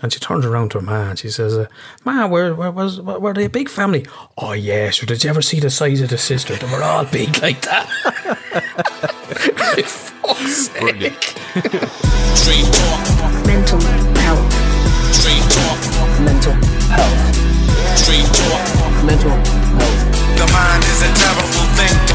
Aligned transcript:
And 0.00 0.12
she 0.12 0.20
turns 0.20 0.46
around 0.46 0.70
to 0.70 0.78
her 0.78 0.84
ma 0.84 1.10
and 1.10 1.18
she 1.18 1.28
says, 1.28 1.58
uh, 1.58 1.66
Ma, 2.04 2.28
were, 2.28 2.54
were, 2.54 2.70
was, 2.70 3.00
were, 3.00 3.18
were 3.18 3.34
they 3.34 3.46
a 3.46 3.50
big 3.50 3.68
family? 3.68 4.06
Oh, 4.36 4.52
yeah, 4.52 4.90
sure. 4.90 5.08
Did 5.08 5.24
you 5.24 5.30
ever 5.30 5.42
see 5.42 5.58
the 5.58 5.70
size 5.70 6.00
of 6.00 6.10
the 6.10 6.18
sisters? 6.18 6.60
They 6.60 6.70
were 6.70 6.84
all 6.84 7.04
big 7.04 7.36
like 7.42 7.62
that. 7.62 7.88
fuck's 10.28 10.68
sake. 10.70 11.34
Straight 12.38 12.70
talk, 12.70 13.02
mental 13.44 13.80
health, 14.22 14.54
straight 15.12 15.42
talk, 15.50 15.82
mental 16.22 16.54
health, 16.94 17.34
straight 17.98 18.30
talk. 18.38 18.62
mental 19.04 19.30
health. 19.30 20.38
The 20.38 20.46
mind 20.52 20.84
is 20.84 21.02
a 21.02 21.10
terrible 21.18 21.66
thing 21.74 21.90
to 21.90 21.96
waste. 21.96 22.07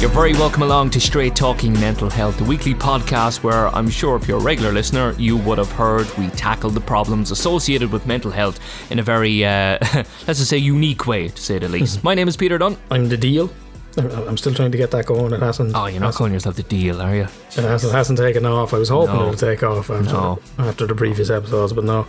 You're 0.00 0.10
very 0.10 0.32
welcome 0.34 0.62
along 0.62 0.90
to 0.90 1.00
Straight 1.00 1.34
Talking 1.34 1.72
Mental 1.72 2.08
Health, 2.08 2.38
the 2.38 2.44
weekly 2.44 2.72
podcast 2.72 3.42
where 3.42 3.66
I'm 3.74 3.90
sure 3.90 4.14
if 4.14 4.28
you're 4.28 4.38
a 4.38 4.42
regular 4.42 4.70
listener, 4.70 5.12
you 5.18 5.36
would 5.38 5.58
have 5.58 5.72
heard 5.72 6.06
we 6.16 6.28
tackle 6.28 6.70
the 6.70 6.80
problems 6.80 7.32
associated 7.32 7.90
with 7.90 8.06
mental 8.06 8.30
health 8.30 8.60
in 8.92 9.00
a 9.00 9.02
very, 9.02 9.44
uh, 9.44 9.76
let's 10.28 10.38
just 10.38 10.50
say, 10.50 10.56
unique 10.56 11.08
way, 11.08 11.26
to 11.26 11.42
say 11.42 11.58
the 11.58 11.68
least. 11.68 12.04
My 12.04 12.14
name 12.14 12.28
is 12.28 12.36
Peter 12.36 12.58
Dunn. 12.58 12.76
I'm 12.92 13.08
the 13.08 13.16
deal. 13.16 13.50
I'm 13.96 14.36
still 14.36 14.54
trying 14.54 14.70
to 14.70 14.78
get 14.78 14.92
that 14.92 15.06
going. 15.06 15.32
It 15.32 15.40
hasn't. 15.40 15.74
Oh, 15.74 15.86
you're 15.86 16.00
not 16.00 16.14
calling 16.14 16.32
yourself 16.32 16.54
the 16.54 16.62
deal, 16.62 17.02
are 17.02 17.16
you? 17.16 17.26
It 17.56 17.64
hasn't, 17.64 17.92
hasn't 17.92 18.18
taken 18.18 18.44
off. 18.44 18.74
I 18.74 18.78
was 18.78 18.88
hoping 18.90 19.14
No. 19.16 19.26
it 19.26 19.30
would 19.30 19.38
take 19.38 19.62
off 19.62 19.90
after, 19.90 20.12
No. 20.12 20.38
after 20.58 20.86
the 20.86 20.94
previous 20.94 21.30
episodes, 21.30 21.72
but 21.72 21.84
no. 21.84 22.06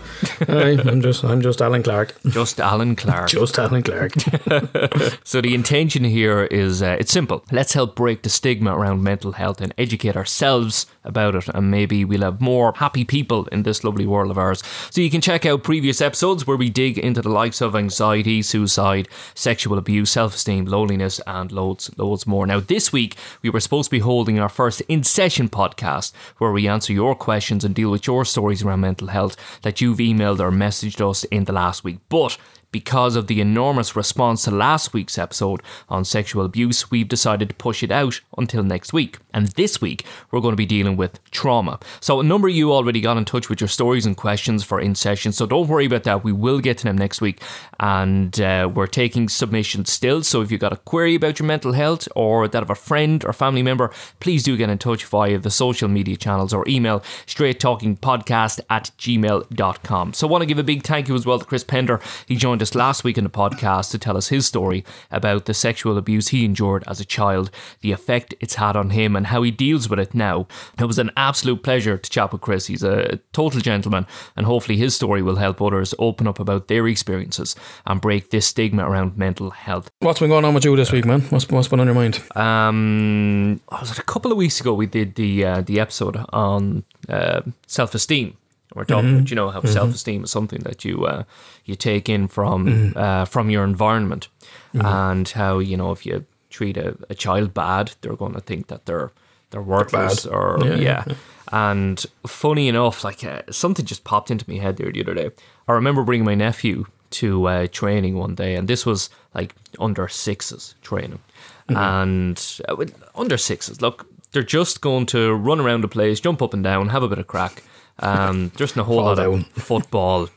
Aye, 0.48 0.78
I'm 0.86 1.02
just 1.02 1.24
I'm 1.24 1.42
just 1.42 1.62
Alan 1.62 1.82
Clark. 1.82 2.14
Just 2.28 2.60
Alan 2.60 2.96
Clark. 2.96 3.30
Just 3.40 3.58
Alan 3.58 3.82
Clark. 3.84 4.12
So 5.24 5.42
the 5.42 5.54
intention 5.56 6.04
here 6.04 6.44
is 6.46 6.82
uh, 6.82 6.98
it's 7.00 7.12
simple. 7.12 7.44
Let's 7.52 7.74
help 7.74 7.96
break 7.96 8.24
the 8.24 8.30
stigma 8.30 8.76
around 8.76 9.04
mental 9.04 9.34
health 9.34 9.62
and 9.62 9.74
educate 9.78 10.16
ourselves 10.18 10.86
about 11.04 11.36
it, 11.36 11.48
and 11.50 11.70
maybe 11.72 12.04
we'll 12.04 12.22
have 12.22 12.42
more 12.42 12.74
happy 12.76 13.06
people 13.06 13.46
in 13.52 13.64
this 13.64 13.84
lovely 13.84 14.06
world 14.06 14.32
of 14.32 14.38
ours. 14.38 14.62
So 14.92 15.02
you 15.02 15.10
can 15.10 15.22
check 15.22 15.46
out 15.46 15.64
previous 15.64 16.02
episodes 16.02 16.46
where 16.48 16.58
we 16.58 16.70
dig 16.70 16.98
into 16.98 17.22
the 17.22 17.30
likes 17.30 17.62
of 17.62 17.76
anxiety, 17.76 18.42
suicide, 18.42 19.08
sexual 19.36 19.78
abuse, 19.78 20.10
self-esteem, 20.12 20.66
loneliness, 20.66 21.22
and 21.28 21.52
loads, 21.52 21.90
loads 21.98 22.26
more. 22.28 22.46
Now 22.48 22.60
this 22.60 22.92
week 22.92 23.16
we 23.42 23.50
were 23.50 23.60
supposed 23.60 23.88
to 23.90 23.96
be 23.96 24.00
holding 24.00 24.40
our 24.40 24.50
first 24.50 24.82
in 24.82 25.04
session 25.04 25.39
podcast 25.48 26.12
where 26.40 26.52
we 26.52 26.68
answer 26.68 26.92
your 26.92 27.16
questions 27.16 27.64
and 27.64 27.74
deal 27.74 27.92
with 27.92 28.08
your 28.08 28.26
stories 28.26 28.64
around 28.64 28.82
mental 28.82 29.08
health 29.08 29.38
that 29.62 29.80
you've 29.80 30.00
emailed 30.00 30.40
or 30.40 30.52
messaged 30.52 31.08
us 31.08 31.24
in 31.26 31.46
the 31.46 31.54
last 31.54 31.84
week, 31.84 32.00
but 32.10 32.38
because 32.72 33.16
of 33.16 33.28
the 33.28 33.42
enormous 33.42 33.96
response 33.96 34.44
to 34.44 34.52
last 34.52 34.94
week's 34.94 35.18
episode 35.18 35.62
on 35.90 36.06
sexual 36.06 36.46
abuse, 36.46 36.92
we've 36.92 37.08
decided 37.08 37.50
to 37.50 37.56
push 37.56 37.82
it 37.84 37.92
out 37.92 38.22
until 38.38 38.64
next 38.64 38.94
week. 38.94 39.18
And 39.34 39.48
this 39.50 39.82
week, 39.82 40.06
we're 40.32 40.42
going 40.42 40.54
to 40.54 40.58
be 40.58 40.66
dealing 40.66 40.98
with 40.98 41.20
trauma. 41.32 41.80
So, 42.00 42.20
a 42.20 42.24
number 42.24 42.48
of 42.48 42.54
you 42.54 42.72
already 42.72 43.02
got 43.02 43.18
in 43.18 43.26
touch 43.26 43.50
with 43.50 43.62
your 43.62 43.68
stories 43.68 44.06
and 44.06 44.16
questions 44.16 44.64
for 44.64 44.80
in 44.80 44.96
session. 44.96 45.32
So, 45.32 45.46
don't 45.46 45.68
worry 45.68 45.86
about 45.86 46.04
that. 46.04 46.24
We 46.24 46.32
will 46.32 46.60
get 46.60 46.78
to 46.80 46.84
them 46.84 46.98
next 46.98 47.22
week. 47.22 47.42
And 47.80 48.40
uh, 48.42 48.70
we're 48.74 48.88
taking 48.88 49.30
submissions 49.30 49.92
still. 49.92 50.24
So, 50.24 50.42
if 50.42 50.52
you've 50.52 50.60
got 50.60 50.74
a 50.74 50.78
query 50.78 51.16
about 51.16 51.40
your 51.40 51.46
mental 51.46 51.74
health 51.74 52.08
or 52.16 52.48
that 52.48 52.62
of 52.62 52.70
a 52.70 52.76
friend 52.76 53.24
or 53.24 53.32
family 53.32 53.64
member, 53.64 53.92
please 54.20 54.44
do 54.44 54.58
get 54.58 54.70
in 54.70 54.78
touch 54.78 55.06
via 55.06 55.38
the 55.38 55.50
social 55.50 55.88
media 55.88 56.18
channels 56.18 56.54
or 56.54 56.68
email 56.68 57.02
straight 57.26 57.60
talking 57.60 57.96
podcast 57.96 58.60
at 58.70 58.92
gmail.com. 58.98 60.14
So, 60.14 60.28
I 60.28 60.32
want 60.32 60.42
to 60.42 60.46
give 60.46 60.60
a 60.60 60.64
big 60.64 60.84
thank 60.84 61.08
you 61.08 61.16
as 61.16 61.26
well 61.26 61.40
to 61.40 61.46
Chris 61.46 61.64
Pender. 61.64 62.02
He 62.28 62.36
joined 62.36 62.62
us 62.62 62.76
last 62.76 63.04
week 63.04 63.18
in 63.18 63.24
the 63.24 63.30
podcast 63.30 63.92
to 63.92 63.98
tell 63.98 64.18
us 64.18 64.28
his 64.28 64.46
story 64.46 64.84
about 65.10 65.46
the 65.46 65.54
sexual 65.54 65.98
abuse 65.98 66.30
he 66.30 66.44
endured 66.44 66.84
as 66.88 67.00
a 67.00 67.06
child, 67.06 67.50
the 67.82 67.92
effect 67.92 68.34
it's 68.42 68.56
had 68.56 68.76
on 68.76 68.90
him, 68.90 69.16
and 69.16 69.28
how 69.28 69.42
he 69.42 69.52
deals 69.52 69.90
with 69.90 70.00
it 70.00 70.14
now. 70.14 70.48
It 70.78 70.86
was 70.86 71.00
an 71.00 71.12
absolute 71.16 71.64
pleasure 71.64 71.98
to 71.98 72.10
chat 72.10 72.32
with 72.32 72.42
Chris. 72.42 72.68
He's 72.68 72.84
a 72.84 73.20
total 73.32 73.62
gentleman, 73.62 74.06
and 74.36 74.46
hopefully 74.46 74.78
his 74.78 74.96
story 74.96 75.22
will 75.22 75.38
help 75.38 75.62
others 75.62 75.94
open 75.98 76.28
up 76.28 76.40
about 76.40 76.68
their 76.68 76.88
experiences 76.88 77.56
and 77.86 78.02
break 78.02 78.30
this 78.30 78.46
stigma 78.48 78.90
around 78.90 79.18
mental 79.18 79.50
health. 79.52 79.90
What's 80.00 80.20
been 80.20 80.30
going 80.30 80.46
on 80.46 80.54
with 80.54 80.66
you 80.66 80.76
this 80.76 80.92
week, 80.92 81.06
man? 81.06 81.22
What's, 81.30 81.48
what's 81.50 81.68
been 81.68 81.80
on 81.80 81.88
your 81.88 81.96
mind? 81.96 82.22
Um, 82.36 83.62
was 83.72 83.92
it 83.92 84.00
a 84.00 84.04
couple 84.04 84.32
of 84.32 84.38
weeks 84.38 84.60
ago 84.60 84.74
we 84.74 84.86
did 84.86 85.16
the 85.16 85.46
uh, 85.46 85.62
the 85.62 85.80
episode 85.80 86.18
on 86.34 86.84
uh, 87.08 87.42
self 87.68 87.94
esteem. 87.96 88.36
We're 88.76 88.84
talking, 88.86 89.16
about, 89.16 89.30
you 89.32 89.36
know, 89.36 89.50
how 89.50 89.64
self 89.64 89.96
esteem 89.96 90.24
is 90.26 90.32
something 90.32 90.60
that 90.60 90.86
you 90.86 91.06
uh, 91.06 91.24
you 91.66 91.76
take 91.76 92.08
in 92.08 92.28
from 92.28 92.94
uh, 92.96 93.26
from 93.26 93.50
your 93.50 93.64
environment, 93.64 94.28
and 94.74 95.28
how 95.28 95.58
you 95.60 95.76
know 95.76 95.92
if 95.92 96.06
you 96.06 96.26
treat 96.50 96.78
a, 96.78 96.96
a 97.10 97.16
child 97.16 97.54
bad, 97.54 97.94
they're 98.02 98.16
going 98.16 98.34
to 98.34 98.42
think 98.42 98.68
that 98.68 98.86
they're 98.86 99.12
they're 99.50 99.62
worthless 99.62 100.26
bad. 100.26 100.34
or 100.34 100.60
Yeah, 100.64 100.76
yeah. 100.76 101.04
yeah. 101.08 101.16
And 101.52 102.06
funny 102.28 102.68
enough, 102.68 103.04
like 103.04 103.24
uh, 103.24 103.42
something 103.50 103.86
just 103.86 104.04
popped 104.04 104.30
into 104.30 104.46
my 104.48 104.58
head 104.60 104.78
there 104.78 104.92
the 104.92 105.02
other 105.02 105.16
day. 105.16 105.32
I 105.68 105.72
remember 105.74 106.04
bringing 106.04 106.26
my 106.26 106.36
nephew 106.36 106.86
to 107.12 107.48
uh, 107.48 107.68
training 107.72 108.16
one 108.18 108.36
day, 108.36 108.56
and 108.56 108.68
this 108.68 108.86
was 108.86 109.10
like 109.34 109.56
under 109.80 110.08
sixes 110.08 110.76
training, 110.82 111.20
and 111.68 112.60
uh, 112.68 112.86
under 113.16 113.38
sixes. 113.38 113.82
Look, 113.82 114.08
they're 114.32 114.44
just 114.44 114.82
going 114.82 115.06
to 115.08 115.34
run 115.34 115.60
around 115.60 115.82
the 115.82 115.88
place, 115.88 116.20
jump 116.20 116.42
up 116.42 116.54
and 116.54 116.64
down, 116.64 116.90
have 116.90 117.04
a 117.04 117.08
bit 117.08 117.18
of 117.20 117.28
crack. 117.28 117.64
Um, 118.00 118.52
there's 118.58 118.76
no 118.76 118.84
whole 118.84 118.98
Fall 118.98 119.06
lot 119.06 119.16
down. 119.18 119.34
of 119.34 119.48
football 119.64 120.30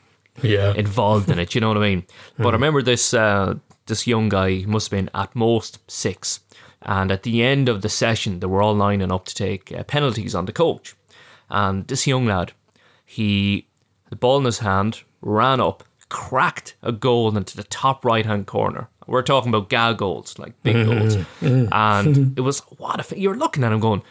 Yeah. 0.42 0.72
involved 0.74 1.30
in 1.30 1.38
it. 1.38 1.54
You 1.54 1.60
know 1.60 1.68
what 1.68 1.76
I 1.76 1.80
mean? 1.80 2.04
But 2.38 2.48
I 2.48 2.52
remember 2.52 2.82
this 2.82 3.12
uh, 3.14 3.54
this 3.86 4.06
young 4.06 4.28
guy 4.28 4.50
he 4.50 4.66
must 4.66 4.90
have 4.90 4.96
been 4.98 5.10
at 5.14 5.34
most 5.36 5.78
six, 5.90 6.40
and 6.82 7.10
at 7.12 7.22
the 7.22 7.42
end 7.42 7.68
of 7.68 7.82
the 7.82 7.88
session, 7.88 8.40
they 8.40 8.46
were 8.46 8.62
all 8.62 8.74
lining 8.74 9.12
up 9.12 9.24
to 9.26 9.34
take 9.34 9.72
uh, 9.72 9.82
penalties 9.84 10.34
on 10.34 10.46
the 10.46 10.52
coach. 10.52 10.94
And 11.50 11.86
this 11.86 12.06
young 12.06 12.26
lad, 12.26 12.52
he 13.04 13.66
the 14.10 14.16
ball 14.16 14.38
in 14.38 14.44
his 14.44 14.58
hand, 14.60 15.02
ran 15.20 15.60
up, 15.60 15.84
cracked 16.12 16.74
a 16.82 16.92
goal 16.92 17.36
into 17.36 17.56
the 17.56 17.64
top 17.64 18.04
right 18.04 18.26
hand 18.26 18.46
corner. 18.46 18.88
We're 19.06 19.22
talking 19.22 19.48
about 19.48 19.68
gal 19.70 19.94
goals, 19.94 20.38
like 20.38 20.52
big 20.62 20.86
goals, 20.86 21.16
and 21.40 22.38
it 22.38 22.42
was 22.42 22.60
what 22.78 23.00
if 23.00 23.12
you're 23.16 23.36
looking 23.36 23.64
at 23.64 23.72
him 23.72 23.80
going. 23.80 24.02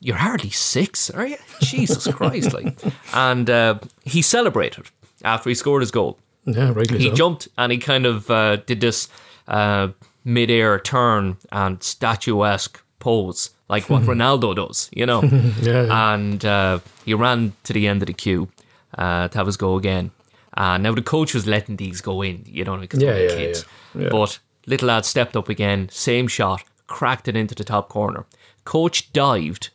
You're 0.00 0.16
hardly 0.16 0.50
six, 0.50 1.10
are 1.10 1.26
you? 1.26 1.36
Jesus 1.60 2.06
Christ! 2.12 2.52
Like, 2.54 2.76
and 3.14 3.48
uh, 3.48 3.78
he 4.04 4.22
celebrated 4.22 4.86
after 5.22 5.50
he 5.50 5.54
scored 5.54 5.82
his 5.82 5.90
goal. 5.90 6.18
yeah, 6.46 6.72
rightly 6.72 6.98
He 6.98 7.10
so. 7.10 7.14
jumped 7.14 7.48
and 7.58 7.70
he 7.70 7.78
kind 7.78 8.06
of 8.06 8.30
uh, 8.30 8.56
did 8.56 8.80
this 8.80 9.08
uh, 9.46 9.88
mid-air 10.24 10.80
turn 10.80 11.36
and 11.52 11.82
statuesque 11.82 12.82
pose, 12.98 13.50
like 13.68 13.88
what 13.90 14.02
Ronaldo 14.04 14.56
does, 14.56 14.88
you 14.92 15.06
know. 15.06 15.22
Yeah, 15.62 15.84
yeah. 15.84 16.14
And 16.14 16.44
uh, 16.44 16.78
he 17.04 17.14
ran 17.14 17.52
to 17.64 17.72
the 17.72 17.86
end 17.86 18.02
of 18.02 18.06
the 18.06 18.14
queue 18.14 18.48
uh, 18.96 19.28
to 19.28 19.38
have 19.38 19.46
his 19.46 19.56
go 19.58 19.76
again. 19.76 20.10
Uh, 20.58 20.76
now 20.76 20.92
the 20.92 21.02
coach 21.02 21.32
was 21.34 21.46
letting 21.46 21.76
these 21.76 22.00
go 22.02 22.20
in, 22.20 22.42
you 22.44 22.64
know, 22.64 22.76
because 22.76 23.00
Yeah, 23.00 23.12
they're 23.12 23.30
yeah, 23.30 23.36
kids. 23.36 23.64
yeah. 23.94 24.08
But 24.10 24.38
little 24.66 24.88
lad 24.88 25.04
stepped 25.06 25.36
up 25.36 25.48
again, 25.48 25.88
same 25.90 26.26
shot, 26.28 26.62
cracked 26.88 27.28
it 27.28 27.36
into 27.36 27.54
the 27.54 27.64
top 27.64 27.88
corner. 27.88 28.26
Coach 28.64 29.12
dived 29.12 29.70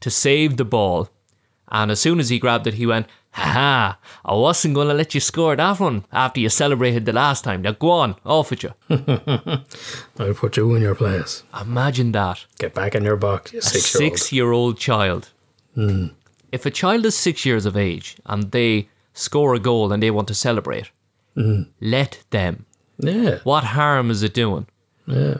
to 0.00 0.10
save 0.10 0.56
the 0.56 0.64
ball, 0.64 1.08
and 1.70 1.90
as 1.90 2.00
soon 2.00 2.18
as 2.20 2.30
he 2.30 2.38
grabbed 2.38 2.66
it, 2.66 2.74
he 2.74 2.86
went, 2.86 3.06
"Ha 3.32 3.42
ha! 3.58 3.98
I 4.24 4.34
wasn't 4.34 4.74
going 4.74 4.88
to 4.88 4.94
let 4.94 5.14
you 5.14 5.20
score 5.20 5.54
that 5.56 5.78
one 5.78 6.04
after 6.10 6.40
you 6.40 6.48
celebrated 6.48 7.04
the 7.04 7.12
last 7.12 7.44
time. 7.44 7.60
Now 7.62 7.72
go 7.72 7.90
on, 7.90 8.16
off 8.24 8.50
with 8.50 8.62
you." 8.62 8.72
I'll 10.18 10.34
put 10.34 10.56
you 10.56 10.74
in 10.74 10.82
your 10.82 10.94
place. 10.94 11.42
Imagine 11.60 12.12
that. 12.12 12.44
Get 12.58 12.74
back 12.74 12.94
in 12.94 13.04
your 13.04 13.16
box, 13.16 13.52
you 13.52 13.58
A 13.58 13.62
six 13.62 13.94
year 13.94 14.02
old. 14.02 14.12
six 14.18 14.32
year 14.32 14.52
old 14.52 14.78
child. 14.78 15.28
If 16.50 16.64
a 16.66 16.70
child 16.70 17.04
is 17.06 17.14
six 17.16 17.44
years 17.44 17.66
of 17.66 17.76
age 17.76 18.16
and 18.26 18.50
they 18.52 18.88
score 19.18 19.54
a 19.54 19.58
goal 19.58 19.92
and 19.92 20.02
they 20.02 20.10
want 20.10 20.28
to 20.28 20.34
celebrate, 20.34 20.90
mm-hmm. 21.36 21.70
let 21.80 22.22
them. 22.30 22.66
Yeah, 23.00 23.38
What 23.44 23.64
harm 23.64 24.10
is 24.10 24.22
it 24.22 24.34
doing? 24.34 24.66
yeah. 25.06 25.38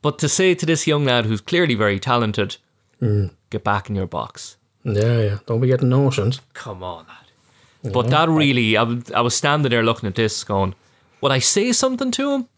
But 0.00 0.18
to 0.20 0.28
say 0.28 0.54
to 0.54 0.66
this 0.66 0.86
young 0.86 1.04
lad 1.04 1.26
who's 1.26 1.40
clearly 1.40 1.74
very 1.74 1.98
talented, 1.98 2.56
mm. 3.02 3.30
get 3.50 3.64
back 3.64 3.88
in 3.90 3.96
your 3.96 4.06
box. 4.06 4.56
Yeah, 4.84 5.20
yeah. 5.20 5.38
Don't 5.46 5.60
be 5.60 5.66
getting 5.68 5.88
notions. 5.88 6.40
Come 6.54 6.82
on, 6.84 7.04
lad. 7.08 7.92
But 7.92 8.08
that 8.10 8.28
really, 8.28 8.76
I, 8.76 8.82
was- 8.84 9.10
I 9.12 9.20
was 9.20 9.34
standing 9.36 9.70
there 9.70 9.82
looking 9.82 10.08
at 10.08 10.14
this 10.14 10.44
going, 10.44 10.74
would 11.20 11.32
I 11.32 11.40
say 11.40 11.72
something 11.72 12.10
to 12.12 12.30
him? 12.32 12.48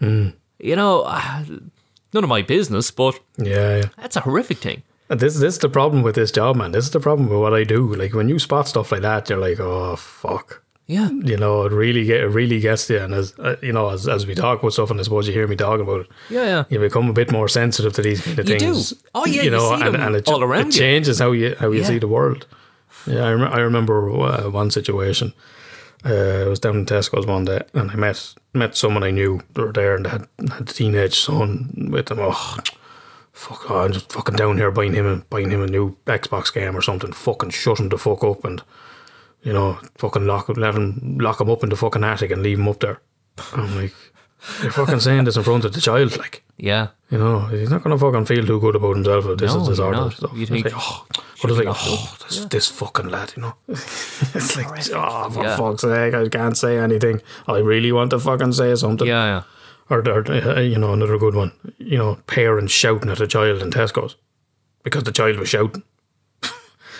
Mm. 0.00 0.34
You 0.60 0.76
know, 0.76 1.02
none 2.12 2.24
of 2.24 2.28
my 2.30 2.42
business, 2.42 2.90
but 2.92 3.18
Yeah, 3.38 3.76
yeah. 3.78 3.88
that's 3.96 4.16
a 4.16 4.20
horrific 4.20 4.58
thing. 4.58 4.82
This 5.08 5.34
this 5.38 5.54
is 5.54 5.58
the 5.58 5.68
problem 5.68 6.02
with 6.02 6.14
this 6.14 6.32
job, 6.32 6.56
man. 6.56 6.72
This 6.72 6.84
is 6.86 6.90
the 6.90 7.00
problem 7.00 7.28
with 7.28 7.38
what 7.38 7.52
I 7.54 7.64
do. 7.64 7.94
Like 7.94 8.14
when 8.14 8.28
you 8.28 8.38
spot 8.38 8.68
stuff 8.68 8.90
like 8.92 9.02
that, 9.02 9.28
you're 9.28 9.38
like, 9.38 9.60
oh 9.60 9.96
fuck. 9.96 10.62
Yeah. 10.86 11.08
You 11.24 11.36
know, 11.38 11.64
it 11.64 11.72
really 11.72 12.04
get 12.04 12.20
it 12.20 12.28
really 12.28 12.60
gets 12.60 12.88
you. 12.90 12.98
And 12.98 13.14
as 13.14 13.34
uh, 13.38 13.56
you 13.62 13.72
know, 13.72 13.88
as 13.90 14.06
as 14.08 14.26
we 14.26 14.34
talk 14.34 14.60
about 14.60 14.72
stuff, 14.72 14.90
and 14.90 15.00
I 15.00 15.02
suppose 15.02 15.26
you 15.28 15.32
hear 15.34 15.46
me 15.46 15.56
talking 15.56 15.82
about 15.86 16.00
it, 16.02 16.06
Yeah, 16.30 16.44
yeah. 16.44 16.64
you 16.70 16.78
become 16.78 17.08
a 17.10 17.12
bit 17.12 17.30
more 17.32 17.48
sensitive 17.48 17.92
to 17.94 18.02
these 18.02 18.20
kind 18.22 18.38
of 18.38 18.48
You 18.48 18.58
do. 18.58 18.64
things. 18.66 18.94
Oh, 19.14 19.26
yeah, 19.26 19.34
you 19.36 19.42
you 19.44 19.50
know, 19.50 19.76
see 19.76 19.82
and, 19.86 19.96
and 19.96 20.16
it, 20.16 20.28
all 20.28 20.42
around 20.42 20.68
it 20.68 20.74
you. 20.74 20.80
changes 20.80 21.18
how 21.20 21.32
you 21.32 21.54
how 21.58 21.70
you 21.70 21.80
Yeah. 21.80 21.86
see 21.86 21.98
the 21.98 22.08
world. 22.08 22.46
Yeah, 23.06 23.24
I, 23.28 23.32
rem- 23.32 23.52
I 23.52 23.60
remember 23.60 24.08
uh, 24.10 24.50
one 24.50 24.70
situation. 24.70 25.32
Uh, 26.04 26.44
I 26.44 26.48
was 26.48 26.60
down 26.60 26.76
in 26.76 26.86
Tesco's 26.86 27.26
one 27.26 27.44
day, 27.46 27.60
and 27.74 27.90
I 27.90 27.94
met 27.96 28.34
met 28.52 28.76
someone 28.76 29.02
I 29.08 29.10
knew. 29.10 29.40
They 29.54 29.62
were 29.62 29.72
there, 29.72 29.94
and 29.96 30.04
they 30.04 30.10
had, 30.10 30.26
had 30.52 30.68
a 30.70 30.72
teenage 30.72 31.18
son 31.18 31.88
with 31.92 32.06
them. 32.06 32.18
Oh, 32.20 32.56
fuck! 33.34 33.70
Oh, 33.70 33.80
I'm 33.80 33.92
just 33.92 34.10
fucking 34.12 34.36
down 34.36 34.56
here 34.56 34.70
buying 34.70 34.94
him 34.94 35.06
a, 35.06 35.16
buying 35.28 35.50
him 35.50 35.62
a 35.62 35.66
new 35.66 35.96
Xbox 36.06 36.52
game 36.52 36.74
or 36.76 36.80
something. 36.82 37.12
Fucking 37.12 37.50
shut 37.50 37.78
him 37.80 37.90
the 37.90 37.98
fuck 37.98 38.24
up 38.24 38.44
and 38.44 38.62
you 39.42 39.52
know, 39.52 39.78
fucking 39.98 40.24
lock 40.26 40.48
let 40.56 40.74
him 40.74 41.18
lock 41.20 41.40
him 41.40 41.50
up 41.50 41.62
in 41.62 41.68
the 41.68 41.76
fucking 41.76 42.02
attic 42.02 42.30
and 42.30 42.42
leave 42.42 42.58
him 42.58 42.66
up 42.68 42.80
there. 42.80 43.02
I'm 43.52 43.76
like, 43.76 43.92
you're 44.62 44.70
fucking 44.72 45.00
saying 45.00 45.24
this 45.24 45.36
in 45.36 45.42
front 45.42 45.66
of 45.66 45.74
the 45.74 45.80
child, 45.82 46.16
like. 46.16 46.42
Yeah. 46.56 46.88
You 47.10 47.18
know, 47.18 47.40
he's 47.46 47.68
not 47.68 47.82
going 47.82 47.94
to 47.94 48.00
fucking 48.00 48.24
feel 48.26 48.46
too 48.46 48.58
good 48.60 48.76
about 48.76 48.94
himself 48.96 49.26
if 49.26 49.38
this 49.38 49.52
No, 49.54 49.60
is 49.68 49.78
you're 49.78 49.92
disorder. 49.92 50.14
So 50.16 50.30
You 50.34 50.46
think- 50.46 50.64
like, 50.64 50.74
oh, 50.76 51.06
what 51.40 51.50
is 51.52 51.58
it's 51.58 51.66
like, 51.66 51.76
oh, 51.78 52.16
this, 52.26 52.44
this 52.46 52.68
fucking 52.70 53.08
lad, 53.08 53.32
you 53.36 53.42
know. 53.42 53.54
it's 53.68 54.56
like, 54.56 54.68
oh, 54.94 55.30
for 55.30 55.42
Yeah. 55.42 55.56
fuck's 55.56 55.82
sake, 55.82 56.14
I 56.14 56.28
can't 56.28 56.56
say 56.56 56.78
anything. 56.78 57.20
I 57.46 57.58
really 57.58 57.92
want 57.92 58.10
to 58.10 58.18
fucking 58.20 58.52
say 58.52 58.74
something. 58.76 59.06
Yeah, 59.06 59.26
yeah. 59.26 59.42
Or, 59.90 59.98
or 60.08 60.30
uh, 60.30 60.60
you 60.60 60.78
know, 60.78 60.92
another 60.92 61.18
good 61.18 61.34
one. 61.34 61.52
You 61.78 61.98
know, 61.98 62.14
parents 62.26 62.72
shouting 62.72 63.10
at 63.10 63.20
a 63.20 63.26
child 63.26 63.62
in 63.62 63.70
Tesco's 63.70 64.16
because 64.82 65.04
the 65.04 65.12
child 65.12 65.38
was 65.38 65.48
shouting. 65.48 65.82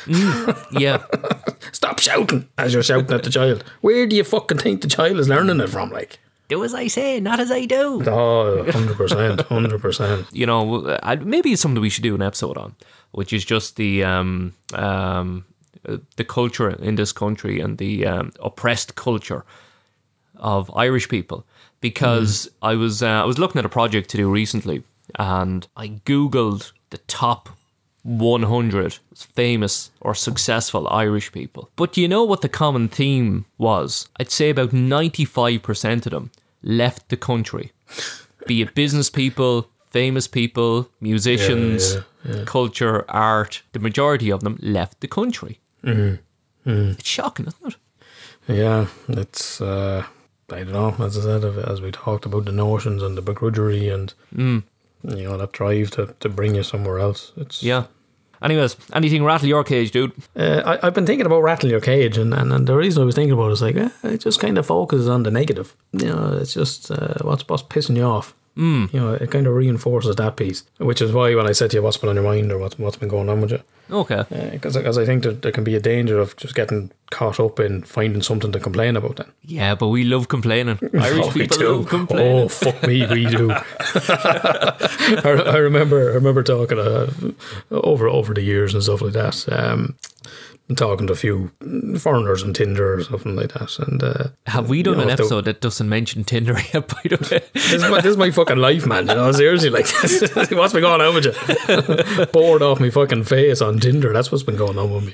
Yeah. 0.06 1.02
Stop 1.72 1.98
shouting 1.98 2.48
as 2.58 2.74
you're 2.74 2.82
shouting 2.82 3.12
at 3.14 3.22
the 3.22 3.30
child. 3.30 3.64
Where 3.80 4.06
do 4.06 4.16
you 4.16 4.24
fucking 4.24 4.58
think 4.58 4.82
the 4.82 4.88
child 4.88 5.18
is 5.18 5.28
learning 5.28 5.60
it 5.60 5.68
from? 5.68 5.90
Like, 5.90 6.18
do 6.48 6.62
as 6.64 6.74
I 6.74 6.88
say, 6.88 7.20
not 7.20 7.40
as 7.40 7.50
I 7.50 7.64
do. 7.64 8.02
oh, 8.06 8.64
100%, 8.66 9.36
100%. 9.36 10.26
you 10.32 10.46
know, 10.46 10.98
maybe 11.24 11.52
it's 11.52 11.62
something 11.62 11.80
we 11.80 11.90
should 11.90 12.02
do 12.02 12.14
an 12.14 12.22
episode 12.22 12.58
on, 12.58 12.74
which 13.12 13.32
is 13.32 13.44
just 13.44 13.76
the 13.76 14.04
um, 14.04 14.52
um, 14.74 15.44
uh, 15.88 15.98
the 16.16 16.24
culture 16.24 16.70
in 16.70 16.96
this 16.96 17.12
country 17.12 17.60
and 17.60 17.78
the 17.78 18.06
um, 18.06 18.32
oppressed 18.40 18.94
culture 18.94 19.44
of 20.36 20.70
Irish 20.76 21.08
people. 21.08 21.46
Because 21.84 22.48
I 22.62 22.76
was 22.76 23.02
uh, 23.02 23.22
I 23.24 23.24
was 23.24 23.38
looking 23.38 23.58
at 23.58 23.66
a 23.66 23.68
project 23.80 24.08
to 24.10 24.16
do 24.16 24.30
recently, 24.30 24.82
and 25.18 25.66
I 25.76 25.88
googled 26.06 26.72
the 26.88 26.98
top 26.98 27.50
100 28.04 28.98
famous 29.14 29.90
or 30.00 30.14
successful 30.14 30.88
Irish 30.88 31.30
people. 31.30 31.68
But 31.76 31.96
you 31.98 32.08
know 32.08 32.24
what 32.24 32.40
the 32.40 32.48
common 32.48 32.88
theme 32.88 33.44
was? 33.58 34.08
I'd 34.18 34.30
say 34.30 34.50
about 34.50 34.70
95% 34.70 36.06
of 36.06 36.12
them 36.12 36.30
left 36.62 37.08
the 37.10 37.16
country. 37.16 37.72
Be 38.46 38.62
it 38.62 38.74
business 38.74 39.10
people, 39.10 39.68
famous 39.90 40.26
people, 40.26 40.88
musicians, 41.00 41.96
culture, 42.46 43.04
art, 43.10 43.62
the 43.72 43.78
majority 43.78 44.30
of 44.30 44.42
them 44.42 44.58
left 44.62 45.00
the 45.00 45.08
country. 45.08 45.60
It's 46.96 47.08
shocking, 47.08 47.46
isn't 47.46 47.74
it? 47.74 47.76
Yeah, 48.48 48.86
it's 49.08 49.60
uh, 49.62 50.04
I 50.54 50.64
don't 50.64 50.72
know. 50.72 51.04
As 51.04 51.18
I 51.18 51.22
said, 51.22 51.44
as 51.44 51.80
we 51.80 51.90
talked 51.90 52.26
about 52.26 52.44
the 52.44 52.52
notions 52.52 53.02
and 53.02 53.16
the 53.16 53.22
begrudgery 53.22 53.92
and 53.92 54.14
you 55.16 55.24
know 55.28 55.36
that 55.36 55.52
drive 55.52 55.90
to, 55.92 56.14
to 56.20 56.28
bring 56.28 56.54
you 56.54 56.62
somewhere 56.62 56.98
else. 56.98 57.32
It's 57.36 57.62
Yeah. 57.62 57.86
Anyways, 58.42 58.76
anything 58.92 59.24
rattle 59.24 59.48
your 59.48 59.64
cage, 59.64 59.90
dude? 59.90 60.12
Uh, 60.36 60.60
I, 60.66 60.86
I've 60.86 60.94
been 60.94 61.06
thinking 61.06 61.24
about 61.24 61.42
rattling 61.42 61.70
your 61.70 61.80
cage, 61.80 62.18
and, 62.18 62.34
and, 62.34 62.52
and 62.52 62.66
the 62.66 62.76
reason 62.76 63.02
I 63.02 63.06
was 63.06 63.14
thinking 63.14 63.32
about 63.32 63.48
it 63.48 63.52
is 63.52 63.62
like 63.62 63.76
eh, 63.76 63.88
it 64.02 64.18
just 64.18 64.38
kind 64.38 64.58
of 64.58 64.66
focuses 64.66 65.08
on 65.08 65.22
the 65.22 65.30
negative. 65.30 65.74
You 65.92 66.08
know, 66.08 66.38
it's 66.40 66.52
just 66.52 66.90
uh, 66.90 67.14
what's 67.22 67.48
what's 67.48 67.62
pissing 67.62 67.96
you 67.96 68.02
off. 68.04 68.34
Mm. 68.56 68.92
You 68.94 69.00
know, 69.00 69.14
it 69.14 69.30
kind 69.32 69.46
of 69.48 69.54
reinforces 69.54 70.14
that 70.16 70.36
piece, 70.36 70.62
which 70.78 71.02
is 71.02 71.10
why 71.12 71.34
when 71.34 71.48
I 71.48 71.52
said 71.52 71.70
to 71.70 71.76
you 71.78 71.82
what's 71.82 71.96
been 71.96 72.08
on 72.10 72.14
your 72.16 72.24
mind 72.24 72.52
or 72.52 72.58
what's 72.58 72.78
what's 72.78 72.96
been 72.96 73.08
going 73.08 73.28
on 73.28 73.40
with 73.40 73.50
you, 73.50 73.60
Okay. 73.90 74.22
because 74.52 74.76
because 74.76 74.96
I 74.96 75.04
think 75.04 75.24
that 75.24 75.42
there 75.42 75.50
can 75.52 75.64
be 75.64 75.74
a 75.74 75.80
danger 75.80 76.20
of 76.20 76.36
just 76.36 76.54
getting 76.54 76.92
caught 77.10 77.40
up 77.40 77.58
in 77.58 77.82
finding 77.82 78.22
something 78.22 78.52
to 78.52 78.60
complain 78.60 78.96
about. 78.96 79.16
Then 79.16 79.26
Yeah, 79.42 79.74
but 79.74 79.88
we 79.88 80.04
love 80.04 80.28
complaining. 80.28 80.78
Irish 80.94 81.26
Oh, 81.26 81.30
people 81.32 81.58
do. 81.58 81.68
love 81.76 81.88
complaining. 81.88 82.44
Oh 82.44 82.48
fuck 82.48 82.80
me, 82.86 83.04
we 83.06 83.26
do. 83.26 83.50
I, 84.30 85.42
I 85.46 85.56
remember, 85.56 86.10
I 86.10 86.14
remember 86.14 86.42
talking 86.42 86.78
uh, 86.78 87.10
over 87.70 88.08
over 88.08 88.34
the 88.34 88.42
years 88.42 88.74
and 88.74 88.82
stuff 88.82 89.02
like 89.02 89.12
that. 89.14 89.44
Um, 89.50 89.96
talking 90.76 91.06
to 91.06 91.12
a 91.12 91.16
few 91.16 91.50
foreigners 91.98 92.42
on 92.42 92.54
Tinder 92.54 92.94
or 92.94 93.04
something 93.04 93.36
like 93.36 93.52
that, 93.52 93.78
and 93.80 94.02
uh, 94.02 94.24
Have 94.46 94.68
we 94.70 94.82
done 94.82 94.94
you 94.94 94.96
know, 94.96 95.02
an 95.02 95.06
they- 95.08 95.12
episode 95.14 95.44
that 95.44 95.60
doesn't 95.60 95.88
mention 95.88 96.24
Tinder 96.24 96.54
yet, 96.72 96.88
by 96.88 97.00
the 97.04 97.28
way? 97.30 97.44
this 97.52 97.72
is, 97.72 97.82
my, 97.82 97.96
this 98.00 98.12
is 98.12 98.16
my 98.16 98.30
fucking 98.30 98.56
life, 98.56 98.86
man. 98.86 99.06
You 99.06 99.14
know, 99.14 99.32
seriously, 99.32 99.70
like, 99.70 99.86
what's 100.52 100.72
been 100.72 100.82
going 100.82 101.00
on 101.00 101.14
with 101.14 101.26
you? 101.26 102.26
Bored 102.32 102.62
off 102.62 102.80
my 102.80 102.90
fucking 102.90 103.24
face 103.24 103.60
on 103.60 103.78
Tinder. 103.78 104.12
That's 104.12 104.32
what's 104.32 104.42
been 104.44 104.56
going 104.56 104.78
on 104.78 104.90
with 104.92 105.04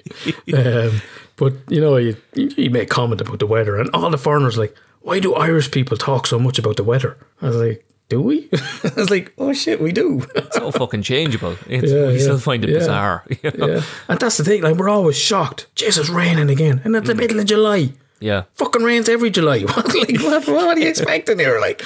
me. 0.47 0.55
Um, 0.55 1.00
but 1.37 1.55
you 1.69 1.81
know, 1.81 1.96
you 1.96 2.17
you 2.35 2.70
make 2.70 2.85
a 2.85 2.87
comment 2.87 3.20
about 3.20 3.38
the 3.41 3.46
weather, 3.46 3.76
and 3.76 3.91
all 3.94 4.11
the 4.11 4.19
foreigners 4.19 4.56
like, 4.58 4.76
why 5.00 5.19
do 5.19 5.35
Irish 5.35 5.70
people 5.70 5.96
talk 5.96 6.26
so 6.26 6.38
much 6.38 6.58
about 6.58 6.76
the 6.76 6.85
weather? 6.85 7.17
I 7.43 7.46
was 7.49 7.56
like, 7.56 7.85
do 8.11 8.21
we? 8.21 8.51
I 8.85 8.93
was 8.97 9.09
like, 9.09 9.33
oh 9.39 9.55
shit, 9.55 9.81
we 9.81 9.93
do. 9.93 10.27
It's 10.35 10.59
all 10.59 10.73
fucking 10.73 11.03
changeable. 11.03 11.57
It's, 11.67 11.91
Yeah, 11.91 12.09
we 12.09 12.15
yeah. 12.15 12.19
still 12.19 12.39
find 12.39 12.62
it 12.65 12.71
Yeah. 12.71 12.79
bizarre. 12.79 13.25
you 13.43 13.51
know? 13.53 13.67
yeah, 13.67 13.83
and 14.09 14.21
that's 14.21 14.37
the 14.37 14.45
thing. 14.45 14.62
Like, 14.62 14.77
we're 14.77 14.91
always 14.91 15.17
shocked. 15.17 15.69
Jesus, 15.75 16.11
raining 16.11 16.51
again, 16.51 16.83
and 16.85 16.95
it's 16.95 17.07
the 17.07 17.15
mm. 17.15 17.19
middle 17.19 17.39
of 17.41 17.47
July. 17.47 17.93
yeah. 18.19 18.43
fucking 18.55 18.83
rains 18.83 19.09
every 19.09 19.31
July. 19.31 19.61
What, 19.62 19.95
like, 19.95 20.21
what, 20.21 20.47
what 20.47 20.77
are 20.77 20.81
you 20.81 20.89
expecting 20.89 21.39
here? 21.39 21.59
Like, 21.61 21.83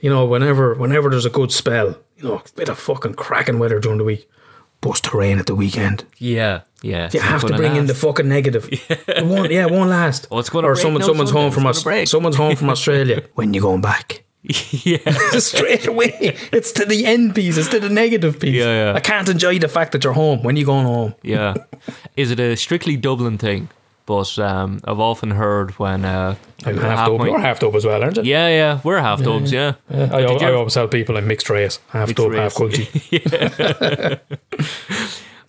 you 0.00 0.10
know, 0.10 0.26
whenever 0.26 0.74
whenever 0.74 1.10
there's 1.10 1.26
a 1.26 1.30
good 1.30 1.50
spell, 1.50 1.96
you 2.16 2.28
know, 2.28 2.36
a 2.36 2.42
bit 2.54 2.68
of 2.68 2.78
fucking 2.78 3.14
cracking 3.14 3.58
weather 3.58 3.80
during 3.80 3.98
the 3.98 4.04
week, 4.04 4.28
bust 4.82 5.04
to 5.04 5.16
rain 5.16 5.38
at 5.38 5.46
the 5.46 5.54
weekend. 5.54 6.04
Yeah. 6.18 6.60
Yeah. 6.82 7.08
You 7.12 7.20
have 7.20 7.44
to 7.46 7.56
bring 7.56 7.76
in 7.76 7.86
the 7.86 7.94
fucking 7.94 8.28
negative. 8.28 8.68
It 8.70 9.24
won't, 9.24 9.50
yeah, 9.50 9.66
it 9.66 9.72
won't 9.72 9.88
last. 9.88 10.28
Oh, 10.30 10.38
it's 10.38 10.50
gonna 10.50 10.68
or 10.68 10.76
someone, 10.76 11.02
someone's 11.02 11.30
Sunday. 11.30 11.40
home 11.40 11.46
It's 11.68 11.82
from 11.82 11.92
us. 11.94 12.10
Someone's 12.10 12.36
home 12.36 12.56
from 12.56 12.68
Australia. 12.68 13.22
when 13.34 13.54
you 13.54 13.62
going 13.62 13.80
back? 13.80 14.23
yeah. 14.84 14.98
Straight 15.38 15.86
away, 15.86 16.36
it's 16.52 16.72
to 16.72 16.84
the 16.84 17.06
end 17.06 17.34
piece. 17.34 17.56
It's 17.56 17.68
to 17.68 17.80
the 17.80 17.88
negative 17.88 18.38
piece. 18.38 18.54
Yeah, 18.54 18.90
yeah. 18.90 18.94
I 18.94 19.00
can't 19.00 19.28
enjoy 19.28 19.58
the 19.58 19.68
fact 19.68 19.92
that 19.92 20.04
you're 20.04 20.12
home. 20.12 20.42
When 20.42 20.56
you 20.56 20.66
going 20.66 20.84
home? 20.86 21.14
Yeah. 21.22 21.54
Is 22.16 22.30
it 22.30 22.38
a 22.40 22.56
strictly 22.56 22.96
Dublin 22.96 23.38
thing? 23.38 23.70
But 24.06 24.38
um, 24.38 24.80
I've 24.84 25.00
often 25.00 25.30
heard 25.30 25.70
when 25.78 26.04
uh, 26.04 26.34
I'm 26.66 26.76
half 26.76 27.08
dub. 27.08 27.22
You're 27.24 27.38
half 27.40 27.58
dub 27.58 27.74
as 27.74 27.86
well, 27.86 28.02
aren't 28.02 28.18
you? 28.18 28.22
Yeah, 28.24 28.48
yeah, 28.48 28.80
we're 28.84 28.98
half 29.00 29.22
dubs. 29.22 29.50
Yeah, 29.50 29.76
Yeah, 29.90 30.10
I, 30.14 30.20
Did 30.26 30.42
I 30.42 30.52
always 30.52 30.74
tell 30.74 30.88
people 30.88 31.16
I'm 31.16 31.26
mixed 31.26 31.48
race, 31.48 31.78
half 31.88 32.08
Mixed 32.08 32.22
dub, 32.22 32.32
race. 32.32 32.40
half 32.40 32.54
culty. 32.60 34.20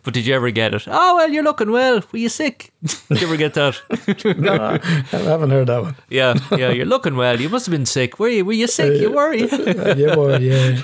But 0.06 0.14
did 0.14 0.26
you 0.28 0.36
ever 0.36 0.52
get 0.52 0.74
it? 0.74 0.84
Oh 0.88 1.16
well, 1.16 1.30
you're 1.30 1.44
looking 1.44 1.72
well. 1.72 2.02
Were 2.12 2.20
you 2.20 2.30
sick? 2.30 2.72
did 3.10 3.20
you 3.22 3.28
ever 3.28 3.38
get 3.38 3.56
that? 3.56 3.82
no, 4.38 4.54
I 4.54 5.18
haven't 5.24 5.50
heard 5.50 5.68
that 5.68 5.82
one. 5.82 5.96
yeah, 6.10 6.36
yeah. 6.52 6.70
You're 6.70 6.86
looking 6.86 7.16
well. 7.18 7.42
You 7.42 7.50
must 7.50 7.66
have 7.66 7.72
been 7.72 7.86
sick. 7.88 8.20
Were 8.20 8.30
you? 8.30 8.46
Were 8.46 8.54
you 8.54 8.68
sick? 8.68 9.02
You 9.02 9.10
uh, 9.10 9.14
were. 9.16 9.34
you? 9.42 9.48
yeah, 9.48 10.16
boy, 10.16 10.38
yeah. 10.38 10.82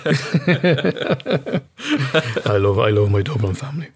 I 2.46 2.58
love, 2.58 2.80
I 2.80 2.90
love 2.90 3.12
my 3.12 3.22
Dublin 3.22 3.54
family. 3.54 3.90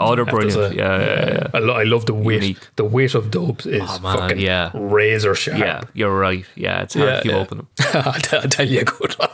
Oh, 0.00 0.16
they're 0.16 0.24
brilliant. 0.24 0.74
Yeah, 0.74 0.98
yeah, 0.98 1.28
yeah. 1.34 1.46
I, 1.54 1.58
lo- 1.58 1.74
I 1.74 1.82
love 1.84 2.06
the 2.06 2.14
wit. 2.14 2.42
Unique. 2.42 2.66
The 2.76 2.84
wit 2.84 3.14
of 3.14 3.30
Dubs 3.30 3.66
is 3.66 3.82
Oh, 3.84 3.98
man, 4.00 4.16
fucking 4.18 4.38
yeah. 4.40 4.70
razor 4.74 5.34
sharp. 5.34 5.58
Yeah, 5.58 5.82
you're 5.94 6.16
right. 6.18 6.44
Yeah, 6.56 6.82
it's 6.82 6.94
hard 6.94 7.08
Yeah, 7.08 7.16
to 7.16 7.22
keep 7.22 7.30
yeah. 7.32 7.38
opening. 7.38 7.66
I'll, 7.94 8.12
t- 8.14 8.36
I'll 8.36 8.48
tell 8.48 8.66
you 8.66 8.80
a 8.80 8.84
good 8.84 9.12
one. 9.14 9.28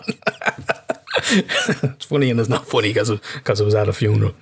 it's 1.83 2.05
funny 2.07 2.31
and 2.31 2.41
it's 2.41 2.49
not 2.49 2.67
funny 2.67 2.89
because 2.89 3.11
because 3.35 3.61
it 3.61 3.65
was 3.65 3.75
at 3.75 3.89
a 3.89 3.93
funeral. 3.93 4.35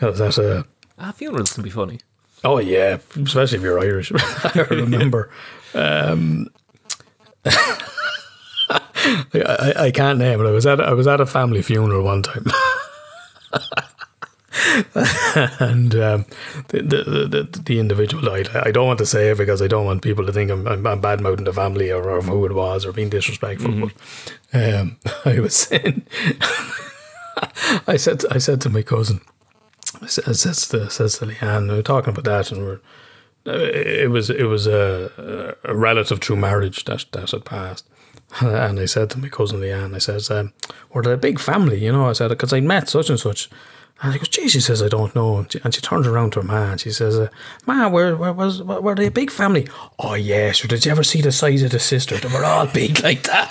It 0.00 0.06
was 0.06 0.20
at 0.20 0.38
a 0.38 0.66
Ah, 0.98 1.12
funerals 1.12 1.52
can 1.52 1.62
be 1.62 1.70
funny. 1.70 1.98
Oh 2.44 2.58
yeah, 2.58 2.98
especially 3.16 3.58
if 3.58 3.62
you're 3.64 3.80
Irish. 3.80 4.12
I 4.16 4.66
remember. 4.70 5.30
Um, 5.74 6.48
I, 7.44 8.80
I, 9.34 9.74
I 9.86 9.90
can't 9.90 10.18
name 10.18 10.40
it. 10.40 10.46
I 10.46 10.50
was 10.50 10.66
at 10.66 10.80
I 10.80 10.92
was 10.92 11.06
at 11.06 11.20
a 11.20 11.26
family 11.26 11.62
funeral 11.62 12.04
one 12.04 12.22
time, 12.22 12.46
and 15.60 15.94
um, 15.94 16.24
the, 16.68 16.82
the, 16.82 17.28
the 17.28 17.60
the 17.64 17.78
individual 17.80 18.22
died. 18.22 18.48
I 18.54 18.70
don't 18.70 18.86
want 18.86 18.98
to 18.98 19.06
say 19.06 19.30
it 19.30 19.38
because 19.38 19.60
I 19.62 19.66
don't 19.66 19.86
want 19.86 20.02
people 20.02 20.24
to 20.26 20.32
think 20.32 20.50
I'm, 20.50 20.66
I'm, 20.66 20.86
I'm 20.86 21.00
bad 21.00 21.20
mouthing 21.20 21.44
the 21.44 21.52
family 21.52 21.90
or, 21.90 22.08
or 22.08 22.22
who 22.22 22.44
it 22.46 22.54
was 22.54 22.86
or 22.86 22.92
being 22.92 23.08
disrespectful. 23.08 23.72
But 23.72 23.92
um, 24.52 24.98
I 25.24 25.40
was 25.40 25.56
saying, 25.56 26.06
I 27.86 27.96
said 27.96 28.24
I 28.30 28.38
said 28.38 28.60
to 28.62 28.70
my 28.70 28.82
cousin, 28.82 29.20
says 30.06 30.40
says 30.40 30.68
to 30.68 30.90
says 30.90 31.18
to 31.18 31.26
Leanne, 31.26 31.68
we 31.68 31.76
were 31.76 31.82
talking 31.82 32.12
about 32.12 32.24
that, 32.24 32.52
and 32.52 32.64
we're 32.64 32.80
it 33.44 34.10
was 34.10 34.30
it 34.30 34.44
was 34.44 34.66
a, 34.66 35.56
a 35.64 35.74
relative 35.74 36.20
through 36.20 36.36
marriage 36.36 36.84
that 36.84 37.06
that 37.12 37.30
had 37.30 37.44
passed. 37.44 37.88
And 38.40 38.80
I 38.80 38.86
said 38.86 39.10
to 39.10 39.18
my 39.18 39.28
cousin 39.28 39.60
Leanne, 39.60 39.94
I 39.94 39.98
says, 39.98 40.30
um, 40.30 40.52
"We're 40.92 41.12
a 41.12 41.16
big 41.16 41.38
family, 41.38 41.84
you 41.84 41.92
know." 41.92 42.08
I 42.08 42.12
said 42.12 42.28
because 42.28 42.52
I 42.52 42.60
met 42.60 42.88
such 42.88 43.10
and 43.10 43.20
such. 43.20 43.50
And 44.02 44.12
she 44.12 44.18
goes, 44.18 44.28
"Gee," 44.28 44.48
she 44.48 44.60
says, 44.60 44.82
"I 44.82 44.88
don't 44.88 45.14
know." 45.14 45.38
And 45.38 45.52
she, 45.52 45.60
and 45.62 45.74
she 45.74 45.80
turns 45.80 46.06
around 46.06 46.32
to 46.32 46.40
her 46.40 46.46
man. 46.46 46.72
And 46.72 46.80
she 46.80 46.90
says, 46.90 47.18
uh, 47.18 47.28
"Ma, 47.66 47.88
where, 47.88 48.16
where 48.16 48.32
was 48.32 48.62
were 48.62 48.94
they 48.94 49.06
a 49.06 49.10
big 49.10 49.30
family?" 49.30 49.68
Oh 49.98 50.14
yes. 50.14 50.56
Sure. 50.56 50.68
Did 50.68 50.84
you 50.84 50.90
ever 50.90 51.04
see 51.04 51.20
the 51.22 51.32
size 51.32 51.62
of 51.62 51.70
the 51.70 51.78
sister? 51.78 52.16
They 52.16 52.28
were 52.28 52.44
all 52.44 52.66
big 52.66 53.02
like 53.02 53.22
that. 53.24 53.48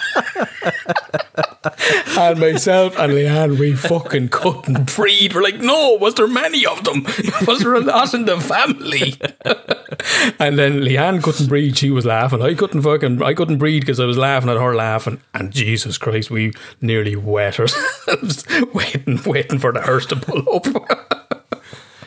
and 1.63 2.39
myself 2.39 2.97
and 2.97 3.13
Leanne, 3.13 3.59
we 3.59 3.73
fucking 3.73 4.29
couldn't 4.29 4.95
breathe. 4.95 5.33
We're 5.33 5.43
like, 5.43 5.59
no, 5.59 5.97
was 5.99 6.15
there 6.15 6.27
many 6.27 6.65
of 6.65 6.83
them? 6.83 7.03
Was 7.47 7.59
there 7.59 7.75
a 7.75 7.79
lot 7.79 8.13
in 8.13 8.25
the 8.25 8.39
family? 8.39 9.15
and 10.39 10.57
then 10.57 10.81
Leanne 10.81 11.21
couldn't 11.21 11.47
breathe. 11.47 11.75
She 11.75 11.89
was 11.89 12.05
laughing. 12.05 12.41
I 12.41 12.53
couldn't 12.53 12.81
fucking, 12.81 13.21
I 13.21 13.33
couldn't 13.33 13.57
breathe 13.57 13.81
because 13.81 13.99
I 13.99 14.05
was 14.05 14.17
laughing 14.17 14.49
at 14.49 14.57
her 14.57 14.75
laughing. 14.75 15.21
And 15.33 15.51
Jesus 15.51 15.97
Christ, 15.97 16.31
we 16.31 16.53
nearly 16.79 17.15
wet 17.15 17.59
ourselves 17.59 18.45
waiting, 18.73 19.21
waiting 19.23 19.59
for 19.59 19.71
the 19.71 19.81
hearse 19.81 20.05
to 20.07 20.15
pull 20.15 20.43
up. 20.55 21.40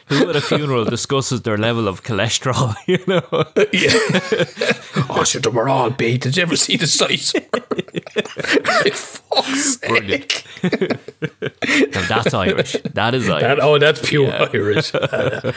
Who 0.07 0.29
at 0.29 0.37
a 0.37 0.41
funeral 0.41 0.85
discusses 0.85 1.43
their 1.43 1.57
level 1.59 1.89
of 1.89 2.03
cholesterol? 2.03 2.75
You 2.87 2.99
know, 3.07 3.23
oh 5.11 5.25
shit, 5.25 5.47
we're 5.53 5.69
all 5.69 5.91
beat. 5.91 6.23
Did 6.23 6.37
you 6.37 6.43
ever 6.43 6.57
see 6.57 6.77
the 6.77 6.87
size? 6.87 7.33
Fuck's 8.93 9.77
Brilliant. 9.89 10.45
Now, 10.63 12.07
that's 12.09 12.35
Irish. 12.35 12.77
That 12.93 13.15
is 13.15 13.29
Irish. 13.29 13.43
That, 13.43 13.61
oh, 13.61 13.79
that's 13.79 14.07
pure 14.09 14.27
Yeah. 14.29 14.49
Irish. 14.53 14.93
Uh, 15.15 15.53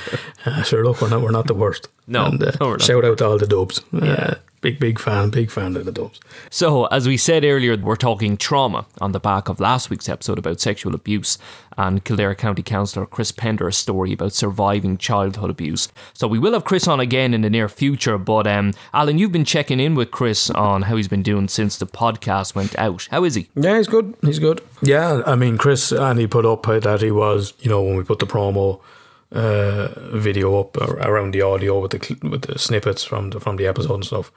uh, 0.46 0.63
sure, 0.63 0.84
look, 0.86 1.01
we're 1.01 1.10
not, 1.10 1.22
we're 1.22 1.32
not 1.32 1.48
the 1.48 1.54
worst. 1.54 1.89
No, 2.08 2.25
and, 2.25 2.42
uh, 2.44 2.51
no, 2.60 2.77
shout 2.77 3.04
out 3.06 3.18
to 3.20 3.25
all 3.25 3.38
the 3.38 3.48
dubs. 3.48 3.80
Uh, 3.94 4.00
Yeah. 4.06 4.34
Big, 4.62 4.80
big 4.80 5.00
fan, 5.00 5.30
big 5.30 5.52
fan 5.52 5.76
of 5.76 5.86
the 5.86 5.92
dubs. 5.92 6.20
So, 6.50 6.86
as 6.86 7.08
we 7.08 7.18
said 7.18 7.44
earlier, 7.44 7.78
we're 7.78 7.96
talking 7.96 8.38
trauma 8.38 8.86
on 9.00 9.12
the 9.12 9.20
back 9.20 9.50
of 9.50 9.60
last 9.60 9.90
week's 9.90 10.10
episode 10.10 10.38
about 10.40 10.60
sexual 10.60 10.96
abuse 10.96 11.38
and 11.78 12.04
Kildare 12.04 12.36
County 12.36 12.64
Councillor 12.64 13.06
Chris 13.06 13.32
Pender's 13.32 13.78
story 13.78 14.14
about 14.14 14.34
surviving 14.34 14.98
childhood 14.98 15.50
abuse. 15.50 15.90
So, 16.14 16.28
we 16.28 16.40
will 16.40 16.54
have 16.54 16.66
Chris 16.66 16.88
on 16.88 17.00
again 17.00 17.34
in 17.34 17.42
the 17.42 17.50
near 17.50 17.70
future. 17.70 18.18
But, 18.18 18.48
um, 18.48 18.74
Alan, 18.94 19.18
you've 19.18 19.32
been 19.32 19.46
checking 19.46 19.80
in 19.80 19.96
with 19.96 20.12
Chris 20.12 20.50
on 20.50 20.84
how 20.84 20.96
he's 20.96 21.08
been 21.08 21.24
doing 21.24 21.48
since 21.48 21.78
the 21.78 21.88
podcast 21.88 22.56
went 22.56 22.78
out. 22.78 23.08
How 23.12 23.24
is 23.24 23.36
he? 23.36 23.50
Yeah, 23.56 23.78
he's 23.78 23.88
good. 23.88 24.16
He's 24.22 24.40
good. 24.40 24.62
Yeah, 24.82 25.22
I 25.26 25.36
mean, 25.36 25.58
Chris 25.58 25.92
and 25.92 26.20
he 26.20 26.28
put 26.28 26.46
up 26.46 26.64
that 26.64 27.02
he 27.02 27.12
was, 27.12 27.54
you 27.60 27.70
know, 27.70 27.82
when 27.82 27.96
we 27.96 28.04
put 28.04 28.20
the 28.20 28.28
promo 28.28 28.82
uh, 29.31 29.89
video 30.13 30.60
up 30.60 30.77
around 30.77 31.34
the 31.34 31.41
audio 31.41 31.79
with 31.79 31.91
the 31.91 32.29
with 32.29 32.43
the 32.43 32.57
snippets 32.57 33.03
from 33.03 33.31
the 33.31 33.39
from 33.39 33.57
the 33.57 33.67
episode 33.67 33.96
and 33.96 34.05
stuff. 34.05 34.31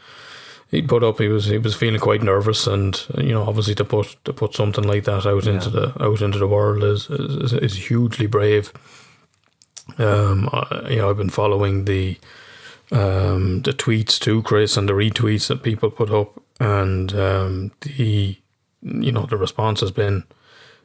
He 0.70 0.82
put 0.82 1.02
up 1.02 1.18
he 1.18 1.28
was 1.28 1.46
he 1.46 1.58
was 1.58 1.74
feeling 1.74 2.00
quite 2.00 2.22
nervous 2.22 2.66
and 2.66 2.94
uh, 3.16 3.22
you 3.22 3.32
know 3.32 3.42
obviously 3.42 3.74
to 3.76 3.84
put 3.84 4.16
to 4.24 4.32
put 4.32 4.54
something 4.54 4.84
like 4.84 5.04
that 5.04 5.26
out 5.26 5.46
into 5.46 5.70
the 5.70 6.02
out 6.02 6.22
into 6.22 6.38
the 6.38 6.48
world 6.48 6.84
is 6.84 7.08
is, 7.10 7.52
is 7.52 7.88
hugely 7.88 8.26
brave. 8.26 8.72
Um, 9.98 10.48
I, 10.52 10.88
you 10.90 10.96
know 10.96 11.10
I've 11.10 11.16
been 11.16 11.30
following 11.30 11.84
the 11.84 12.18
um 12.92 13.62
the 13.62 13.72
tweets 13.72 14.18
to 14.20 14.42
Chris 14.42 14.76
and 14.76 14.88
the 14.88 14.92
retweets 14.92 15.48
that 15.48 15.62
people 15.62 15.90
put 15.90 16.10
up 16.10 16.40
and 16.58 17.12
um 17.14 17.72
the 17.82 18.36
you 18.82 19.12
know 19.12 19.26
the 19.26 19.36
response 19.36 19.80
has 19.80 19.90
been 19.90 20.24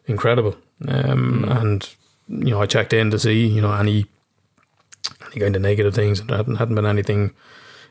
incredible 0.06 0.56
um 0.88 1.46
and 1.46 1.96
you 2.28 2.52
know 2.52 2.62
I 2.62 2.66
checked 2.66 2.94
in 2.94 3.12
to 3.12 3.20
see 3.20 3.46
you 3.48 3.62
know 3.62 3.74
any 3.74 4.06
any 5.28 5.42
kind 5.42 5.56
of 5.56 5.62
negative 5.62 5.94
things. 5.94 6.20
And 6.20 6.30
there 6.30 6.38
hadn't, 6.38 6.56
hadn't 6.56 6.76
been 6.76 6.86
anything 6.86 7.34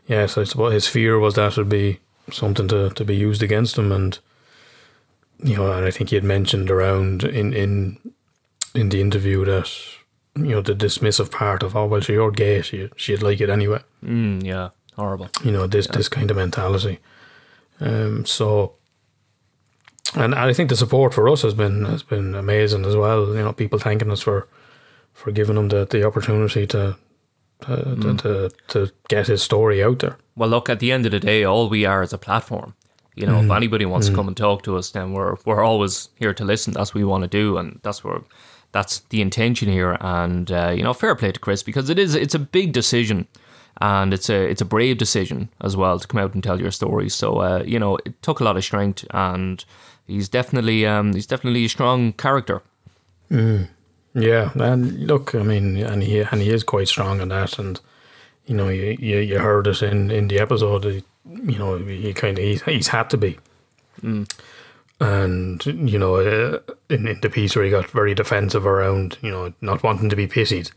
yes 0.07 0.37
I 0.37 0.45
suppose 0.45 0.73
his 0.73 0.87
fear 0.89 1.19
was 1.19 1.35
that 1.35 1.57
would 1.57 1.69
be 1.69 2.01
something 2.31 2.69
to, 2.69 2.91
to 2.91 3.05
be 3.05 3.17
used 3.17 3.43
against 3.43 3.79
him. 3.79 3.93
And 3.93 4.19
you 5.43 5.57
know 5.57 5.73
and 5.73 5.85
I 5.87 5.91
think 5.91 6.11
he 6.11 6.17
had 6.17 6.25
mentioned 6.25 6.71
around 6.71 7.25
in 7.25 7.53
in 7.53 7.99
in 8.75 8.89
the 8.89 9.01
interview 9.01 9.45
that 9.45 9.71
you 10.37 10.51
know 10.51 10.63
the 10.63 10.75
dismissive 10.75 11.31
part 11.31 11.63
of 11.63 11.77
oh 11.77 11.87
well 11.87 12.01
she 12.01 12.15
you're 12.15 12.31
gay 12.31 12.61
she 12.63 12.91
she'd 12.97 13.23
like 13.23 13.41
it 13.41 13.51
anyway. 13.51 13.81
Mm, 14.05 14.45
yeah, 14.45 14.71
horrible. 14.97 15.29
you 15.45 15.53
know 15.53 15.67
this 15.67 15.87
this 15.87 16.09
kind 16.09 16.31
of 16.31 16.37
mentality. 16.37 16.99
Um 17.81 18.25
so 18.25 18.75
and 20.15 20.35
I 20.35 20.53
think 20.53 20.69
the 20.71 20.77
support 20.77 21.15
for 21.15 21.29
us 21.29 21.43
has 21.43 21.55
been 21.55 21.85
has 21.85 22.03
been 22.03 22.35
amazing 22.35 22.85
as 22.85 22.97
well 22.97 23.27
you 23.29 23.43
know 23.43 23.53
people 23.53 23.79
thanking 23.79 24.11
us 24.11 24.21
for 24.21 24.47
for 25.13 25.31
giving 25.33 25.57
him 25.57 25.69
the, 25.69 25.87
the 25.87 26.05
opportunity 26.07 26.67
to 26.67 26.97
to, 27.61 27.97
to, 27.97 28.15
to 28.17 28.51
to 28.69 28.93
get 29.09 29.27
his 29.29 29.43
story 29.43 29.83
out 29.83 30.01
there 30.01 30.17
Well, 30.37 30.51
look, 30.51 30.69
at 30.69 30.81
the 30.81 30.93
end 30.93 31.07
of 31.07 31.13
the 31.13 31.21
day, 31.21 31.45
all 31.45 31.69
we 31.69 31.87
are 31.87 32.03
is 32.03 32.13
a 32.13 32.19
platform. 32.19 32.75
You 33.15 33.27
know, 33.27 33.39
if 33.39 33.51
anybody 33.57 33.87
wants 33.87 34.09
to 34.09 34.13
come 34.17 34.27
and 34.29 34.37
talk 34.37 34.63
to 34.63 34.77
us, 34.77 34.91
then 34.91 35.13
we're 35.13 35.37
we're 35.47 35.63
always 35.63 36.09
here 36.19 36.35
to 36.35 36.45
listen. 36.45 36.73
That's 36.73 36.91
what 36.93 37.01
we 37.01 37.05
want 37.05 37.23
to 37.23 37.29
do, 37.29 37.57
and 37.59 37.79
that's 37.83 38.03
where 38.05 38.21
that's 38.73 39.01
the 39.11 39.21
intention 39.21 39.69
here. 39.69 39.97
And 40.01 40.51
uh, 40.51 40.73
you 40.77 40.83
know, 40.83 40.93
fair 40.93 41.15
play 41.15 41.33
to 41.33 41.41
Chris 41.41 41.63
because 41.63 41.89
it 41.91 41.99
is 41.99 42.15
it's 42.17 42.35
a 42.35 42.41
big 42.41 42.73
decision, 42.73 43.29
and 43.81 44.13
it's 44.13 44.29
a 44.29 44.51
it's 44.51 44.61
a 44.63 44.65
brave 44.67 44.99
decision 44.99 45.49
as 45.61 45.77
well 45.77 45.99
to 46.01 46.09
come 46.09 46.21
out 46.21 46.35
and 46.35 46.43
tell 46.43 46.61
your 46.61 46.73
story. 46.73 47.09
So 47.09 47.39
uh, 47.39 47.63
you 47.65 47.79
know, 47.79 47.99
it 48.05 48.21
took 48.21 48.41
a 48.41 48.45
lot 48.45 48.57
of 48.57 48.65
strength, 48.65 49.07
and 49.11 49.65
he's 50.07 50.29
definitely 50.29 50.87
um, 50.87 51.13
he's 51.15 51.27
definitely 51.27 51.65
a 51.65 51.69
strong 51.69 52.13
character. 52.13 52.63
Yeah, 54.15 54.53
and 54.55 55.07
look, 55.09 55.35
I 55.35 55.43
mean, 55.43 55.77
and 55.79 56.03
he 56.03 56.21
and 56.21 56.41
he 56.41 56.51
is 56.51 56.63
quite 56.63 56.89
strong 56.89 57.21
in 57.21 57.29
that, 57.29 57.59
and 57.59 57.81
you 58.47 58.55
know, 58.55 58.69
you 58.69 58.97
you, 58.99 59.19
you 59.19 59.39
heard 59.39 59.67
it 59.67 59.83
in, 59.83 60.11
in 60.11 60.29
the 60.29 60.39
episode. 60.39 60.85
You 61.25 61.59
know, 61.59 61.79
he 61.79 62.13
kind 62.15 62.39
of 62.39 62.45
he's, 62.45 62.63
he's 62.63 62.89
had 62.89 63.11
to 63.11 63.17
be, 63.17 63.39
and 65.01 65.67
you 65.67 65.99
know, 65.99 66.17
uh, 66.17 66.59
in, 66.89 67.09
in 67.09 67.21
the 67.21 67.31
piece 67.31 67.57
where 67.57 67.65
he 67.65 67.71
got 67.71 67.91
very 67.91 68.15
defensive 68.15 68.67
around, 68.67 69.19
you 69.21 69.31
know, 69.31 69.53
not 69.61 69.83
wanting 69.83 70.11
to 70.11 70.17
be 70.17 70.27
pitied. 70.27 70.71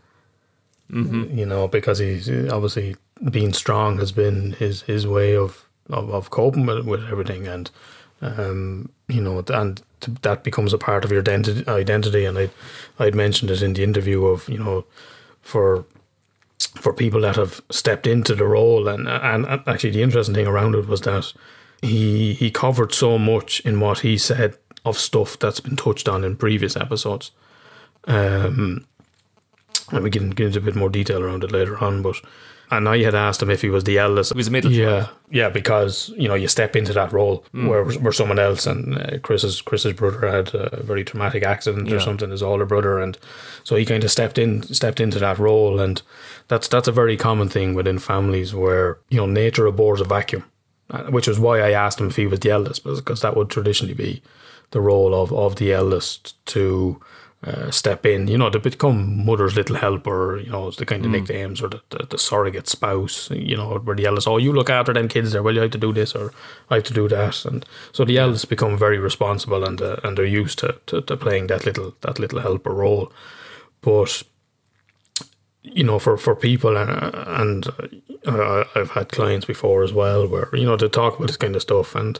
You 1.38 1.46
know, 1.46 1.68
because 1.68 2.00
he's 2.00 2.30
obviously 2.50 2.96
being 3.30 3.54
strong 3.54 3.98
has 3.98 4.12
been 4.12 4.54
his 4.54 4.84
his 4.84 5.06
way 5.06 5.36
of 5.36 5.68
of, 5.90 6.10
of 6.10 6.30
coping 6.30 6.66
with, 6.66 6.86
with 6.88 7.04
everything, 7.12 7.46
and 7.46 7.70
um, 8.22 8.90
you 9.08 9.22
know, 9.22 9.44
and 9.50 9.82
that 10.22 10.44
becomes 10.44 10.74
a 10.74 10.78
part 10.78 11.06
of 11.06 11.12
your 11.12 11.22
identity. 11.22 11.68
Identity, 11.68 12.26
and 12.26 12.38
I, 12.38 12.50
I'd 13.00 13.16
mentioned 13.16 13.52
it 13.52 13.62
in 13.62 13.74
the 13.74 13.84
interview 13.84 14.26
of 14.26 14.48
you 14.50 14.58
know, 14.58 14.86
for 15.42 15.86
for 16.60 16.94
people 16.94 17.22
that 17.22 17.36
have 17.36 17.62
stepped 17.70 18.08
into 18.08 18.36
the 18.36 18.46
role, 18.46 18.88
and 18.88 19.08
and 19.08 19.46
actually 19.68 19.92
the 19.92 20.04
interesting 20.04 20.36
thing 20.36 20.48
around 20.48 20.76
it 20.76 20.88
was 20.88 21.02
that 21.02 21.34
he 21.82 22.34
he 22.34 22.52
covered 22.52 22.94
so 22.94 23.18
much 23.18 23.60
in 23.62 23.80
what 23.80 24.00
he 24.00 24.18
said 24.18 24.58
of 24.86 24.98
stuff 24.98 25.38
that's 25.40 25.60
been 25.60 25.76
touched 25.76 26.08
on 26.08 26.24
in 26.24 26.36
previous 26.36 26.76
episodes. 26.76 27.32
Um, 28.06 28.86
and 29.92 30.04
we 30.04 30.12
can 30.12 30.30
get 30.32 30.48
into 30.48 30.60
a 30.60 30.62
bit 30.62 30.76
more 30.76 30.90
detail 30.90 31.24
around 31.24 31.44
it 31.44 31.52
later 31.52 31.78
on, 31.84 32.02
but. 32.02 32.18
And 32.70 32.90
I 32.90 32.98
had 33.02 33.16
asked 33.16 33.42
him 33.42 33.50
if 33.50 33.62
he 33.62 33.70
was 33.70 33.86
the 33.86 33.98
eldest. 33.98 34.34
He 34.34 34.38
was 34.38 34.50
a 34.50 34.52
middle 34.52 34.72
Yeah, 34.72 34.86
child. 35.04 35.10
yeah, 35.32 35.50
because 35.50 36.10
you 36.18 36.28
know 36.28 36.34
you 36.36 36.50
step 36.50 36.76
into 36.76 36.92
that 36.94 37.14
role 37.14 37.46
where 37.54 37.86
where 37.86 38.12
someone 38.12 38.40
else 38.40 38.68
and 38.68 38.98
uh, 38.98 39.20
Chris's 39.20 39.62
Chris's 39.62 39.94
brother 39.94 40.28
had 40.30 40.54
a 40.54 40.84
very 40.84 41.04
traumatic 41.06 41.44
accident 41.44 41.90
or 41.92 42.00
something. 42.02 42.30
His 42.30 42.44
older 42.44 42.66
brother, 42.66 43.00
and 43.00 43.18
so 43.64 43.76
he 43.78 43.86
kind 43.86 44.04
of 44.04 44.12
stepped 44.12 44.38
in 44.38 44.64
stepped 44.64 45.00
into 45.00 45.20
that 45.20 45.40
role, 45.40 45.80
and 45.80 46.02
that's 46.50 46.68
that's 46.68 46.90
a 46.90 46.92
very 46.92 47.16
common 47.16 47.48
thing 47.48 47.74
within 47.74 48.00
families 48.00 48.54
where 48.54 48.98
you 49.10 49.18
know 49.18 49.26
nature 49.28 49.66
abhors 49.66 50.02
a 50.02 50.06
vacuum, 50.06 50.44
uh, 50.90 51.04
which 51.04 51.30
is 51.30 51.40
why 51.40 51.60
I 51.62 51.72
asked 51.72 52.02
him 52.02 52.08
if 52.10 52.18
he 52.18 52.28
was 52.28 52.42
the 52.42 52.52
eldest, 52.52 52.84
because 52.84 53.22
that 53.22 53.36
would 53.38 53.50
traditionally 53.50 53.94
be 53.94 54.22
the 54.72 54.82
role 54.82 55.14
of 55.16 55.32
of 55.32 55.56
the 55.56 55.72
eldest 55.72 56.36
to. 56.48 57.00
Uh, 57.48 57.72
step 57.72 58.06
in, 58.06 58.28
you 58.28 58.38
know, 58.38 58.50
to 58.50 58.60
become 58.60 59.26
mother's 59.26 59.56
little 59.56 59.78
helper, 59.78 60.38
you 60.38 60.52
know, 60.52 60.68
it's 60.68 60.78
the 60.78 60.86
kind 60.86 61.06
of 61.06 61.12
nicknames 61.12 61.62
or 61.62 61.70
the, 61.70 61.82
the, 61.92 62.06
the 62.10 62.18
surrogate 62.18 62.68
spouse, 62.68 63.32
you 63.32 63.56
know, 63.56 63.80
where 63.86 63.96
the 63.96 64.06
eldest, 64.06 64.28
oh, 64.28 64.38
you 64.38 64.52
look 64.52 64.70
after 64.70 64.94
them 64.94 65.08
kids 65.08 65.32
there, 65.32 65.42
well, 65.42 65.54
you 65.54 65.62
have 65.62 65.72
to 65.72 65.78
do 65.78 65.94
this 65.94 66.16
or 66.16 66.34
I 66.70 66.76
have 66.76 66.84
to 66.84 66.94
do 66.94 67.08
that. 67.08 67.46
And 67.46 67.66
so 67.94 68.04
the 68.04 68.18
eldest 68.18 68.50
become 68.50 68.78
very 68.78 69.00
responsible 69.00 69.64
and 69.64 69.82
uh, 69.82 69.96
and 70.04 70.18
they're 70.18 70.42
used 70.42 70.60
to, 70.60 70.76
to, 70.88 71.02
to 71.02 71.16
playing 71.16 71.48
that 71.48 71.66
little 71.66 71.94
that 72.02 72.20
little 72.20 72.42
helper 72.42 72.74
role. 72.74 73.14
But, 73.82 74.24
you 75.64 75.86
know, 75.86 76.00
for, 76.00 76.18
for 76.18 76.36
people, 76.36 76.76
uh, 76.76 77.24
and 77.28 77.68
uh, 78.26 78.66
I've 78.76 78.92
had 78.92 79.10
clients 79.10 79.46
before 79.46 79.84
as 79.84 79.94
well, 79.94 80.28
where, 80.28 80.50
you 80.54 80.66
know, 80.66 80.78
to 80.78 80.90
talk 80.90 81.16
about 81.16 81.28
this 81.28 81.38
kind 81.38 81.56
of 81.56 81.62
stuff 81.62 81.96
and, 81.96 82.20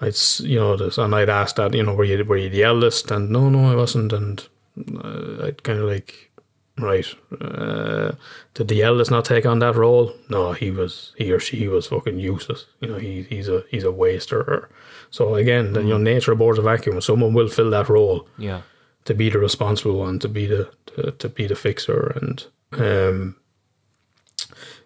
I'd 0.00 0.16
you 0.40 0.58
know 0.58 0.76
this, 0.76 0.98
and 0.98 1.14
I'd 1.14 1.30
ask 1.30 1.56
that 1.56 1.74
you 1.74 1.82
know 1.82 1.94
were 1.94 2.04
you 2.04 2.24
were 2.24 2.36
you 2.36 2.50
the 2.50 2.64
eldest? 2.64 3.10
And 3.10 3.30
no 3.30 3.48
no 3.48 3.70
I 3.70 3.76
wasn't. 3.76 4.12
And 4.12 4.46
uh, 4.76 5.46
I'd 5.46 5.62
kind 5.62 5.78
of 5.80 5.86
like 5.86 6.30
right 6.76 7.06
uh, 7.40 8.10
did 8.54 8.66
the 8.66 8.82
eldest 8.82 9.10
not 9.10 9.24
take 9.24 9.46
on 9.46 9.60
that 9.60 9.76
role? 9.76 10.12
No 10.28 10.52
he 10.52 10.70
was 10.70 11.12
he 11.16 11.30
or 11.32 11.38
she 11.38 11.68
was 11.68 11.86
fucking 11.86 12.18
useless. 12.18 12.66
You 12.80 12.88
know 12.88 12.98
he 12.98 13.22
he's 13.22 13.48
a 13.48 13.64
he's 13.70 13.84
a 13.84 13.92
waster 13.92 14.68
so 15.10 15.36
again 15.36 15.74
the, 15.74 15.80
you 15.80 15.90
know 15.90 15.98
nature 15.98 16.32
abhors 16.32 16.58
a 16.58 16.62
vacuum 16.62 17.00
someone 17.00 17.32
will 17.34 17.46
fill 17.48 17.70
that 17.70 17.88
role 17.88 18.26
Yeah, 18.36 18.62
to 19.04 19.14
be 19.14 19.30
the 19.30 19.38
responsible 19.38 19.96
one, 19.96 20.18
to 20.18 20.28
be 20.28 20.46
the 20.46 20.68
to, 20.86 21.12
to 21.12 21.28
be 21.28 21.46
the 21.46 21.54
fixer, 21.54 22.12
and 22.16 22.44
um, 22.72 23.36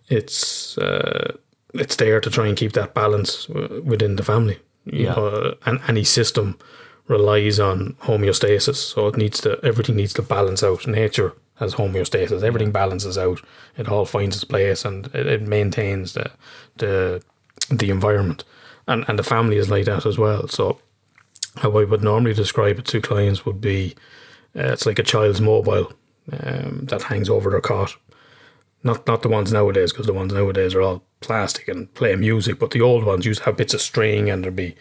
it's 0.08 0.76
uh, 0.76 1.36
it's 1.72 1.96
there 1.96 2.20
to 2.20 2.30
try 2.30 2.46
and 2.46 2.58
keep 2.58 2.72
that 2.72 2.92
balance 2.92 3.48
within 3.48 4.16
the 4.16 4.22
family. 4.22 4.58
You 4.92 5.04
Yeah. 5.04 5.14
know, 5.14 5.54
and 5.66 5.80
any 5.88 6.04
system 6.04 6.56
relies 7.08 7.58
on 7.58 7.96
homeostasis, 8.02 8.76
so 8.76 9.08
it 9.08 9.16
needs 9.16 9.40
to 9.40 9.58
everything 9.62 9.96
needs 9.96 10.12
to 10.14 10.22
balance 10.22 10.62
out. 10.62 10.86
Nature 10.86 11.32
has 11.56 11.74
homeostasis; 11.74 12.42
everything 12.42 12.72
balances 12.72 13.16
out. 13.18 13.40
It 13.76 13.88
all 13.88 14.04
finds 14.04 14.36
its 14.36 14.44
place, 14.44 14.84
and 14.84 15.06
it, 15.14 15.26
it 15.26 15.42
maintains 15.42 16.12
the 16.12 16.30
the 16.76 17.22
the 17.70 17.90
environment, 17.90 18.44
and 18.86 19.04
and 19.08 19.18
the 19.18 19.22
family 19.34 19.56
is 19.56 19.68
like 19.70 19.84
that 19.86 20.06
as 20.06 20.18
well. 20.18 20.48
So 20.48 20.78
how 21.56 21.70
I 21.78 21.84
would 21.84 22.02
normally 22.02 22.34
describe 22.34 22.78
it 22.78 22.84
to 22.86 23.00
clients 23.00 23.44
would 23.44 23.60
be 23.60 23.94
uh, 24.56 24.72
it's 24.72 24.86
like 24.86 24.98
a 24.98 25.02
child's 25.02 25.40
mobile 25.40 25.92
um, 26.32 26.86
that 26.88 27.02
hangs 27.02 27.28
over 27.28 27.50
their 27.50 27.60
cot. 27.60 27.96
Not 28.82 29.06
not 29.06 29.22
the 29.22 29.28
ones 29.28 29.52
nowadays 29.52 29.92
because 29.92 30.06
the 30.06 30.12
ones 30.12 30.32
nowadays 30.32 30.74
are 30.74 30.82
all 30.82 31.02
plastic 31.20 31.68
and 31.68 31.92
play 31.94 32.14
music, 32.16 32.58
but 32.58 32.70
the 32.70 32.80
old 32.80 33.04
ones 33.04 33.26
used 33.26 33.40
to 33.40 33.46
have 33.46 33.56
bits 33.56 33.74
of 33.74 33.80
string 33.80 34.30
and 34.30 34.44
there'd 34.44 34.56
be 34.56 34.76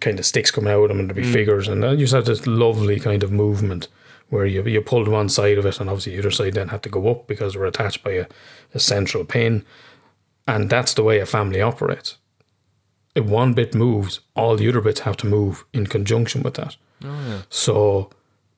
kind 0.00 0.18
of 0.18 0.26
sticks 0.26 0.50
coming 0.50 0.72
out 0.72 0.82
of 0.82 0.88
them 0.88 0.98
and 0.98 1.08
there'd 1.08 1.16
be 1.16 1.22
mm. 1.22 1.32
figures 1.32 1.68
and 1.68 1.82
you 1.82 1.90
used 1.90 2.10
to 2.10 2.16
have 2.16 2.26
this 2.26 2.46
lovely 2.46 3.00
kind 3.00 3.22
of 3.22 3.32
movement 3.32 3.88
where 4.30 4.46
you 4.46 4.62
you 4.64 4.80
pulled 4.80 5.08
one 5.08 5.28
side 5.28 5.58
of 5.58 5.66
it, 5.66 5.80
and 5.80 5.88
obviously 5.88 6.12
the 6.12 6.18
other 6.18 6.30
side 6.30 6.54
then 6.54 6.68
had 6.68 6.82
to 6.82 6.88
go 6.88 7.08
up 7.08 7.26
because 7.26 7.52
they 7.52 7.58
were 7.58 7.66
attached 7.66 8.02
by 8.04 8.12
a, 8.12 8.26
a 8.74 8.78
central 8.78 9.24
pin, 9.24 9.64
and 10.46 10.70
that's 10.70 10.94
the 10.94 11.02
way 11.02 11.18
a 11.18 11.26
family 11.26 11.60
operates. 11.60 12.16
If 13.14 13.24
one 13.24 13.54
bit 13.54 13.74
moves, 13.74 14.20
all 14.36 14.56
the 14.56 14.68
other 14.68 14.80
bits 14.80 15.00
have 15.00 15.16
to 15.18 15.26
move 15.26 15.64
in 15.72 15.86
conjunction 15.86 16.42
with 16.42 16.54
that. 16.54 16.76
Oh, 17.04 17.42
so 17.48 18.10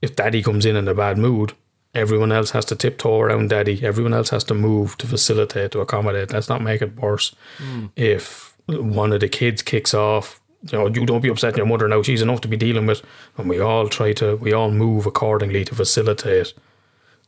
if 0.03 0.17
daddy 0.17 0.43
comes 0.43 0.67
in 0.67 0.77
in 0.77 0.89
a 0.89 0.95
bad 0.95 1.19
mood, 1.19 1.53
everyone 1.95 2.33
else 2.33 2.51
has 2.51 2.65
to 2.67 2.77
tiptoe 2.77 3.21
around 3.21 3.51
daddy. 3.51 3.85
Everyone 3.85 4.15
else 4.15 4.31
has 4.31 4.45
to 4.45 4.55
move 4.55 4.97
to 4.99 5.07
facilitate, 5.07 5.73
to 5.73 5.81
accommodate. 5.81 6.33
Let's 6.33 6.49
not 6.49 6.63
make 6.63 6.83
it 6.83 6.97
worse. 6.97 7.35
Hmm. 7.59 7.87
If 7.97 8.57
one 8.67 9.13
of 9.13 9.21
the 9.21 9.29
kids 9.29 9.63
kicks 9.63 9.95
off, 9.95 10.41
you 10.71 10.79
know, 10.79 10.87
you 10.89 11.07
don't 11.07 11.23
be 11.23 11.29
upsetting 11.29 11.57
your 11.57 11.67
mother 11.67 11.89
now. 11.89 12.03
She's 12.03 12.23
enough 12.23 12.43
to 12.43 12.49
be 12.49 12.57
dealing 12.57 12.87
with. 12.87 13.03
And 13.37 13.49
we 13.49 13.61
all 13.61 13.89
try 13.89 14.13
to, 14.15 14.37
we 14.37 14.53
all 14.53 14.71
move 14.71 15.07
accordingly 15.07 15.65
to 15.65 15.75
facilitate 15.75 16.53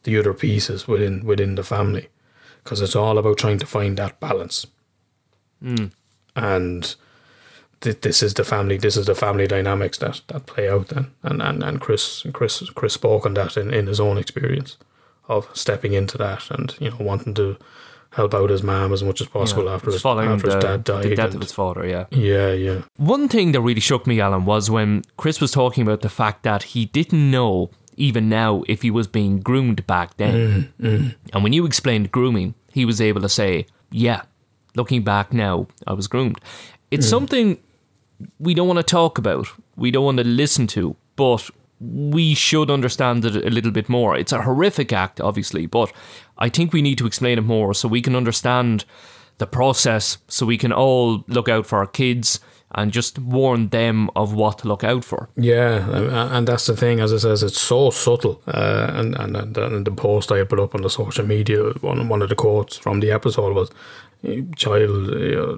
the 0.04 0.18
other 0.18 0.34
pieces 0.34 0.88
within 0.88 1.24
within 1.24 1.54
the 1.54 1.62
family, 1.62 2.08
because 2.62 2.80
it's 2.80 2.96
all 2.96 3.18
about 3.18 3.38
trying 3.38 3.58
to 3.60 3.66
find 3.66 3.96
that 3.96 4.18
balance. 4.20 4.66
Hmm. 5.62 5.86
And 6.34 6.94
th- 7.82 8.00
this 8.00 8.22
is 8.22 8.34
the 8.34 8.44
family. 8.44 8.78
This 8.78 8.96
is 8.96 9.06
the 9.06 9.14
family 9.14 9.46
dynamics 9.46 9.98
that, 9.98 10.22
that 10.28 10.46
play 10.46 10.68
out 10.68 10.88
then. 10.88 11.12
And 11.22 11.42
and, 11.42 11.62
and 11.62 11.80
Chris 11.80 12.24
Chris 12.32 12.68
Chris 12.70 12.94
spoke 12.94 13.26
on 13.26 13.34
that 13.34 13.56
in, 13.56 13.72
in 13.72 13.86
his 13.86 14.00
own 14.00 14.18
experience 14.18 14.78
of 15.28 15.48
stepping 15.52 15.92
into 15.92 16.18
that 16.18 16.50
and 16.50 16.74
you 16.80 16.90
know 16.90 16.96
wanting 17.00 17.34
to 17.34 17.56
help 18.12 18.34
out 18.34 18.50
his 18.50 18.62
mom 18.62 18.92
as 18.92 19.02
much 19.02 19.20
as 19.20 19.26
possible 19.26 19.68
after 19.68 19.90
his 19.90 20.04
after 20.04 20.48
the, 20.48 20.54
his 20.54 20.62
dad 20.62 20.84
died. 20.84 21.04
the 21.04 21.14
death 21.14 21.34
of 21.34 21.40
his 21.40 21.52
father, 21.52 21.86
yeah. 21.86 22.04
yeah, 22.10 22.52
yeah, 22.52 22.82
One 22.96 23.26
thing 23.26 23.52
that 23.52 23.60
really 23.62 23.80
shook 23.80 24.06
me, 24.06 24.20
Alan, 24.20 24.44
was 24.44 24.70
when 24.70 25.02
Chris 25.16 25.40
was 25.40 25.50
talking 25.50 25.82
about 25.82 26.02
the 26.02 26.10
fact 26.10 26.42
that 26.42 26.62
he 26.62 26.84
didn't 26.84 27.30
know, 27.30 27.70
even 27.96 28.28
now, 28.28 28.64
if 28.68 28.82
he 28.82 28.90
was 28.90 29.06
being 29.06 29.40
groomed 29.40 29.86
back 29.86 30.16
then. 30.18 30.70
Mm, 30.78 30.98
mm. 30.98 31.14
And 31.32 31.42
when 31.42 31.54
you 31.54 31.64
explained 31.64 32.12
grooming, 32.12 32.54
he 32.70 32.84
was 32.84 33.00
able 33.00 33.22
to 33.22 33.30
say, 33.30 33.66
Yeah, 33.90 34.22
looking 34.76 35.02
back 35.02 35.32
now, 35.32 35.68
I 35.86 35.94
was 35.94 36.06
groomed. 36.06 36.38
It's 36.90 37.06
mm. 37.06 37.10
something 37.10 37.58
we 38.38 38.54
don't 38.54 38.66
want 38.68 38.78
to 38.78 38.82
talk 38.82 39.18
about, 39.18 39.48
we 39.76 39.90
don't 39.90 40.04
want 40.04 40.18
to 40.18 40.24
listen 40.24 40.66
to, 40.68 40.96
but 41.16 41.50
we 41.80 42.34
should 42.34 42.70
understand 42.70 43.24
it 43.24 43.36
a 43.36 43.50
little 43.50 43.72
bit 43.72 43.88
more. 43.88 44.16
It's 44.16 44.32
a 44.32 44.42
horrific 44.42 44.92
act, 44.92 45.20
obviously, 45.20 45.66
but 45.66 45.92
I 46.38 46.48
think 46.48 46.72
we 46.72 46.82
need 46.82 46.98
to 46.98 47.06
explain 47.06 47.38
it 47.38 47.42
more 47.42 47.74
so 47.74 47.88
we 47.88 48.02
can 48.02 48.14
understand 48.16 48.84
the 49.38 49.46
process, 49.46 50.18
so 50.28 50.46
we 50.46 50.58
can 50.58 50.72
all 50.72 51.24
look 51.26 51.48
out 51.48 51.66
for 51.66 51.78
our 51.78 51.86
kids 51.86 52.38
and 52.74 52.92
just 52.92 53.18
warn 53.18 53.68
them 53.68 54.08
of 54.14 54.32
what 54.32 54.58
to 54.58 54.68
look 54.68 54.84
out 54.84 55.04
for. 55.04 55.28
Yeah, 55.36 55.90
and- 55.90 56.46
that's 56.48 56.66
the 56.66 56.76
thing. 56.76 57.00
As 57.00 57.12
I 57.12 57.18
says, 57.18 57.42
it's 57.42 57.60
so 57.60 57.90
subtle. 57.90 58.40
Uh, 58.46 58.90
and, 58.94 59.14
and 59.16 59.58
and 59.58 59.84
the 59.86 59.90
post 59.90 60.32
I 60.32 60.44
put 60.44 60.60
up 60.60 60.74
on 60.74 60.82
the 60.82 60.88
social 60.90 61.26
media, 61.26 61.62
one 61.80 62.08
one 62.08 62.22
of 62.22 62.28
the 62.28 62.34
quotes 62.34 62.76
from 62.78 63.00
the 63.00 63.10
episode 63.10 63.54
was, 63.54 63.70
"Child, 64.56 65.10
uh, 65.10 65.56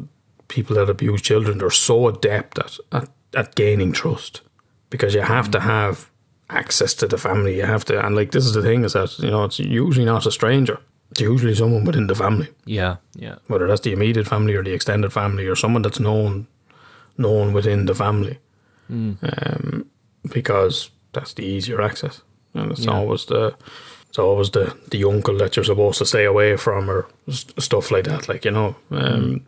people 0.48 0.76
that 0.76 0.90
abuse 0.90 1.22
children, 1.22 1.58
they're 1.58 1.70
so 1.70 2.08
adept 2.08 2.58
at, 2.58 2.78
at 2.92 3.08
at 3.36 3.54
gaining 3.56 3.92
trust 3.92 4.42
because 4.90 5.14
you 5.14 5.22
have 5.22 5.50
to 5.50 5.60
have 5.60 6.10
access 6.50 6.94
to 6.94 7.06
the 7.08 7.18
family. 7.18 7.56
You 7.56 7.66
have 7.66 7.84
to, 7.86 8.06
and 8.06 8.14
like 8.16 8.30
this 8.30 8.44
is 8.46 8.52
the 8.54 8.62
thing 8.62 8.84
is 8.84 8.92
that 8.92 9.18
you 9.18 9.30
know 9.30 9.44
it's 9.44 9.58
usually 9.58 10.06
not 10.06 10.26
a 10.26 10.30
stranger. 10.30 10.78
It's 11.10 11.20
usually 11.20 11.54
someone 11.54 11.84
within 11.84 12.06
the 12.08 12.14
family, 12.14 12.48
Yeah, 12.66 12.96
yeah. 13.14 13.36
whether 13.46 13.66
that's 13.68 13.82
the 13.82 13.92
immediate 13.92 14.26
family 14.26 14.54
or 14.56 14.64
the 14.64 14.72
extended 14.74 15.12
family 15.12 15.46
or 15.46 15.56
someone 15.56 15.82
that's 15.82 16.00
known 16.00 16.46
known 17.16 17.52
within 17.52 17.86
the 17.86 17.94
family 17.94 18.38
um, 19.22 19.86
because 20.32 20.90
that's 21.12 21.34
the 21.34 21.42
easier 21.44 21.80
access, 21.80 22.22
and 22.54 22.72
it's 22.72 22.86
always 22.86 23.26
the 23.26 23.54
it's 24.08 24.18
always 24.18 24.50
the 24.50 24.76
the 24.90 25.04
uncle 25.04 25.36
that 25.38 25.56
you're 25.56 25.64
supposed 25.64 25.98
to 25.98 26.06
stay 26.06 26.24
away 26.24 26.56
from 26.56 26.90
or 26.90 27.06
st- 27.28 27.60
stuff 27.62 27.90
like 27.90 28.04
that. 28.04 28.28
Like 28.28 28.44
you 28.44 28.50
know, 28.52 28.74
um, 28.90 29.46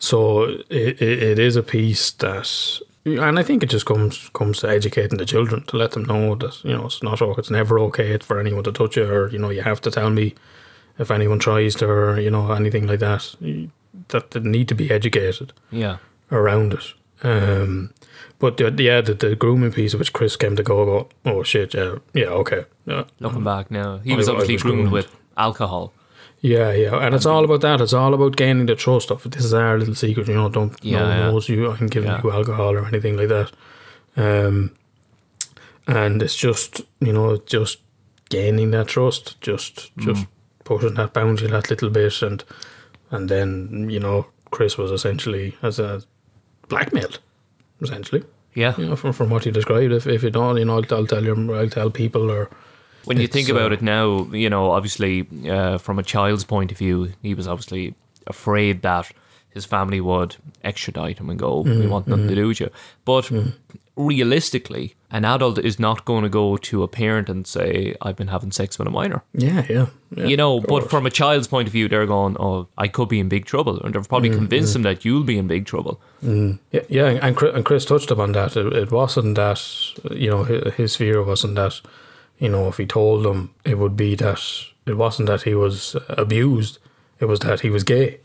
so 0.00 0.42
it, 0.68 1.00
it, 1.00 1.22
it 1.22 1.38
is 1.38 1.54
a 1.56 1.62
piece 1.62 2.10
that. 2.12 2.80
And 3.06 3.38
I 3.38 3.42
think 3.42 3.62
it 3.62 3.70
just 3.70 3.86
comes 3.86 4.28
comes 4.34 4.58
to 4.60 4.68
educating 4.68 5.16
the 5.18 5.24
children 5.24 5.62
to 5.68 5.76
let 5.78 5.92
them 5.92 6.04
know 6.04 6.34
that 6.34 6.62
you 6.64 6.76
know 6.76 6.84
it's 6.86 7.02
not 7.02 7.22
okay, 7.22 7.38
it's 7.40 7.50
never 7.50 7.78
okay 7.78 8.18
for 8.18 8.38
anyone 8.38 8.62
to 8.64 8.72
touch 8.72 8.96
you 8.96 9.04
or 9.10 9.30
you 9.30 9.38
know 9.38 9.48
you 9.50 9.62
have 9.62 9.80
to 9.80 9.90
tell 9.90 10.10
me 10.10 10.34
if 10.98 11.10
anyone 11.10 11.38
tries 11.38 11.74
to 11.76 11.86
or 11.88 12.20
you 12.20 12.30
know 12.30 12.52
anything 12.52 12.86
like 12.86 12.98
that 13.00 13.34
that 14.08 14.30
they 14.32 14.40
need 14.40 14.68
to 14.68 14.74
be 14.74 14.90
educated 14.90 15.52
Yeah. 15.70 15.96
around 16.30 16.74
it. 16.74 16.92
Um, 17.22 17.90
but 18.38 18.56
the, 18.58 18.70
yeah, 18.82 19.00
the, 19.00 19.14
the 19.14 19.34
grooming 19.36 19.72
piece, 19.72 19.94
which 19.94 20.12
Chris 20.12 20.36
came 20.36 20.56
to 20.56 20.62
go, 20.62 20.84
go, 20.84 21.08
oh 21.24 21.42
shit, 21.42 21.74
yeah, 21.74 21.96
yeah, 22.14 22.26
okay, 22.26 22.64
yeah, 22.86 23.04
Looking 23.20 23.44
back 23.44 23.70
now, 23.70 23.98
he 23.98 24.14
was 24.14 24.28
I 24.28 24.32
obviously 24.32 24.54
was 24.56 24.62
groomed 24.62 24.78
groomed. 24.88 24.92
with 24.92 25.16
alcohol. 25.36 25.92
Yeah, 26.40 26.72
yeah, 26.72 26.94
and 27.04 27.14
it's 27.14 27.26
all 27.26 27.44
about 27.44 27.60
that. 27.62 27.80
It's 27.80 27.92
all 27.92 28.14
about 28.14 28.36
gaining 28.36 28.66
the 28.66 28.74
trust 28.76 29.10
of 29.10 29.22
this 29.30 29.44
is 29.44 29.52
our 29.54 29.78
little 29.78 29.94
secret. 29.94 30.28
You 30.28 30.34
know, 30.34 30.48
don't 30.48 30.74
Yeah, 30.82 30.98
no 31.00 31.04
one 31.08 31.16
yeah. 31.18 31.30
knows 31.30 31.48
you. 31.48 31.70
I'm 31.70 31.86
giving 31.88 32.10
Yeah. 32.10 32.20
you 32.24 32.30
alcohol 32.32 32.76
or 32.76 32.86
anything 32.86 33.16
like 33.16 33.28
that. 33.28 33.52
Um, 34.16 34.72
and 35.86 36.22
it's 36.22 36.36
just 36.36 36.82
you 37.00 37.12
know 37.12 37.36
just 37.46 37.78
gaining 38.28 38.70
that 38.72 38.88
trust, 38.88 39.40
just 39.40 39.90
Mm. 39.96 40.04
just 40.14 40.26
pushing 40.64 40.94
that 40.94 41.12
boundary 41.12 41.48
that 41.48 41.68
little 41.70 41.90
bit, 41.90 42.22
and 42.22 42.44
and 43.10 43.28
then 43.28 43.88
you 43.90 44.00
know 44.00 44.26
Chris 44.50 44.78
was 44.78 44.90
essentially 44.90 45.56
as 45.62 45.78
a 45.78 46.02
blackmailed, 46.68 47.18
essentially. 47.80 48.22
Yeah. 48.54 48.74
you 48.78 48.86
know, 48.86 48.96
from, 48.96 49.12
from 49.12 49.30
what 49.30 49.46
you 49.46 49.52
described. 49.52 49.92
If, 49.92 50.08
if 50.08 50.24
you 50.24 50.30
don't, 50.30 50.56
you 50.56 50.64
know, 50.64 50.74
I'll, 50.78 50.94
I'll 50.96 51.06
tell 51.06 51.22
you, 51.24 51.54
I'll 51.54 51.68
tell 51.68 51.88
people 51.88 52.28
or 52.32 52.50
When 53.04 53.16
you 53.16 53.24
It's, 53.24 53.32
think 53.32 53.48
about 53.48 53.72
uh, 53.72 53.74
it 53.74 53.82
now, 53.82 54.24
you 54.32 54.50
know, 54.50 54.70
obviously, 54.70 55.26
uh, 55.48 55.78
from 55.78 55.98
a 55.98 56.02
child's 56.02 56.44
point 56.44 56.70
of 56.70 56.78
view, 56.78 57.12
he 57.22 57.34
was 57.34 57.48
obviously 57.48 57.94
afraid 58.26 58.82
that 58.82 59.10
his 59.50 59.64
family 59.64 60.00
would 60.00 60.36
extradite 60.62 61.18
him 61.18 61.28
and 61.28 61.38
go, 61.38 61.60
"We 61.60 61.70
mm-hmm, 61.70 61.88
want 61.88 62.06
nothing 62.06 62.28
to 62.28 62.32
mm-hmm. 62.32 62.42
do 62.42 62.48
with 62.48 62.60
you." 62.60 62.70
But 63.04 63.24
mm-hmm. 63.24 63.50
realistically, 63.96 64.94
an 65.10 65.24
adult 65.24 65.58
is 65.58 65.78
not 65.80 66.04
going 66.04 66.22
to 66.22 66.28
go 66.28 66.56
to 66.56 66.82
a 66.84 66.88
parent 66.88 67.28
and 67.28 67.46
say, 67.46 67.96
"I've 68.00 68.16
been 68.16 68.28
having 68.28 68.52
sex 68.52 68.78
with 68.78 68.86
a 68.86 68.90
minor." 68.90 69.22
yeah, 69.32 69.66
yeah, 69.68 69.86
yeah 70.14 70.26
you 70.26 70.36
know, 70.36 70.60
but 70.60 70.88
from 70.88 71.04
a 71.04 71.10
child's 71.10 71.48
point 71.48 71.66
of 71.66 71.72
view, 71.72 71.88
they're 71.88 72.06
going, 72.06 72.36
"Oh, 72.38 72.68
I 72.78 72.86
could 72.86 73.08
be 73.08 73.18
in 73.18 73.28
big 73.28 73.44
trouble," 73.44 73.80
and 73.82 73.94
they've 73.94 74.08
probably 74.08 74.30
convinced 74.30 74.76
him 74.76 74.82
that 74.82 75.04
you'll 75.04 75.24
be 75.24 75.36
in 75.36 75.48
big 75.48 75.66
trouble. 75.66 76.00
yeah, 76.22 76.82
yeah, 76.88 77.18
and 77.22 77.36
Chris, 77.36 77.54
and 77.54 77.64
Chris 77.64 77.84
touched 77.84 78.10
upon 78.10 78.32
that. 78.32 78.56
It, 78.56 78.72
it 78.72 78.92
wasn't 78.92 79.34
that 79.34 79.60
you 80.10 80.30
know 80.30 80.44
his 80.44 80.94
fear 80.94 81.24
wasn't 81.24 81.56
that 81.56 81.80
you 82.40 82.48
know 82.48 82.66
if 82.66 82.78
he 82.78 82.86
told 82.86 83.24
them 83.24 83.54
it 83.64 83.78
would 83.78 83.96
be 83.96 84.16
that 84.16 84.42
it 84.86 84.96
wasn't 84.96 85.28
that 85.28 85.42
he 85.42 85.54
was 85.54 85.96
abused. 86.08 86.78
It 87.20 87.26
was 87.26 87.40
that 87.40 87.60
he 87.60 87.70
was 87.70 87.84
gay. 87.84 88.18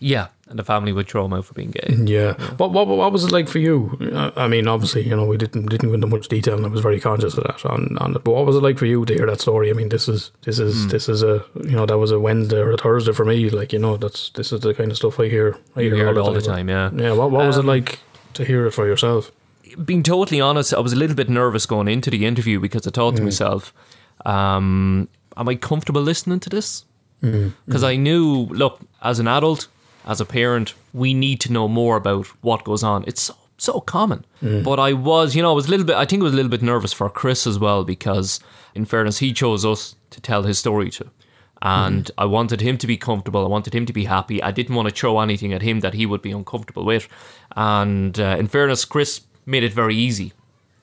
Yeah, 0.00 0.28
and 0.48 0.58
the 0.58 0.64
family 0.64 0.92
would 0.92 1.08
throw 1.08 1.24
him 1.24 1.32
out 1.32 1.44
for 1.44 1.54
being 1.54 1.70
gay. 1.70 1.86
Mm, 1.88 2.08
yeah. 2.08 2.32
What, 2.56 2.72
what 2.72 2.88
what 2.88 3.12
was 3.12 3.24
it 3.24 3.30
like 3.30 3.48
for 3.48 3.60
you? 3.60 3.96
I 4.36 4.48
mean, 4.48 4.66
obviously, 4.66 5.06
you 5.08 5.14
know, 5.14 5.24
we 5.24 5.36
didn't 5.36 5.66
didn't 5.66 5.88
go 5.88 5.94
into 5.94 6.08
much 6.08 6.26
detail, 6.26 6.56
and 6.56 6.66
I 6.66 6.68
was 6.68 6.80
very 6.80 6.98
conscious 6.98 7.38
of 7.38 7.44
that 7.44 7.64
on, 7.64 7.96
on 7.98 8.16
it. 8.16 8.24
But 8.24 8.34
what 8.34 8.44
was 8.44 8.56
it 8.56 8.64
like 8.64 8.78
for 8.78 8.86
you 8.86 9.04
to 9.04 9.14
hear 9.14 9.26
that 9.26 9.40
story? 9.40 9.70
I 9.70 9.74
mean, 9.74 9.90
this 9.90 10.08
is 10.08 10.32
this 10.42 10.58
is 10.58 10.86
mm. 10.86 10.90
this 10.90 11.08
is 11.08 11.22
a 11.22 11.44
you 11.54 11.76
know 11.76 11.86
that 11.86 11.98
was 11.98 12.10
a 12.10 12.18
Wednesday 12.18 12.58
or 12.58 12.72
a 12.72 12.76
Thursday 12.76 13.12
for 13.12 13.24
me. 13.24 13.48
Like 13.48 13.72
you 13.72 13.78
know, 13.78 13.96
that's 13.96 14.30
this 14.30 14.52
is 14.52 14.60
the 14.60 14.74
kind 14.74 14.90
of 14.90 14.96
stuff 14.96 15.20
I 15.20 15.28
hear. 15.28 15.56
I 15.76 15.82
hear, 15.82 15.94
hear 15.94 16.08
it 16.08 16.18
all 16.18 16.32
the 16.32 16.42
time, 16.42 16.68
yeah. 16.68 16.90
Yeah. 16.92 17.12
What 17.12 17.30
what 17.30 17.46
was 17.46 17.56
it 17.56 17.60
um, 17.60 17.66
like 17.66 18.00
to 18.34 18.44
hear 18.44 18.66
it 18.66 18.72
for 18.72 18.88
yourself? 18.88 19.30
Being 19.84 20.02
totally 20.02 20.40
honest, 20.40 20.74
I 20.74 20.80
was 20.80 20.92
a 20.92 20.96
little 20.96 21.16
bit 21.16 21.28
nervous 21.28 21.66
going 21.66 21.88
into 21.88 22.10
the 22.10 22.26
interview 22.26 22.60
because 22.60 22.86
I 22.86 22.90
thought 22.90 23.16
to 23.16 23.22
myself, 23.22 23.72
um, 24.24 25.08
am 25.36 25.48
I 25.48 25.54
comfortable 25.56 26.02
listening 26.02 26.40
to 26.40 26.50
this? 26.50 26.84
Because 27.66 27.84
I 27.84 27.96
knew, 27.96 28.46
look, 28.50 28.80
as 29.02 29.18
an 29.18 29.28
adult, 29.28 29.68
as 30.06 30.20
a 30.20 30.24
parent, 30.24 30.74
we 30.92 31.14
need 31.14 31.40
to 31.42 31.52
know 31.52 31.68
more 31.68 31.96
about 31.96 32.26
what 32.42 32.64
goes 32.64 32.82
on. 32.82 33.04
It's 33.06 33.22
so, 33.22 33.34
so 33.58 33.80
common. 33.80 34.24
But 34.64 34.80
I 34.80 34.92
was, 34.92 35.36
you 35.36 35.42
know, 35.42 35.52
I 35.52 35.54
was 35.54 35.66
a 35.68 35.70
little 35.70 35.86
bit, 35.86 35.96
I 35.96 36.04
think 36.04 36.20
I 36.20 36.24
was 36.24 36.32
a 36.32 36.36
little 36.36 36.50
bit 36.50 36.62
nervous 36.62 36.92
for 36.92 37.08
Chris 37.08 37.46
as 37.46 37.58
well 37.58 37.84
because, 37.84 38.40
in 38.74 38.84
fairness, 38.84 39.18
he 39.18 39.32
chose 39.32 39.64
us 39.64 39.94
to 40.10 40.20
tell 40.20 40.42
his 40.42 40.58
story 40.58 40.90
to. 40.90 41.10
And 41.64 42.10
I 42.18 42.24
wanted 42.24 42.60
him 42.60 42.76
to 42.78 42.88
be 42.88 42.96
comfortable. 42.96 43.44
I 43.44 43.48
wanted 43.48 43.72
him 43.72 43.86
to 43.86 43.92
be 43.92 44.04
happy. 44.06 44.42
I 44.42 44.50
didn't 44.50 44.74
want 44.74 44.88
to 44.88 44.94
throw 44.94 45.20
anything 45.20 45.52
at 45.52 45.62
him 45.62 45.78
that 45.80 45.94
he 45.94 46.06
would 46.06 46.20
be 46.20 46.32
uncomfortable 46.32 46.84
with. 46.84 47.06
And 47.54 48.18
uh, 48.18 48.34
in 48.36 48.48
fairness, 48.48 48.84
Chris 48.84 49.20
made 49.46 49.62
it 49.64 49.72
very 49.72 49.96
easy 49.96 50.32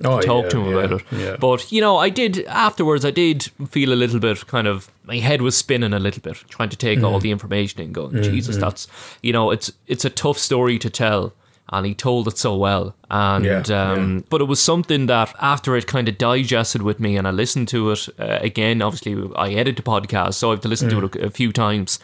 Oh, 0.01 0.21
talk 0.21 0.43
yeah, 0.45 0.49
to 0.51 0.61
him 0.61 0.71
yeah, 0.71 0.77
about 0.79 1.01
it. 1.01 1.05
Yeah. 1.11 1.35
But 1.37 1.71
you 1.73 1.81
know, 1.81 1.97
I 1.97 2.07
did 2.09 2.45
afterwards. 2.45 3.03
I 3.03 3.11
did 3.11 3.43
feel 3.69 3.91
a 3.91 3.95
little 3.99 4.21
bit 4.21 4.47
kind 4.47 4.65
of 4.65 4.89
my 5.03 5.17
head 5.17 5.41
was 5.41 5.57
spinning 5.57 5.91
a 5.91 5.99
little 5.99 6.21
bit, 6.21 6.37
trying 6.47 6.69
to 6.69 6.77
take 6.77 6.99
Mm. 6.99 7.03
all 7.11 7.19
the 7.19 7.31
information 7.31 7.81
and 7.81 7.93
going, 7.93 8.23
Jesus, 8.23 8.55
that's 8.55 8.87
you 9.21 9.33
know, 9.33 9.51
it's 9.51 9.73
it's 9.87 10.05
a 10.05 10.09
tough 10.09 10.37
story 10.37 10.79
to 10.79 10.89
tell. 10.89 11.33
And 11.71 11.85
he 11.85 11.93
told 11.93 12.27
it 12.27 12.35
so 12.37 12.55
well, 12.55 12.95
and 13.11 13.69
um, 13.69 14.23
but 14.29 14.41
it 14.41 14.45
was 14.45 14.59
something 14.59 15.05
that 15.07 15.35
after 15.39 15.75
it 15.75 15.85
kind 15.85 16.07
of 16.09 16.17
digested 16.17 16.81
with 16.81 16.99
me, 16.99 17.15
and 17.17 17.27
I 17.27 17.31
listened 17.31 17.67
to 17.67 17.91
it 17.91 18.07
uh, 18.17 18.39
again. 18.41 18.81
Obviously, 18.81 19.13
I 19.35 19.51
edit 19.51 19.75
the 19.75 19.83
podcast, 19.83 20.33
so 20.35 20.47
I 20.47 20.51
have 20.53 20.61
to 20.61 20.67
listen 20.67 20.89
Mm. 20.89 21.11
to 21.11 21.17
it 21.19 21.23
a, 21.23 21.25
a 21.27 21.29
few 21.29 21.51
times. 21.51 21.99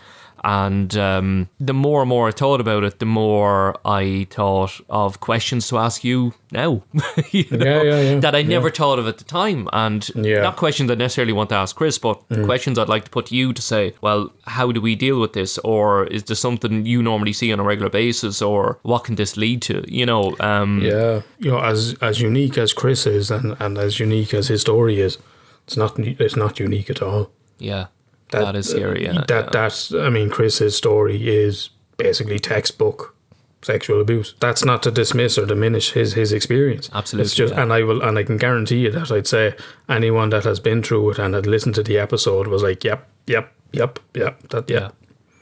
And 0.47 0.95
um, 0.95 1.49
the 1.59 1.73
more 1.73 2.01
and 2.03 2.09
more 2.09 2.27
I 2.27 2.31
thought 2.31 2.61
about 2.61 2.83
it, 2.83 2.99
the 2.99 3.05
more 3.07 3.75
I 3.83 4.27
thought 4.29 4.79
of 4.89 5.19
questions 5.19 5.67
to 5.69 5.79
ask 5.79 6.03
you 6.03 6.35
now. 6.51 6.83
You 7.31 7.45
know, 7.49 7.81
yeah, 7.81 8.01
yeah. 8.01 8.19
That 8.19 8.35
I 8.35 8.43
never 8.43 8.69
thought 8.69 8.99
of 8.99 9.07
at 9.07 9.17
the 9.17 9.23
time. 9.23 9.67
And 9.73 10.07
Yeah. 10.13 10.41
not 10.43 10.55
questions 10.55 10.91
I 10.91 10.95
necessarily 10.95 11.33
want 11.33 11.49
to 11.49 11.55
ask 11.55 11.75
Chris, 11.75 11.97
but 11.97 12.21
questions 12.43 12.77
I'd 12.77 12.89
like 12.89 13.05
to 13.05 13.09
put 13.09 13.25
to 13.27 13.35
you 13.35 13.53
to 13.53 13.61
say, 13.61 13.93
well, 14.01 14.31
how 14.45 14.71
do 14.71 14.79
we 14.81 14.95
deal 14.95 15.19
with 15.19 15.33
this? 15.33 15.57
Or 15.63 16.05
is 16.07 16.23
there 16.25 16.35
something 16.35 16.85
you 16.85 17.01
normally 17.01 17.33
see 17.33 17.51
on 17.51 17.59
a 17.59 17.63
regular 17.63 17.89
basis? 17.89 18.41
Or 18.41 18.77
what 18.83 19.03
can 19.05 19.15
this 19.15 19.35
lead 19.37 19.63
to? 19.63 19.83
You 19.87 20.05
know, 20.05 20.35
um, 20.39 20.81
Yeah, 20.83 21.21
you 21.39 21.49
know, 21.51 21.59
as 21.59 21.95
as 22.01 22.21
unique 22.21 22.57
as 22.59 22.71
Chris 22.71 23.07
is, 23.07 23.31
and, 23.31 23.55
and 23.59 23.77
as 23.79 23.99
unique 23.99 24.31
as 24.37 24.47
his 24.49 24.61
story 24.61 24.99
is, 25.01 25.17
it's 25.65 25.75
not 25.77 25.97
it's 25.97 26.35
not 26.35 26.59
unique 26.59 26.91
at 26.91 27.01
all. 27.01 27.31
yeah. 27.57 27.87
That 28.31 28.55
is 28.55 28.71
here, 28.71 28.97
yeah. 28.97 29.23
That 29.27 29.45
yeah. 29.45 29.49
that's 29.51 29.93
I 29.93 30.09
mean, 30.09 30.29
Chris's 30.29 30.75
story 30.75 31.27
is 31.27 31.69
basically 31.97 32.39
textbook 32.39 33.15
sexual 33.61 33.99
abuse. 33.99 34.35
That's 34.39 34.63
not 34.63 34.83
to 34.83 34.91
dismiss 34.91 35.37
or 35.37 35.45
diminish 35.45 35.91
his 35.91 36.13
his 36.13 36.31
experience. 36.31 36.89
Absolutely, 36.93 37.25
it's 37.25 37.35
just, 37.35 37.53
yeah. 37.53 37.61
and 37.63 37.73
I 37.73 37.83
will, 37.83 38.01
and 38.01 38.17
I 38.17 38.23
can 38.23 38.37
guarantee 38.37 38.79
you 38.79 38.91
that 38.91 39.11
I'd 39.11 39.27
say 39.27 39.55
anyone 39.89 40.29
that 40.29 40.43
has 40.43 40.59
been 40.59 40.83
through 40.83 41.11
it 41.11 41.19
and 41.19 41.33
had 41.33 41.45
listened 41.47 41.75
to 41.75 41.83
the 41.83 41.97
episode 41.97 42.47
was 42.47 42.63
like, 42.63 42.83
yep, 42.83 43.07
yep, 43.27 43.53
yep, 43.71 43.99
yep, 44.13 44.47
that, 44.49 44.69
Yeah. 44.69 44.79
yeah, 44.79 44.89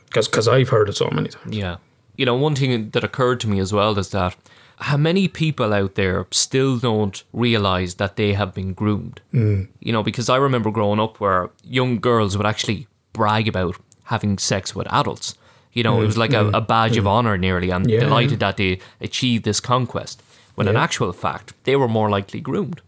because 0.06 0.28
because 0.28 0.48
I've 0.48 0.70
heard 0.70 0.90
it 0.90 0.96
so 0.96 1.10
many 1.12 1.30
times. 1.30 1.56
Yeah. 1.56 1.78
You 2.16 2.26
know, 2.26 2.36
one 2.36 2.56
thing 2.56 2.92
that 2.92 3.04
occurred 3.04 3.40
to 3.42 3.48
me 3.50 3.60
as 3.60 3.74
well 3.74 3.98
is 3.98 4.10
that 4.12 4.36
how 4.80 4.98
many 4.98 5.28
people 5.28 5.74
out 5.74 5.96
there 5.96 6.26
still 6.32 6.78
don't 6.78 7.24
realize 7.34 7.96
that 7.96 8.16
they 8.16 8.34
have 8.34 8.54
been 8.54 8.74
groomed? 8.74 9.22
Mm. 9.34 9.68
You 9.80 9.94
know, 9.94 10.04
because 10.04 10.30
I 10.30 10.38
remember 10.38 10.72
growing 10.72 11.00
up 11.00 11.20
where 11.20 11.50
young 11.64 12.00
girls 12.00 12.38
would 12.38 12.48
actually 12.48 12.88
brag 13.14 13.48
about 13.48 13.78
having 14.06 14.38
sex 14.38 14.76
with 14.76 14.92
adults. 14.92 15.36
You 15.72 15.84
know, 15.84 16.02
it 16.02 16.06
was 16.06 16.16
mm, 16.16 16.20
like 16.20 16.34
a, 16.34 16.44
mm, 16.44 16.56
a 16.56 16.62
badge 16.62 16.98
of 16.98 17.06
mm. 17.06 17.10
honor 17.10 17.38
nearly, 17.38 17.72
and 17.72 17.90
Yeah. 17.90 18.02
delighted 18.02 18.40
that 18.40 18.58
they 18.58 18.80
achieved 19.02 19.44
this 19.44 19.60
conquest. 19.60 20.22
When 20.56 20.68
in 20.68 20.76
actual 20.76 21.14
fact, 21.14 21.54
they 21.64 21.76
were 21.76 21.88
more 21.88 22.12
likely 22.12 22.40
groomed. 22.40 22.82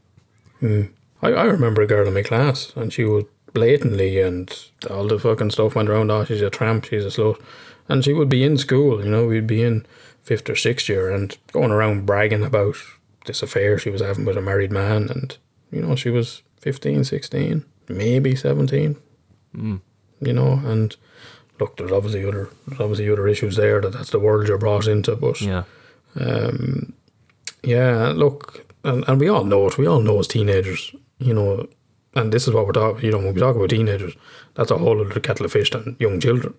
I, 0.62 1.32
I 1.32 1.44
remember 1.46 1.82
a 1.82 1.88
girl 1.88 2.08
in 2.08 2.14
my 2.14 2.22
class, 2.22 2.72
and 2.76 2.94
she 2.94 3.06
would 3.06 3.26
blatantly 3.54 4.20
and 4.20 4.54
all 4.90 5.08
the 5.08 5.18
fucking 5.18 5.50
stuff 5.50 5.74
went 5.76 5.90
around. 5.90 6.12
Oh, 6.12 6.26
she's 6.26 6.42
a 6.42 6.50
tramp, 6.52 6.86
she's 6.86 7.06
a 7.06 7.08
slut, 7.08 7.42
and 7.90 8.04
she 8.04 8.14
would 8.14 8.30
be 8.30 8.44
in 8.44 8.58
school. 8.58 9.04
You 9.04 9.10
know, 9.10 9.26
we'd 9.26 9.48
be 9.48 9.64
in 9.64 9.86
fifth 10.26 10.50
or 10.50 10.56
sixth 10.56 10.90
year 10.90 11.10
and 11.10 11.38
going 11.54 11.72
around 11.72 12.06
bragging 12.06 12.44
about 12.44 12.76
this 13.26 13.42
affair 13.42 13.78
she 13.78 13.90
was 13.90 14.02
having 14.02 14.26
with 14.26 14.38
a 14.38 14.42
married 14.42 14.72
man, 14.72 15.10
and 15.10 15.38
you 15.72 15.82
know, 15.82 15.96
she 15.96 16.10
was 16.10 16.42
15, 16.62 17.04
16, 17.04 17.66
maybe 17.90 18.36
seventeen. 18.36 18.98
Mm. 19.56 19.82
You 20.22 20.34
know, 20.34 20.62
and 20.66 20.96
look, 21.60 21.78
there's 21.78 21.92
obviously 21.92 22.26
other, 22.26 22.50
there's 22.68 22.82
obviously 22.82 23.10
other 23.10 23.28
issues 23.28 23.56
there 23.56 23.82
that 23.82 23.94
that's 23.94 24.12
the 24.12 24.20
world 24.20 24.48
you're 24.48 24.58
brought 24.58 24.88
into, 24.88 25.16
but 25.16 25.40
Yeah. 25.42 25.64
Um, 26.20 26.94
yeah, 27.64 28.14
look, 28.16 28.74
and, 28.84 29.04
and 29.08 29.20
we 29.20 29.28
all 29.28 29.44
know 29.44 29.68
it. 29.68 29.78
We 29.78 29.88
all 29.88 30.00
know 30.00 30.20
as 30.20 30.28
teenagers, 30.28 30.96
you 31.18 31.34
know, 31.34 31.68
and 32.14 32.32
this 32.32 32.48
is 32.48 32.54
what 32.54 32.66
we're 32.66 32.74
talking. 32.74 33.04
You 33.04 33.12
know, 33.12 33.18
when 33.18 33.34
we 33.34 33.42
talk 33.42 33.56
about 33.56 33.70
teenagers, 33.70 34.16
that's 34.54 34.72
a 34.72 34.78
whole 34.78 35.02
other 35.02 35.20
kettle 35.20 35.46
of 35.46 35.52
fish 35.52 35.72
than 35.72 35.98
young 36.00 36.20
children. 36.20 36.54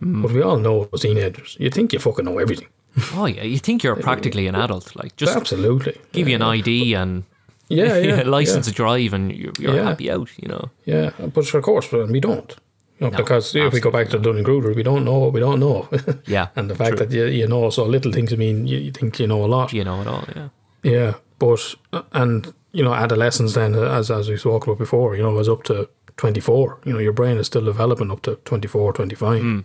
Mm. 0.00 0.22
But 0.22 0.32
we 0.32 0.42
all 0.42 0.58
know 0.58 0.88
as 0.92 1.00
teenagers. 1.00 1.56
You 1.58 1.70
think 1.70 1.92
you 1.92 1.98
fucking 1.98 2.24
know 2.24 2.38
everything. 2.38 2.68
Oh, 3.14 3.26
yeah. 3.26 3.42
You 3.44 3.58
think 3.58 3.82
you're 3.82 3.96
practically 4.10 4.46
an 4.48 4.54
adult. 4.54 4.94
Like, 4.96 5.16
just 5.16 5.36
Absolutely. 5.36 5.96
give 6.12 6.28
you 6.28 6.34
an 6.36 6.42
ID 6.42 6.94
and 6.94 7.24
Yeah, 7.68 7.96
yeah, 8.06 8.22
a 8.22 8.24
license 8.24 8.66
yeah. 8.66 8.72
to 8.72 8.76
drive, 8.76 9.12
and 9.14 9.32
you're, 9.32 9.52
you're 9.58 9.76
Yeah. 9.76 9.84
happy 9.84 10.10
out, 10.10 10.28
you 10.38 10.48
know? 10.48 10.70
Yeah, 10.86 11.10
but 11.34 11.54
of 11.54 11.62
course, 11.62 11.88
but 11.88 12.08
we 12.10 12.20
don't. 12.20 12.56
You 12.98 13.06
know, 13.06 13.10
No, 13.10 13.16
because 13.16 13.54
if 13.54 13.72
we 13.72 13.80
go 13.80 13.90
back 13.90 14.08
to 14.10 14.18
Dunning 14.18 14.44
Kruger, 14.44 14.74
we 14.74 14.82
don't 14.82 15.04
know 15.04 15.18
what 15.20 15.32
we 15.32 15.40
don't 15.40 15.60
know. 15.60 15.88
Yeah, 16.26 16.48
and 16.56 16.68
the 16.68 16.74
fact 16.74 16.96
true. 16.96 17.06
that 17.06 17.14
you, 17.14 17.26
you 17.26 17.46
know 17.46 17.70
so 17.70 17.84
little 17.86 18.12
things, 18.12 18.32
I 18.32 18.36
mean, 18.36 18.66
you, 18.66 18.78
you 18.78 18.90
think 18.92 19.18
you 19.20 19.26
know 19.26 19.44
a 19.44 19.46
lot. 19.48 19.72
You 19.72 19.84
know 19.84 20.00
it 20.02 20.06
all, 20.06 20.24
yeah. 20.36 20.48
Yeah, 20.82 21.14
but 21.38 21.74
uh, 21.92 22.02
and 22.12 22.52
you 22.72 22.84
know, 22.84 22.92
adolescence 22.94 23.54
then, 23.54 23.74
uh, 23.74 23.98
as 23.98 24.10
as 24.10 24.28
we 24.28 24.36
spoke 24.36 24.66
about 24.66 24.78
before, 24.78 25.16
you 25.16 25.22
know, 25.22 25.32
was 25.32 25.48
up 25.48 25.62
to 25.64 25.88
twenty 26.16 26.40
four. 26.40 26.78
You 26.84 26.92
know, 26.92 26.98
your 27.00 27.14
brain 27.14 27.38
is 27.38 27.46
still 27.46 27.64
developing 27.64 28.10
up 28.10 28.20
to 28.22 28.36
24, 28.44 28.92
25. 28.92 29.40
Hmm. 29.42 29.60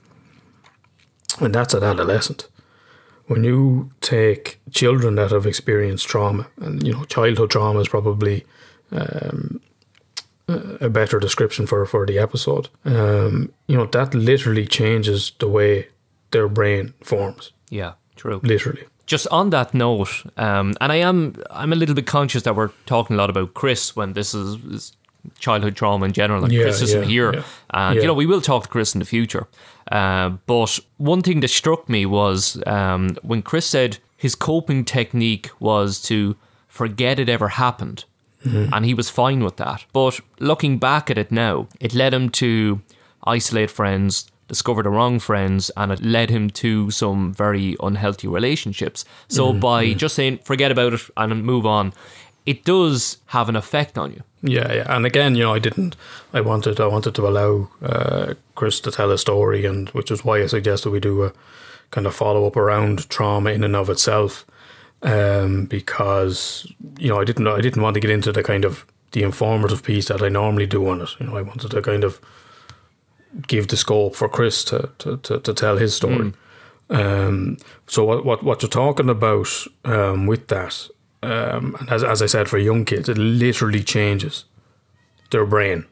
and 1.42 1.54
that's 1.54 1.74
an 1.74 1.84
adolescent. 1.84 2.48
When 3.28 3.44
you 3.44 3.90
take 4.02 4.60
children 4.72 5.16
that 5.16 5.32
have 5.32 5.48
experienced 5.48 6.08
trauma, 6.08 6.48
and 6.62 6.86
you 6.86 6.94
know, 6.94 7.06
childhood 7.06 7.50
trauma 7.50 7.80
is 7.80 7.88
probably 7.88 8.46
um, 8.92 9.62
a 10.48 10.90
better 10.90 11.20
description 11.20 11.68
for 11.68 11.86
for 11.86 12.06
the 12.06 12.20
episode. 12.20 12.70
Um, 12.86 13.52
you 13.68 13.78
know, 13.78 13.86
that 13.88 14.14
literally 14.14 14.68
changes 14.68 15.32
the 15.40 15.48
way 15.48 15.88
their 16.32 16.48
brain 16.48 16.94
forms. 17.02 17.52
Yeah, 17.70 17.94
true. 18.16 18.40
Literally. 18.44 18.84
Just 19.06 19.28
on 19.32 19.52
that 19.52 19.74
note, 19.74 20.24
um, 20.38 20.74
and 20.82 20.92
I 20.92 20.96
am 20.96 21.36
I'm 21.50 21.74
a 21.74 21.76
little 21.76 21.96
bit 21.96 22.08
conscious 22.08 22.44
that 22.44 22.56
we're 22.56 22.72
talking 22.86 23.16
a 23.16 23.18
lot 23.18 23.30
about 23.30 23.54
Chris 23.54 23.96
when 23.96 24.14
this 24.14 24.34
is, 24.34 24.56
is 24.66 24.98
childhood 25.40 25.76
trauma 25.76 26.06
in 26.06 26.12
general. 26.14 26.42
Like 26.42 26.52
Yeah, 26.52 26.64
Chris 26.64 26.82
isn't 26.82 27.04
yeah, 27.04 27.10
here, 27.10 27.34
yeah. 27.34 27.44
and 27.70 27.96
you 28.02 28.08
know 28.08 28.14
we 28.14 28.26
will 28.26 28.42
talk 28.42 28.64
to 28.64 28.70
Chris 28.70 28.94
in 28.96 29.00
the 29.00 29.06
future. 29.06 29.48
Uh, 29.92 30.30
but 30.48 30.80
one 30.98 31.22
thing 31.22 31.42
that 31.42 31.50
struck 31.50 31.88
me 31.90 32.06
was 32.06 32.62
um, 32.66 33.10
when 33.22 33.42
Chris 33.42 33.66
said 33.66 33.98
his 34.18 34.36
coping 34.36 34.84
technique 34.86 35.50
was 35.60 36.02
to 36.04 36.36
forget 36.68 37.20
it 37.20 37.30
ever 37.30 37.48
happened, 37.50 38.06
Mm-hmm. 38.46 38.74
and 38.74 38.86
he 38.86 38.94
was 38.94 39.10
fine 39.10 39.44
with 39.44 39.56
that. 39.58 39.86
But 39.94 40.20
looking 40.40 40.78
back 40.78 41.10
at 41.10 41.18
it 41.18 41.32
now, 41.32 41.68
it 41.80 41.96
led 41.96 42.14
him 42.14 42.30
to 42.30 42.80
isolate 43.26 43.72
friends, 43.72 44.30
discover 44.48 44.84
the 44.84 44.90
wrong 44.90 45.18
friends, 45.20 45.72
and 45.76 45.92
it 45.92 46.02
led 46.04 46.30
him 46.30 46.50
to 46.52 46.92
some 46.92 47.34
very 47.34 47.76
unhealthy 47.82 48.28
relationships. 48.28 49.04
So 49.28 49.50
Mm-hmm. 49.50 49.60
by 49.60 49.94
just 49.94 50.16
saying 50.16 50.40
forget 50.44 50.72
about 50.72 50.94
it 50.94 51.02
and 51.18 51.44
move 51.44 51.66
on, 51.66 51.92
it 52.46 52.64
does 52.64 53.18
have 53.28 53.50
an 53.50 53.56
effect 53.56 53.98
on 53.98 54.12
you. 54.12 54.24
Yeah, 54.42 54.72
yeah, 54.72 54.96
and 54.96 55.06
again, 55.06 55.36
you 55.36 55.44
know, 55.44 55.54
I 55.54 55.60
didn't. 55.60 55.96
I 56.34 56.42
wanted, 56.42 56.80
I 56.80 56.88
wanted 56.88 57.16
to 57.16 57.28
allow 57.28 57.70
uh, 57.82 58.36
Chris 58.54 58.80
to 58.82 58.92
tell 58.92 59.12
a 59.12 59.18
story, 59.18 59.66
and 59.66 59.90
which 59.90 60.12
is 60.12 60.24
why 60.24 60.42
I 60.42 60.48
suggested 60.48 60.92
we 60.92 61.00
do 61.00 61.24
a 61.24 61.34
kind 61.92 62.06
of 62.06 62.16
follow 62.16 62.46
up 62.46 62.56
around 62.56 63.10
trauma 63.10 63.52
in 63.52 63.64
and 63.64 63.76
of 63.76 63.90
itself, 63.90 64.46
um, 65.02 65.66
because 65.66 66.72
you 67.00 67.10
know, 67.10 67.20
I 67.20 67.24
didn't, 67.24 67.48
I 67.48 67.62
didn't 67.62 67.82
want 67.82 67.96
to 67.96 68.00
get 68.00 68.12
into 68.12 68.32
the 68.32 68.44
kind 68.44 68.66
of 68.66 68.86
the 69.12 69.24
informative 69.24 69.82
piece 69.82 70.08
that 70.10 70.22
I 70.22 70.30
normally 70.30 70.68
do 70.68 70.88
on 70.90 71.02
it. 71.02 71.10
You 71.20 71.28
know, 71.28 71.38
I 71.38 71.42
wanted 71.42 71.72
to 71.72 71.82
kind 71.82 72.04
of 72.04 72.20
give 73.48 73.68
the 73.68 73.78
scope 73.78 74.16
for 74.16 74.30
Chris 74.30 74.64
to 74.66 74.90
to, 75.00 75.18
to, 75.18 75.40
to 75.40 75.54
tell 75.54 75.78
his 75.78 75.96
story. 75.96 76.34
Um, 76.90 77.58
so 77.88 78.04
what 78.04 78.26
what 78.26 78.44
what 78.44 78.62
you're 78.62 78.70
talking 78.70 79.10
about 79.10 79.50
um, 79.86 80.28
with 80.28 80.48
that, 80.50 80.88
um, 81.24 81.76
and 81.80 81.90
as 81.90 82.04
as 82.04 82.22
I 82.22 82.26
said, 82.28 82.50
for 82.50 82.58
young 82.58 82.86
kids, 82.86 83.10
it 83.10 83.18
literally 83.18 83.84
changes 83.84 84.46
their 85.32 85.46
brain. 85.46 85.86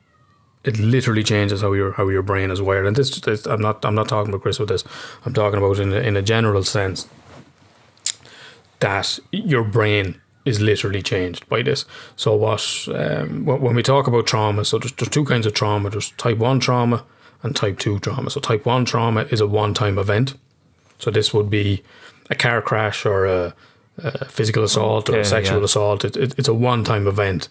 It 0.64 0.80
literally 0.80 1.24
changes 1.24 1.62
how 1.62 1.74
your 1.74 1.94
how 1.94 2.10
your 2.10 2.24
brain 2.24 2.52
is 2.52 2.62
wired. 2.62 2.86
And 2.86 2.96
this, 2.96 3.20
this 3.20 3.46
I'm 3.46 3.62
not 3.62 3.84
I'm 3.86 3.96
not 3.96 4.08
talking 4.08 4.30
about 4.30 4.44
Chris 4.44 4.60
with 4.60 4.70
this. 4.70 4.84
I'm 5.26 5.34
talking 5.34 5.58
about 5.58 5.80
in 5.80 5.92
a, 5.92 5.98
in 5.98 6.16
a 6.16 6.22
general 6.22 6.64
sense 6.64 7.08
that 8.80 9.20
your 9.32 9.64
brain 9.64 10.22
is 10.46 10.60
literally 10.60 11.02
changed 11.02 11.48
by 11.48 11.62
this. 11.62 11.86
So 12.16 12.36
what 12.36 12.88
um, 12.94 13.46
when 13.46 13.76
we 13.76 13.84
talk 13.84 14.08
about 14.08 14.28
trauma, 14.28 14.66
so 14.66 14.78
there's, 14.78 14.94
there's 14.94 15.10
two 15.10 15.26
kinds 15.26 15.46
of 15.46 15.54
trauma. 15.54 15.90
There's 15.90 16.12
type 16.12 16.38
one 16.38 16.60
trauma 16.60 17.06
and 17.42 17.56
type 17.56 17.80
two 17.80 18.00
trauma. 18.00 18.30
So 18.30 18.40
type 18.40 18.66
one 18.66 18.86
trauma 18.86 19.22
is 19.32 19.42
a 19.42 19.48
one 19.48 19.74
time 19.74 19.98
event. 19.98 20.36
So 21.00 21.12
this 21.12 21.34
would 21.34 21.50
be 21.50 21.84
a 22.30 22.36
car 22.36 22.62
crash 22.62 23.06
or 23.06 23.26
a, 23.26 23.54
a 23.98 24.26
physical 24.26 24.64
assault 24.64 25.10
or 25.10 25.24
sexual 25.24 25.60
yeah. 25.60 25.66
assault. 25.66 26.06
It, 26.06 26.16
it, 26.16 26.36
it's 26.38 26.48
a 26.48 26.54
one 26.54 26.84
time 26.84 27.08
event, 27.08 27.50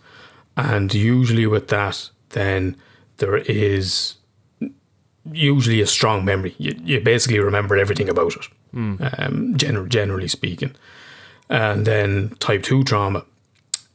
and 0.57 0.93
usually 0.93 1.47
with 1.47 1.69
that, 1.69 2.11
then 2.31 2.77
there 3.19 3.37
is 3.37 4.15
usually 5.31 5.81
a 5.81 5.87
strong 5.87 6.25
memory. 6.25 6.55
You, 6.59 6.75
you 6.83 7.01
basically 7.01 7.39
remember 7.39 7.77
everything 7.77 8.09
about 8.09 8.35
it, 8.35 8.49
um, 9.19 9.55
gener- 9.57 9.89
generally 9.89 10.29
speaking. 10.29 10.75
And 11.49 11.87
then 11.87 12.31
type 12.41 12.63
2 12.63 12.85
trauma 12.85 13.25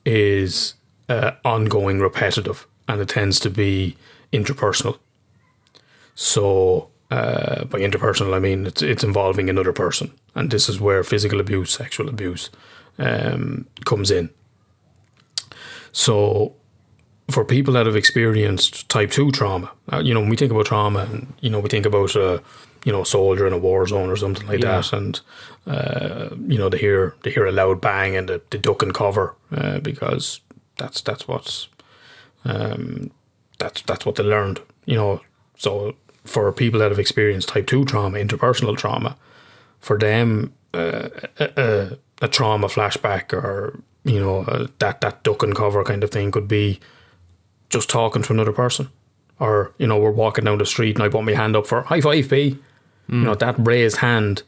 is 0.05 0.75
uh, 1.09 1.31
ongoing, 1.43 1.99
repetitive, 1.99 2.67
and 2.87 3.01
it 3.01 3.09
tends 3.09 3.39
to 3.41 3.49
be 3.49 3.97
interpersonal. 4.31 4.99
So, 6.15 6.89
uh, 7.11 7.63
by 7.65 7.79
interpersonal, 7.79 8.33
I 8.35 8.39
mean 8.39 8.65
it's, 8.67 8.81
it's 8.81 9.03
involving 9.03 9.49
another 9.49 9.73
person. 9.73 10.11
And 10.35 10.51
this 10.51 10.69
is 10.69 10.79
where 10.79 11.03
physical 11.03 11.39
abuse, 11.39 11.71
sexual 11.71 12.09
abuse 12.09 12.49
um, 12.99 13.65
comes 13.85 14.11
in. 14.11 14.29
So, 15.91 16.53
for 17.31 17.43
people 17.43 17.73
that 17.73 17.85
have 17.85 17.95
experienced 17.95 18.87
type 18.89 19.11
2 19.11 19.31
trauma, 19.31 19.71
uh, 19.91 19.99
you 19.99 20.13
know, 20.13 20.21
when 20.21 20.29
we 20.29 20.37
think 20.37 20.51
about 20.51 20.67
trauma, 20.67 20.99
and, 21.11 21.33
you 21.41 21.49
know, 21.49 21.59
we 21.59 21.69
think 21.69 21.85
about 21.85 22.15
a, 22.15 22.41
you 22.85 22.91
know, 22.91 23.01
a 23.01 23.05
soldier 23.05 23.47
in 23.47 23.53
a 23.53 23.57
war 23.57 23.85
zone 23.87 24.09
or 24.09 24.15
something 24.15 24.47
like 24.47 24.61
Yeah. 24.61 24.77
that, 24.81 24.93
and, 24.93 25.19
uh, 25.65 26.29
you 26.47 26.57
know, 26.57 26.69
they 26.69 26.77
hear 26.77 27.15
they 27.23 27.31
hear 27.31 27.45
a 27.45 27.51
loud 27.51 27.81
bang 27.81 28.15
and 28.15 28.29
they, 28.29 28.39
they 28.49 28.57
duck 28.59 28.81
and 28.83 28.93
cover 28.93 29.35
uh, 29.51 29.79
because 29.79 30.39
that's 30.77 31.01
that's 31.01 31.27
what's 31.27 31.67
um, 32.45 33.11
that's 33.59 33.81
that's 33.81 34.05
what 34.05 34.15
they 34.15 34.23
learned, 34.23 34.61
you 34.85 34.95
know. 34.95 35.19
So 35.57 35.95
for 36.27 36.51
people 36.51 36.79
that 36.79 36.91
have 36.91 36.99
experienced 36.99 37.49
type 37.49 37.67
two 37.67 37.85
trauma, 37.85 38.17
interpersonal 38.19 38.77
trauma, 38.77 39.15
for 39.79 39.97
them, 39.97 40.53
uh, 40.73 41.09
a, 41.39 41.49
a, 41.57 42.25
a 42.25 42.27
trauma 42.27 42.67
flashback 42.67 43.33
or 43.33 43.79
you 44.03 44.19
know 44.19 44.41
uh, 44.41 44.67
that 44.79 45.01
that 45.01 45.23
duck 45.23 45.43
and 45.43 45.55
cover 45.55 45.83
kind 45.83 46.03
of 46.03 46.11
thing 46.11 46.31
could 46.31 46.47
be 46.47 46.79
just 47.69 47.89
talking 47.89 48.21
to 48.23 48.33
another 48.33 48.51
person, 48.53 48.89
or 49.39 49.73
you 49.77 49.87
know 49.87 49.97
we're 49.97 50.11
walking 50.11 50.45
down 50.45 50.57
the 50.57 50.65
street 50.65 50.95
and 50.95 51.03
I 51.03 51.09
put 51.09 51.23
my 51.23 51.33
hand 51.33 51.55
up 51.55 51.67
for 51.67 51.81
high 51.83 52.01
five, 52.01 52.29
B. 52.29 52.57
You 53.09 53.15
know 53.23 53.35
that 53.35 53.55
raised 53.57 53.97
hand 53.97 54.43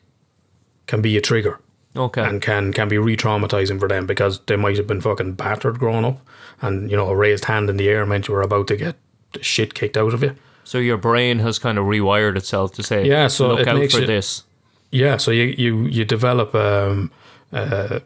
can 0.85 1.01
be 1.01 1.15
a 1.15 1.21
trigger 1.21 1.59
Okay. 1.95 2.21
and 2.21 2.41
can 2.41 2.73
can 2.73 2.89
be 2.89 2.97
re-traumatizing 2.97 3.79
for 3.79 3.87
them 3.87 4.05
because 4.05 4.41
they 4.47 4.57
might 4.57 4.75
have 4.75 4.85
been 4.87 4.99
fucking 5.01 5.33
battered 5.35 5.79
growing 5.79 6.03
up, 6.03 6.19
and 6.61 6.91
you 6.91 6.97
know 6.97 7.07
a 7.07 7.15
raised 7.15 7.45
hand 7.45 7.69
in 7.69 7.77
the 7.77 7.87
air 7.87 8.05
meant 8.05 8.27
you 8.27 8.33
were 8.33 8.41
about 8.41 8.67
to 8.67 8.75
get 8.75 8.95
the 9.33 9.41
shit 9.41 9.73
kicked 9.73 9.95
out 9.95 10.13
of 10.13 10.21
you. 10.23 10.35
So 10.69 10.77
your 10.77 10.97
brain 10.97 11.39
has 11.39 11.57
kind 11.59 11.77
of 11.79 11.85
rewired 11.85 12.37
itself 12.37 12.71
to 12.73 12.83
say, 12.83 13.03
Yeah, 13.07 13.27
so 13.27 13.47
look 13.47 13.61
it 13.61 13.67
out 13.67 13.77
makes 13.79 13.93
for 13.95 14.01
you- 14.01 14.07
this. 14.07 14.43
Yeah, 14.91 15.17
so 15.17 15.31
you 15.31 15.45
you 15.57 15.85
you 15.87 16.05
develop 16.05 16.53
um, 16.55 17.11
uh, 17.53 17.99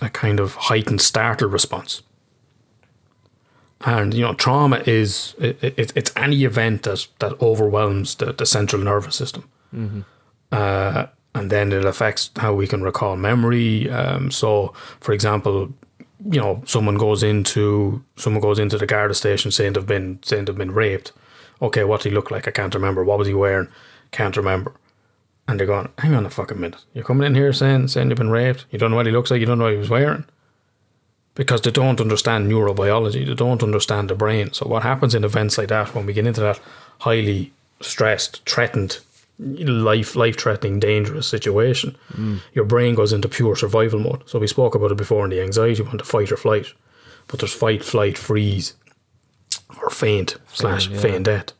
a 0.00 0.08
kind 0.10 0.40
of 0.40 0.54
heightened 0.68 1.00
startle 1.00 1.48
response, 1.50 2.02
and 3.80 4.14
you 4.14 4.22
know 4.22 4.34
trauma 4.34 4.82
is 4.86 5.34
it, 5.38 5.62
it, 5.62 5.92
it's 5.94 6.12
any 6.16 6.44
event 6.44 6.82
that 6.82 7.06
that 7.18 7.32
overwhelms 7.40 8.14
the, 8.16 8.32
the 8.32 8.46
central 8.46 8.82
nervous 8.82 9.16
system, 9.16 9.44
uh, 10.52 11.06
and 11.34 11.50
then 11.50 11.72
it 11.72 11.84
affects 11.84 12.30
how 12.36 12.54
we 12.54 12.66
can 12.66 12.82
recall 12.82 13.16
memory. 13.16 13.90
Um, 13.90 14.30
so, 14.30 14.72
for 15.00 15.12
example, 15.12 15.72
you 16.30 16.40
know, 16.40 16.62
someone 16.66 16.96
goes 16.96 17.22
into 17.22 18.02
someone 18.16 18.40
goes 18.42 18.58
into 18.58 18.78
the 18.78 18.86
Garda 18.86 19.14
station 19.14 19.50
saying 19.50 19.72
they've 19.74 19.86
been 19.86 20.18
saying 20.22 20.44
they've 20.46 20.56
been 20.56 20.72
raped. 20.74 21.12
Okay, 21.62 21.84
what 21.84 22.00
did 22.02 22.10
he 22.10 22.14
look 22.14 22.30
like? 22.30 22.48
I 22.48 22.50
can't 22.50 22.74
remember. 22.74 23.04
What 23.04 23.18
was 23.18 23.28
he 23.28 23.34
wearing? 23.34 23.68
Can't 24.10 24.36
remember. 24.36 24.72
And 25.46 25.58
they're 25.58 25.66
going, 25.66 25.88
hang 25.98 26.14
on 26.14 26.26
a 26.26 26.30
fucking 26.30 26.60
minute. 26.60 26.84
You're 26.92 27.04
coming 27.04 27.26
in 27.26 27.34
here 27.34 27.52
saying 27.52 27.88
saying 27.88 28.08
you've 28.08 28.18
been 28.18 28.30
raped. 28.30 28.66
You 28.70 28.78
don't 28.78 28.90
know 28.90 28.96
what 28.96 29.06
he 29.06 29.12
looks 29.12 29.30
like. 29.30 29.40
You 29.40 29.46
don't 29.46 29.58
know 29.58 29.64
what 29.64 29.72
he 29.72 29.78
was 29.78 29.90
wearing. 29.90 30.24
Because 31.34 31.62
they 31.62 31.70
don't 31.70 32.00
understand 32.00 32.50
neurobiology. 32.50 33.26
They 33.26 33.34
don't 33.34 33.62
understand 33.62 34.10
the 34.10 34.14
brain. 34.14 34.52
So 34.52 34.66
what 34.66 34.82
happens 34.82 35.14
in 35.14 35.24
events 35.24 35.56
like 35.56 35.68
that 35.68 35.94
when 35.94 36.04
we 36.04 36.12
get 36.12 36.26
into 36.26 36.42
that 36.42 36.60
highly 37.00 37.52
stressed, 37.80 38.48
threatened, 38.48 38.98
life 39.38 40.14
life 40.14 40.38
threatening, 40.38 40.78
dangerous 40.78 41.26
situation, 41.26 41.96
your 42.52 42.64
brain 42.64 42.94
goes 42.94 43.12
into 43.12 43.28
pure 43.28 43.56
survival 43.56 43.98
mode. 43.98 44.28
So 44.28 44.38
we 44.38 44.46
spoke 44.46 44.74
about 44.74 44.92
it 44.92 44.98
before 44.98 45.24
in 45.24 45.30
the 45.30 45.40
anxiety 45.40 45.82
one, 45.82 45.96
the 45.96 46.04
fight 46.04 46.30
or 46.30 46.36
flight. 46.36 46.66
But 47.28 47.40
there's 47.40 47.54
fight, 47.54 47.82
flight, 47.82 48.18
freeze, 48.18 48.74
or 49.80 49.90
faint 49.90 50.36
slash 50.52 50.88
yeah. 50.88 51.18
death. 51.18 51.52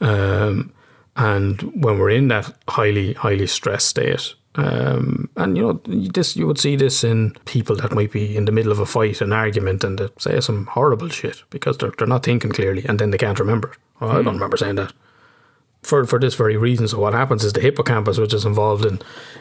Um, 0.00 0.72
and 1.16 1.60
when 1.82 1.98
we're 1.98 2.10
in 2.10 2.28
that 2.28 2.54
highly 2.68 3.12
highly 3.14 3.46
stressed 3.46 3.88
state 3.88 4.34
um, 4.54 5.28
and 5.36 5.56
you 5.56 5.62
know 5.62 5.80
this 5.84 6.36
you 6.36 6.46
would 6.46 6.58
see 6.58 6.76
this 6.76 7.04
in 7.04 7.32
people 7.44 7.76
that 7.76 7.92
might 7.92 8.12
be 8.12 8.36
in 8.36 8.44
the 8.44 8.52
middle 8.52 8.72
of 8.72 8.78
a 8.78 8.86
fight 8.86 9.20
an 9.20 9.32
argument 9.32 9.84
and 9.84 9.98
they 9.98 10.08
say 10.18 10.40
some 10.40 10.66
horrible 10.66 11.08
shit 11.08 11.42
because 11.50 11.76
they're, 11.78 11.92
they're 11.98 12.06
not 12.06 12.22
thinking 12.22 12.50
clearly 12.50 12.84
and 12.88 12.98
then 12.98 13.10
they 13.10 13.18
can't 13.18 13.38
remember 13.38 13.72
it. 13.72 13.78
oh, 14.00 14.08
I 14.08 14.22
don't 14.22 14.34
remember 14.34 14.56
saying 14.56 14.76
that 14.76 14.92
for 15.82 16.04
for 16.04 16.18
this 16.18 16.34
very 16.34 16.56
reason 16.56 16.88
so 16.88 16.98
what 16.98 17.14
happens 17.14 17.44
is 17.44 17.52
the 17.52 17.60
hippocampus 17.60 18.18
which 18.18 18.34
is 18.34 18.44
involved 18.44 18.84
in 18.84 19.00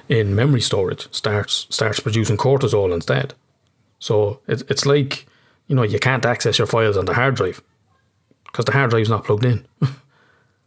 in 0.09 0.35
memory 0.35 0.61
storage 0.61 1.11
starts 1.13 1.67
starts 1.69 1.99
producing 1.99 2.37
cortisol 2.37 2.93
instead 2.93 3.33
so 3.99 4.39
it's 4.47 4.63
it's 4.63 4.85
like 4.85 5.25
you 5.67 5.75
know 5.75 5.83
you 5.83 5.99
can't 5.99 6.25
access 6.25 6.57
your 6.57 6.67
files 6.67 6.97
on 6.97 7.05
the 7.05 7.13
hard 7.13 7.35
drive 7.35 7.61
because 8.47 8.65
the 8.65 8.71
hard 8.71 8.89
drive's 8.89 9.09
not 9.09 9.23
plugged 9.23 9.45
in 9.45 9.65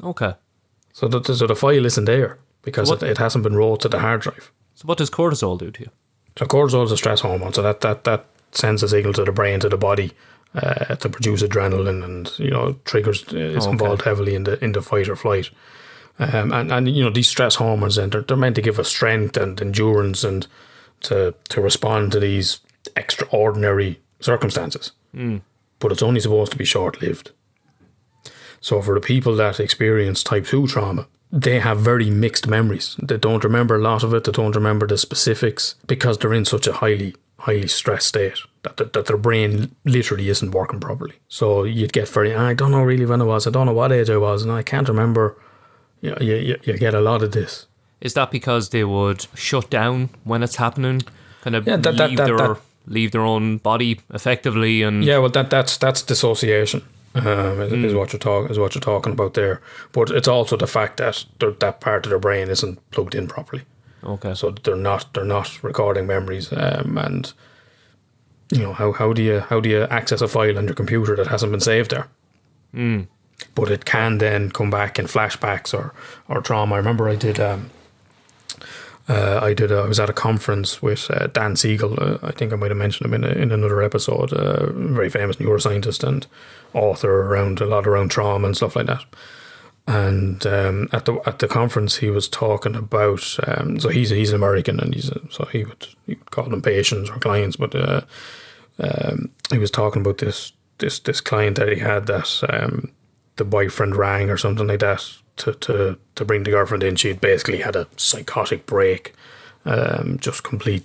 Okay. 0.03 0.35
So 0.93 1.09
the, 1.09 1.23
so 1.35 1.47
the 1.47 1.55
file 1.55 1.87
isn't 1.87 2.05
there 2.05 2.39
because 2.63 2.91
What- 2.91 3.03
it, 3.03 3.11
it 3.11 3.19
hasn't 3.19 3.45
been 3.45 3.57
rolled 3.57 3.81
to 3.83 3.89
the 3.89 4.01
hard 4.01 4.21
drive. 4.23 4.51
So 4.75 4.87
what 4.87 4.99
does 4.99 5.09
cortisol 5.11 5.57
do 5.59 5.71
to 5.71 5.81
you? 5.83 5.91
So 6.39 6.47
cortisol 6.47 6.85
is 6.85 6.93
a 6.93 6.97
stress 6.97 7.21
hormone, 7.21 7.53
so 7.55 7.63
that 7.63 7.81
that 7.81 8.05
that 8.05 8.25
sends 8.53 8.83
a 8.83 8.89
signal 8.89 9.13
to 9.15 9.25
the 9.25 9.33
brain 9.33 9.61
to 9.61 9.69
the 9.69 9.77
body 9.79 10.11
uh, 10.55 10.97
to 10.97 11.09
produce 11.09 11.43
adrenaline, 11.43 12.05
and 12.05 12.33
you 12.39 12.51
know 12.51 12.75
triggers 12.85 13.25
uh, 13.33 13.37
is 13.37 13.65
Okay. 13.65 13.71
involved 13.71 14.03
heavily 14.03 14.35
in 14.35 14.45
the 14.45 14.63
in 14.65 14.73
the 14.73 14.83
fight 14.83 15.09
or 15.09 15.17
flight. 15.17 15.51
Um, 16.19 16.53
and 16.53 16.73
and 16.73 16.89
you 16.89 17.03
know 17.05 17.11
these 17.11 17.29
stress 17.31 17.55
hormones, 17.57 17.97
and 17.99 18.13
they're, 18.13 18.23
they're 18.23 18.37
meant 18.37 18.57
to 18.57 18.63
give 18.63 18.79
us 18.81 18.89
strength 18.89 19.37
and 19.37 19.61
endurance 19.61 20.25
and 20.29 20.47
to 21.03 21.35
to 21.49 21.61
respond 21.63 22.13
to 22.13 22.21
these 22.21 22.61
extraordinary 22.97 23.99
circumstances. 24.21 24.93
But 25.79 25.93
it's 25.93 26.03
only 26.03 26.21
supposed 26.21 26.53
to 26.53 26.59
be 26.59 26.65
short 26.67 27.01
lived. 27.01 27.31
So 28.61 28.81
for 28.83 28.95
the 28.95 29.01
people 29.01 29.35
that 29.37 29.59
experience 29.61 30.23
type 30.23 30.47
2 30.47 30.67
trauma, 30.67 31.07
they 31.33 31.61
have 31.61 31.79
very 31.81 32.11
mixed 32.11 32.47
memories. 32.49 32.97
They 33.03 33.17
don't 33.17 33.45
remember 33.45 33.77
a 33.77 33.79
lot 33.79 34.03
of 34.03 34.13
it, 34.15 34.25
they 34.25 34.33
don't 34.33 34.55
remember 34.57 34.87
the 34.87 34.99
specifics 34.99 35.77
because 35.87 36.19
they're 36.19 36.35
in 36.35 36.45
such 36.45 36.67
a 36.67 36.73
highly, 36.73 37.15
highly 37.39 37.69
stressed 37.69 38.09
state 38.09 38.39
that, 38.65 38.77
that, 38.79 38.93
that 38.93 39.07
their 39.07 39.17
brain 39.17 39.75
literally 39.85 40.29
isn't 40.29 40.51
working 40.51 40.81
properly. 40.81 41.15
So 41.29 41.63
you'd 41.65 41.93
get 41.93 42.09
very, 42.09 42.35
I 42.35 42.53
don't 42.55 42.73
know 42.73 42.83
really 42.83 43.07
when 43.07 43.23
I 43.23 43.25
was, 43.25 43.47
I 43.47 43.51
don't 43.51 43.67
know 43.67 43.73
what 43.73 43.93
age 43.93 44.11
I 44.11 44.17
was, 44.17 44.43
and 44.43 44.53
I 44.53 44.63
can't 44.63 44.89
remember. 44.89 45.37
You, 46.03 46.11
know, 46.11 46.19
you, 46.21 46.35
you, 46.37 46.57
you 46.65 46.79
get 46.79 46.95
a 46.95 47.01
lot 47.01 47.23
of 47.23 47.33
this. 47.33 47.67
Is 48.01 48.15
that 48.15 48.31
because 48.31 48.71
they 48.71 48.85
would 48.85 49.27
shut 49.35 49.71
down 49.71 50.09
when 50.25 50.43
it's 50.43 50.57
happening? 50.57 51.03
Kind 51.43 51.55
of 51.57 51.67
Yeah, 51.67 51.77
that- 51.77 51.95
leave 51.95 52.17
that- 52.19 52.27
their 52.27 52.37
that- 52.39 52.61
leave 52.87 53.13
their 53.13 53.21
own 53.21 53.59
body 53.59 54.01
effectively 54.13 54.83
and 54.83 55.05
Yeah, 55.05 55.19
well, 55.19 55.29
that 55.31 55.49
that's 55.51 55.77
that's 55.77 56.03
dissociation. 56.03 56.83
Um, 57.15 57.61
is, 57.61 57.73
Hmm. 57.73 57.85
is 57.85 57.95
what 57.95 58.13
you're 58.13 58.21
talking 58.21 58.51
is 58.51 58.59
what 58.59 58.75
you're 58.75 58.81
talking 58.95 59.13
about 59.13 59.35
there. 59.35 59.61
But 59.93 60.11
it's 60.11 60.29
also 60.29 60.57
the 60.57 60.67
fact 60.69 60.97
that 60.99 61.25
that 61.61 61.81
part 61.81 62.07
of 62.07 62.11
their 62.11 62.21
brain 62.21 62.49
isn't 62.51 62.79
plugged 62.93 63.15
in 63.17 63.27
properly. 63.27 63.63
okay. 64.05 64.35
so 64.35 64.51
they're 64.63 64.77
not 64.77 65.13
they're 65.13 65.25
not 65.25 65.63
recording 65.63 66.07
memories 66.07 66.53
um, 66.53 66.97
and 66.99 67.33
you 68.53 68.63
know 68.63 68.73
how, 68.73 68.93
how 68.93 69.13
do 69.13 69.23
you 69.23 69.41
how 69.41 69.61
do 69.61 69.69
you 69.69 69.83
access 69.91 70.23
a 70.23 70.29
file 70.29 70.57
on 70.59 70.65
your 70.67 70.75
computer 70.75 71.17
that 71.17 71.27
hasn't 71.27 71.53
been 71.53 71.61
saved 71.61 71.91
there 71.91 72.07
but 73.55 73.71
it 73.71 73.85
can 73.85 74.19
then 74.19 74.51
come 74.51 74.71
back 74.71 74.99
in 74.99 75.07
flashbacks 75.07 75.75
or 75.75 75.93
or 76.29 76.41
trauma 76.41 76.75
I 76.75 76.79
remember 76.79 77.09
I 77.09 77.17
did 77.17 77.39
um, 77.41 77.71
uh, 79.11 79.41
I 79.43 79.55
did. 79.55 79.73
A, 79.73 79.79
I 79.79 79.89
was 79.89 79.99
at 79.99 80.09
a 80.09 80.13
conference 80.13 80.81
with 80.81 81.11
uh, 81.11 81.27
Dan 81.27 81.57
Siegel. 81.57 81.97
Uh, 82.01 82.19
I 82.23 82.31
think 82.31 82.53
I 82.53 82.57
might 82.57 82.71
have 82.71 82.79
mentioned 82.79 83.13
him 83.13 83.15
in, 83.15 83.25
a, 83.25 83.33
in 83.33 83.51
another 83.51 83.83
episode. 83.83 84.33
Uh, 84.33 84.71
very 84.73 85.11
famous 85.11 85.37
neuroscientist 85.37 86.07
and 86.07 86.29
author 86.75 87.23
around 87.23 87.61
a 87.61 87.67
lot 87.67 87.89
around 87.89 88.11
trauma 88.11 88.47
and 88.47 88.57
stuff 88.57 88.77
like 88.77 88.87
that. 88.87 89.05
And 89.89 90.47
um, 90.47 90.89
at 90.93 91.07
the 91.07 91.21
at 91.27 91.41
the 91.41 91.49
conference, 91.49 91.97
he 91.97 92.09
was 92.09 92.29
talking 92.29 92.77
about. 92.77 93.37
Um, 93.49 93.81
so 93.81 93.89
he's 93.89 94.11
he's 94.11 94.31
an 94.31 94.37
American, 94.37 94.79
and 94.79 94.95
he's 94.95 95.11
so 95.31 95.45
he 95.47 95.65
would 95.65 95.89
he 96.07 96.15
would 96.15 96.31
call 96.31 96.49
them 96.49 96.63
patients 96.63 97.11
or 97.11 97.19
clients, 97.19 97.57
but 97.57 97.75
uh, 97.75 98.03
um, 98.79 99.31
he 99.51 99.59
was 99.59 99.73
talking 99.73 100.03
about 100.03 100.19
this 100.19 100.53
this 100.79 101.01
this 101.01 101.21
client 101.21 101.57
that 101.57 101.73
he 101.73 101.81
had 101.81 102.07
that 102.07 102.45
um, 102.49 102.93
the 103.37 103.45
boyfriend 103.45 103.97
rang 103.97 104.31
or 104.31 104.37
something 104.37 104.69
like 104.69 104.81
that 104.81 105.03
to 105.41 105.55
to 105.55 105.99
to 106.15 106.25
bring 106.25 106.45
the 106.45 106.51
girlfriend 106.51 106.83
in. 106.83 106.97
She 106.97 107.09
had 107.09 107.21
basically 107.21 107.59
had 107.59 107.77
a 107.77 107.87
psychotic 107.97 108.67
break, 108.67 109.15
um, 109.65 110.19
just 110.21 110.43
complete, 110.43 110.85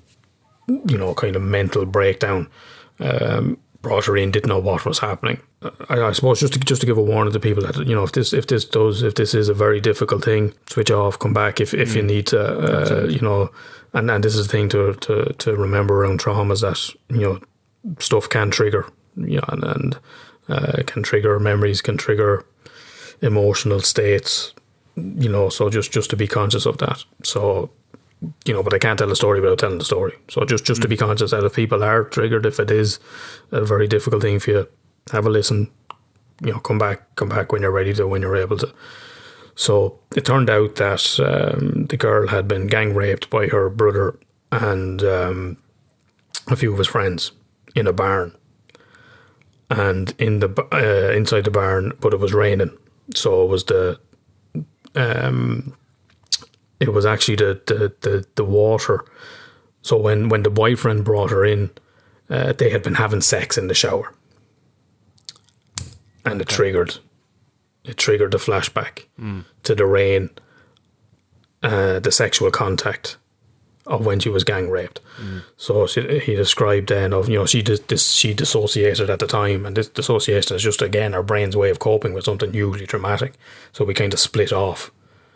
you 0.68 0.98
know, 0.98 1.14
kind 1.14 1.36
of 1.36 1.42
mental 1.42 1.86
breakdown. 1.86 2.50
Um, 3.00 3.58
brought 3.86 4.06
her 4.06 4.18
in, 4.18 4.32
didn't 4.32 4.50
know 4.50 4.58
what 4.58 4.84
was 4.84 4.98
happening. 4.98 5.40
I, 5.90 6.02
I 6.02 6.12
suppose 6.12 6.40
just 6.40 6.54
to 6.54 6.60
just 6.60 6.82
to 6.82 6.88
give 6.88 6.98
a 6.98 7.04
warning 7.04 7.34
to 7.34 7.40
people 7.40 7.64
that 7.64 7.78
you 7.88 7.94
know 7.96 8.04
if 8.04 8.14
this 8.14 8.34
if 8.34 8.48
this 8.48 8.66
does 8.66 9.04
if 9.04 9.14
this 9.14 9.34
is 9.34 9.48
a 9.48 9.54
very 9.54 9.80
difficult 9.80 10.26
thing, 10.26 10.54
switch 10.68 10.92
off, 10.92 11.20
come 11.20 11.34
back 11.34 11.62
if, 11.62 11.74
if 11.74 11.96
you 11.96 12.02
need 12.02 12.28
to, 12.28 12.40
uh, 12.40 13.08
you 13.08 13.20
know, 13.20 13.52
and 13.94 14.10
and 14.10 14.24
this 14.24 14.36
is 14.36 14.48
the 14.48 14.52
thing 14.52 14.70
to 14.70 14.94
to 14.96 15.34
to 15.34 15.56
remember 15.56 16.04
around 16.04 16.20
traumas 16.20 16.62
that 16.62 16.80
you 17.16 17.22
know 17.22 17.40
stuff 18.00 18.28
can 18.28 18.50
trigger, 18.50 18.86
you 19.16 19.38
know, 19.38 19.46
and, 19.50 19.64
and 19.64 19.98
uh, 20.50 20.84
can 20.88 21.04
trigger 21.04 21.40
memories, 21.40 21.82
can 21.82 21.98
trigger 21.98 22.44
emotional 23.22 23.80
states, 23.80 24.54
you 24.96 25.30
know. 25.30 25.50
So 25.50 25.70
just 25.70 25.92
just 25.92 26.10
to 26.10 26.18
be 26.18 26.28
conscious 26.28 26.66
of 26.66 26.78
that. 26.80 27.04
So 27.24 27.70
you 28.46 28.54
know, 28.54 28.64
but 28.64 28.74
I 28.74 28.80
can't 28.80 28.98
tell 28.98 29.12
a 29.12 29.16
story 29.16 29.42
without 29.42 29.60
telling 29.60 29.78
the 29.78 29.86
story. 29.86 30.14
So 30.30 30.46
just 30.46 30.66
just 30.66 30.82
to 30.82 30.88
be 30.88 30.98
conscious 30.98 31.32
that 31.32 31.44
if 31.44 31.56
people 31.56 31.84
are 31.84 32.04
triggered, 32.04 32.46
if 32.46 32.60
it 32.60 32.72
is 32.72 33.00
a 33.52 33.64
very 33.66 33.88
difficult 33.88 34.22
thing 34.22 34.40
for 34.40 34.52
you, 34.52 34.68
have 35.12 35.26
a 35.26 35.30
listen. 35.30 35.70
You 36.42 36.52
know, 36.52 36.60
come 36.60 36.78
back, 36.78 37.16
come 37.16 37.30
back 37.30 37.52
when 37.52 37.62
you're 37.62 37.72
ready 37.72 37.94
to, 37.94 38.08
when 38.08 38.22
you're 38.22 38.36
able 38.36 38.58
to. 38.58 38.74
So 39.56 40.00
it 40.16 40.26
turned 40.26 40.50
out 40.50 40.76
that 40.76 41.20
um, 41.20 41.86
the 41.86 41.96
girl 41.96 42.28
had 42.28 42.46
been 42.48 42.68
gang 42.68 42.94
raped 42.94 43.30
by 43.30 43.48
her 43.48 43.70
brother 43.70 44.20
and 44.52 45.02
um, 45.02 45.58
a 46.48 46.56
few 46.56 46.74
of 46.74 46.78
his 46.78 46.88
friends 46.88 47.32
in 47.74 47.88
a 47.88 47.94
barn, 47.94 48.36
and 49.70 50.14
in 50.18 50.40
the 50.40 50.50
uh, 50.72 51.16
inside 51.16 51.46
the 51.46 51.52
barn, 51.52 51.94
but 52.00 52.14
it 52.14 52.20
was 52.20 52.34
raining, 52.34 52.78
so 53.14 53.44
it 53.44 53.50
was 53.50 53.66
the 53.66 54.00
um, 54.96 55.76
it 56.80 56.94
was 56.94 57.06
actually 57.06 57.36
the 57.36 57.62
the 57.68 57.94
the, 58.02 58.26
the 58.36 58.44
water. 58.44 59.06
So 59.82 59.98
when 59.98 60.30
when 60.30 60.44
the 60.44 60.50
boyfriend 60.50 61.06
brought 61.06 61.30
her 61.32 61.46
in, 61.46 61.70
uh, 62.30 62.54
they 62.54 62.70
had 62.72 62.82
been 62.84 62.96
having 62.96 63.22
sex 63.22 63.58
in 63.58 63.68
the 63.68 63.74
shower, 63.74 64.14
and 66.26 66.42
it 66.42 66.48
triggered 66.48 66.98
it 67.84 67.98
triggered 67.98 68.32
the 68.32 68.38
flashback 68.38 69.06
to 69.64 69.76
the 69.76 69.86
rain, 69.86 70.30
uh, 71.62 72.00
the 72.00 72.12
sexual 72.12 72.50
contact 72.52 73.18
of 73.88 74.06
when 74.06 74.20
she 74.20 74.30
was 74.30 74.44
gang 74.44 74.70
raped. 74.70 75.00
So 75.58 75.86
she, 75.88 76.20
he 76.20 76.36
described 76.36 76.90
then 76.90 77.14
of 77.14 77.30
you 77.30 77.38
know 77.40 77.46
she 77.46 77.62
dis, 77.62 77.80
dis, 77.80 78.12
she 78.12 78.34
dissociated 78.34 79.10
at 79.10 79.20
the 79.20 79.28
time, 79.28 79.66
and 79.66 79.76
this 79.78 79.90
dissociation 79.90 80.56
is 80.56 80.64
just 80.64 80.82
again 80.82 81.14
our 81.14 81.24
brain's 81.24 81.56
way 81.56 81.70
of 81.70 81.80
coping 81.80 82.14
with 82.14 82.26
something 82.26 82.52
hugely 82.54 82.88
traumatic. 82.88 83.34
So 83.72 83.86
we 83.86 83.94
kind 83.94 84.14
of 84.14 84.20
split 84.20 84.52
off 84.52 84.92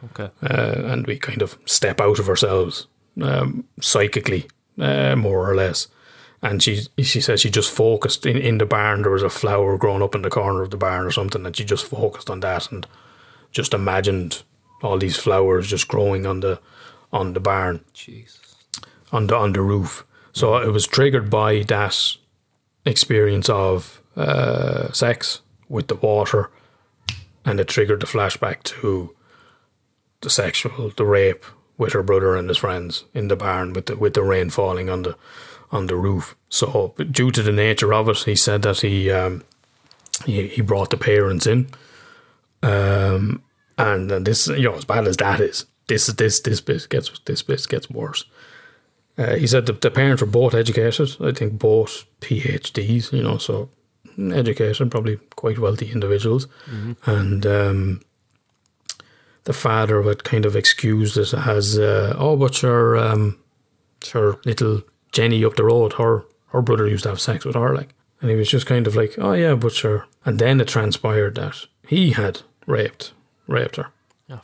Okay. 0.05 0.29
uh, 0.43 0.91
and 0.91 1.05
we 1.07 1.17
kind 1.19 1.41
of 1.41 1.57
step 1.65 1.99
out 2.01 2.19
of 2.19 2.29
ourselves 2.29 2.87
um, 3.21 3.65
psychically, 3.81 4.47
uh, 4.79 5.15
more 5.15 5.49
or 5.49 5.55
less. 5.55 5.87
And 6.41 6.63
she 6.63 6.81
she 7.03 7.19
said 7.21 7.39
she 7.39 7.49
just 7.49 7.69
focused 7.69 8.25
in, 8.25 8.37
in 8.37 8.57
the 8.59 8.65
barn. 8.65 9.01
There 9.01 9.11
was 9.11 9.23
a 9.23 9.29
flower 9.29 9.77
growing 9.77 10.01
up 10.01 10.15
in 10.15 10.21
the 10.21 10.29
corner 10.29 10.61
of 10.61 10.69
the 10.71 10.77
barn 10.77 11.05
or 11.05 11.11
something, 11.11 11.45
and 11.45 11.55
she 11.55 11.65
just 11.65 11.85
focused 11.85 12.29
on 12.29 12.39
that 12.39 12.71
and 12.71 12.87
just 13.51 13.73
imagined 13.73 14.43
all 14.81 14.97
these 14.97 15.17
flowers 15.17 15.67
just 15.67 15.87
growing 15.89 16.25
on 16.25 16.39
the 16.39 16.57
on 17.11 17.33
the 17.33 17.39
barn 17.39 17.83
Jesus. 17.93 18.55
on 19.11 19.27
the 19.27 19.35
on 19.35 19.53
the 19.53 19.61
roof. 19.61 20.05
So 20.31 20.57
it 20.57 20.71
was 20.71 20.87
triggered 20.87 21.29
by 21.29 21.63
that 21.63 22.17
experience 22.85 23.49
of 23.49 24.01
uh, 24.15 24.91
sex 24.91 25.41
with 25.67 25.87
the 25.87 25.95
water, 25.95 26.49
and 27.45 27.59
it 27.59 27.67
triggered 27.67 28.01
the 28.01 28.07
flashback 28.07 28.63
to 28.63 29.15
the 30.21 30.29
sexual, 30.29 30.91
the 30.95 31.05
rape 31.05 31.45
with 31.77 31.93
her 31.93 32.03
brother 32.03 32.35
and 32.35 32.49
his 32.49 32.57
friends 32.57 33.05
in 33.13 33.27
the 33.27 33.35
barn 33.35 33.73
with 33.73 33.85
the 33.85 33.95
with 33.95 34.13
the 34.13 34.23
rain 34.23 34.49
falling 34.49 34.89
on 34.89 35.03
the 35.03 35.15
on 35.71 35.87
the 35.87 35.95
roof. 35.95 36.35
So 36.49 36.93
due 37.11 37.31
to 37.31 37.43
the 37.43 37.51
nature 37.51 37.93
of 37.93 38.09
it, 38.09 38.17
he 38.19 38.35
said 38.35 38.61
that 38.63 38.81
he 38.81 39.11
um, 39.11 39.43
he, 40.25 40.47
he 40.47 40.61
brought 40.61 40.89
the 40.89 40.97
parents 40.97 41.47
in. 41.47 41.69
Um, 42.61 43.41
and, 43.77 44.11
and 44.11 44.27
this, 44.27 44.47
you 44.47 44.63
know, 44.63 44.75
as 44.75 44.83
bad 44.83 45.07
as 45.07 45.15
that 45.17 45.39
is, 45.39 45.65
this 45.89 46.07
this 46.07 46.39
this 46.39 46.61
bit 46.61 46.87
gets 46.89 47.11
this 47.25 47.41
bit 47.41 47.67
gets 47.67 47.89
worse. 47.89 48.23
Uh, 49.17 49.35
he 49.35 49.45
said 49.47 49.65
the, 49.65 49.73
the 49.73 49.91
parents 49.91 50.21
were 50.21 50.27
both 50.27 50.53
educated. 50.53 51.17
I 51.19 51.33
think 51.33 51.59
both 51.59 52.05
PhDs. 52.21 53.11
You 53.11 53.23
know, 53.23 53.37
so 53.37 53.69
educated, 54.17 54.91
probably 54.91 55.17
quite 55.35 55.59
wealthy 55.59 55.91
individuals, 55.91 56.47
and 57.05 57.45
um, 57.45 58.01
the 59.43 59.53
father 59.53 60.01
would 60.01 60.23
kind 60.23 60.45
of 60.45 60.55
excuse 60.55 61.17
it 61.17 61.33
as, 61.33 61.77
uh, 61.77 62.15
"Oh, 62.17 62.37
but 62.37 62.61
your 62.61 62.97
um, 62.97 63.37
her 64.13 64.37
little 64.45 64.83
Jenny 65.11 65.43
up 65.43 65.55
the 65.55 65.65
road, 65.65 65.93
her 65.93 66.23
her 66.47 66.61
brother 66.61 66.87
used 66.87 67.03
to 67.03 67.09
have 67.09 67.19
sex 67.19 67.45
with 67.45 67.55
her, 67.55 67.75
like." 67.75 67.93
And 68.21 68.29
he 68.29 68.35
was 68.35 68.49
just 68.49 68.65
kind 68.65 68.87
of 68.87 68.95
like, 68.95 69.15
"Oh 69.17 69.33
yeah, 69.33 69.55
but 69.55 69.73
sure." 69.73 70.05
And 70.25 70.39
then 70.39 70.61
it 70.61 70.67
transpired 70.67 71.35
that 71.35 71.65
he 71.87 72.11
had 72.11 72.41
raped 72.67 73.13
raped 73.47 73.77
her, 73.77 73.87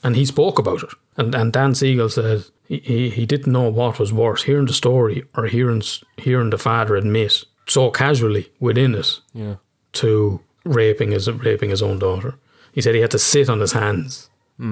and 0.03 0.15
he 0.15 0.25
spoke 0.25 0.59
about 0.59 0.83
it. 0.83 0.89
And 1.17 1.35
and 1.35 1.53
Dan 1.53 1.75
Siegel 1.75 2.09
said 2.09 2.43
he, 2.67 2.77
he, 2.79 3.09
he 3.09 3.25
didn't 3.25 3.51
know 3.53 3.69
what 3.69 3.99
was 3.99 4.11
worse, 4.11 4.43
hearing 4.43 4.65
the 4.67 4.73
story 4.73 5.23
or 5.35 5.45
hearing 5.47 5.81
hearing 6.17 6.49
the 6.49 6.57
father 6.57 6.95
admit 6.95 7.43
so 7.67 7.89
casually 7.91 8.51
within 8.59 8.95
it 8.95 9.19
Yeah. 9.33 9.55
to 9.93 10.39
raping 10.63 11.11
his 11.11 11.27
raping 11.29 11.69
his 11.69 11.81
own 11.81 11.99
daughter. 11.99 12.35
He 12.73 12.81
said 12.81 12.95
he 12.95 13.01
had 13.01 13.11
to 13.11 13.19
sit 13.19 13.49
on 13.49 13.59
his 13.61 13.73
hands 13.73 14.29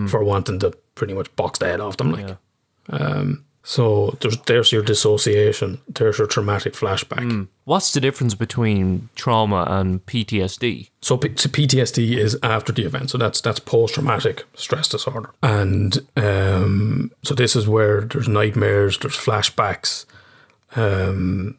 for 0.08 0.24
wanting 0.24 0.60
to 0.60 0.72
pretty 0.96 1.14
much 1.14 1.36
box 1.36 1.60
the 1.60 1.66
head 1.66 1.82
off 1.82 1.98
them. 1.98 2.12
Like, 2.12 2.38
um, 2.90 3.44
so 3.64 4.18
there's 4.20 4.38
there's 4.42 4.72
your 4.72 4.84
dissociation. 4.84 5.80
There's 5.88 6.18
your 6.18 6.28
traumatic 6.28 6.74
flashback. 6.74 7.48
What's 7.64 7.94
the 7.94 8.02
difference 8.02 8.36
between 8.36 9.10
trauma 9.16 9.66
and 9.70 10.06
PTSD? 10.06 10.90
So, 11.02 11.18
P- 11.18 11.36
so 11.38 11.50
PTSD 11.50 12.18
is 12.18 12.38
after 12.44 12.74
the 12.74 12.84
event. 12.84 13.10
So 13.10 13.18
that's 13.18 13.40
that's 13.40 13.60
post 13.60 13.94
traumatic 13.94 14.44
stress 14.56 14.90
disorder, 14.90 15.32
and 15.42 16.06
um, 16.18 17.12
so 17.24 17.34
this 17.34 17.56
is 17.56 17.68
where 17.68 18.02
there's 18.02 18.28
nightmares, 18.28 18.98
there's 18.98 19.16
flashbacks. 19.16 20.06
Um, 20.76 21.58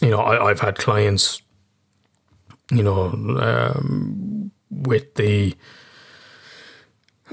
you 0.00 0.10
know, 0.10 0.18
I, 0.18 0.50
I've 0.50 0.60
had 0.60 0.76
clients, 0.76 1.42
you 2.70 2.82
know, 2.82 3.10
um, 3.40 4.50
with 4.70 5.14
the, 5.14 5.54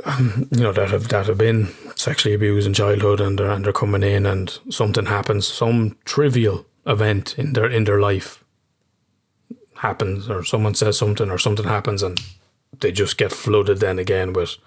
um, 0.05 0.47
you 0.51 0.61
know, 0.61 0.73
that 0.73 0.89
have 0.89 1.07
that 1.09 1.27
have 1.27 1.37
been 1.37 1.69
sexually 1.95 2.35
abused 2.35 2.67
in 2.67 2.73
childhood, 2.73 3.21
and 3.21 3.37
they're 3.37 3.51
and 3.51 3.65
they're 3.65 3.73
coming 3.73 4.03
in, 4.03 4.25
and 4.25 4.59
something 4.69 5.05
happens, 5.05 5.47
some 5.47 5.97
trivial 6.05 6.65
event 6.85 7.37
in 7.37 7.53
their 7.53 7.69
in 7.69 7.85
their 7.85 7.99
life 7.99 8.43
happens 9.75 10.29
or 10.29 10.43
someone 10.43 10.73
says 10.73 10.97
something 10.97 11.29
or 11.29 11.37
something 11.37 11.65
happens 11.65 12.01
and 12.01 12.17
they 12.79 12.91
just 12.91 13.17
get 13.17 13.31
flooded 13.31 13.79
then 13.79 13.99
again 13.99 14.31
with 14.31 14.57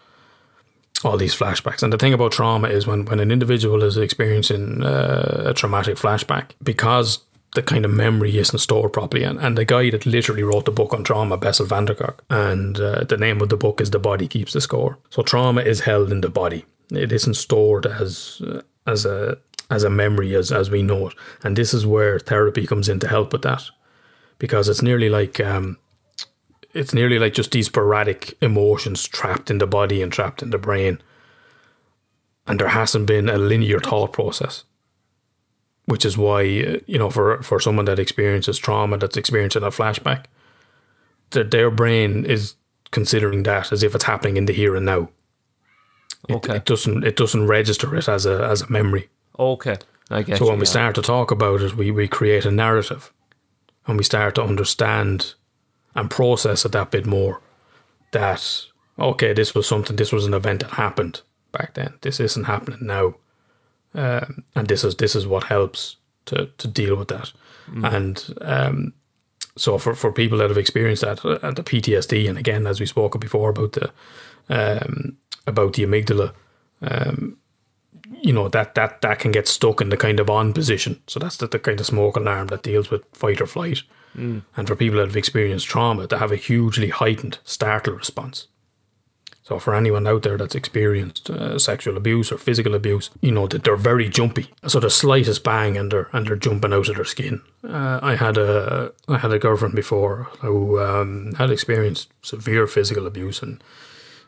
all 1.04 1.16
these 1.16 1.34
flashbacks. 1.34 1.82
And 1.82 1.92
the 1.92 1.98
thing 1.98 2.12
about 2.12 2.32
trauma 2.32 2.68
is 2.68 2.86
when, 2.86 3.04
when 3.04 3.20
an 3.20 3.30
individual 3.30 3.82
is 3.82 3.96
experiencing 3.96 4.82
uh, 4.82 5.44
a 5.46 5.54
traumatic 5.54 5.96
flashback, 5.96 6.50
because 6.62 7.20
the 7.57 7.62
kind 7.62 7.85
of 7.85 7.90
memory 7.90 8.38
isn't 8.38 8.61
stored 8.61 8.92
properly. 8.92 9.25
And, 9.25 9.40
and 9.40 9.59
the 9.59 9.64
guy 9.64 9.90
that 9.90 10.07
literally 10.07 10.45
wrote 10.45 10.66
the 10.66 10.71
book 10.71 10.92
on 10.92 11.03
trauma, 11.03 11.37
Bessel 11.37 11.66
van 11.66 11.87
der 11.87 11.95
Kolk, 11.95 12.23
and 12.31 12.79
uh, 12.79 13.03
the 13.03 13.16
name 13.16 13.40
of 13.40 13.49
the 13.49 13.57
book 13.57 13.81
is 13.81 13.90
The 13.90 13.99
Body 13.99 14.29
Keeps 14.29 14.53
the 14.53 14.61
Score. 14.61 14.99
So 15.11 15.23
trauma 15.23 15.62
is 15.62 15.81
held 15.81 16.12
in 16.12 16.21
the 16.21 16.29
body. 16.29 16.64
It 16.90 17.11
isn't 17.11 17.35
stored 17.35 17.87
as 17.87 18.40
uh, 18.47 18.62
as 18.87 19.05
a 19.05 19.38
as 19.69 19.83
a 19.83 19.90
memory 19.90 20.37
as, 20.37 20.53
as 20.53 20.71
we 20.71 20.83
know 20.83 21.09
it. 21.09 21.14
And 21.42 21.57
this 21.57 21.75
is 21.75 21.85
where 21.85 22.21
therapy 22.21 22.66
comes 22.66 22.88
in 22.88 23.01
to 23.01 23.09
help 23.09 23.33
with 23.33 23.42
that 23.42 23.64
because 24.38 24.69
it's 24.69 24.83
nearly 24.83 25.09
like 25.09 25.40
um, 25.40 25.79
it's 26.75 26.95
nearly 26.95 27.19
like 27.19 27.33
just 27.33 27.51
these 27.53 27.66
sporadic 27.66 28.37
emotions 28.40 29.09
trapped 29.09 29.51
in 29.51 29.59
the 29.59 29.66
body 29.66 30.03
and 30.03 30.12
trapped 30.12 30.42
in 30.42 30.51
the 30.51 30.59
brain, 30.59 31.01
and 32.47 32.61
there 32.61 32.69
hasn't 32.69 33.07
been 33.07 33.29
a 33.29 33.38
linear 33.38 33.81
thought 33.81 34.12
process. 34.12 34.64
Which 35.87 36.05
is 36.05 36.18
why 36.18 36.40
uh, 36.42 36.79
you 36.87 36.99
know 36.99 37.11
for 37.11 37.42
for 37.42 37.61
someone 37.61 37.87
that 37.87 37.99
experiences 37.99 38.59
trauma, 38.59 38.99
that's 38.99 39.16
experiencing 39.16 39.62
a 39.62 39.70
flashback, 39.70 40.25
that 41.31 41.51
their 41.51 41.70
brain 41.70 42.25
is 42.25 42.55
considering 42.90 43.44
that 43.44 43.72
as 43.72 43.83
if 43.83 43.94
it's 43.94 44.05
happening 44.05 44.37
in 44.37 44.46
the 44.46 44.53
here 44.53 44.77
and 44.77 44.87
now. 44.87 45.11
It, 46.29 46.35
Okay. 46.37 46.57
it 46.57 46.64
doesn't 46.64 47.05
it 47.05 47.16
doesn't 47.16 47.46
register 47.46 47.94
it 47.96 48.09
as 48.09 48.27
a 48.27 48.44
as 48.44 48.62
a 48.62 48.70
memory. 48.70 49.09
Okay. 49.38 49.77
I 50.11 50.22
guess. 50.22 50.38
So 50.38 50.46
when 50.49 50.59
we 50.59 50.66
start 50.66 50.94
to 50.96 51.03
talk 51.03 51.31
about 51.31 51.62
it, 51.62 51.77
we, 51.77 51.90
we 51.90 52.07
create 52.09 52.44
a 52.44 52.51
narrative 52.51 53.12
and 53.87 53.96
we 53.99 54.05
start 54.05 54.35
to 54.37 54.42
understand 54.42 55.35
and 55.94 56.11
process 56.11 56.64
it 56.64 56.72
that 56.72 56.90
bit 56.90 57.07
more 57.07 57.40
that, 58.12 58.66
okay, 58.99 59.33
this 59.33 59.55
was 59.55 59.66
something, 59.66 59.96
this 59.96 60.12
was 60.12 60.25
an 60.27 60.35
event 60.35 60.61
that 60.61 60.72
happened 60.72 61.22
back 61.51 61.75
then. 61.75 61.94
This 62.03 62.20
isn't 62.20 62.44
happening 62.44 62.87
now. 62.87 63.14
Um, 63.96 64.44
and 64.54 64.68
this 64.68 64.85
is 64.85 64.96
this 64.96 65.16
is 65.16 65.26
what 65.26 65.44
helps 65.44 65.96
to, 66.26 66.50
to 66.59 66.68
deal 66.68 66.96
with 66.96 67.09
that. 67.09 67.32
And 67.85 68.35
um, 68.42 68.92
so 69.56 69.78
for, 69.78 69.94
for 69.94 70.12
people 70.12 70.38
that 70.38 70.50
have 70.50 70.59
experienced 70.59 71.02
that, 71.02 71.24
uh, 71.24 71.50
the 71.50 71.64
PTSD, 71.64 72.28
and 72.28 72.38
again, 72.38 72.66
as 72.66 72.78
we 72.78 72.87
spoke 72.87 73.18
before 73.18 73.50
about 73.50 73.72
the 73.72 73.90
um, 74.48 75.16
about 75.46 75.72
the 75.72 75.85
amygdala, 75.85 76.32
you 78.22 78.32
know 78.32 78.48
that 78.48 78.74
that 78.74 79.00
that 79.00 79.18
can 79.18 79.32
get 79.32 79.48
stuck 79.48 79.80
in 79.80 79.88
the 79.88 79.96
kind 79.96 80.20
of 80.20 80.30
on 80.30 80.52
position. 80.52 81.00
So 81.06 81.18
that's 81.18 81.38
the, 81.38 81.46
the 81.46 81.59
kind 81.59 81.80
of 81.80 81.87
smoke 81.87 82.16
alarm 82.16 82.48
that 82.48 82.62
deals 82.62 82.90
with 82.90 83.02
fight 83.12 83.40
or 83.40 83.46
flight. 83.46 83.82
And 84.56 84.66
for 84.66 84.76
people 84.76 84.98
that 84.98 85.09
have 85.09 85.16
experienced 85.16 85.66
trauma, 85.66 86.06
they 86.06 86.16
have 86.16 86.32
a 86.32 86.37
hugely 86.37 86.88
heightened 86.88 87.38
startle 87.44 87.94
response. 87.94 88.48
So 89.46 89.61
for 89.61 89.76
anyone 89.76 90.09
out 90.09 90.24
there 90.24 90.37
that's 90.37 90.56
experienced 90.56 91.30
uh, 91.30 91.56
sexual 91.61 91.96
abuse 91.96 92.32
or 92.32 92.37
physical 92.37 92.74
abuse, 92.74 93.11
you 93.20 93.30
know 93.30 93.46
that 93.46 93.62
they're 93.62 93.76
very 93.76 94.09
jumpy. 94.09 94.52
So 94.66 94.80
the 94.80 94.90
slightest 94.90 95.44
bang 95.44 95.76
and 95.76 95.92
they're 95.92 96.09
and 96.12 96.26
they're 96.26 96.35
jumping 96.35 96.72
out 96.72 96.88
of 96.88 96.96
their 96.96 97.04
skin. 97.04 97.42
Uh, 97.62 98.00
I 98.02 98.16
had 98.16 98.38
a 98.38 98.92
I 99.06 99.18
had 99.18 99.32
a 99.32 99.38
girlfriend 99.38 99.76
before 99.76 100.24
who 100.40 100.80
um, 100.80 101.32
had 101.38 101.52
experienced 101.52 102.09
severe 102.22 102.66
physical 102.66 103.06
abuse 103.06 103.40
in 103.40 103.62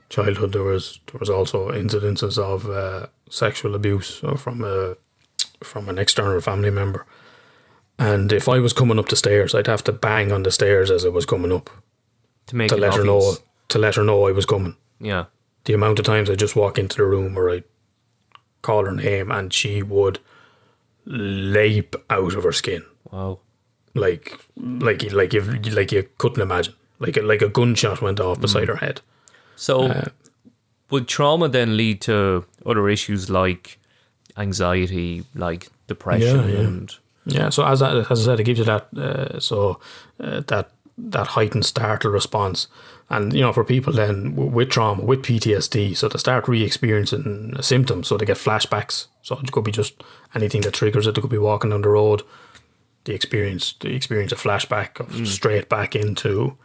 childhood. 0.08 0.52
There 0.52 0.62
was 0.62 1.00
there 1.10 1.18
was 1.18 1.30
also 1.30 1.72
incidences 1.72 2.38
of 2.38 2.70
uh, 2.70 3.08
sexual 3.28 3.74
abuse 3.74 4.22
uh, 4.22 4.36
from 4.36 4.62
a 4.62 4.94
from 5.64 5.88
an 5.88 5.98
external 5.98 6.40
family 6.40 6.70
member. 6.70 7.06
And 7.98 8.32
if 8.32 8.48
I 8.48 8.60
was 8.60 8.72
coming 8.72 9.00
up 9.00 9.08
the 9.08 9.16
stairs, 9.16 9.52
I'd 9.52 9.66
have 9.66 9.82
to 9.82 9.92
bang 9.92 10.30
on 10.30 10.44
the 10.44 10.52
stairs 10.52 10.92
as 10.92 11.04
I 11.04 11.08
was 11.08 11.26
coming 11.26 11.50
up 11.50 11.70
to 12.46 12.54
make 12.54 12.68
to 12.68 12.76
let 12.76 12.94
her 12.94 13.02
know 13.02 13.34
to 13.70 13.78
let 13.80 13.96
her 13.96 14.04
know 14.04 14.28
I 14.28 14.32
was 14.32 14.46
coming. 14.46 14.76
Yeah. 15.00 15.24
The 15.64 15.74
amount 15.74 15.98
of 15.98 16.04
times 16.04 16.30
I 16.30 16.34
just 16.34 16.56
walk 16.56 16.78
into 16.78 16.96
the 16.96 17.04
room 17.04 17.38
or 17.38 17.50
I 17.50 17.62
call 18.62 18.84
her 18.84 18.92
name 18.92 19.30
and 19.30 19.52
she 19.52 19.82
would 19.82 20.18
leap 21.06 21.94
out 22.10 22.34
of 22.34 22.44
her 22.44 22.52
skin 22.52 22.84
Wow. 23.10 23.38
like 23.94 24.38
like 24.56 25.10
like 25.12 25.32
you 25.32 25.40
like 25.40 25.92
you 25.92 26.06
couldn't 26.18 26.42
imagine 26.42 26.74
like 26.98 27.16
a, 27.16 27.22
like 27.22 27.42
a 27.42 27.48
gunshot 27.48 28.02
went 28.02 28.20
off 28.20 28.40
beside 28.40 28.68
her 28.68 28.76
head. 28.76 29.00
So, 29.56 29.82
Uh, 29.82 30.08
would 30.90 31.06
trauma 31.06 31.48
then 31.48 31.76
lead 31.76 32.00
to 32.02 32.44
other 32.66 32.88
issues 32.88 33.30
like 33.30 33.78
anxiety, 34.36 35.24
like 35.34 35.68
depression, 35.86 36.48
Yeah, 36.48 36.54
yeah. 36.54 36.66
and 36.66 36.94
Yeah, 37.26 37.50
so 37.50 37.64
as 37.64 37.82
I, 37.82 37.98
as 38.00 38.10
I 38.10 38.24
said, 38.24 38.40
it 38.40 38.44
gives 38.44 38.58
you 38.58 38.64
that 38.64 38.88
uh, 38.96 39.38
so 39.40 39.80
uh, 40.20 40.40
that 40.48 40.70
that 41.10 41.26
heightened 41.28 41.64
startle 41.66 42.10
response. 42.10 42.66
And 43.10 43.32
you 43.32 43.40
know, 43.40 43.52
for 43.54 43.64
people 43.64 43.92
then 43.92 44.36
with 44.36 44.68
trauma, 44.68 45.02
with 45.02 45.22
PTSD, 45.22 45.96
so 45.96 46.08
they 46.08 46.18
start 46.18 46.46
re-experiencing 46.46 47.54
symptoms, 47.62 48.08
so 48.08 48.18
they 48.18 48.26
get 48.26 48.36
flashbacks. 48.36 49.06
So 49.22 49.38
it 49.38 49.50
could 49.50 49.64
be 49.64 49.72
just 49.72 50.02
anything 50.34 50.60
that 50.62 50.74
triggers 50.74 51.06
it. 51.06 51.14
They 51.14 51.22
could 51.22 51.30
be 51.30 51.38
walking 51.38 51.70
down 51.70 51.82
the 51.82 51.88
road, 51.88 52.22
the 53.04 53.14
experience, 53.14 53.74
the 53.80 53.94
experience 53.94 54.32
a 54.32 54.36
flashback 54.36 55.00
of 55.00 55.26
straight 55.26 55.68
back 55.70 55.96
into. 55.96 56.56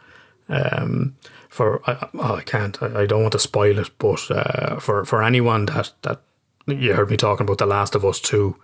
Um, 0.50 1.16
for 1.48 1.80
I, 1.88 2.08
oh, 2.14 2.34
I 2.34 2.42
can't, 2.42 2.82
I, 2.82 3.02
I 3.02 3.06
don't 3.06 3.22
want 3.22 3.32
to 3.32 3.38
spoil 3.38 3.78
it, 3.78 3.90
but 3.98 4.30
uh, 4.30 4.78
for 4.80 5.06
for 5.06 5.22
anyone 5.22 5.64
that 5.66 5.92
that 6.02 6.20
you 6.66 6.92
heard 6.92 7.10
me 7.10 7.16
talking 7.16 7.44
about 7.44 7.58
The 7.58 7.66
Last 7.66 7.94
of 7.94 8.04
Us 8.04 8.20
two, 8.20 8.56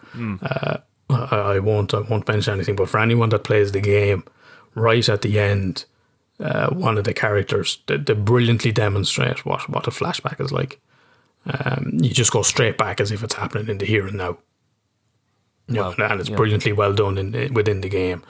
uh, 0.42 0.78
I, 1.08 1.36
I 1.36 1.58
won't 1.60 1.94
I 1.94 2.00
won't 2.00 2.28
mention 2.28 2.52
anything. 2.54 2.76
But 2.76 2.90
for 2.90 3.00
anyone 3.00 3.30
that 3.30 3.44
plays 3.44 3.72
the 3.72 3.80
game, 3.80 4.24
right 4.74 5.08
at 5.08 5.22
the 5.22 5.38
end, 5.38 5.86
uh, 6.40 6.70
one 6.70 6.98
of 6.98 7.04
the 7.04 7.14
characters 7.14 7.78
they 7.86 7.98
brilliantly 8.14 8.72
demonstrate 8.72 9.44
what 9.44 9.68
what 9.68 9.86
a 9.86 9.90
flashback 9.90 10.40
is 10.40 10.52
like. 10.52 10.80
Um, 11.46 11.92
you 12.00 12.10
just 12.10 12.32
go 12.32 12.42
straight 12.42 12.76
back 12.78 13.00
as 13.00 13.10
if 13.12 13.22
it's 13.22 13.34
happening 13.34 13.68
in 13.68 13.78
the 13.78 13.86
here 13.86 14.06
and 14.06 14.16
now. 14.16 14.38
You 15.68 15.76
know, 15.76 15.94
Wow, 15.96 16.08
and 16.10 16.20
it's 16.20 16.28
yeah. 16.28 16.36
brilliantly 16.36 16.72
well 16.72 16.92
done 16.94 17.16
in 17.18 17.54
within 17.54 17.80
the 17.80 17.88
game. 17.88 18.22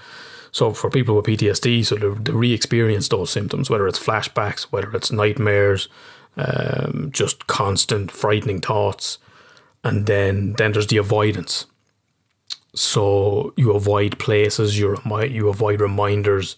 So 0.53 0.73
for 0.73 0.91
people 0.91 1.15
with 1.15 1.27
PTSD, 1.27 1.87
so 1.87 1.97
to, 1.97 2.15
they 2.17 2.33
re-experience 2.33 3.09
those 3.09 3.31
symptoms, 3.31 3.71
whether 3.71 3.87
it's 3.87 4.05
flashbacks, 4.05 4.63
whether 4.65 4.93
it's 4.93 5.13
nightmares, 5.13 5.89
um, 6.37 7.11
just 7.13 7.47
constant 7.47 8.11
frightening 8.11 8.61
thoughts, 8.61 9.19
and 9.85 10.07
then 10.07 10.55
then 10.55 10.73
there's 10.73 10.89
the 10.89 10.97
avoidance. 10.97 11.67
So 12.75 13.53
you 13.57 13.73
avoid 13.73 14.19
places, 14.19 14.79
you 14.79 14.95
remi- 14.95 15.33
you 15.33 15.49
avoid 15.49 15.81
reminders 15.81 16.57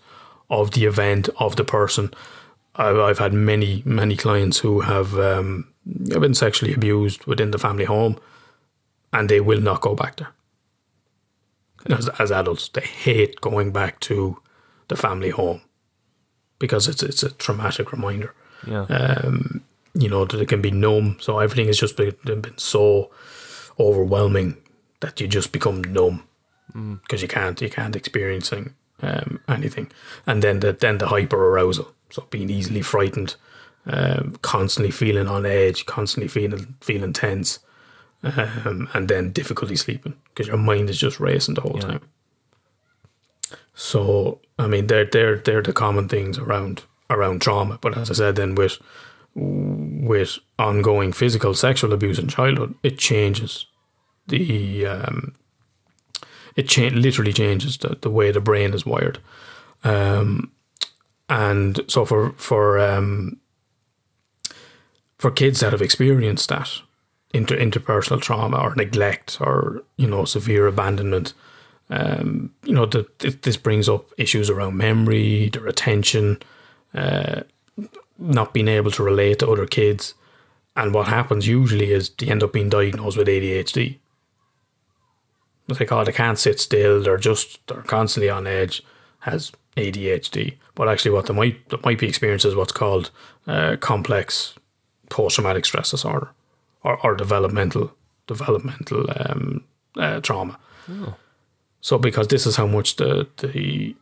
of 0.53 0.71
the 0.73 0.85
event 0.85 1.29
of 1.39 1.57
the 1.57 1.65
person. 1.65 2.13
I've, 2.77 2.99
I've 2.99 3.19
had 3.19 3.33
many 3.33 3.83
many 3.85 4.17
clients 4.17 4.59
who 4.63 4.81
have 4.83 5.19
um, 5.19 5.67
been 6.21 6.35
sexually 6.35 6.75
abused 6.75 7.25
within 7.27 7.51
the 7.51 7.59
family 7.59 7.85
home, 7.87 8.17
and 9.13 9.29
they 9.29 9.41
will 9.41 9.61
not 9.61 9.81
go 9.81 9.95
back 9.95 10.17
there. 10.17 10.33
As, 11.99 12.09
as 12.21 12.31
adults, 12.31 12.69
they 12.69 12.83
hate 12.83 13.41
going 13.41 13.73
back 13.73 13.99
to 14.01 14.39
the 14.89 14.97
family 14.97 15.31
home 15.31 15.61
because 16.59 16.87
it's 16.91 17.03
it's 17.03 17.23
a 17.25 17.31
traumatic 17.31 17.91
reminder 17.93 18.35
Yeah. 18.67 18.87
you 19.95 20.09
know, 20.09 20.25
that 20.25 20.41
it 20.41 20.49
can 20.49 20.63
be 20.63 20.71
numb. 20.71 21.17
So 21.21 21.39
everything 21.41 21.67
has 21.67 21.79
just 21.81 21.97
been, 21.97 22.15
been 22.25 22.57
so 22.57 23.11
overwhelming 23.79 24.57
that 25.01 25.21
you 25.21 25.27
just 25.29 25.53
become 25.53 25.83
numb 25.83 26.23
because 27.03 27.21
you 27.23 27.29
can't 27.29 27.61
you 27.61 27.69
can't 27.71 27.97
experiencing 27.97 28.75
um, 29.03 29.41
anything. 29.49 29.91
And 30.27 30.43
then 30.43 30.61
the 30.61 30.73
then 30.73 30.99
the 30.99 31.09
hyper 31.09 31.37
arousal, 31.37 31.93
so 32.11 32.27
being 32.31 32.51
easily 32.51 32.83
frightened, 32.83 33.37
um, 33.87 34.37
constantly 34.43 34.91
feeling 34.91 35.29
on 35.29 35.45
edge, 35.45 35.85
constantly 35.87 36.29
feeling 36.29 36.75
feeling 36.81 37.13
tense, 37.13 37.59
um, 38.23 38.89
and 38.95 39.09
then 39.09 39.33
difficulty 39.33 39.77
sleeping 39.77 40.15
because 40.29 40.47
your 40.47 40.57
mind 40.57 40.89
is 40.91 40.99
just 40.99 41.21
racing 41.21 41.55
the 41.55 41.61
whole 41.63 41.77
Yeah. 41.77 41.87
time. 41.89 42.01
So 43.75 44.41
I 44.59 44.67
mean, 44.67 44.87
they're 44.87 45.05
they're 45.07 45.37
they're 45.37 45.63
the 45.63 45.73
common 45.73 46.09
things 46.09 46.39
around 46.39 46.85
around 47.11 47.43
trauma. 47.43 47.79
But 47.81 47.97
as 47.97 48.11
I 48.11 48.15
said, 48.15 48.37
then 48.37 48.55
with 48.55 48.79
with 49.35 50.39
ongoing 50.59 51.13
physical 51.13 51.55
sexual 51.55 51.93
abuse 51.93 52.19
in 52.19 52.29
childhood, 52.29 52.75
it 52.83 52.99
changes 52.99 53.67
the 54.29 54.87
um, 54.87 55.35
it 56.57 56.69
cha- 56.69 56.89
literally 56.89 57.33
changes 57.33 57.79
the, 57.79 57.97
the 58.01 58.11
way 58.11 58.31
the 58.31 58.41
brain 58.41 58.75
is 58.75 58.87
wired. 58.87 59.19
Um, 59.85 60.53
and 61.29 61.81
so 61.89 62.05
for 62.05 62.33
for 62.33 62.79
um, 62.79 63.39
for 65.19 65.31
kids 65.31 65.61
that 65.61 65.73
have 65.73 65.83
experienced 65.83 66.49
that 66.49 66.71
inter 67.33 67.57
interpersonal 67.57 68.21
trauma 68.21 68.59
or 68.59 68.75
neglect 68.75 69.39
or 69.41 69.83
you 69.97 70.07
know 70.07 70.25
severe 70.25 70.67
abandonment, 70.67 71.33
um, 71.91 72.53
you 72.65 72.75
know 72.75 72.87
the, 72.87 73.05
th- 73.19 73.41
this 73.43 73.57
brings 73.57 73.89
up 73.89 74.13
issues 74.19 74.51
around 74.51 74.77
memory, 74.77 75.49
their 75.49 75.67
attention, 75.67 76.39
uh, 76.95 77.43
not 78.19 78.53
being 78.53 78.69
able 78.69 78.91
to 78.91 79.03
relate 79.03 79.39
to 79.39 79.51
other 79.51 79.67
kids. 79.67 80.15
And 80.75 80.95
what 80.95 81.09
happens 81.09 81.47
usually 81.47 81.93
is 81.93 82.11
they 82.11 82.29
end 82.29 82.43
up 82.43 82.53
being 82.53 82.71
diagnosed 82.71 83.17
with 83.17 83.29
ADHD. 83.29 83.99
It's 85.69 85.81
like, 85.81 85.93
oh, 85.93 86.05
they 86.05 86.13
can't 86.13 86.39
sit 86.39 86.61
still. 86.61 87.03
They're 87.03 87.17
just 87.17 87.67
they're 87.67 87.83
constantly 87.83 88.31
on 88.31 88.47
edge. 88.47 88.83
Has 89.21 89.53
ADHD, 89.77 90.57
but 90.75 90.89
actually, 90.89 91.13
what 91.13 91.27
they 91.27 91.35
might 91.35 91.69
they 91.71 91.79
might 91.85 91.99
be 91.99 92.09
experiencing 92.09 92.51
is 92.51 92.57
what's 92.57 92.73
called 92.73 93.11
uh, 93.47 93.77
complex 93.81 94.55
post 95.09 95.37
traumatic 95.37 95.65
stress 95.65 95.91
disorder, 95.91 96.31
or, 96.83 96.99
or 97.07 97.15
developmental 97.15 97.93
developmental 98.27 99.07
um, 99.17 99.65
uh, 99.97 100.21
trauma. 100.21 100.59
So, 101.81 101.99
because 101.99 102.29
this 102.29 102.47
is 102.47 102.57
how 102.57 102.67
much 102.67 102.97
the 102.97 103.27
the 103.39 103.97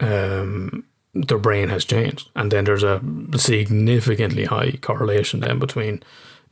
um, 0.00 0.84
their 1.14 1.38
brain 1.38 1.68
has 1.68 1.84
changed, 1.84 2.30
and 2.34 2.50
then 2.50 2.64
there's 2.64 2.82
a 2.82 3.02
significantly 3.36 4.44
high 4.44 4.72
correlation 4.80 5.40
then 5.40 5.58
between 5.58 6.02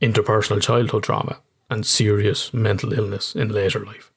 interpersonal 0.03 0.61
childhood 0.61 1.05
trauma 1.05 1.41
and 1.71 1.87
serious 1.87 2.53
mental 2.53 2.93
illness 2.93 3.35
in 3.35 3.49
later 3.49 3.85
life. 3.85 4.13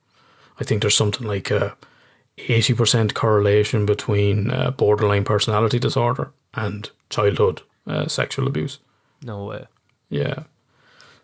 I 0.60 0.64
think 0.64 0.82
there's 0.82 0.95
something 0.95 1.28
like 1.28 1.51
a 1.51 1.76
80% 2.38 3.14
correlation 3.14 3.86
between 3.86 4.51
uh, 4.51 4.72
borderline 4.72 5.24
personality 5.24 5.80
disorder 5.80 6.32
and 6.53 6.89
childhood 7.10 7.62
uh, 7.88 8.07
sexual 8.07 8.47
abuse. 8.47 8.80
No 9.24 9.45
way. 9.45 9.68
Yeah. 10.10 10.43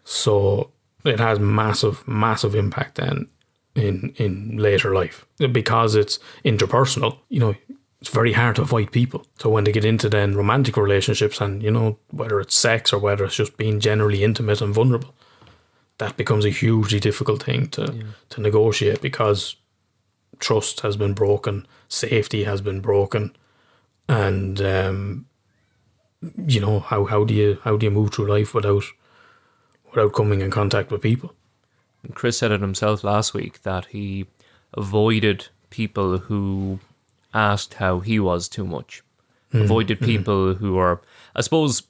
So 0.03 0.71
it 1.03 1.19
has 1.19 1.39
massive, 1.39 2.07
massive 2.07 2.55
impact 2.55 2.95
then 2.95 3.27
in 3.75 4.13
in 4.17 4.57
later 4.57 4.93
life 4.93 5.25
because 5.51 5.95
it's 5.95 6.19
interpersonal. 6.43 7.19
You 7.29 7.39
know, 7.39 7.55
it's 8.01 8.09
very 8.09 8.33
hard 8.33 8.55
to 8.57 8.61
avoid 8.61 8.91
people. 8.91 9.25
So 9.39 9.49
when 9.49 9.63
they 9.63 9.71
get 9.71 9.85
into 9.85 10.09
then 10.09 10.35
romantic 10.35 10.77
relationships, 10.77 11.41
and 11.41 11.61
you 11.61 11.71
know 11.71 11.97
whether 12.11 12.39
it's 12.39 12.55
sex 12.55 12.93
or 12.93 12.99
whether 12.99 13.25
it's 13.25 13.35
just 13.35 13.57
being 13.57 13.79
generally 13.79 14.23
intimate 14.23 14.61
and 14.61 14.73
vulnerable, 14.73 15.13
that 15.97 16.17
becomes 16.17 16.45
a 16.45 16.49
hugely 16.49 16.99
difficult 16.99 17.43
thing 17.43 17.67
to 17.69 18.05
to 18.29 18.41
negotiate 18.41 19.01
because 19.01 19.55
trust 20.39 20.81
has 20.81 20.97
been 20.97 21.13
broken, 21.13 21.65
safety 21.87 22.43
has 22.43 22.61
been 22.61 22.81
broken, 22.81 23.35
and 24.09 24.61
um, 24.61 25.25
you 26.47 26.59
know 26.59 26.79
how 26.79 27.05
how 27.05 27.23
do 27.23 27.33
you 27.33 27.59
how 27.63 27.77
do 27.77 27.85
you 27.85 27.91
move 27.91 28.13
through 28.13 28.27
life 28.27 28.53
without 28.53 28.83
without 29.89 30.13
coming 30.13 30.41
in 30.41 30.51
contact 30.51 30.91
with 30.91 31.01
people? 31.01 31.33
Chris 32.13 32.37
said 32.37 32.51
it 32.51 32.61
himself 32.61 33.03
last 33.03 33.33
week 33.33 33.63
that 33.63 33.85
he 33.85 34.27
avoided 34.73 35.47
people 35.69 36.17
who 36.17 36.79
asked 37.33 37.75
how 37.75 37.99
he 37.99 38.19
was 38.19 38.47
too 38.47 38.65
much. 38.65 39.01
Avoided 39.53 40.01
people 40.01 40.53
who 40.53 40.77
are, 40.77 41.01
I 41.33 41.41
suppose, 41.41 41.83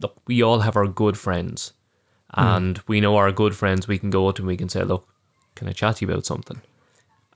look, 0.00 0.16
we 0.26 0.42
all 0.42 0.60
have 0.60 0.76
our 0.76 0.88
good 0.88 1.16
friends. 1.16 1.72
And 2.34 2.80
we 2.86 3.00
know 3.00 3.16
our 3.16 3.32
good 3.32 3.56
friends, 3.56 3.88
we 3.88 3.98
can 3.98 4.10
go 4.10 4.30
to 4.30 4.42
and 4.42 4.46
we 4.46 4.56
can 4.56 4.68
say, 4.68 4.82
look, 4.82 5.08
can 5.54 5.68
I 5.68 5.72
chat 5.72 5.96
to 5.96 6.06
you 6.06 6.12
about 6.12 6.26
something? 6.26 6.60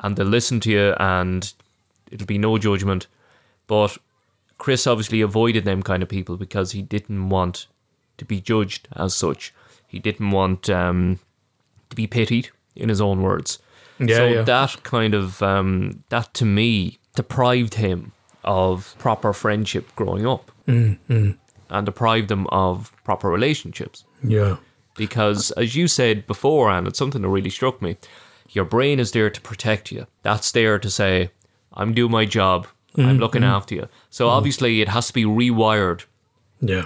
And 0.01 0.16
they'll 0.16 0.26
listen 0.26 0.61
to 0.61 0.70
you 0.70 0.95
and 0.99 1.53
it'll 2.11 2.26
be 2.26 2.38
no 2.38 2.59
judgment. 2.59 3.07
But 3.66 3.97
Chris 4.59 4.86
obviously 4.86 5.22
avoided 5.22 5.64
them 5.64 5.82
kind 5.82 6.03
of 6.03 6.09
people 6.09 6.36
because 6.36 6.72
he 6.72 6.82
didn't 6.82 7.30
want 7.30 7.66
to 8.18 8.24
be 8.24 8.40
judged 8.40 8.88
as 8.97 9.14
such. 9.14 9.55
He 9.86 9.99
didn't 9.99 10.30
want 10.30 10.68
um, 10.68 11.18
to 11.90 11.97
be 11.97 12.07
pitied, 12.07 12.51
in 12.76 12.88
his 12.88 13.01
own 13.01 13.22
words. 13.22 13.59
Yeah, 13.99 14.16
so 14.16 14.26
yeah. 14.26 14.43
that 14.43 14.82
kind 14.82 15.14
of 15.14 15.43
um, 15.43 16.03
that 16.09 16.32
to 16.34 16.45
me 16.45 16.99
deprived 17.14 17.74
him 17.74 18.12
of 18.45 18.95
proper 18.99 19.32
friendship 19.32 19.95
growing 19.97 20.26
up, 20.26 20.51
Mm, 20.66 21.36
and 21.70 21.86
deprived 21.86 22.30
him 22.30 22.47
of 22.49 22.93
proper 23.05 23.28
relationships. 23.28 24.05
Yeah, 24.22 24.57
Because 24.97 25.51
as 25.53 25.74
you 25.74 25.88
said 25.88 26.26
before, 26.26 26.70
and 26.70 26.86
it's 26.86 26.99
something 26.99 27.22
that 27.22 27.28
really 27.28 27.51
struck 27.51 27.80
me, 27.80 27.97
your 28.51 28.64
brain 28.64 29.01
is 29.01 29.12
there 29.12 29.30
to 29.30 29.40
protect 29.40 29.90
you. 29.90 30.07
That's 30.22 30.51
there 30.53 30.78
to 30.78 30.90
say, 30.90 31.30
"I'm 31.72 31.95
doing 31.95 32.12
my 32.12 32.26
job. 32.26 32.66
Mm, 32.97 33.07
I'm 33.07 33.18
looking 33.18 33.45
after 33.45 33.74
you." 33.74 33.88
So 34.11 34.28
obviously, 34.28 34.80
it 34.82 34.88
has 34.88 35.07
to 35.09 35.12
be 35.14 35.24
rewired 35.24 36.05
yeah, 36.61 36.84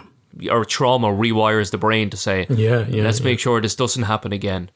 or 0.50 0.64
trauma 0.64 1.08
rewires 1.08 1.70
the 1.70 1.78
brain 1.78 2.10
to 2.10 2.16
say, 2.16 2.46
Yeah, 2.48 2.86
yeah, 2.88 3.02
let's 3.02 3.18
yeah. 3.20 3.24
make 3.24 3.40
sure 3.40 3.60
this 3.60 3.74
doesn't 3.74 4.04
happen 4.04 4.32
again. 4.32 4.70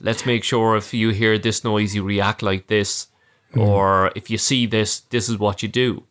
Let's 0.00 0.24
make 0.24 0.42
sure 0.44 0.76
if 0.76 0.94
you 0.94 1.10
hear 1.10 1.38
this 1.38 1.62
noise, 1.64 1.94
you 1.94 2.02
react 2.02 2.42
like 2.42 2.66
this, 2.68 3.08
Mm. 3.54 3.66
or 3.66 4.12
if 4.14 4.30
you 4.30 4.38
see 4.38 4.64
this, 4.66 5.00
this 5.00 5.28
is 5.28 5.36
what 5.36 5.60
you 5.62 5.68
do. 5.68 6.04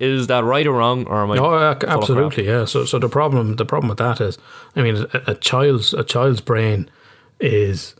Is 0.00 0.26
that 0.28 0.42
right 0.44 0.66
or 0.66 0.72
wrong, 0.72 1.06
or 1.06 1.22
am 1.22 1.30
I? 1.30 1.36
Mm, 1.36 1.40
Oh, 1.40 1.52
uh, 1.54 1.58
full 1.58 1.70
of 1.72 1.78
crap? 1.80 1.98
absolutely. 1.98 2.46
Yeah. 2.46 2.64
So, 2.64 2.84
so 2.84 2.98
the 2.98 3.08
problem, 3.08 3.56
the 3.56 3.64
problem 3.66 3.88
with 3.88 3.98
that 3.98 4.20
is, 4.20 4.38
I 4.74 4.82
mean, 4.82 4.96
a, 5.12 5.22
a 5.32 5.34
child's 5.34 5.92
a 5.94 6.02
child's 6.02 6.40
brain 6.40 6.90
is 7.40 7.94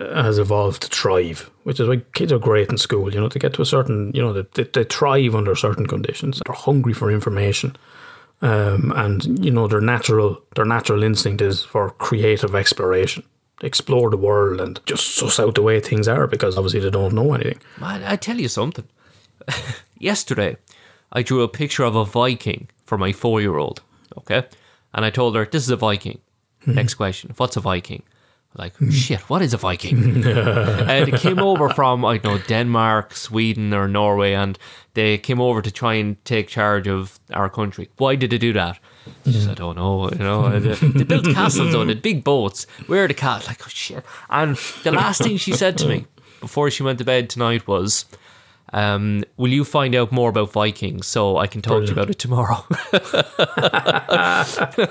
uh, 0.00 0.22
has 0.22 0.38
evolved 0.38 0.82
to 0.82 0.88
thrive, 0.88 1.50
which 1.64 1.78
is 1.78 1.88
why 1.88 1.98
kids 2.14 2.32
are 2.32 2.38
great 2.38 2.68
in 2.68 2.78
school. 2.78 3.12
You 3.14 3.20
know, 3.20 3.28
they 3.28 3.38
get 3.38 3.54
to 3.54 3.62
a 3.62 3.66
certain, 3.66 4.10
you 4.14 4.20
know, 4.22 4.32
they, 4.32 4.44
they, 4.54 4.64
they 4.64 4.84
thrive 4.84 5.34
under 5.34 5.54
certain 5.54 5.86
conditions. 5.86 6.40
They're 6.44 6.54
hungry 6.54 6.92
for 6.94 7.10
information, 7.12 7.76
um, 8.42 8.92
and 8.96 9.44
you 9.44 9.50
know 9.52 9.68
their 9.68 9.80
natural 9.80 10.40
their 10.56 10.64
natural 10.66 11.02
instinct 11.04 11.40
is 11.42 11.62
for 11.62 11.90
creative 11.90 12.54
exploration. 12.54 13.22
Explore 13.62 14.10
the 14.10 14.18
world 14.18 14.60
and 14.60 14.78
just 14.84 15.14
suss 15.14 15.40
out 15.40 15.54
the 15.54 15.62
way 15.62 15.80
things 15.80 16.08
are 16.08 16.26
because 16.26 16.58
obviously 16.58 16.80
they 16.80 16.90
don't 16.90 17.14
know 17.14 17.32
anything. 17.32 17.58
Man, 17.80 18.02
I 18.04 18.16
tell 18.16 18.38
you 18.38 18.48
something. 18.48 18.84
Yesterday, 19.98 20.56
I 21.12 21.22
drew 21.22 21.42
a 21.42 21.48
picture 21.48 21.84
of 21.84 21.96
a 21.96 22.04
Viking 22.04 22.68
for 22.84 22.98
my 22.98 23.12
four 23.12 23.40
year 23.40 23.56
old. 23.56 23.82
Okay. 24.18 24.44
And 24.94 25.04
I 25.04 25.10
told 25.10 25.36
her, 25.36 25.44
this 25.44 25.62
is 25.62 25.70
a 25.70 25.76
Viking. 25.76 26.20
Hmm. 26.64 26.74
Next 26.74 26.94
question. 26.94 27.32
What's 27.36 27.56
a 27.56 27.60
Viking? 27.60 28.02
Like, 28.58 28.72
oh, 28.80 28.90
shit, 28.90 29.20
what 29.28 29.42
is 29.42 29.52
a 29.52 29.58
Viking? 29.58 30.24
and 30.26 31.08
it 31.08 31.20
came 31.20 31.40
over 31.40 31.68
from, 31.68 32.04
I 32.06 32.16
don't 32.16 32.38
know, 32.38 32.46
Denmark, 32.46 33.14
Sweden, 33.14 33.74
or 33.74 33.86
Norway, 33.86 34.32
and 34.32 34.58
they 34.94 35.18
came 35.18 35.42
over 35.42 35.60
to 35.60 35.70
try 35.70 35.94
and 35.94 36.22
take 36.24 36.48
charge 36.48 36.88
of 36.88 37.20
our 37.34 37.50
country. 37.50 37.90
Why 37.98 38.16
did 38.16 38.30
they 38.30 38.38
do 38.38 38.54
that? 38.54 38.78
I 39.26 39.54
don't 39.54 39.76
know. 39.76 40.08
You 40.10 40.18
know, 40.18 40.44
uh, 40.46 40.58
they, 40.58 40.72
they 40.72 41.04
built 41.04 41.26
castles 41.34 41.74
on 41.74 41.90
it, 41.90 42.00
big 42.02 42.24
boats. 42.24 42.66
Where 42.86 43.04
are 43.04 43.08
the 43.08 43.14
cats? 43.14 43.46
Like, 43.46 43.62
oh 43.62 43.68
shit. 43.68 44.02
And 44.30 44.56
the 44.84 44.92
last 44.92 45.22
thing 45.22 45.36
she 45.36 45.52
said 45.52 45.76
to 45.78 45.88
me 45.88 46.06
before 46.40 46.70
she 46.70 46.82
went 46.82 46.98
to 46.98 47.04
bed 47.04 47.28
tonight 47.28 47.68
was, 47.68 48.06
um, 48.76 49.24
will 49.36 49.52
you 49.52 49.64
find 49.64 49.94
out 49.94 50.12
more 50.12 50.28
about 50.28 50.52
Vikings 50.52 51.06
so 51.06 51.38
I 51.38 51.46
can 51.46 51.62
talk 51.62 51.80
to 51.82 51.86
you 51.86 51.92
about 51.92 52.10
it 52.10 52.18
tomorrow? 52.18 52.58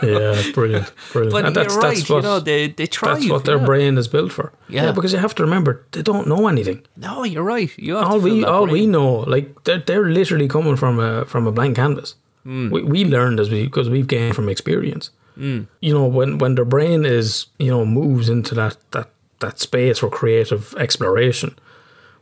Yeah, 0.02 0.42
brilliant, 0.54 0.92
brilliant. 1.12 1.32
but 1.32 1.46
And 1.46 1.56
you're 1.56 1.80
right, 1.80 2.10
you 2.10 2.22
know, 2.22 2.40
they, 2.40 2.68
they 2.68 2.88
try. 2.88 3.14
that's 3.14 3.30
what 3.30 3.46
their 3.46 3.60
brain 3.60 3.98
is 3.98 4.08
built 4.08 4.32
for. 4.32 4.52
Yeah. 4.70 4.92
because 4.92 5.14
you 5.14 5.20
have 5.20 5.36
to 5.36 5.44
remember 5.44 5.86
they 5.92 6.02
don't 6.02 6.28
know 6.28 6.48
anything. 6.48 6.84
No, 6.98 7.24
you're 7.24 7.44
right. 7.44 7.70
You 7.78 7.96
have 7.96 8.08
all 8.08 8.20
to 8.20 8.24
we 8.24 8.44
all 8.44 8.66
brain. 8.66 8.74
we 8.74 8.86
know, 8.88 9.20
like 9.36 9.64
they're 9.64 9.80
they're 9.80 10.10
literally 10.10 10.48
coming 10.48 10.76
from 10.76 11.00
a 11.00 11.26
from 11.26 11.48
a 11.48 11.52
blank 11.52 11.76
canvas. 11.76 12.16
Hmm. 12.44 12.70
We 12.70 12.84
we 12.84 13.06
learned 13.06 13.40
as 13.40 13.50
we 13.50 13.64
because 13.66 13.90
we've 13.90 14.08
gained 14.08 14.36
from 14.36 14.50
experience. 14.50 15.12
Hmm. 15.36 15.62
You 15.82 15.94
know, 15.94 16.06
when 16.06 16.38
when 16.38 16.56
their 16.56 16.66
brain 16.66 17.06
is 17.06 17.48
you 17.60 17.70
know 17.72 17.86
moves 17.86 18.30
into 18.30 18.56
that 18.56 18.78
that 18.92 19.10
that 19.40 19.60
space 19.60 20.00
for 20.00 20.10
creative 20.10 20.74
exploration, 20.78 21.58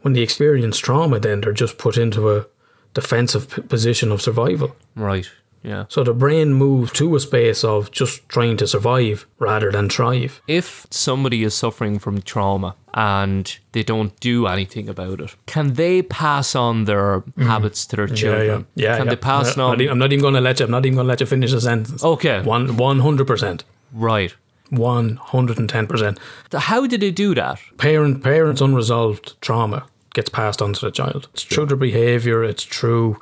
when 0.04 0.14
they 0.14 0.22
experience 0.22 0.78
trauma, 0.78 1.20
then 1.20 1.42
they're 1.42 1.52
just 1.52 1.78
put 1.78 1.98
into 1.98 2.30
a 2.30 2.46
defensive 2.94 3.50
p- 3.50 3.62
position 3.64 4.12
of 4.12 4.22
survival. 4.22 4.76
Right. 4.96 5.30
Yeah. 5.64 5.86
So 5.88 6.04
the 6.04 6.14
brain 6.14 6.54
moves 6.54 6.92
to 6.94 7.16
a 7.16 7.20
space 7.22 7.64
of 7.64 7.90
just 7.90 8.28
trying 8.28 8.58
to 8.58 8.68
survive 8.68 9.26
rather 9.40 9.72
than 9.72 9.90
thrive. 9.90 10.42
If 10.46 10.86
somebody 10.92 11.44
is 11.44 11.54
suffering 11.54 12.00
from 12.00 12.22
trauma 12.22 12.76
and 12.94 13.58
they 13.72 13.82
don't 13.82 14.20
do 14.20 14.46
anything 14.46 14.90
about 14.90 15.22
it, 15.22 15.36
can 15.46 15.74
they 15.74 16.02
pass 16.02 16.54
on 16.54 16.84
their 16.84 17.22
mm-hmm. 17.22 17.48
habits 17.48 17.86
to 17.88 17.96
their 17.96 18.08
children? 18.08 18.68
Yeah, 18.76 18.86
yeah, 18.86 18.90
yeah. 18.90 18.98
Can 18.98 19.06
yeah. 19.08 19.12
they 19.12 19.16
pass 19.16 19.58
I'm 19.58 19.64
on? 19.64 19.78
not, 19.78 19.90
I'm 19.90 20.00
not 20.00 20.12
even 20.12 20.22
going 20.22 20.34
to 20.34 20.42
let 20.42 20.60
you. 20.60 20.66
I'm 20.66 20.72
not 20.72 20.86
even 20.86 20.96
going 20.96 21.06
to 21.06 21.10
let 21.10 21.22
you 21.22 21.28
finish 21.28 21.52
the 21.52 21.62
sentence. 21.62 22.04
Okay. 22.04 22.42
one 22.42 22.76
one 22.76 23.00
hundred 23.00 23.28
percent. 23.28 23.64
right. 23.94 24.36
One 24.70 25.16
hundred 25.16 25.60
and 25.60 25.70
ten 25.70 25.88
percent. 25.88 26.20
How 26.52 26.88
did 26.88 27.00
they 27.02 27.12
do 27.12 27.36
that? 27.36 27.60
Parent 27.78 28.24
parents 28.24 28.60
unresolved 28.60 29.40
trauma 29.40 29.86
gets 30.14 30.30
passed 30.30 30.62
on 30.62 30.74
to 30.74 30.86
the 30.86 30.92
child. 30.92 31.28
It's 31.34 31.44
through 31.44 31.68
their 31.68 31.78
behaviour. 31.78 32.44
It's 32.44 32.64
true 32.64 33.20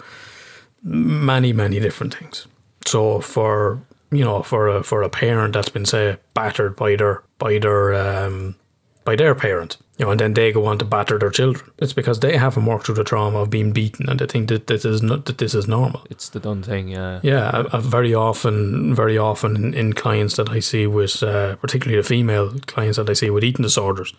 many 0.84 1.54
many 1.54 1.80
different 1.80 2.16
things. 2.16 2.48
So 2.86 3.22
for 3.22 3.82
you 4.12 4.24
know 4.24 4.44
for 4.44 4.68
a 4.68 4.84
for 4.84 5.02
a 5.04 5.10
parent 5.10 5.54
that's 5.54 5.70
been 5.70 5.86
say 5.86 6.18
battered 6.34 6.76
by 6.76 6.96
their 6.96 7.24
by 7.38 7.60
their 7.60 7.94
um, 7.94 8.56
by 9.04 9.16
their 9.16 9.34
parent, 9.34 9.78
you 9.98 10.06
know, 10.06 10.12
and 10.12 10.20
then 10.20 10.34
they 10.34 10.52
go 10.52 10.66
on 10.66 10.78
to 10.78 10.86
batter 10.86 11.18
their 11.18 11.32
children. 11.32 11.72
It's 11.80 11.94
because 11.94 12.20
they 12.20 12.38
haven't 12.38 12.66
worked 12.66 12.86
through 12.86 12.96
the 12.96 13.04
trauma 13.04 13.40
of 13.40 13.50
being 13.50 13.72
beaten, 13.72 14.10
and 14.10 14.20
they 14.20 14.28
think 14.28 14.50
that 14.50 14.68
this 14.68 14.86
is 14.86 15.02
not 15.02 15.26
that 15.26 15.40
this 15.40 15.56
is 15.56 15.68
normal. 15.68 16.06
It's 16.10 16.30
the 16.30 16.40
done 16.40 16.62
thing. 16.62 16.88
Yeah. 16.88 17.20
Yeah, 17.24 17.50
I, 17.52 17.78
I 17.78 17.80
very 17.80 18.14
often, 18.14 18.94
very 18.94 19.18
often 19.18 19.56
in, 19.56 19.74
in 19.74 19.94
clients 19.94 20.36
that 20.36 20.50
I 20.50 20.60
see 20.60 20.86
with, 20.86 21.24
uh, 21.24 21.56
particularly 21.56 22.02
the 22.02 22.08
female 22.08 22.52
clients 22.68 22.98
that 22.98 23.10
I 23.10 23.14
see 23.14 23.30
with 23.30 23.44
eating 23.44 23.64
disorders, 23.64 24.14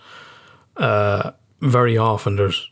uh, 0.76 1.30
very 1.62 1.96
often 1.96 2.36
there's 2.36 2.70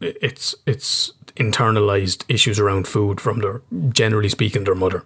it's 0.00 0.54
it's 0.66 1.12
internalized 1.36 2.24
issues 2.28 2.58
around 2.58 2.88
food 2.88 3.20
from 3.20 3.38
their 3.40 3.62
generally 3.90 4.28
speaking 4.28 4.64
their 4.64 4.74
mother. 4.74 5.04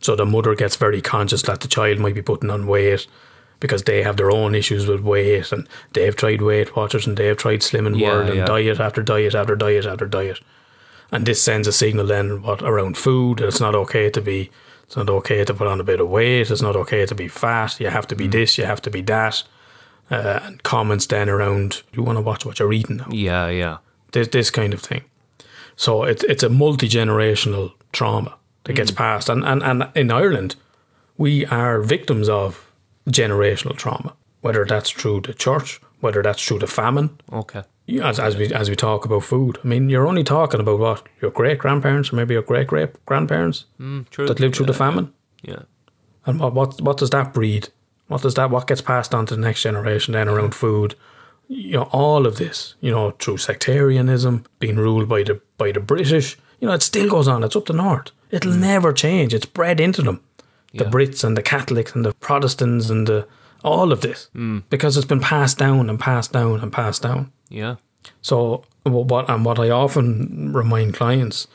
So 0.00 0.14
the 0.14 0.24
mother 0.24 0.54
gets 0.54 0.76
very 0.76 1.00
conscious 1.02 1.42
that 1.42 1.60
the 1.60 1.66
child 1.68 1.98
might 1.98 2.14
be 2.14 2.22
putting 2.22 2.50
on 2.50 2.68
weight 2.68 3.08
because 3.58 3.82
they 3.82 4.04
have 4.04 4.16
their 4.16 4.30
own 4.30 4.54
issues 4.54 4.86
with 4.86 5.00
weight 5.00 5.50
and 5.50 5.68
they've 5.92 6.14
tried 6.14 6.40
Weight 6.40 6.76
Watchers 6.76 7.04
and 7.06 7.16
they've 7.16 7.36
tried 7.36 7.60
Slimming 7.60 7.98
Yeah, 7.98 8.08
World 8.08 8.28
and 8.28 8.38
yeah. 8.38 8.44
diet 8.44 8.78
after 8.78 9.02
diet 9.02 9.34
after 9.34 9.56
diet 9.56 9.86
after 9.86 10.06
diet. 10.06 10.38
And 11.10 11.26
this 11.26 11.42
sends 11.42 11.66
a 11.66 11.72
signal 11.72 12.06
then 12.06 12.42
what 12.42 12.62
around 12.62 12.96
food 12.96 13.38
that 13.38 13.48
it's 13.48 13.60
not 13.60 13.74
okay 13.74 14.08
to 14.10 14.20
be 14.20 14.50
it's 14.84 14.96
not 14.96 15.10
okay 15.10 15.44
to 15.44 15.52
put 15.54 15.66
on 15.66 15.80
a 15.80 15.84
bit 15.84 16.00
of 16.00 16.08
weight, 16.08 16.50
it's 16.50 16.62
not 16.62 16.76
okay 16.76 17.04
to 17.06 17.14
be 17.14 17.26
fat, 17.28 17.80
you 17.80 17.88
have 17.90 18.06
to 18.06 18.14
be 18.16 18.28
Mm. 18.28 18.32
this, 18.32 18.56
you 18.58 18.64
have 18.66 18.82
to 18.82 18.90
be 18.90 19.02
that. 19.02 19.42
Uh, 20.10 20.40
and 20.42 20.62
comments 20.62 21.06
then 21.06 21.28
around 21.28 21.82
you 21.92 22.02
want 22.02 22.16
to 22.18 22.22
watch 22.24 22.44
what 22.44 22.58
you're 22.58 22.72
eating 22.72 22.96
now 22.96 23.06
Yeah. 23.12 23.48
Yeah. 23.50 23.76
this, 24.12 24.28
this 24.28 24.50
kind 24.50 24.74
of 24.74 24.80
thing. 24.80 25.02
So 25.76 26.02
it's 26.04 26.24
it's 26.24 26.42
a 26.42 26.48
multi 26.48 26.88
generational 26.88 27.72
trauma 27.92 28.34
that 28.64 28.76
gets 28.76 28.90
passed, 28.90 29.28
and, 29.30 29.44
and 29.44 29.62
and 29.62 29.82
in 29.94 30.10
Ireland, 30.10 30.56
we 31.16 31.46
are 31.46 31.80
victims 31.82 32.28
of 32.28 32.70
generational 33.08 33.76
trauma. 33.76 34.12
Whether 34.42 34.64
that's 34.66 34.90
through 34.90 35.20
the 35.22 35.34
church, 35.34 35.80
whether 36.00 36.22
that's 36.22 36.42
through 36.46 36.60
the 36.60 36.66
famine, 36.66 37.08
Okay. 37.32 37.62
as 38.02 38.18
as 38.18 38.36
we 38.36 38.52
as 38.54 38.68
we 38.68 38.76
talk 38.76 39.04
about 39.04 39.24
food. 39.24 39.58
I 39.64 39.68
mean, 39.68 39.90
you're 39.90 40.08
only 40.08 40.24
talking 40.24 40.60
about 40.60 40.78
what 40.80 41.02
your 41.22 41.30
great 41.30 41.58
grandparents 41.58 42.12
or 42.12 42.16
maybe 42.16 42.34
your 42.34 42.42
great 42.46 42.66
great 42.66 42.90
grandparents 43.06 43.66
True. 44.10 44.26
that 44.26 44.40
lived 44.40 44.54
through 44.56 44.66
the 44.72 44.74
famine, 44.78 45.06
Yeah. 45.42 45.62
and 46.26 46.40
what 46.40 46.52
what 46.54 46.80
what 46.82 46.98
does 46.98 47.10
that 47.10 47.32
breed? 47.32 47.68
What 48.10 48.22
does 48.22 48.34
that 48.34 48.50
what 48.50 48.66
gets 48.66 48.80
passed 48.80 49.14
on 49.14 49.24
to 49.26 49.36
the 49.36 49.40
next 49.40 49.62
generation 49.62 50.14
then 50.14 50.28
around 50.28 50.52
food? 50.52 50.96
You 51.46 51.74
know, 51.76 51.88
all 51.92 52.26
of 52.26 52.38
this, 52.38 52.74
you 52.80 52.90
know, 52.90 53.12
through 53.12 53.36
sectarianism, 53.36 54.46
being 54.58 54.74
ruled 54.76 55.08
by 55.08 55.22
the 55.22 55.40
by 55.58 55.70
the 55.70 55.78
British, 55.78 56.36
you 56.58 56.66
know, 56.66 56.74
it 56.74 56.82
still 56.82 57.08
goes 57.08 57.28
on. 57.28 57.44
It's 57.44 57.54
up 57.54 57.66
the 57.66 57.72
north. 57.72 58.10
It'll 58.32 58.52
never 58.56 58.92
change. 58.92 59.32
It's 59.32 59.46
bred 59.46 59.78
into 59.78 60.02
them. 60.02 60.20
The 60.74 60.84
Yeah. 60.84 60.90
Brits 60.90 61.22
and 61.22 61.36
the 61.36 61.42
Catholics 61.42 61.94
and 61.94 62.04
the 62.04 62.12
Protestants 62.14 62.90
and 62.90 63.06
the 63.06 63.28
all 63.62 63.92
of 63.92 64.00
this. 64.00 64.28
Because 64.70 64.96
it's 64.96 65.06
been 65.06 65.20
passed 65.20 65.58
down 65.58 65.88
and 65.88 66.00
passed 66.00 66.32
down 66.32 66.60
and 66.62 66.72
passed 66.72 67.02
down. 67.02 67.30
Yeah. 67.48 67.76
So 68.22 68.64
what 68.82 69.30
and 69.30 69.44
what 69.44 69.60
I 69.60 69.70
often 69.70 70.52
remind 70.52 70.94
clients, 70.94 71.46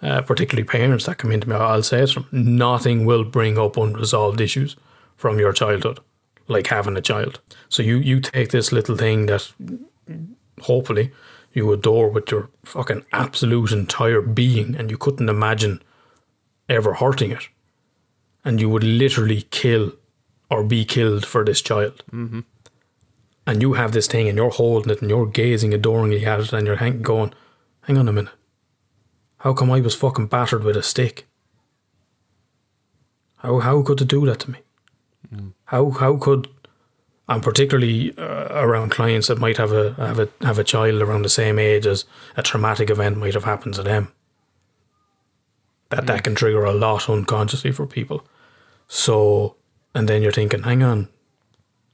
uh, 0.00 0.20
particularly 0.20 0.64
parents 0.64 1.06
that 1.06 1.18
come 1.18 1.32
into 1.32 1.48
me, 1.48 1.56
I'll 1.56 1.82
say 1.82 2.04
them, 2.04 2.26
nothing 2.30 3.04
will 3.04 3.24
bring 3.24 3.58
up 3.58 3.76
unresolved 3.76 4.40
issues 4.40 4.76
from 5.16 5.38
your 5.38 5.52
childhood, 5.52 6.00
like 6.48 6.68
having 6.68 6.96
a 6.96 7.02
child. 7.02 7.40
So 7.68 7.82
you 7.82 7.96
you 7.96 8.20
take 8.20 8.50
this 8.50 8.72
little 8.72 8.96
thing 8.96 9.26
that 9.26 9.52
hopefully 10.62 11.12
you 11.52 11.72
adore 11.72 12.08
with 12.08 12.30
your 12.30 12.50
fucking 12.64 13.04
absolute 13.12 13.72
entire 13.72 14.20
being, 14.20 14.74
and 14.74 14.90
you 14.90 14.98
couldn't 14.98 15.28
imagine 15.28 15.82
ever 16.68 16.94
hurting 16.94 17.30
it, 17.30 17.48
and 18.44 18.60
you 18.60 18.68
would 18.68 18.84
literally 18.84 19.42
kill 19.50 19.92
or 20.50 20.62
be 20.62 20.84
killed 20.84 21.26
for 21.26 21.44
this 21.44 21.60
child 21.60 22.04
mm-hmm. 22.12 22.40
and 23.46 23.62
you 23.62 23.72
have 23.74 23.92
this 23.92 24.06
thing 24.06 24.28
and 24.28 24.36
you're 24.36 24.50
holding 24.50 24.92
it 24.92 25.00
and 25.00 25.10
you're 25.10 25.26
gazing 25.26 25.72
adoringly 25.72 26.24
at 26.24 26.40
it 26.40 26.52
and 26.52 26.66
you're 26.66 26.76
hang- 26.76 27.02
going, 27.02 27.32
hang 27.82 27.98
on 27.98 28.08
a 28.08 28.12
minute. 28.12 28.32
How 29.38 29.52
come 29.52 29.70
I 29.70 29.80
was 29.80 29.94
fucking 29.94 30.28
battered 30.28 30.64
with 30.64 30.76
a 30.76 30.82
stick? 30.82 31.26
How 33.38 33.58
how 33.58 33.82
could 33.82 33.98
they 33.98 34.06
do 34.06 34.24
that 34.26 34.40
to 34.40 34.50
me? 34.52 34.58
How 35.66 35.90
how 35.90 36.16
could 36.16 36.48
and 37.28 37.42
particularly 37.42 38.16
uh, 38.18 38.48
around 38.50 38.90
clients 38.90 39.28
that 39.28 39.38
might 39.38 39.56
have 39.56 39.72
a 39.72 39.94
have 39.94 40.18
a 40.18 40.28
have 40.42 40.58
a 40.58 40.64
child 40.64 41.00
around 41.00 41.22
the 41.22 41.28
same 41.28 41.58
age 41.58 41.86
as 41.86 42.04
a 42.36 42.42
traumatic 42.42 42.90
event 42.90 43.16
might 43.16 43.34
have 43.34 43.44
happened 43.44 43.74
to 43.74 43.82
them. 43.82 44.12
That 45.90 46.06
that 46.06 46.24
can 46.24 46.34
trigger 46.34 46.64
a 46.64 46.74
lot 46.74 47.08
unconsciously 47.08 47.72
for 47.72 47.86
people. 47.86 48.24
So 48.88 49.56
and 49.94 50.08
then 50.08 50.22
you're 50.22 50.32
thinking, 50.32 50.64
hang 50.64 50.82
on, 50.82 51.08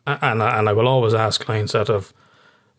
and 0.07 0.43
I, 0.43 0.59
and 0.59 0.69
I 0.69 0.73
will 0.73 0.89
always 0.89 1.15
ask 1.15 1.45
clients 1.45 1.73
that 1.73 1.89
have, 1.89 2.13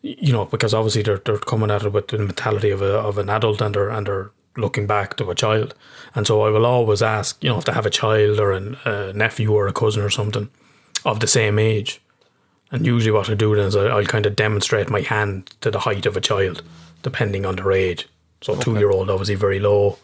you 0.02 0.32
know, 0.32 0.44
because 0.44 0.74
obviously 0.74 1.02
they're 1.02 1.22
they're 1.24 1.38
coming 1.38 1.70
at 1.70 1.84
it 1.84 1.92
with 1.92 2.08
the 2.08 2.18
mentality 2.18 2.70
of 2.70 2.82
a 2.82 2.94
of 2.98 3.18
an 3.18 3.30
adult 3.30 3.62
and 3.62 3.74
they're 3.74 3.88
and 3.88 4.06
they're 4.06 4.30
looking 4.56 4.86
back 4.86 5.16
to 5.16 5.30
a 5.30 5.34
child, 5.34 5.74
and 6.14 6.26
so 6.26 6.42
I 6.42 6.50
will 6.50 6.66
always 6.66 7.02
ask, 7.02 7.42
you 7.42 7.50
know, 7.50 7.58
if 7.58 7.64
they 7.64 7.72
have 7.72 7.86
a 7.86 7.90
child 7.90 8.38
or 8.38 8.52
an, 8.52 8.76
a 8.84 9.12
nephew 9.12 9.52
or 9.52 9.66
a 9.66 9.72
cousin 9.72 10.02
or 10.02 10.10
something 10.10 10.50
of 11.04 11.20
the 11.20 11.26
same 11.26 11.58
age, 11.58 12.00
and 12.70 12.86
usually 12.86 13.12
what 13.12 13.28
I 13.28 13.34
do 13.34 13.54
then 13.54 13.66
is 13.66 13.76
I, 13.76 13.86
I'll 13.86 14.04
kind 14.04 14.26
of 14.26 14.34
demonstrate 14.34 14.90
my 14.90 15.00
hand 15.00 15.54
to 15.60 15.70
the 15.70 15.80
height 15.80 16.06
of 16.06 16.16
a 16.16 16.20
child, 16.20 16.62
depending 17.02 17.44
on 17.44 17.56
their 17.56 17.72
age. 17.72 18.08
So 18.40 18.56
two 18.56 18.78
year 18.78 18.90
old 18.90 19.08
obviously 19.08 19.36
very 19.36 19.60
low, 19.60 19.98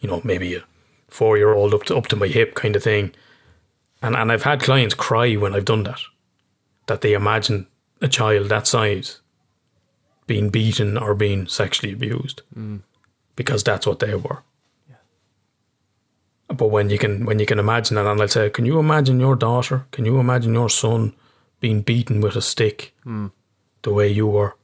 you 0.00 0.08
know, 0.08 0.20
maybe 0.22 0.54
a 0.54 0.64
four 1.08 1.36
year 1.36 1.52
old 1.52 1.74
up 1.74 1.84
to 1.84 1.96
up 1.96 2.06
to 2.08 2.16
my 2.16 2.28
hip 2.28 2.54
kind 2.54 2.76
of 2.76 2.82
thing. 2.82 3.12
And 4.02 4.14
and 4.14 4.30
I've 4.30 4.44
had 4.44 4.60
clients 4.60 4.94
cry 4.94 5.34
when 5.34 5.54
I've 5.54 5.64
done 5.64 5.82
that. 5.84 6.00
That 6.86 7.00
they 7.00 7.14
imagine 7.14 7.66
a 8.02 8.08
child 8.08 8.50
that 8.50 8.66
size 8.66 9.20
being 10.26 10.50
beaten 10.50 10.96
or 10.98 11.14
being 11.14 11.46
sexually 11.46 11.92
abused 11.92 12.42
mm. 12.56 12.80
Because 13.36 13.62
that's 13.64 13.86
what 13.86 13.98
they 13.98 14.14
were. 14.14 14.42
But 16.48 16.68
when 16.68 16.90
you 16.90 16.98
can 16.98 17.24
when 17.24 17.38
you 17.38 17.46
can 17.46 17.58
imagine 17.58 17.96
that, 17.96 18.06
and 18.06 18.20
I'll 18.20 18.28
say, 18.28 18.50
can 18.50 18.66
you 18.66 18.78
imagine 18.78 19.18
your 19.18 19.34
daughter? 19.34 19.86
Can 19.90 20.04
you 20.04 20.18
imagine 20.20 20.54
your 20.54 20.68
son 20.68 21.14
being 21.60 21.82
beaten 21.82 22.20
with 22.20 22.36
a 22.36 22.42
stick 22.42 22.94
hmm. 23.02 23.28
the 23.82 23.92
way 23.92 24.08
you 24.08 24.26
were? 24.26 24.54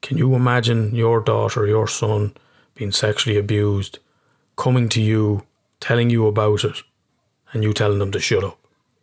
Can 0.00 0.16
you 0.16 0.34
imagine 0.34 0.94
your 0.94 1.20
daughter, 1.20 1.66
your 1.66 1.86
son 1.86 2.34
being 2.74 2.92
sexually 2.92 3.36
abused, 3.36 3.98
coming 4.56 4.88
to 4.90 5.02
you, 5.02 5.44
telling 5.80 6.10
you 6.10 6.26
about 6.26 6.64
it, 6.64 6.82
and 7.52 7.62
you 7.62 7.72
telling 7.72 7.98
them 7.98 8.12
to 8.12 8.20
shut 8.20 8.44
up? 8.44 8.58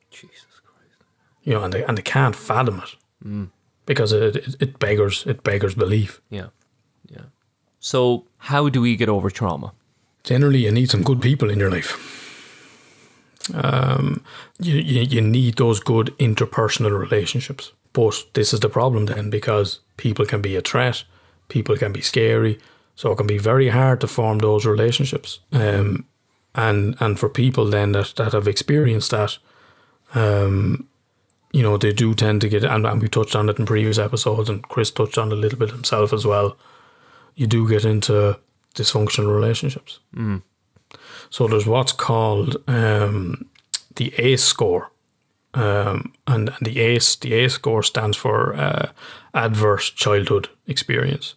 Jesus 0.10 0.46
Christ. 0.64 1.04
You 1.44 1.54
know, 1.54 1.64
and 1.64 1.74
they 1.74 1.84
and 1.84 1.98
they 1.98 2.02
can't 2.02 2.36
fathom 2.36 2.80
it 2.80 2.96
hmm. 3.22 3.46
because 3.86 4.12
it, 4.12 4.36
it 4.36 4.56
it 4.60 4.80
beggars 4.80 5.24
it 5.28 5.44
beggars 5.44 5.76
belief. 5.76 6.20
Yeah. 6.30 6.40
Yeah. 6.40 6.48
So, 7.86 8.26
how 8.38 8.70
do 8.70 8.82
we 8.82 8.96
get 8.96 9.10
over 9.10 9.30
trauma? 9.30 9.72
generally 10.26 10.66
you 10.66 10.72
need 10.72 10.90
some 10.90 11.04
good 11.04 11.22
people 11.22 11.50
in 11.50 11.60
your 11.60 11.72
life. 11.72 12.12
Um, 13.54 14.24
you, 14.60 14.76
you 14.76 15.02
you 15.02 15.22
need 15.22 15.56
those 15.56 15.80
good 15.80 16.08
interpersonal 16.18 17.00
relationships. 17.00 17.72
But 17.94 18.16
this 18.34 18.54
is 18.54 18.60
the 18.60 18.70
problem 18.70 19.06
then 19.06 19.30
because 19.30 19.80
people 19.98 20.26
can 20.26 20.42
be 20.42 20.56
a 20.56 20.62
threat, 20.62 21.04
people 21.48 21.78
can 21.78 21.94
be 21.94 22.02
scary, 22.02 22.60
so 22.96 23.12
it 23.12 23.18
can 23.18 23.28
be 23.28 23.38
very 23.38 23.70
hard 23.70 24.02
to 24.02 24.08
form 24.08 24.40
those 24.40 24.66
relationships. 24.66 25.40
Um, 25.52 26.06
and 26.56 26.96
and 27.00 27.20
for 27.20 27.30
people 27.30 27.70
then 27.70 27.92
that, 27.92 28.14
that 28.16 28.34
have 28.34 28.48
experienced 28.48 29.12
that, 29.12 29.38
um, 30.16 30.88
you 31.54 31.62
know, 31.62 31.78
they 31.78 31.94
do 31.94 32.16
tend 32.16 32.42
to 32.42 32.50
get 32.50 32.64
and, 32.64 32.86
and 32.86 33.02
we 33.02 33.08
touched 33.08 33.36
on 33.36 33.50
it 33.50 33.60
in 33.60 33.66
previous 33.66 34.00
episodes, 34.00 34.50
and 34.50 34.68
Chris 34.70 34.92
touched 34.92 35.20
on 35.20 35.32
it 35.32 35.38
a 35.38 35.42
little 35.42 35.60
bit 35.60 35.70
himself 35.70 36.14
as 36.14 36.26
well. 36.26 36.58
You 37.36 37.48
do 37.48 37.68
get 37.68 37.86
into 37.86 38.40
dysfunctional 38.76 39.34
relationships. 39.34 40.00
So 41.30 41.48
there's 41.48 41.66
what's 41.66 41.92
called 41.92 42.58
um, 42.68 43.46
the 43.96 44.14
ACE 44.18 44.44
score, 44.44 44.92
um, 45.54 46.14
and, 46.28 46.50
and 46.50 46.66
the 46.66 46.80
ACE 46.80 47.16
the 47.18 47.34
ACE 47.34 47.54
score 47.54 47.84
stands 47.84 48.18
for 48.18 48.56
uh, 48.56 48.90
adverse 49.34 49.90
childhood 49.90 50.50
experience. 50.68 51.36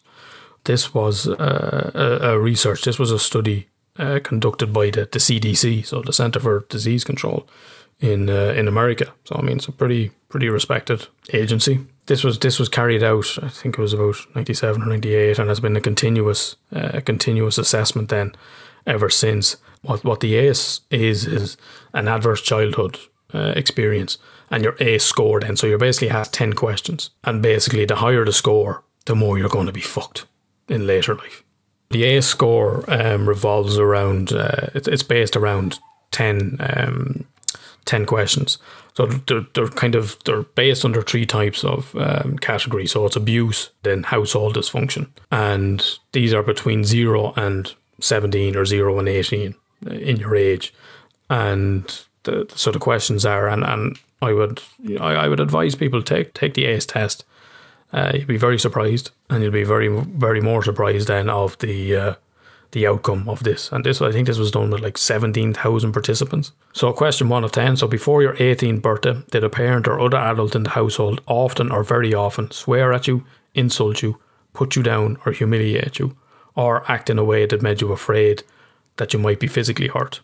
This 0.64 0.94
was 0.94 1.26
uh, 1.26 1.90
a, 1.94 2.30
a 2.30 2.38
research. 2.38 2.82
This 2.82 2.99
was 2.99 3.11
a 3.11 3.18
study 3.18 3.68
uh, 3.99 4.20
conducted 4.22 4.72
by 4.72 4.90
the, 4.90 5.09
the 5.11 5.18
CDC, 5.18 5.86
so 5.86 6.03
the 6.03 6.12
Center 6.12 6.40
for 6.40 6.66
Disease 6.68 7.05
Control 7.05 7.49
in 8.01 8.28
uh, 8.28 8.55
in 8.57 8.68
America. 8.68 9.12
So 9.24 9.36
I 9.36 9.42
mean, 9.42 9.57
it's 9.57 9.68
a 9.68 9.72
pretty 9.72 10.11
pretty 10.28 10.49
respected 10.49 11.09
agency. 11.32 11.80
This 12.09 12.24
was 12.24 12.38
this 12.38 12.59
was 12.59 12.70
carried 12.70 13.02
out. 13.02 13.38
I 13.42 13.50
think 13.50 13.78
it 13.78 13.82
was 13.82 13.92
about 13.92 14.16
ninety 14.34 14.54
seven 14.54 14.82
or 14.82 14.86
ninety 14.86 15.14
eight, 15.14 15.38
and 15.38 15.48
has 15.48 15.61
been 15.61 15.76
a 15.76 15.80
continuous 15.80 16.56
uh, 16.74 17.00
continuous 17.04 17.59
assessment 17.59 18.09
then 18.09 18.34
ever 18.86 19.11
since. 19.11 19.59
What 19.82 20.04
what 20.04 20.20
the 20.20 20.34
ACE 20.34 20.80
is 20.90 21.26
is 21.26 21.59
an 21.92 22.09
adverse 22.09 22.40
childhood 22.40 22.98
uh, 23.34 23.52
experience, 23.54 24.16
and 24.50 24.64
your 24.64 24.74
ACE 24.80 25.04
score 25.04 25.40
then. 25.40 25.56
So 25.56 25.66
you 25.66 25.74
are 25.74 25.78
basically 25.86 26.09
have 26.09 26.32
ten 26.32 26.54
questions, 26.54 27.11
and 27.24 27.42
basically 27.42 27.84
the 27.84 27.96
higher 27.96 28.24
the 28.24 28.32
score, 28.32 28.84
the 29.04 29.14
more 29.14 29.38
you're 29.38 29.50
going 29.50 29.66
to 29.66 29.72
be 29.72 29.82
fucked 29.82 30.24
in 30.66 30.86
later 30.86 31.14
life. 31.14 31.44
The 31.90 32.04
ACE 32.04 32.26
score 32.26 32.84
um, 32.88 33.28
revolves 33.28 33.78
around. 33.78 34.32
Uh, 34.32 34.68
it's, 34.74 34.88
it's 34.88 35.02
based 35.02 35.36
around 35.36 35.78
ten 36.11 36.56
um, 36.61 37.26
10 37.88 38.04
questions. 38.04 38.59
So 38.99 39.07
they're, 39.07 39.46
they're 39.55 39.68
kind 39.68 39.94
of 39.94 40.18
they're 40.24 40.42
based 40.42 40.84
under 40.84 41.03
three 41.03 41.24
types 41.24 41.62
of 41.62 41.94
um, 41.94 42.36
categories. 42.38 42.90
So 42.90 43.07
it's 43.07 43.14
abuse, 43.14 43.70
then 43.84 44.03
household 44.03 44.57
dysfunction, 44.57 45.07
and 45.30 45.84
these 46.11 46.34
are 46.34 46.42
between 46.42 46.82
zero 46.82 47.32
and 47.36 47.72
17 48.01 48.57
or 48.57 48.64
zero 48.64 48.99
and 48.99 49.09
18 49.09 49.55
in 49.88 50.16
your 50.16 50.34
age. 50.34 50.74
And 51.30 51.84
the, 52.24 52.46
the 52.46 52.59
sort 52.59 52.74
of 52.74 52.82
questions 52.82 53.24
are, 53.24 53.46
and, 53.46 53.62
and 53.62 53.96
I 54.20 54.32
would 54.32 54.62
I, 55.01 55.12
I 55.12 55.28
would 55.28 55.38
advise 55.38 55.76
people 55.76 56.03
take 56.03 56.34
take 56.34 56.55
the 56.55 56.64
ACE 56.64 56.86
test. 56.86 57.24
Uh, 57.92 58.11
you'd 58.14 58.26
be 58.26 58.36
very 58.36 58.59
surprised, 58.59 59.12
and 59.30 59.44
you'll 59.44 59.53
be 59.53 59.62
very 59.62 59.86
very 59.86 60.40
more 60.40 60.64
surprised 60.64 61.07
then 61.07 61.30
of 61.30 61.57
the 61.59 61.94
uh, 61.94 62.14
the 62.73 62.87
outcome 62.87 63.29
of 63.29 63.45
this. 63.45 63.73
And 63.73 63.85
this, 63.85 64.03
I 64.03 64.12
think, 64.12 64.27
this 64.27 64.39
was 64.39 64.51
done 64.51 64.71
with 64.71 64.83
like 64.83 64.99
seventeen 64.99 65.55
thousand 65.55 65.93
participants. 65.93 66.53
So, 66.73 66.93
question 66.93 67.29
one 67.29 67.45
of 67.45 67.53
ten. 67.53 67.77
So, 67.77 67.89
before 67.89 68.23
your 68.23 68.35
18th 68.35 68.83
birthday, 68.83 69.23
did 69.31 69.45
a 69.45 69.51
parent 69.51 69.89
or 69.89 70.01
other 70.01 70.16
adult 70.16 70.55
in 70.55 70.64
the 70.64 70.71
household 70.71 71.23
often 71.27 71.71
or 71.71 71.83
very 71.83 72.14
often 72.14 72.51
swear 72.51 72.93
at 72.93 73.07
you, 73.07 73.25
insult 73.55 74.03
you, 74.03 74.19
put 74.53 74.77
you 74.77 74.83
down, 74.83 75.19
or 75.25 75.33
humiliate 75.33 75.99
you, 75.99 76.16
or 76.55 76.91
act 76.91 77.11
in 77.11 77.19
a 77.19 77.25
way 77.25 77.47
that 77.47 77.62
made 77.62 77.81
you 77.81 77.93
afraid 77.93 78.43
that 78.97 79.12
you 79.12 79.19
might 79.19 79.41
be 79.41 79.47
physically 79.47 79.89
hurt? 79.89 80.21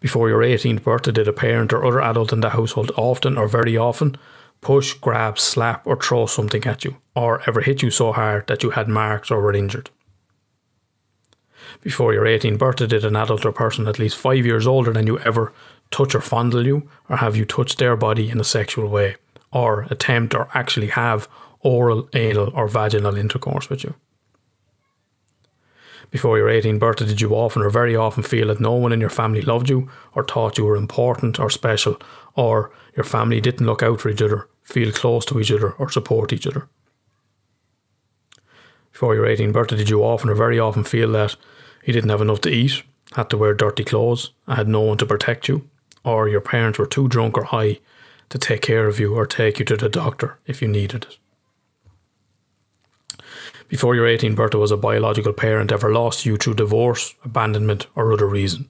Before 0.00 0.28
your 0.28 0.42
18th 0.42 0.82
birthday, 0.82 1.12
did 1.12 1.28
a 1.28 1.32
parent 1.32 1.72
or 1.72 1.84
other 1.84 2.00
adult 2.00 2.32
in 2.32 2.40
the 2.40 2.50
household 2.50 2.92
often 2.96 3.38
or 3.38 3.48
very 3.48 3.76
often 3.76 4.16
push, 4.60 4.94
grab, 4.94 5.38
slap, 5.38 5.86
or 5.86 5.96
throw 5.96 6.26
something 6.26 6.64
at 6.64 6.84
you, 6.84 6.96
or 7.14 7.42
ever 7.46 7.60
hit 7.60 7.82
you 7.82 7.90
so 7.90 8.12
hard 8.12 8.46
that 8.46 8.62
you 8.62 8.70
had 8.70 8.88
marks 8.88 9.30
or 9.30 9.40
were 9.40 9.52
injured? 9.52 9.90
Before 11.84 12.14
your 12.14 12.24
18th 12.24 12.58
birthday, 12.58 12.86
did 12.86 13.04
an 13.04 13.14
adult 13.14 13.44
or 13.44 13.52
person 13.52 13.86
at 13.86 13.98
least 13.98 14.16
five 14.16 14.46
years 14.46 14.66
older 14.66 14.90
than 14.90 15.06
you 15.06 15.18
ever 15.18 15.52
touch 15.90 16.14
or 16.14 16.22
fondle 16.22 16.66
you, 16.66 16.88
or 17.10 17.18
have 17.18 17.36
you 17.36 17.44
touched 17.44 17.78
their 17.78 17.94
body 17.94 18.30
in 18.30 18.40
a 18.40 18.44
sexual 18.44 18.88
way, 18.88 19.16
or 19.52 19.82
attempt 19.90 20.34
or 20.34 20.48
actually 20.54 20.86
have 20.86 21.28
oral, 21.60 22.08
anal, 22.14 22.50
or 22.54 22.68
vaginal 22.68 23.18
intercourse 23.18 23.68
with 23.68 23.84
you? 23.84 23.94
Before 26.10 26.38
your 26.38 26.48
18th 26.48 26.78
birthday, 26.78 27.04
did 27.04 27.20
you 27.20 27.34
often 27.34 27.60
or 27.60 27.68
very 27.68 27.94
often 27.94 28.22
feel 28.22 28.46
that 28.48 28.60
no 28.60 28.72
one 28.72 28.92
in 28.92 29.00
your 29.00 29.10
family 29.10 29.42
loved 29.42 29.68
you, 29.68 29.90
or 30.14 30.24
thought 30.24 30.56
you 30.56 30.64
were 30.64 30.76
important 30.76 31.38
or 31.38 31.50
special, 31.50 32.00
or 32.34 32.70
your 32.96 33.04
family 33.04 33.42
didn't 33.42 33.66
look 33.66 33.82
out 33.82 34.00
for 34.00 34.08
each 34.08 34.22
other, 34.22 34.48
feel 34.62 34.90
close 34.90 35.26
to 35.26 35.38
each 35.38 35.52
other, 35.52 35.72
or 35.72 35.90
support 35.90 36.32
each 36.32 36.46
other? 36.46 36.66
Before 38.90 39.14
your 39.14 39.26
18th 39.26 39.52
birthday, 39.52 39.76
did 39.76 39.90
you 39.90 40.02
often 40.02 40.30
or 40.30 40.34
very 40.34 40.58
often 40.58 40.84
feel 40.84 41.12
that 41.12 41.36
you 41.84 41.92
didn't 41.92 42.10
have 42.10 42.20
enough 42.20 42.40
to 42.42 42.50
eat, 42.50 42.82
had 43.12 43.30
to 43.30 43.38
wear 43.38 43.54
dirty 43.54 43.84
clothes, 43.84 44.32
and 44.46 44.56
had 44.56 44.68
no 44.68 44.80
one 44.80 44.98
to 44.98 45.06
protect 45.06 45.48
you, 45.48 45.68
or 46.04 46.28
your 46.28 46.40
parents 46.40 46.78
were 46.78 46.86
too 46.86 47.08
drunk 47.08 47.36
or 47.36 47.44
high 47.44 47.78
to 48.30 48.38
take 48.38 48.62
care 48.62 48.86
of 48.86 48.98
you 48.98 49.14
or 49.14 49.26
take 49.26 49.58
you 49.58 49.64
to 49.64 49.76
the 49.76 49.88
doctor 49.88 50.38
if 50.46 50.60
you 50.60 50.68
needed 50.68 51.04
it? 51.04 51.18
Before 53.68 53.94
your 53.94 54.06
18th 54.06 54.36
birthday, 54.36 54.58
was 54.58 54.70
a 54.70 54.76
biological 54.76 55.32
parent 55.32 55.72
ever 55.72 55.92
lost 55.92 56.26
you 56.26 56.36
through 56.36 56.54
divorce, 56.54 57.14
abandonment, 57.24 57.86
or 57.94 58.12
other 58.12 58.26
reason? 58.26 58.68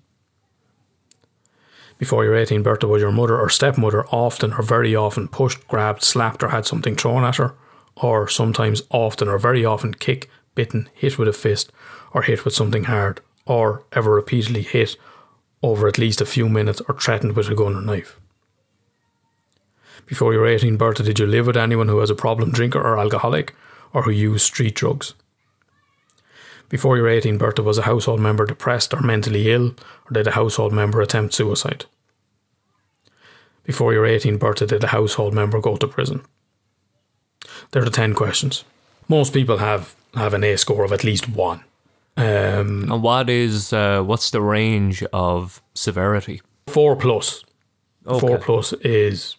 Before 1.99 2.25
your 2.25 2.35
18th 2.35 2.63
birthday, 2.63 2.87
was 2.87 3.03
your 3.03 3.13
mother 3.13 3.39
or 3.39 3.49
stepmother 3.49 4.07
often 4.07 4.53
or 4.53 4.63
very 4.63 4.95
often 4.95 5.29
pushed, 5.29 5.67
grabbed, 5.69 6.03
slapped, 6.03 6.43
or 6.43 6.49
had 6.49 6.67
something 6.67 6.97
thrown 6.97 7.25
at 7.25 7.37
her? 7.37 7.55
Or 7.97 8.29
sometimes 8.29 8.83
often 8.91 9.29
or 9.29 9.39
very 9.39 9.65
often 9.65 9.95
kicked, 9.95 10.27
bitten, 10.55 10.89
hit 10.95 11.19
with 11.19 11.29
a 11.29 11.33
fist, 11.33 11.73
or 12.15 12.23
hit 12.23 12.45
with 12.45 12.55
something 12.55 12.85
hard, 12.85 13.21
or 13.45 13.85
ever 13.93 14.15
repeatedly 14.15 14.63
hit 14.63 14.97
over 15.63 15.89
at 15.89 15.99
least 15.99 16.21
a 16.21 16.27
few 16.27 16.49
minutes 16.49 16.81
or 16.89 16.99
threatened 16.99 17.37
with 17.37 17.49
a 17.49 17.55
gun 17.55 17.75
or 17.75 17.83
knife? 17.83 18.19
Before 20.07 20.33
your 20.33 20.47
18th 20.47 20.79
birthday, 20.79 21.05
did 21.05 21.19
you 21.19 21.27
live 21.27 21.47
with 21.47 21.57
anyone 21.57 21.89
who 21.89 21.97
was 21.97 22.11
a 22.11 22.15
problem 22.15 22.51
drinker 22.51 22.81
or 22.81 22.99
alcoholic, 22.99 23.55
or 23.93 24.03
who 24.03 24.11
used 24.11 24.45
street 24.47 24.75
drugs? 24.75 25.15
Before 26.69 26.97
your 26.97 27.07
18th 27.07 27.39
birthday, 27.39 27.63
was 27.63 27.79
a 27.79 27.83
household 27.83 28.21
member 28.21 28.47
depressed 28.47 28.93
or 28.93 29.01
mentally 29.01 29.53
ill, 29.53 29.75
or 30.07 30.13
did 30.13 30.27
a 30.27 30.33
household 30.33 30.73
member 30.73 31.01
attempt 31.01 31.35
suicide? 31.35 31.87
Before 33.65 33.93
your 33.93 34.05
18th 34.05 34.39
birthday, 34.39 34.67
did 34.67 34.85
a 34.85 34.89
household 34.89 35.33
member 35.33 35.61
go 35.61 35.77
to 35.77 35.87
prison? 35.87 36.23
There 37.71 37.83
are 37.83 37.85
the 37.85 37.91
10 37.91 38.15
questions. 38.15 38.65
Most 39.09 39.33
people 39.33 39.59
have, 39.59 39.95
have 40.15 40.35
an 40.35 40.45
ACE 40.45 40.61
score 40.61 40.85
of 40.85 40.93
at 40.93 41.05
least 41.05 41.29
one. 41.29 41.65
Um, 42.17 42.91
And 42.93 43.03
what 43.03 43.29
is 43.29 43.73
uh, 43.73 44.03
what's 44.07 44.31
the 44.31 44.41
range 44.41 45.03
of 45.13 45.63
severity? 45.75 46.41
four 46.69 46.97
plus. 46.97 47.45
Four 48.21 48.39
plus 48.39 48.73
is 48.85 49.37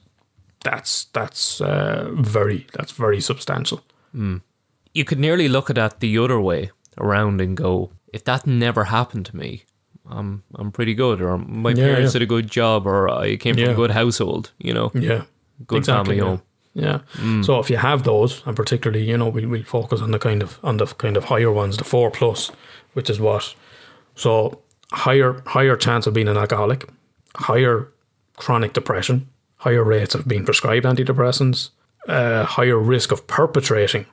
that's 0.64 1.06
that's 1.14 1.62
uh, 1.62 2.10
very 2.14 2.66
that's 2.74 2.92
very 3.00 3.22
substantial. 3.22 3.80
You 4.94 5.04
could 5.06 5.20
nearly 5.20 5.48
look 5.48 5.70
at 5.70 5.76
that 5.76 6.00
the 6.00 6.18
other 6.18 6.40
way 6.40 6.72
around 6.98 7.42
and 7.42 7.58
go, 7.58 7.92
if 8.14 8.24
that 8.24 8.48
never 8.48 8.86
happened 8.86 9.26
to 9.28 9.36
me, 9.36 9.64
I'm 10.10 10.44
I'm 10.56 10.72
pretty 10.72 10.94
good, 10.96 11.22
or 11.22 11.38
my 11.38 11.70
Yeah, 11.72 11.86
parents 11.86 12.14
yeah. 12.14 12.20
did 12.20 12.32
a 12.32 12.36
good 12.36 12.50
job, 12.52 12.88
or 12.88 13.08
I 13.10 13.36
came 13.38 13.56
from 13.56 13.64
Yeah. 13.64 13.72
a 13.72 13.76
good 13.76 13.92
household. 13.92 14.52
You 14.58 14.74
know, 14.74 14.92
Yeah, 14.94 15.24
good 15.68 15.86
family 15.86 16.18
yeah. 16.18 16.24
home. 16.24 16.42
Yeah. 16.76 17.00
So 17.42 17.60
if 17.60 17.70
you 17.70 17.78
have 17.78 18.04
those, 18.04 18.46
and 18.46 18.56
particularly, 18.56 19.06
you 19.06 19.18
know, 19.18 19.30
we'll, 19.30 19.48
we'll 19.48 19.64
focus 19.64 20.02
on 20.02 20.12
the 20.12 20.20
kind 20.20 20.44
of 20.44 20.60
on 20.62 20.78
the 20.78 20.86
kind 20.86 21.16
of 21.16 21.24
higher 21.24 21.52
ones, 21.52 21.78
the 21.78 21.86
four 21.86 22.12
plus, 22.12 22.52
which 22.94 23.10
is 23.10 23.20
what. 23.20 23.56
So 24.16 24.62
higher 24.92 25.42
higher 25.46 25.78
chance 25.78 26.06
of 26.06 26.14
being 26.14 26.28
an 26.28 26.38
alcoholic, 26.38 26.88
higher 27.36 27.92
chronic 28.36 28.74
depression, 28.74 29.30
higher 29.56 29.84
rates 29.84 30.16
of 30.16 30.28
being 30.28 30.44
prescribed 30.44 30.86
antidepressants, 30.86 31.70
uh, 32.10 32.44
higher 32.44 32.78
risk 32.78 33.12
of 33.12 33.26
perpetrating 33.26 34.06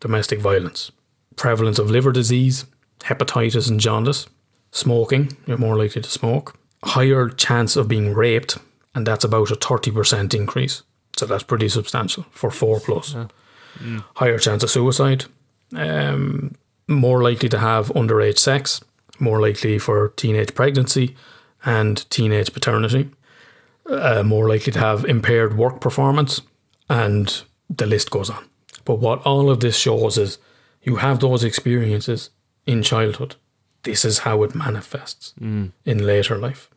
domestic 0.00 0.40
violence, 0.40 0.90
prevalence 1.36 1.78
of 1.78 1.90
liver 1.90 2.10
disease, 2.10 2.66
hepatitis 3.00 3.70
and 3.70 3.78
jaundice, 3.78 4.26
smoking, 4.72 5.36
you're 5.46 5.58
more 5.58 5.76
likely 5.76 6.02
to 6.02 6.10
smoke, 6.10 6.58
higher 6.82 7.28
chance 7.28 7.76
of 7.76 7.86
being 7.86 8.14
raped, 8.14 8.58
and 8.94 9.06
that's 9.06 9.24
about 9.24 9.50
a 9.50 9.54
30% 9.54 10.34
increase. 10.34 10.82
So 11.20 11.26
that's 11.26 11.42
pretty 11.44 11.68
substantial 11.68 12.24
for 12.30 12.50
4 12.50 12.80
plus. 12.80 13.14
Higher 14.14 14.38
chance 14.38 14.62
of 14.64 14.70
suicide, 14.70 15.24
um, 15.76 16.54
more 16.88 17.22
likely 17.22 17.48
to 17.50 17.58
have 17.58 17.88
underage 17.94 18.38
sex, 18.38 18.80
more 19.18 19.40
likely 19.40 19.78
for 19.78 20.08
teenage 20.16 20.54
pregnancy 20.54 21.14
and 21.64 22.08
teenage 22.10 22.52
paternity, 22.52 23.10
uh, 23.86 24.22
more 24.22 24.48
likely 24.48 24.72
to 24.72 24.78
have 24.78 25.04
impaired 25.04 25.56
work 25.56 25.80
performance, 25.80 26.40
and 26.88 27.42
the 27.68 27.86
list 27.86 28.10
goes 28.10 28.30
on. 28.30 28.44
But 28.84 28.98
what 28.98 29.20
all 29.26 29.50
of 29.50 29.60
this 29.60 29.76
shows 29.76 30.16
is 30.18 30.38
you 30.82 30.96
have 30.96 31.18
those 31.20 31.44
experiences 31.44 32.30
in 32.66 32.82
childhood. 32.82 33.36
This 33.82 34.04
is 34.04 34.18
how 34.20 34.42
it 34.42 34.54
manifests 34.54 35.34
in 35.84 36.06
later 36.06 36.38
life. 36.38 36.70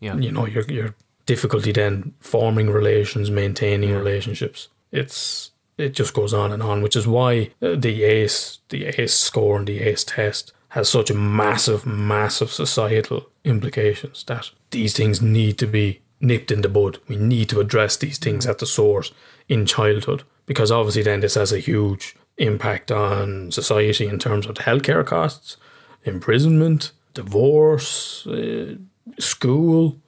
Yeah. 0.00 0.16
You 0.16 0.32
know, 0.32 0.46
your 0.46 0.64
your 0.64 0.94
difficulty 1.26 1.72
then 1.72 2.14
forming 2.20 2.70
relations, 2.70 3.30
maintaining 3.30 3.92
relationships. 3.92 4.68
It's 4.90 5.50
it 5.78 5.94
just 5.94 6.14
goes 6.14 6.34
on 6.34 6.52
and 6.52 6.62
on, 6.62 6.82
which 6.82 6.96
is 6.96 7.06
why 7.06 7.50
uh, 7.62 7.74
the 7.76 8.04
ACE, 8.04 8.58
the 8.68 8.86
ACE 8.86 9.14
score 9.14 9.58
and 9.58 9.66
the 9.66 9.80
ACE 9.80 10.04
test 10.04 10.52
has 10.68 10.88
such 10.88 11.10
a 11.10 11.14
massive, 11.14 11.86
massive 11.86 12.50
societal 12.50 13.26
implications 13.44 14.24
that 14.24 14.50
these 14.70 14.94
things 14.96 15.20
need 15.20 15.58
to 15.58 15.66
be 15.66 16.00
nipped 16.20 16.50
in 16.50 16.62
the 16.62 16.68
bud. 16.68 16.98
We 17.08 17.16
need 17.16 17.48
to 17.50 17.60
address 17.60 17.96
these 17.96 18.18
things 18.18 18.46
at 18.46 18.58
the 18.58 18.66
source 18.66 19.12
in 19.48 19.66
childhood 19.66 20.22
because 20.46 20.70
obviously 20.70 21.02
then 21.02 21.20
this 21.20 21.34
has 21.34 21.52
a 21.52 21.58
huge 21.58 22.16
impact 22.38 22.90
on 22.90 23.50
society 23.50 24.06
in 24.06 24.18
terms 24.18 24.46
of 24.46 24.56
healthcare 24.56 25.04
costs, 25.04 25.56
imprisonment, 26.04 26.92
divorce, 27.14 28.26
uh, 28.26 28.76
school. 29.18 29.98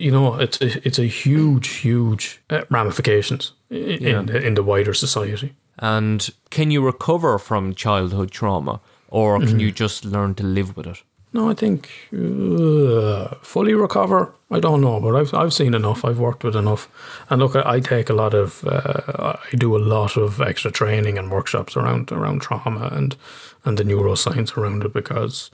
You 0.00 0.10
know, 0.10 0.40
it's 0.40 0.60
a, 0.60 0.66
it's 0.86 0.98
a 0.98 1.06
huge, 1.06 1.68
huge 1.84 2.40
uh, 2.50 2.62
ramifications 2.70 3.52
in 3.68 4.26
the, 4.26 4.46
in 4.46 4.54
the 4.54 4.62
wider 4.62 4.94
society. 4.94 5.52
And 5.78 6.28
can 6.50 6.70
you 6.70 6.84
recover 6.86 7.38
from 7.38 7.74
childhood 7.74 8.30
trauma, 8.30 8.80
or 9.08 9.38
can 9.38 9.48
Mm-hmm. 9.48 9.60
you 9.60 9.72
just 9.72 10.04
learn 10.04 10.34
to 10.34 10.42
live 10.44 10.76
with 10.76 10.86
it? 10.86 11.02
No, 11.32 11.50
I 11.50 11.54
think 11.54 11.88
uh, 12.12 13.34
fully 13.42 13.74
recover. 13.74 14.32
I 14.50 14.58
don't 14.60 14.80
know, 14.80 15.00
but 15.00 15.14
I've 15.14 15.32
I've 15.34 15.52
seen 15.52 15.74
enough. 15.74 16.04
I've 16.04 16.18
worked 16.18 16.44
with 16.44 16.56
enough, 16.56 16.88
and 17.28 17.40
look, 17.40 17.54
I, 17.54 17.76
I 17.76 17.80
take 17.80 18.10
a 18.12 18.14
lot 18.14 18.34
of, 18.34 18.64
uh, 18.64 19.36
I 19.52 19.56
do 19.56 19.76
a 19.76 19.78
lot 19.78 20.16
of 20.16 20.40
extra 20.40 20.70
training 20.72 21.18
and 21.18 21.30
workshops 21.30 21.76
around 21.76 22.10
around 22.10 22.42
trauma 22.42 22.88
and 22.92 23.16
and 23.64 23.76
the 23.78 23.84
neuroscience 23.84 24.56
around 24.56 24.84
it 24.84 24.92
because 24.92 25.50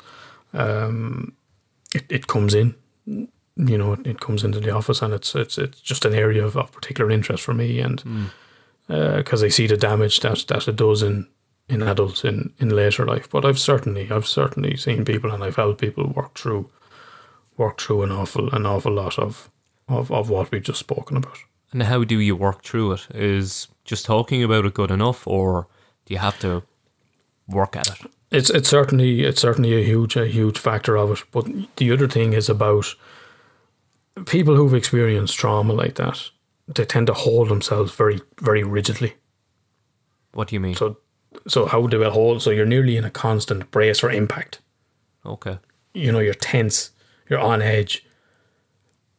um, 0.55 1.33
it 1.95 2.05
it 2.09 2.27
comes 2.27 2.55
in, 2.55 2.75
you 3.57 3.79
know, 3.79 3.95
it, 3.95 4.07
it 4.07 4.21
comes 4.21 4.45
into 4.45 4.61
the 4.61 4.71
office, 4.71 5.03
and 5.03 5.15
it's 5.15 5.35
it's 5.35 5.59
it's 5.59 5.81
just 5.81 6.05
an 6.05 6.15
area 6.15 6.45
of, 6.45 6.57
of 6.57 6.73
particular 6.73 7.11
interest 7.11 7.43
for 7.43 7.55
me, 7.55 7.81
and 7.81 8.01
hmm. 8.01 8.25
uh, 8.89 9.17
because 9.17 9.43
I 9.43 9.49
see 9.49 9.67
the 9.67 9.77
damage 9.77 10.21
that 10.21 10.45
that 10.49 10.69
it 10.69 10.77
does 10.77 11.03
in 11.03 11.27
in 11.69 11.83
adults 11.83 12.25
in 12.25 12.53
in 12.59 12.71
later 12.71 13.05
life. 13.05 13.29
But 13.31 13.45
I've 13.45 13.59
certainly 13.59 14.11
I've 14.11 14.27
certainly 14.27 14.77
seen 14.77 15.05
people 15.05 15.33
and 15.33 15.43
I've 15.43 15.57
helped 15.57 15.81
people 15.81 16.07
work 16.07 16.39
through 16.39 16.71
work 17.57 17.81
through 17.81 18.03
an 18.03 18.13
awful 18.13 18.55
an 18.55 18.67
awful 18.67 18.93
lot 18.93 19.19
of 19.19 19.51
of, 19.89 20.11
of 20.11 20.31
what 20.31 20.51
we've 20.51 20.63
just 20.63 20.81
spoken 20.81 21.17
about. 21.17 21.39
And 21.73 21.83
how 21.83 22.05
do 22.05 22.19
you 22.21 22.37
work 22.37 22.63
through 22.63 22.93
it? 22.93 23.07
Is 23.15 23.69
just 23.85 24.05
talking 24.07 24.43
about 24.43 24.65
it 24.65 24.75
good 24.75 24.91
enough, 24.91 25.27
or 25.27 25.69
do 26.05 26.15
you 26.15 26.19
have 26.19 26.39
to 26.41 26.63
work 27.49 27.77
at 27.77 27.89
it? 27.89 28.11
It's 28.31 28.51
it's 28.51 28.69
certainly 28.69 29.23
it's 29.23 29.41
certainly 29.41 29.75
a 29.75 29.85
huge 29.85 30.17
a 30.17 30.27
huge 30.27 30.59
factor 30.59 30.97
of 30.97 31.11
it. 31.11 31.25
But 31.33 31.47
the 31.77 31.93
other 31.93 32.09
thing 32.09 32.33
is 32.33 32.49
about 32.49 32.95
people 34.25 34.57
who've 34.57 34.75
experienced 34.75 35.37
trauma 35.37 35.73
like 35.73 35.97
that. 35.97 36.31
They 36.69 36.85
tend 36.85 37.07
to 37.09 37.15
hold 37.15 37.49
themselves 37.49 37.95
very 37.95 38.21
very 38.41 38.65
rigidly. 38.65 39.15
What 40.33 40.49
do 40.49 40.57
you 40.57 40.61
mean? 40.61 40.75
So 40.75 40.99
so 41.47 41.67
how 41.67 41.87
do 41.87 41.99
they 41.99 42.11
hold? 42.11 42.43
So 42.43 42.51
you're 42.51 42.67
nearly 42.67 42.97
in 42.97 43.05
a 43.05 43.11
constant 43.11 43.71
brace 43.71 44.01
for 44.01 44.11
impact. 44.11 44.61
okay. 45.25 45.59
you 45.95 46.11
know, 46.13 46.19
you're 46.19 46.35
tense, 46.35 46.91
you're 47.29 47.39
on 47.39 47.63
edge. 47.63 48.05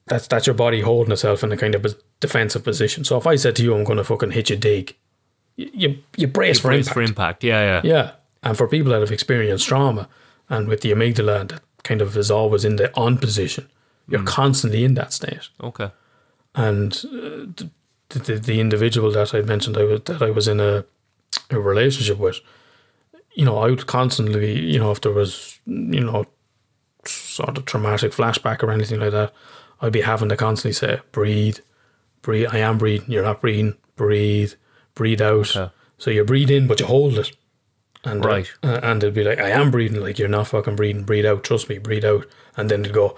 That's 0.07 0.27
that's 0.27 0.47
your 0.47 0.55
body 0.55 0.81
holding 0.81 1.11
itself 1.11 1.43
in 1.43 1.51
a 1.51 1.57
kind 1.57 1.75
of 1.75 1.85
a 1.85 1.95
defensive 2.19 2.63
position. 2.63 3.03
So 3.03 3.17
if 3.17 3.27
I 3.27 3.35
said 3.35 3.55
to 3.57 3.63
you, 3.63 3.75
I'm 3.75 3.83
going 3.83 3.97
to 3.97 4.03
fucking 4.03 4.31
hit 4.31 4.49
you 4.49 4.55
dig, 4.55 4.95
you 5.55 5.69
you, 5.73 5.97
you 6.15 6.27
brace 6.27 6.59
for 6.59 6.69
Brace 6.69 6.87
impact. 6.87 6.93
for 6.93 7.01
impact. 7.01 7.43
Yeah, 7.43 7.81
yeah. 7.81 7.81
Yeah, 7.83 8.11
and 8.43 8.57
for 8.57 8.67
people 8.67 8.91
that 8.91 9.01
have 9.01 9.11
experienced 9.11 9.67
trauma, 9.67 10.07
and 10.49 10.67
with 10.67 10.81
the 10.81 10.91
amygdala 10.91 11.49
that 11.49 11.61
kind 11.83 12.01
of 12.01 12.15
is 12.17 12.31
always 12.31 12.63
in 12.65 12.77
the 12.77 12.95
on 12.95 13.17
position, 13.17 13.69
you're 14.07 14.23
constantly 14.23 14.83
in 14.83 14.93
that 14.95 15.13
state. 15.13 15.49
Okay. 15.61 15.91
And 16.55 16.93
uh, 17.05 17.45
the, 17.55 17.69
the 18.09 18.35
the 18.35 18.59
individual 18.59 19.11
that 19.11 19.33
I 19.33 19.41
mentioned 19.41 19.77
I 19.77 19.83
was, 19.83 20.01
that 20.05 20.21
I 20.21 20.29
was 20.31 20.47
in 20.47 20.59
a 20.59 20.85
a 21.51 21.59
relationship 21.59 22.17
with, 22.17 22.39
you 23.35 23.45
know, 23.45 23.57
I 23.57 23.67
would 23.69 23.85
constantly, 23.87 24.59
you 24.59 24.79
know, 24.79 24.91
if 24.91 25.01
there 25.01 25.11
was, 25.11 25.59
you 25.65 26.03
know, 26.03 26.25
sort 27.05 27.57
of 27.57 27.65
traumatic 27.65 28.11
flashback 28.11 28.63
or 28.63 28.71
anything 28.71 28.99
like 28.99 29.11
that, 29.11 29.33
I'd 29.81 29.91
be 29.93 30.01
having 30.01 30.29
to 30.29 30.37
constantly 30.37 30.73
say, 30.73 30.99
breathe, 31.11 31.59
breathe. 32.21 32.47
I 32.51 32.59
am 32.59 32.77
breathing. 32.77 33.11
You're 33.11 33.23
not 33.23 33.41
breathing. 33.41 33.75
Breathe, 33.95 34.53
breathe 34.95 35.21
out. 35.21 35.55
Okay. 35.55 35.71
So 35.97 36.11
you 36.11 36.23
breathe 36.23 36.51
in, 36.51 36.67
but 36.67 36.79
you 36.79 36.85
hold 36.85 37.17
it. 37.17 37.31
And 38.03 38.23
uh, 38.23 38.27
Right. 38.27 38.51
uh, 38.63 38.79
and 38.83 39.03
it'd 39.03 39.15
be 39.15 39.23
like, 39.23 39.39
I 39.39 39.49
am 39.49 39.71
breathing. 39.71 40.01
Like 40.01 40.17
you're 40.19 40.27
not 40.29 40.47
fucking 40.47 40.75
breathing. 40.75 41.03
Breathe 41.03 41.25
out. 41.25 41.43
Trust 41.43 41.69
me. 41.69 41.77
Breathe 41.77 42.05
out. 42.05 42.25
And 42.57 42.69
then 42.69 42.81
it'd 42.81 42.93
go, 42.93 43.15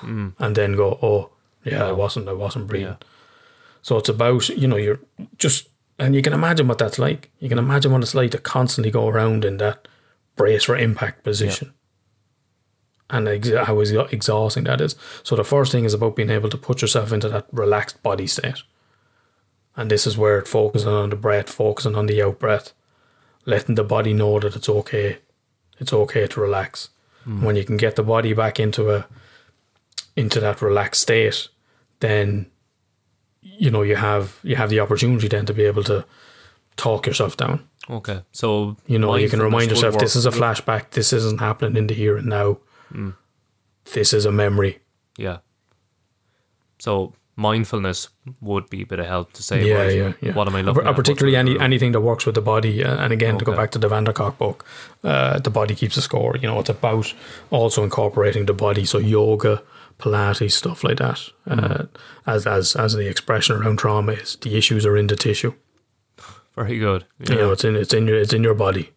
mm. 0.00 0.34
and 0.38 0.56
then 0.56 0.76
go, 0.76 0.98
oh 1.00 1.30
yeah, 1.64 1.86
I 1.86 1.92
wasn't. 1.92 2.28
I 2.28 2.32
wasn't 2.32 2.66
breathing. 2.66 2.88
Yeah. 3.00 3.06
So 3.82 3.98
it's 3.98 4.08
about, 4.08 4.48
you 4.48 4.66
know, 4.68 4.76
you're 4.76 5.00
just, 5.38 5.68
and 5.98 6.14
you 6.14 6.22
can 6.22 6.32
imagine 6.32 6.68
what 6.68 6.78
that's 6.78 6.98
like. 6.98 7.30
You 7.38 7.48
can 7.48 7.58
imagine 7.58 7.92
what 7.92 8.02
it's 8.02 8.14
like 8.14 8.32
to 8.32 8.38
constantly 8.38 8.90
go 8.90 9.08
around 9.08 9.44
in 9.44 9.58
that 9.58 9.88
brace 10.36 10.64
for 10.64 10.76
impact 10.76 11.24
position. 11.24 11.72
And 13.10 13.28
ex- 13.28 13.50
how 13.50 13.78
exhausting 13.80 14.64
that 14.64 14.80
is. 14.80 14.96
So 15.22 15.36
the 15.36 15.44
first 15.44 15.70
thing 15.70 15.84
is 15.84 15.94
about 15.94 16.16
being 16.16 16.30
able 16.30 16.48
to 16.48 16.56
put 16.56 16.80
yourself 16.80 17.12
into 17.12 17.28
that 17.28 17.46
relaxed 17.52 18.02
body 18.02 18.26
state. 18.26 18.62
And 19.76 19.90
this 19.90 20.06
is 20.06 20.16
where 20.16 20.38
it 20.38 20.48
focusing 20.48 20.88
on 20.88 21.10
the 21.10 21.16
breath, 21.16 21.50
focusing 21.50 21.94
on 21.94 22.06
the 22.06 22.22
out 22.22 22.38
breath, 22.38 22.72
letting 23.44 23.74
the 23.74 23.84
body 23.84 24.14
know 24.14 24.38
that 24.40 24.56
it's 24.56 24.68
okay. 24.68 25.18
It's 25.78 25.92
okay 25.92 26.26
to 26.26 26.40
relax. 26.40 26.88
When 27.24 27.54
you 27.54 27.64
can 27.64 27.76
get 27.76 27.94
the 27.94 28.02
body 28.02 28.32
back 28.34 28.58
into 28.58 28.90
a 28.90 29.06
into 30.16 30.40
that 30.40 30.60
relaxed 30.60 31.02
state, 31.02 31.48
then 32.00 32.50
you 33.40 33.70
know 33.70 33.82
you 33.82 33.94
have 33.94 34.40
you 34.42 34.56
have 34.56 34.70
the 34.70 34.80
opportunity 34.80 35.28
then 35.28 35.46
to 35.46 35.54
be 35.54 35.62
able 35.62 35.84
to 35.84 36.04
talk 36.76 37.06
yourself 37.06 37.36
down. 37.36 37.68
Okay. 37.88 38.22
So 38.32 38.76
You 38.86 38.98
know, 38.98 39.14
you 39.16 39.28
can 39.28 39.40
remind 39.40 39.70
yourself 39.70 39.98
this 39.98 40.16
is 40.16 40.26
a 40.26 40.30
flashback. 40.30 40.90
This 40.90 41.12
isn't 41.12 41.38
happening 41.40 41.76
in 41.76 41.86
the 41.86 41.94
here 41.94 42.16
and 42.16 42.26
now. 42.26 42.58
This 43.92 44.12
is 44.12 44.26
a 44.26 44.32
memory. 44.32 44.80
Yeah. 45.16 45.38
So 46.78 47.12
mindfulness 47.36 48.08
would 48.40 48.68
be 48.68 48.82
a 48.82 48.86
bit 48.86 48.98
of 48.98 49.06
help 49.06 49.32
to 49.32 49.42
say, 49.42 49.66
Yeah, 49.66 49.88
yeah, 49.88 50.12
yeah. 50.20 50.32
what 50.34 50.48
am 50.48 50.56
I 50.56 50.62
looking? 50.62 50.94
Particularly 50.94 51.36
any 51.36 51.58
anything 51.58 51.92
that 51.92 52.00
works 52.00 52.26
with 52.26 52.34
the 52.34 52.42
body. 52.42 52.84
Uh, 52.84 52.96
and 52.96 53.12
again, 53.12 53.38
to 53.38 53.44
go 53.44 53.56
back 53.56 53.70
to 53.72 53.78
the 53.78 53.88
van 53.88 54.04
der 54.04 54.12
Kolk 54.12 54.38
book, 54.38 54.64
uh, 55.04 55.38
the 55.38 55.50
body 55.50 55.74
keeps 55.74 55.96
a 55.96 56.02
score. 56.02 56.36
You 56.36 56.48
know, 56.48 56.60
it's 56.60 56.68
about 56.70 57.14
also 57.50 57.84
incorporating 57.84 58.46
the 58.46 58.52
body. 58.54 58.84
So 58.84 58.98
yoga, 58.98 59.62
Pilates, 59.98 60.52
stuff 60.52 60.84
like 60.84 60.98
that. 60.98 61.20
Uh, 61.46 61.84
as 62.26 62.46
as 62.46 62.76
as 62.76 62.92
the 62.94 63.08
expression 63.08 63.56
around 63.56 63.78
trauma 63.78 64.12
is, 64.12 64.36
the 64.36 64.56
issues 64.56 64.84
are 64.86 64.96
in 64.96 65.06
the 65.06 65.16
tissue. 65.16 65.54
Very 66.54 66.78
good. 66.78 67.06
You 67.18 67.36
know, 67.36 67.52
it's 67.52 67.64
in 67.64 67.76
it's 67.76 67.94
in 67.94 68.06
your 68.06 68.18
it's 68.18 68.32
in 68.34 68.42
your 68.44 68.54
body. 68.54 68.90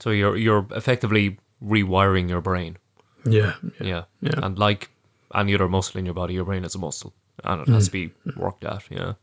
So 0.00 0.10
you're 0.10 0.36
you're 0.36 0.66
effectively 0.70 1.38
rewiring 1.62 2.28
your 2.28 2.40
brain. 2.40 2.78
Yeah, 3.24 3.54
yeah. 3.80 3.86
Yeah. 3.86 4.02
Yeah. 4.20 4.40
And 4.42 4.58
like 4.58 4.88
any 5.34 5.54
other 5.54 5.68
muscle 5.68 5.98
in 5.98 6.06
your 6.06 6.14
body, 6.14 6.34
your 6.34 6.44
brain 6.44 6.64
is 6.64 6.74
a 6.74 6.78
muscle. 6.78 7.12
And 7.44 7.62
it 7.62 7.68
has 7.68 7.86
to 7.86 7.92
be 7.92 8.10
Mm. 8.26 8.36
worked 8.36 8.64
at, 8.64 8.82
yeah. 8.90 9.14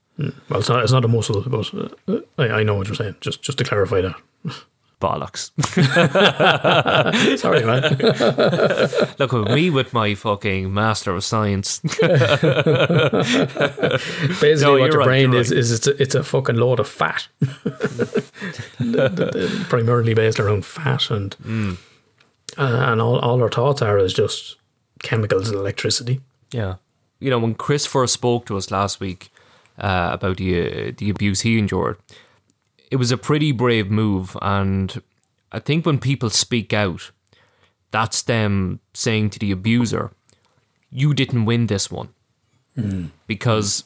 Well, 0.49 0.59
it's 0.59 0.69
not 0.69 0.83
it's 0.83 0.91
not 0.91 1.05
a 1.05 1.07
muscle, 1.07 1.41
but 1.47 1.73
uh, 1.73 1.89
I, 2.37 2.59
I 2.59 2.63
know 2.63 2.75
what 2.75 2.87
you're 2.87 2.95
saying. 2.95 3.15
Just 3.21 3.41
just 3.41 3.57
to 3.59 3.63
clarify 3.63 4.01
that. 4.01 4.15
Bollocks. 4.99 5.51
Sorry, 7.39 7.63
man. 7.65 7.83
Look 9.19 9.33
at 9.33 9.55
me 9.55 9.69
with 9.69 9.93
my 9.93 10.13
fucking 10.13 10.73
Master 10.73 11.15
of 11.15 11.23
Science. 11.23 11.79
Basically, 11.79 12.09
No, 14.61 14.71
what 14.73 14.91
your 14.91 14.99
right, 14.99 15.05
brain 15.05 15.33
is 15.33 15.53
is 15.53 15.71
it's 15.71 15.87
a, 15.87 16.01
it's 16.01 16.15
a 16.15 16.23
fucking 16.23 16.57
load 16.57 16.81
of 16.81 16.87
fat, 16.89 17.29
primarily 19.69 20.13
based 20.13 20.39
around 20.39 20.65
fat, 20.65 21.09
and 21.11 21.35
Mm. 21.45 21.77
uh, 22.57 22.91
and 22.91 23.01
all 23.01 23.19
all 23.19 23.41
our 23.41 23.49
thoughts 23.49 23.81
are 23.81 23.97
is 23.97 24.13
just 24.13 24.57
chemicals 25.01 25.49
and 25.49 25.57
electricity. 25.57 26.21
yeah. 26.51 26.75
You 27.19 27.29
know, 27.29 27.39
when 27.39 27.55
Chris 27.55 27.85
first 27.85 28.13
spoke 28.13 28.45
to 28.45 28.57
us 28.57 28.71
last 28.71 28.99
week 28.99 29.31
uh, 29.77 30.09
about 30.13 30.37
the 30.37 30.89
uh, 30.89 30.91
the 30.97 31.09
abuse 31.09 31.41
he 31.41 31.57
endured, 31.59 31.97
it 32.91 32.95
was 32.95 33.11
a 33.11 33.17
pretty 33.17 33.51
brave 33.51 33.89
move, 33.91 34.37
and 34.41 35.01
I 35.51 35.59
think 35.59 35.85
when 35.85 35.99
people 35.99 36.29
speak 36.29 36.73
out, 36.73 37.11
that's 37.91 38.21
them 38.21 38.79
saying 38.93 39.31
to 39.31 39.39
the 39.39 39.51
abuser, 39.51 40.11
"You 40.89 41.13
didn't 41.13 41.45
win 41.45 41.67
this 41.67 41.91
one," 41.91 42.09
because 43.27 43.83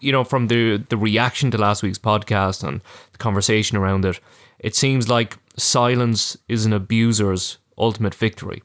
you 0.00 0.12
know 0.12 0.24
from 0.24 0.48
the 0.48 0.78
the 0.88 0.96
reaction 0.96 1.50
to 1.50 1.58
last 1.58 1.82
week's 1.82 1.98
podcast 1.98 2.66
and 2.66 2.80
the 3.12 3.18
conversation 3.18 3.76
around 3.76 4.04
it, 4.04 4.20
it 4.58 4.74
seems 4.74 5.08
like 5.08 5.38
silence 5.56 6.36
is 6.48 6.66
an 6.66 6.72
abuser's 6.72 7.58
ultimate 7.78 8.14
victory. 8.14 8.62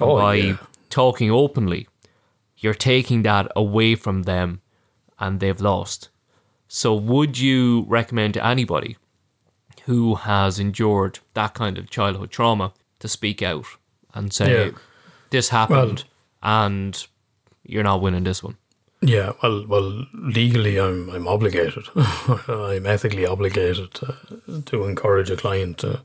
Oh, 0.00 0.16
by 0.16 0.34
yeah. 0.34 0.56
talking 0.90 1.30
openly, 1.30 1.86
you're 2.64 2.72
taking 2.72 3.22
that 3.22 3.46
away 3.54 3.94
from 3.94 4.22
them, 4.22 4.62
and 5.20 5.38
they've 5.38 5.60
lost. 5.60 6.08
So, 6.66 6.94
would 6.94 7.38
you 7.38 7.84
recommend 7.86 8.32
to 8.34 8.44
anybody 8.44 8.96
who 9.84 10.14
has 10.14 10.58
endured 10.58 11.18
that 11.34 11.52
kind 11.52 11.76
of 11.76 11.90
childhood 11.90 12.30
trauma 12.30 12.72
to 13.00 13.06
speak 13.06 13.42
out 13.42 13.66
and 14.14 14.32
say, 14.32 14.50
Yeah. 14.50 14.70
"This 15.28 15.50
happened," 15.50 16.04
and 16.42 17.06
you're 17.62 17.82
not 17.82 18.00
winning 18.00 18.24
this 18.24 18.42
one? 18.42 18.56
Yeah, 19.02 19.32
well, 19.42 19.66
well, 19.66 20.06
legally, 20.14 20.80
I'm 20.80 21.10
I'm 21.10 21.28
obligated. 21.28 21.84
I'm 22.48 22.86
ethically 22.86 23.26
obligated 23.26 23.92
to, 23.94 24.62
to 24.64 24.84
encourage 24.84 25.30
a 25.30 25.36
client 25.36 25.76
to 25.78 26.00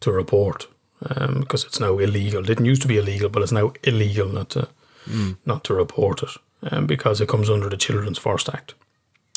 to 0.00 0.10
report 0.10 0.66
um, 1.08 1.40
because 1.40 1.64
it's 1.64 1.78
now 1.78 1.98
illegal. 1.98 2.40
It 2.42 2.46
didn't 2.46 2.64
used 2.64 2.82
to 2.82 2.88
be 2.88 2.98
illegal, 2.98 3.28
but 3.28 3.42
it's 3.42 3.52
now 3.52 3.72
illegal 3.84 4.28
not 4.28 4.50
to 4.50 4.68
not 5.44 5.64
to 5.64 5.74
report 5.74 6.22
it 6.22 6.30
um, 6.72 6.86
because 6.86 7.20
it 7.20 7.28
comes 7.28 7.50
under 7.50 7.68
the 7.68 7.76
Children's 7.76 8.18
First 8.18 8.48
Act, 8.48 8.74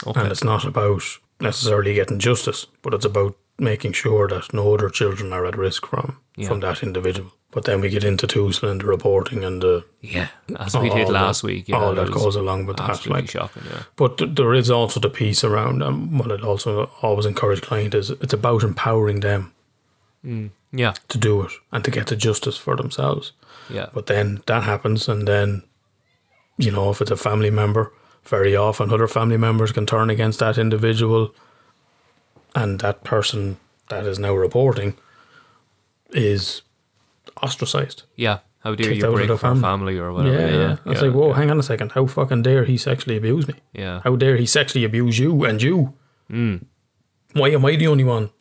Okay. 0.05 0.21
and 0.21 0.31
it's 0.31 0.43
not 0.43 0.63
about 0.65 1.03
necessarily 1.39 1.93
getting 1.93 2.19
justice, 2.19 2.65
but 2.81 2.93
it's 2.93 3.05
about 3.05 3.35
making 3.59 3.91
sure 3.93 4.27
that 4.27 4.53
no 4.53 4.73
other 4.73 4.89
children 4.89 5.33
are 5.33 5.45
at 5.45 5.57
risk 5.57 5.85
from 5.87 6.17
from 6.45 6.59
that 6.59 6.83
individual. 6.83 7.31
But 7.51 7.63
then 7.63 7.81
we 7.81 7.89
get 7.89 8.03
into 8.03 8.27
Tusla 8.27 8.69
and 8.69 8.81
the 8.81 8.85
reporting 8.85 9.43
and 9.43 9.61
the 9.61 9.83
yeah, 10.01 10.27
as 10.59 10.75
we 10.77 10.89
did 10.89 11.07
that- 11.07 11.13
last 11.13 11.43
week. 11.43 11.67
Yeah, 11.67 11.77
all 11.79 11.95
that 11.95 12.09
was 12.09 12.23
goes 12.23 12.35
along 12.35 12.67
with 12.67 12.77
that, 12.77 13.07
like- 13.07 13.29
shocking. 13.31 13.63
Yeah, 13.65 13.83
But 13.95 14.17
th- 14.17 14.35
there 14.35 14.53
is 14.53 14.69
also 14.69 14.99
the 14.99 15.09
piece 15.09 15.43
around 15.43 15.81
um, 15.81 16.17
what 16.19 16.31
I'd 16.31 16.41
also 16.43 16.91
always 17.01 17.25
encourage 17.25 17.61
clients 17.61 17.95
is 17.95 18.09
it's 18.11 18.33
about 18.33 18.63
empowering 18.63 19.21
them 19.21 19.53
yeah, 20.71 20.93
to 21.07 21.17
do 21.17 21.41
it 21.43 21.51
and 21.71 21.83
to 21.85 21.91
get 21.91 22.07
the 22.07 22.15
justice 22.15 22.57
for 22.57 22.75
themselves. 22.75 23.31
Yeah. 23.69 23.87
But 23.93 24.05
then 24.07 24.41
that 24.45 24.63
happens, 24.63 25.07
and 25.09 25.27
then 25.27 25.63
you 26.57 26.71
know 26.71 26.89
if 26.89 27.01
it's 27.01 27.11
a 27.11 27.17
family 27.17 27.49
member, 27.51 27.91
very 28.25 28.55
often 28.55 28.91
other 28.91 29.07
family 29.07 29.37
members 29.37 29.71
can 29.71 29.85
turn 29.85 30.09
against 30.09 30.39
that 30.39 30.57
individual, 30.57 31.33
and 32.55 32.79
that 32.79 33.03
person 33.03 33.57
that 33.89 34.05
is 34.05 34.19
now 34.19 34.33
reporting 34.35 34.95
is 36.11 36.61
ostracized. 37.41 38.03
yeah. 38.15 38.39
How 38.61 38.75
dare 38.75 38.91
you 38.91 39.11
break 39.11 39.29
our 39.29 39.37
family. 39.37 39.61
family 39.61 39.97
or 39.97 40.11
whatever? 40.11 40.35
yeah, 40.35 40.49
yeah. 40.49 40.77
I 40.85 40.89
was 40.89 41.01
like, 41.01 41.13
whoa, 41.13 41.31
hang 41.31 41.51
on 41.51 41.59
a 41.59 41.63
second. 41.63 41.91
How 41.93 42.05
fucking 42.05 42.41
dare 42.41 42.65
he 42.65 42.75
sexually 42.75 43.15
abuse 43.15 43.47
me? 43.47 43.53
yeah. 43.71 44.01
How 44.03 44.15
dare 44.17 44.35
he 44.35 44.45
sexually 44.45 44.83
abuse 44.83 45.19
you 45.19 45.45
and 45.45 45.61
you? 45.61 45.93
Hmm. 46.27 46.55
Why 47.33 47.49
am 47.49 47.63
I 47.65 47.75
the 47.77 47.87
only 47.87 48.03
one 48.03 48.31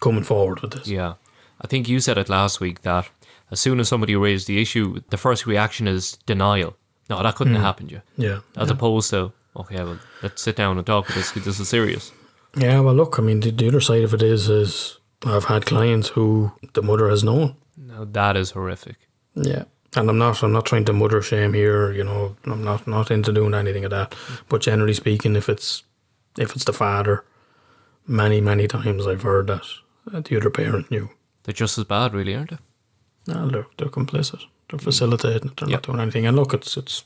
coming 0.00 0.24
forward 0.24 0.60
with 0.60 0.72
this? 0.72 0.88
Yeah. 0.88 1.14
I 1.60 1.66
think 1.68 1.88
you 1.88 2.00
said 2.00 2.18
it 2.18 2.28
last 2.28 2.60
week 2.60 2.82
that 2.82 3.08
as 3.52 3.60
soon 3.60 3.78
as 3.78 3.88
somebody 3.88 4.16
raised 4.16 4.46
the 4.46 4.60
issue, 4.60 5.00
the 5.10 5.18
first 5.18 5.46
reaction 5.46 5.86
is 5.86 6.12
denial. 6.24 6.74
No, 7.10 7.22
that 7.22 7.34
couldn't 7.34 7.52
have 7.52 7.60
hmm. 7.60 7.66
happened 7.66 7.88
to 7.90 7.94
you. 7.96 8.02
Yeah. 8.16 8.40
As 8.56 8.70
opposed 8.70 9.10
to, 9.10 9.32
okay, 9.54 9.76
well, 9.76 9.98
let's 10.22 10.40
sit 10.40 10.56
down 10.56 10.78
and 10.78 10.86
talk 10.86 11.04
about 11.04 11.16
this. 11.16 11.32
This 11.32 11.60
is 11.60 11.68
serious. 11.68 12.12
Yeah, 12.56 12.80
well, 12.80 12.94
look, 12.94 13.18
I 13.18 13.22
mean, 13.22 13.40
the, 13.40 13.50
the 13.50 13.68
other 13.68 13.80
side 13.80 14.04
of 14.04 14.14
it 14.14 14.22
is, 14.22 14.48
is 14.48 14.98
I've 15.26 15.44
had 15.44 15.66
clients 15.66 16.08
who 16.08 16.52
the 16.72 16.82
mother 16.82 17.10
has 17.10 17.22
known. 17.22 17.56
Now, 17.76 18.04
that 18.04 18.38
is 18.38 18.52
horrific. 18.52 18.96
Yeah. 19.34 19.64
And 19.94 20.08
I'm 20.08 20.16
not, 20.16 20.42
I'm 20.42 20.52
not 20.52 20.64
trying 20.64 20.86
to 20.86 20.94
mother 20.94 21.20
shame 21.20 21.52
here. 21.52 21.92
You 21.92 22.04
know, 22.04 22.36
I'm 22.44 22.64
not, 22.64 22.86
not 22.86 23.10
into 23.10 23.32
doing 23.32 23.52
anything 23.52 23.84
of 23.84 23.90
that. 23.90 24.14
But 24.48 24.62
generally 24.62 24.94
speaking, 24.94 25.36
if 25.36 25.50
it's, 25.50 25.82
if 26.38 26.56
it's 26.56 26.64
the 26.64 26.72
father, 26.72 27.24
many, 28.06 28.40
many 28.40 28.66
times 28.66 29.06
I've 29.06 29.22
heard 29.22 29.48
that 29.48 30.24
the 30.24 30.36
other 30.38 30.50
parent 30.50 30.90
knew. 30.90 31.10
They're 31.42 31.52
just 31.52 31.76
as 31.76 31.84
bad, 31.84 32.14
really, 32.14 32.34
aren't 32.34 32.50
they? 32.50 32.58
No, 33.26 33.48
they're 33.48 33.66
they're 33.78 33.88
complicit. 33.88 34.42
They're 34.70 34.78
facilitating 34.78 35.50
it. 35.50 35.56
They're 35.58 35.68
Yeah. 35.68 35.76
not 35.76 35.82
doing 35.84 36.00
anything. 36.00 36.26
And 36.26 36.36
look, 36.36 36.54
it's 36.54 36.76
it's 36.76 37.04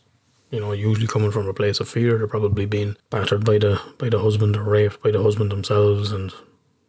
you 0.50 0.60
know 0.60 0.72
usually 0.72 1.06
coming 1.06 1.30
from 1.32 1.48
a 1.48 1.52
place 1.54 1.80
of 1.80 1.88
fear. 1.88 2.16
They're 2.18 2.26
probably 2.26 2.66
being 2.66 2.96
battered 3.10 3.44
by 3.44 3.58
the 3.58 3.80
by 3.98 4.08
the 4.08 4.20
husband 4.20 4.56
or 4.56 4.62
raped 4.62 5.02
by 5.02 5.10
the 5.10 5.22
husband 5.22 5.50
themselves, 5.50 6.12
and 6.12 6.32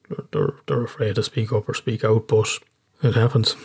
they're 0.10 0.26
they're, 0.32 0.54
they're 0.68 0.84
afraid 0.84 1.16
to 1.16 1.24
speak 1.24 1.52
up 1.52 1.68
or 1.70 1.74
speak 1.74 2.04
out. 2.04 2.28
But 2.28 2.60
it 3.04 3.16
happens. 3.16 3.56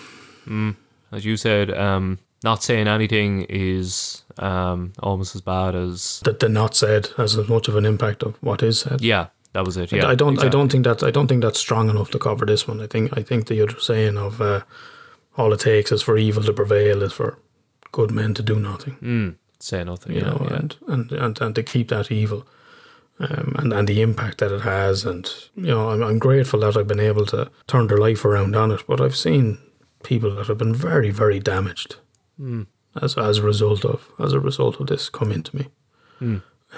As 1.13 1.25
you 1.25 1.37
said, 1.37 1.71
um, 1.71 2.19
not 2.43 2.63
saying 2.63 2.89
anything 2.89 3.43
is 3.49 4.25
um, 4.39 4.93
almost 5.01 5.35
as 5.35 5.41
bad 5.43 5.75
as. 5.75 6.21
That 6.25 6.41
the 6.41 6.49
not 6.49 6.75
said 6.75 7.09
has 7.17 7.37
as 7.37 7.49
much 7.49 7.69
of 7.69 7.77
an 7.77 7.85
impact 7.87 8.23
of 8.23 8.35
what 8.43 8.63
is 8.63 8.81
said. 8.81 9.01
Yeah, 9.03 9.27
that 9.53 9.65
was 9.65 9.77
it. 9.77 9.93
Yeah, 9.93 10.07
I 10.09 10.15
don't. 10.15 10.43
I 10.43 10.49
don't 10.49 10.71
think 10.73 10.85
that. 10.85 11.03
I 11.03 11.11
don't 11.11 11.29
think 11.29 11.43
that's 11.43 11.61
strong 11.61 11.91
enough 11.91 12.11
to 12.11 12.19
cover 12.19 12.47
this 12.47 12.67
one. 12.67 12.81
I 12.81 12.87
think. 12.87 13.17
I 13.17 13.23
think 13.23 13.47
the 13.47 13.61
other 13.63 13.79
saying 13.79 14.17
of 14.17 14.41
uh, 14.41 14.63
all 15.37 15.53
it 15.53 15.61
takes 15.61 15.93
is 15.93 16.03
for 16.03 16.17
evil 16.17 16.43
to 16.43 16.53
prevail 16.53 17.03
is 17.03 17.13
for 17.13 17.39
good 17.91 18.11
men 18.11 18.35
to 18.35 18.43
do 18.43 18.59
nothing. 18.59 18.97
say 19.61 19.85
nothing. 19.85 20.13
you 20.13 20.21
yeah, 20.21 20.31
know, 20.31 20.47
yeah. 20.51 20.57
and, 20.57 20.77
and, 20.89 21.13
and, 21.13 21.41
and 21.41 21.55
to 21.55 21.63
keep 21.63 21.89
that 21.89 22.11
evil 22.11 22.47
um, 23.21 23.55
and, 23.59 23.73
and 23.73 23.89
the 23.89 24.03
impact 24.03 24.39
that 24.39 24.53
it 24.53 24.63
has. 24.63 25.05
And, 25.05 25.33
you 25.55 25.69
know, 25.69 25.91
I'm, 25.91 26.03
I'm 26.03 26.19
grateful 26.19 26.61
that 26.61 26.77
I've 26.77 26.89
been 26.89 27.01
able 27.01 27.27
to 27.27 27.51
turn 27.67 27.87
their 27.87 27.99
life 27.99 28.25
around 28.25 28.57
on 28.57 28.71
it. 28.71 28.83
But 28.87 29.01
I've 29.01 29.17
seen 29.17 29.59
people 30.03 30.35
that 30.35 30.49
have 30.49 30.59
been 30.59 30.75
very, 30.75 31.11
very 31.11 31.39
damaged 31.39 31.97
as, 33.01 33.17
as 33.17 33.39
a 33.39 33.43
result 33.43 33.85
of 33.85 34.11
as 34.19 34.33
a 34.33 34.41
result 34.41 34.81
of 34.81 34.89
this 34.89 35.09
come 35.09 35.31
into 35.33 35.57
me. 35.57 35.69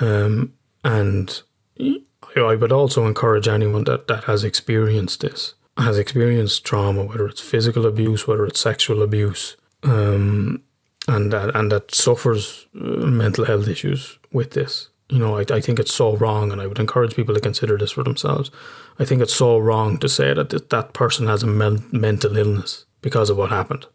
Um, 0.00 0.54
and 0.82 1.42
I 1.76 2.00
I 2.36 2.54
would 2.56 2.72
also 2.72 3.06
encourage 3.06 3.48
anyone 3.48 3.84
that, 3.84 4.08
that 4.08 4.24
has 4.24 4.44
experienced 4.44 5.20
this, 5.20 5.54
has 5.76 5.98
experienced 5.98 6.64
trauma, 6.64 7.04
whether 7.04 7.26
it's 7.26 7.40
physical 7.40 7.86
abuse, 7.86 8.26
whether 8.26 8.46
it's 8.46 8.60
sexual 8.60 9.02
abuse, 9.02 9.56
um, 9.82 10.62
and 11.08 11.32
that 11.32 11.54
and 11.54 11.70
that 11.72 11.94
suffers 11.94 12.66
uh, 12.76 13.06
mental 13.06 13.44
health 13.44 13.68
issues 13.68 14.18
with 14.32 14.52
this. 14.52 14.88
You 15.10 15.18
know, 15.18 15.36
I, 15.38 15.44
I 15.50 15.60
think 15.60 15.78
it's 15.78 15.92
so 15.94 16.16
wrong, 16.16 16.50
and 16.52 16.60
I 16.62 16.66
would 16.66 16.78
encourage 16.78 17.14
people 17.14 17.34
to 17.34 17.40
consider 17.40 17.76
this 17.76 17.92
for 17.92 18.02
themselves. 18.04 18.50
I 18.98 19.04
think 19.04 19.20
it's 19.20 19.34
so 19.34 19.58
wrong 19.58 19.98
to 19.98 20.08
say 20.08 20.32
that 20.32 20.50
th- 20.50 20.68
that 20.70 20.92
person 20.94 21.26
has 21.26 21.42
a 21.42 21.46
men- 21.46 21.84
mental 21.92 22.36
illness 22.36 22.86
because 23.02 23.28
of 23.28 23.36
what 23.36 23.50
happened. 23.50 23.86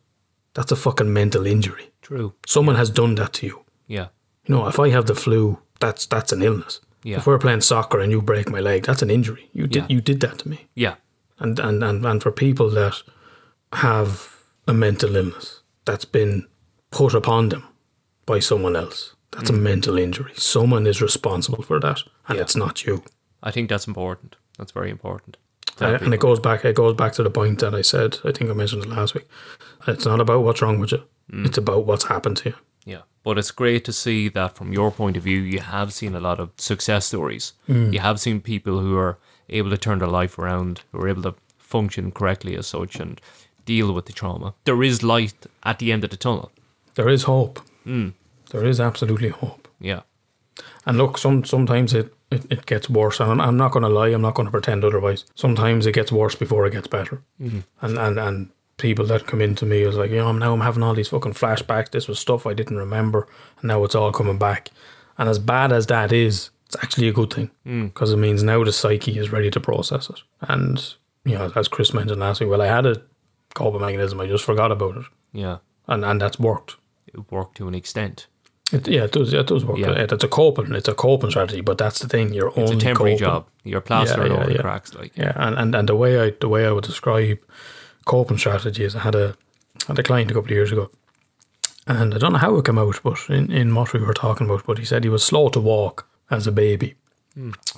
That's 0.53 0.71
a 0.71 0.75
fucking 0.75 1.11
mental 1.11 1.45
injury. 1.47 1.89
True. 2.01 2.33
Someone 2.45 2.75
has 2.75 2.89
done 2.91 3.15
that 3.15 3.33
to 3.33 3.47
you. 3.47 3.65
Yeah. 3.87 4.07
You 4.45 4.55
know, 4.55 4.67
if 4.67 4.79
I 4.79 4.89
have 4.89 5.05
the 5.07 5.15
flu, 5.15 5.59
that's 5.79 6.05
that's 6.05 6.31
an 6.31 6.41
illness. 6.43 6.79
Yeah. 7.03 7.17
If 7.17 7.25
we're 7.27 7.39
playing 7.39 7.61
soccer 7.61 7.99
and 7.99 8.11
you 8.11 8.21
break 8.21 8.49
my 8.49 8.59
leg, 8.59 8.83
that's 8.83 9.01
an 9.01 9.09
injury. 9.09 9.49
You 9.53 9.65
did 9.67 9.83
Yeah. 9.83 9.95
you 9.95 10.01
did 10.01 10.19
that 10.19 10.39
to 10.39 10.49
me. 10.49 10.67
Yeah. 10.75 10.95
And, 11.39 11.59
and 11.59 11.83
and 11.83 12.05
and 12.05 12.21
for 12.21 12.31
people 12.31 12.69
that 12.71 13.01
have 13.73 14.35
a 14.67 14.73
mental 14.73 15.15
illness 15.15 15.61
that's 15.85 16.05
been 16.05 16.47
put 16.91 17.13
upon 17.13 17.49
them 17.49 17.63
by 18.25 18.39
someone 18.39 18.75
else, 18.75 19.15
that's 19.31 19.49
a 19.49 19.53
mental 19.53 19.97
injury. 19.97 20.31
Someone 20.35 20.87
is 20.87 21.01
responsible 21.01 21.63
for 21.63 21.79
that, 21.79 22.01
and 22.27 22.35
Yeah. 22.37 22.43
it's 22.43 22.55
not 22.55 22.85
you. 22.85 23.03
I 23.41 23.51
think 23.51 23.69
that's 23.69 23.87
important. 23.87 24.35
That's 24.57 24.71
very 24.73 24.89
important. 24.89 25.37
Uh, 25.81 25.97
and 26.01 26.13
it 26.13 26.19
goes 26.19 26.39
back. 26.41 26.65
It 26.65 26.75
goes 26.75 26.93
back 26.95 27.13
to 27.13 27.23
the 27.23 27.29
point 27.29 27.59
that 27.59 27.73
I 27.73 27.83
said. 27.83 28.17
I 28.25 28.31
think 28.33 28.49
I 28.49 28.53
mentioned 28.53 28.83
it 28.83 28.89
last 28.89 29.13
week. 29.15 29.27
It's 29.87 30.05
not 30.05 30.19
about 30.19 30.43
what's 30.43 30.61
wrong 30.61 30.79
with 30.79 30.91
you. 30.91 31.03
It's 31.31 31.57
about 31.57 31.85
what's 31.85 32.05
happened 32.05 32.37
to 32.37 32.49
you. 32.49 32.55
Yeah, 32.85 33.01
but 33.23 33.37
it's 33.37 33.51
great 33.51 33.85
to 33.85 33.93
see 33.93 34.29
that 34.29 34.57
from 34.57 34.73
your 34.73 34.91
point 34.91 35.15
of 35.15 35.23
view, 35.23 35.39
you 35.39 35.59
have 35.59 35.93
seen 35.93 36.15
a 36.15 36.19
lot 36.19 36.39
of 36.39 36.49
success 36.57 37.05
stories. 37.05 37.53
You 37.67 37.99
have 37.99 38.19
seen 38.19 38.41
people 38.41 38.79
who 38.79 38.97
are 38.97 39.19
able 39.49 39.69
to 39.69 39.77
turn 39.77 39.99
their 39.99 40.07
life 40.07 40.37
around, 40.39 40.81
who 40.91 40.99
are 40.99 41.09
able 41.09 41.23
to 41.23 41.35
function 41.57 42.11
correctly 42.11 42.55
as 42.57 42.67
such 42.67 42.95
and 42.95 43.21
deal 43.65 43.93
with 43.93 44.05
the 44.05 44.13
trauma. 44.13 44.53
There 44.65 44.81
is 44.83 45.03
light 45.03 45.45
at 45.63 45.79
the 45.79 45.91
end 45.91 46.03
of 46.03 46.09
the 46.09 46.17
tunnel. 46.17 46.51
There 46.95 47.09
is 47.09 47.23
hope. 47.23 47.59
Hmm. 47.83 48.09
There 48.51 48.65
is 48.65 48.79
absolutely 48.79 49.29
hope. 49.29 49.67
Yeah, 49.79 50.01
And 50.85 50.97
look, 50.97 51.17
some 51.17 51.45
sometimes 51.45 51.93
it, 51.93 52.13
it, 52.31 52.45
it 52.51 52.65
gets 52.65 52.89
worse. 52.89 53.19
And 53.19 53.31
I'm, 53.31 53.39
I'm 53.39 53.57
not 53.57 53.71
going 53.71 53.83
to 53.83 53.89
lie. 53.89 54.09
I'm 54.09 54.21
not 54.21 54.33
going 54.33 54.47
to 54.47 54.51
pretend 54.51 54.83
otherwise. 54.83 55.25
Sometimes 55.35 55.85
it 55.85 55.93
gets 55.93 56.11
worse 56.11 56.35
before 56.35 56.65
it 56.65 56.73
gets 56.73 56.87
better. 56.87 57.21
Mm-hmm. 57.41 57.59
And, 57.81 57.97
and 57.97 58.19
and 58.19 58.49
people 58.77 59.05
that 59.05 59.27
come 59.27 59.41
into 59.41 59.65
me 59.65 59.81
is 59.81 59.95
like, 59.95 60.09
you 60.09 60.17
know, 60.17 60.31
now 60.31 60.53
I'm 60.53 60.61
having 60.61 60.83
all 60.83 60.95
these 60.95 61.09
fucking 61.09 61.33
flashbacks. 61.33 61.91
This 61.91 62.07
was 62.07 62.17
stuff 62.19 62.45
I 62.45 62.53
didn't 62.53 62.77
remember, 62.77 63.27
and 63.61 63.67
now 63.67 63.83
it's 63.83 63.95
all 63.95 64.11
coming 64.11 64.37
back. 64.39 64.69
And 65.17 65.29
as 65.29 65.37
bad 65.39 65.71
as 65.71 65.87
that 65.87 66.11
is, 66.11 66.49
it's 66.69 66.83
actually 66.83 67.07
a 67.07 67.13
good 67.13 67.33
thing 67.33 67.49
hmm. 67.63 67.87
because 67.87 68.11
it 68.13 68.17
means 68.17 68.43
now 68.43 68.63
the 68.63 68.71
psyche 68.71 69.17
is 69.17 69.31
ready 69.31 69.49
to 69.49 69.59
process 69.59 70.09
it. 70.09 70.21
And 70.41 70.93
you 71.25 71.35
know, 71.35 71.51
as 71.55 71.67
Chris 71.67 71.93
mentioned 71.93 72.19
last 72.19 72.39
week, 72.39 72.49
well, 72.49 72.61
I 72.61 72.67
had 72.67 72.85
a 72.85 73.01
coping 73.55 73.81
mechanism. 73.81 74.21
I 74.21 74.27
just 74.27 74.45
forgot 74.45 74.71
about 74.71 74.97
it, 74.97 75.05
yeah, 75.33 75.57
and 75.87 76.05
and 76.05 76.21
that's 76.21 76.39
worked. 76.39 76.77
it 77.07 77.31
worked 77.31 77.57
to 77.57 77.67
an 77.67 77.73
extent. 77.75 78.27
It, 78.71 78.87
yeah, 78.87 79.05
it 79.05 79.11
does. 79.11 79.33
Yeah, 79.33 79.39
it 79.39 79.47
does 79.47 79.65
work. 79.65 79.79
Yeah. 79.79 79.91
It- 79.93 80.11
It's 80.11 80.23
a 80.23 80.27
coping. 80.27 80.75
It's 80.75 80.87
a 80.87 80.93
coping 80.93 81.31
strategy, 81.31 81.61
but 81.61 81.79
that's 81.79 81.99
the 81.99 82.07
thing. 82.07 82.33
You're 82.33 82.53
It's 82.55 82.71
a 82.71 82.75
temporary 82.75 83.13
coping. 83.13 83.25
job. 83.25 83.47
You're 83.63 83.81
plastering 83.81 84.31
Yeah, 84.31 84.37
yeah, 84.37 84.43
over 84.43 84.53
the 84.53 84.59
cracks, 84.59 84.93
like 84.93 85.17
Yeah, 85.17 85.33
and, 85.35 85.57
and, 85.57 85.75
and 85.75 85.89
the 85.89 85.95
way 85.95 86.19
I 86.27 86.33
the 86.39 86.47
way 86.49 86.67
I 86.67 86.71
would 86.71 86.83
describe 86.83 87.39
coping 88.05 88.37
strategy 88.37 88.83
is 88.83 88.95
I 88.95 88.99
had 88.99 89.15
a 89.15 89.35
had 89.87 89.97
a 89.97 90.03
client 90.03 90.29
a 90.29 90.35
couple 90.35 90.51
of 90.51 90.55
years 90.55 90.71
ago, 90.71 90.91
and 91.87 92.13
I 92.13 92.17
don't 92.19 92.33
know 92.33 92.37
how 92.39 92.55
it 92.57 92.65
came 92.65 92.77
out, 92.77 92.99
but 93.03 93.19
in, 93.29 93.51
in 93.51 93.73
what 93.73 93.91
we 93.93 93.99
were 93.99 94.13
talking 94.13 94.45
about, 94.47 94.65
but 94.67 94.77
he 94.77 94.85
said 94.85 95.03
he 95.03 95.09
was 95.09 95.23
slow 95.23 95.49
to 95.49 95.59
walk 95.59 96.07
as 96.29 96.47
a 96.47 96.51
baby, 96.51 96.95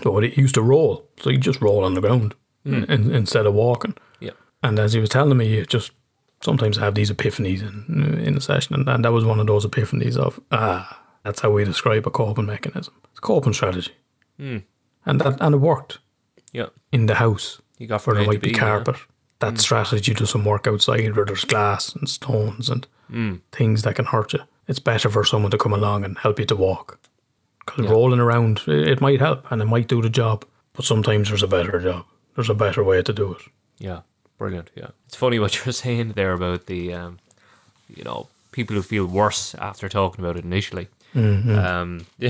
so 0.02 0.20
he 0.20 0.42
used 0.42 0.56
to 0.56 0.62
roll, 0.62 1.08
so 1.20 1.30
he 1.30 1.38
just 1.38 1.62
roll 1.62 1.84
on 1.84 1.94
the 1.94 2.02
ground 2.02 2.34
in, 2.66 3.12
instead 3.12 3.46
of 3.46 3.54
walking. 3.54 3.96
yeah, 4.20 4.32
And 4.64 4.80
as 4.80 4.94
he 4.94 5.00
was 5.00 5.10
telling 5.10 5.38
me, 5.38 5.48
you 5.48 5.66
just 5.66 5.92
sometimes 6.42 6.78
have 6.78 6.96
these 6.96 7.12
epiphanies 7.12 7.62
in 7.62 8.20
in 8.20 8.34
the 8.36 8.42
session, 8.42 8.76
and, 8.76 8.90
and 8.90 9.04
that 9.06 9.12
was 9.14 9.26
one 9.26 9.40
of 9.40 9.48
those 9.48 9.66
epiphanies 9.66 10.18
of 10.18 10.40
ah, 10.52 11.02
that's 11.24 11.42
how 11.42 11.52
we 11.52 11.64
describe 11.66 12.08
a 12.08 12.12
coping 12.12 12.46
mechanism. 12.48 12.94
It's 13.10 13.20
a 13.20 13.22
coping 13.22 13.54
strategy, 13.54 13.94
and 14.40 14.64
that 15.06 15.38
and 15.42 15.56
it 15.56 15.60
worked 15.60 16.00
yeah. 16.54 16.68
in 16.92 17.06
the 17.08 17.16
house 17.16 17.62
You 17.78 17.88
got 17.88 18.06
where 18.08 18.16
there 18.16 18.24
A 18.24 18.28
might 18.28 18.42
be 18.42 18.50
B, 18.50 18.54
yeah. 18.54 18.60
carpet. 18.60 18.96
That 19.40 19.60
strategy 19.60 20.14
doesn't 20.14 20.44
work 20.44 20.68
outside 20.68 21.16
where 21.16 21.26
there's 21.26 21.46
glass 21.46 21.96
and 21.96 22.08
stones 22.10 22.70
and 22.70 22.88
Hmm. 23.10 23.36
things 23.52 23.82
that 23.82 23.96
can 23.96 24.06
hurt 24.06 24.32
you. 24.34 24.40
It's 24.68 24.80
better 24.80 25.10
for 25.10 25.26
someone 25.26 25.52
to 25.52 25.58
come 25.58 25.74
along 25.74 26.06
and 26.06 26.18
help 26.18 26.40
you 26.40 26.46
to 26.46 26.56
walk. 26.56 26.98
Because 27.76 27.92
rolling 27.92 28.20
around, 28.20 28.62
it 28.68 29.02
might 29.02 29.20
help 29.20 29.52
and 29.52 29.62
it 29.62 29.66
might 29.66 29.88
do 29.88 30.02
the 30.02 30.10
job, 30.10 30.46
but 30.74 30.86
sometimes 30.86 31.30
there's 31.30 31.44
a 31.44 31.48
better 31.48 31.80
job. 31.80 32.06
There's 32.36 32.50
a 32.50 32.56
better 32.56 32.84
way 32.84 33.02
to 33.02 33.14
do 33.14 33.34
it. 33.34 33.42
Yeah, 33.78 34.02
brilliant. 34.38 34.72
Yeah, 34.76 34.90
it's 35.06 35.16
funny 35.16 35.40
what 35.40 35.56
you're 35.66 35.74
saying 35.74 36.14
there 36.14 36.34
about 36.34 36.66
the, 36.68 36.94
um, 36.94 37.20
you 37.94 38.04
know, 38.04 38.28
people 38.52 38.76
who 38.76 38.82
feel 38.82 39.06
worse 39.06 39.56
after 39.56 39.90
talking 39.90 40.24
about 40.24 40.38
it 40.38 40.46
initially. 40.46 40.88
Um, 41.16 42.06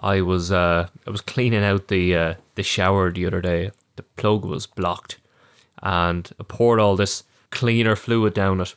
I 0.00 0.20
was 0.20 0.52
uh, 0.52 0.88
I 1.06 1.10
was 1.10 1.20
cleaning 1.22 1.64
out 1.64 1.88
the 1.88 2.14
uh, 2.16 2.34
the 2.54 2.62
shower 2.62 3.10
the 3.10 3.26
other 3.26 3.40
day. 3.40 3.70
The 3.96 4.02
plug 4.02 4.44
was 4.44 4.66
blocked, 4.66 5.16
and 5.82 6.30
I 6.38 6.42
poured 6.42 6.80
all 6.80 6.96
this 6.96 7.24
cleaner 7.50 7.96
fluid 7.96 8.34
down 8.34 8.60
it, 8.60 8.74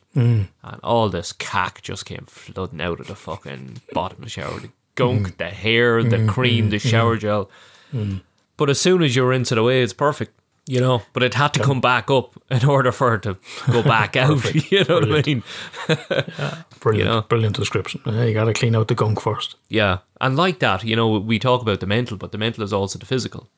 and 0.64 0.80
all 0.84 1.10
this 1.10 1.34
cack 1.34 1.82
just 1.82 2.06
came 2.06 2.26
flooding 2.26 2.80
out 2.80 3.02
of 3.02 3.08
the 3.08 3.16
fucking 3.16 3.82
bottom 3.92 4.20
of 4.20 4.24
the 4.24 4.30
shower. 4.30 4.60
The 4.62 4.70
gunk, 5.00 5.28
mm. 5.28 5.38
the 5.38 5.50
hair, 5.50 6.04
the 6.04 6.18
mm, 6.18 6.30
cream, 6.30 6.68
mm, 6.68 6.72
the 6.72 6.80
shower 6.80 7.18
gel. 7.18 7.50
But 8.58 8.70
as 8.70 8.80
soon 8.82 9.02
as 9.04 9.16
you 9.16 9.26
rinse 9.26 9.52
it 9.52 9.58
away, 9.58 9.82
it's 9.82 9.94
perfect. 9.94 10.34
You 10.68 10.82
know, 10.82 11.02
but 11.14 11.24
it 11.24 11.34
had 11.34 11.54
to 11.56 11.64
come 11.64 11.82
back 11.82 12.12
up 12.12 12.40
in 12.52 12.64
order 12.64 12.92
for 12.92 13.16
it 13.16 13.24
to 13.24 13.38
go 13.72 13.82
back 13.82 14.16
out. 14.26 14.46
You 14.72 14.84
know 14.84 15.00
what 15.00 15.12
I 15.12 15.24
mean? 15.26 15.44
Brilliant, 16.80 17.10
know. 17.10 17.22
brilliant 17.28 17.56
description. 17.56 18.02
Yeah, 18.06 18.26
you 18.26 18.34
got 18.36 18.46
to 18.46 18.54
clean 18.54 18.76
out 18.76 18.88
the 18.88 18.96
gunk 18.96 19.20
first. 19.20 19.56
Yeah. 19.70 19.98
And 20.22 20.38
like 20.38 20.60
that, 20.60 20.84
you 20.84 20.96
know, 20.96 21.10
we 21.20 21.40
talk 21.40 21.62
about 21.64 21.80
the 21.80 21.88
mental, 21.88 22.18
but 22.18 22.32
the 22.32 22.38
mental 22.38 22.64
is 22.64 22.72
also 22.72 23.00
the 23.00 23.06
physical. 23.06 23.50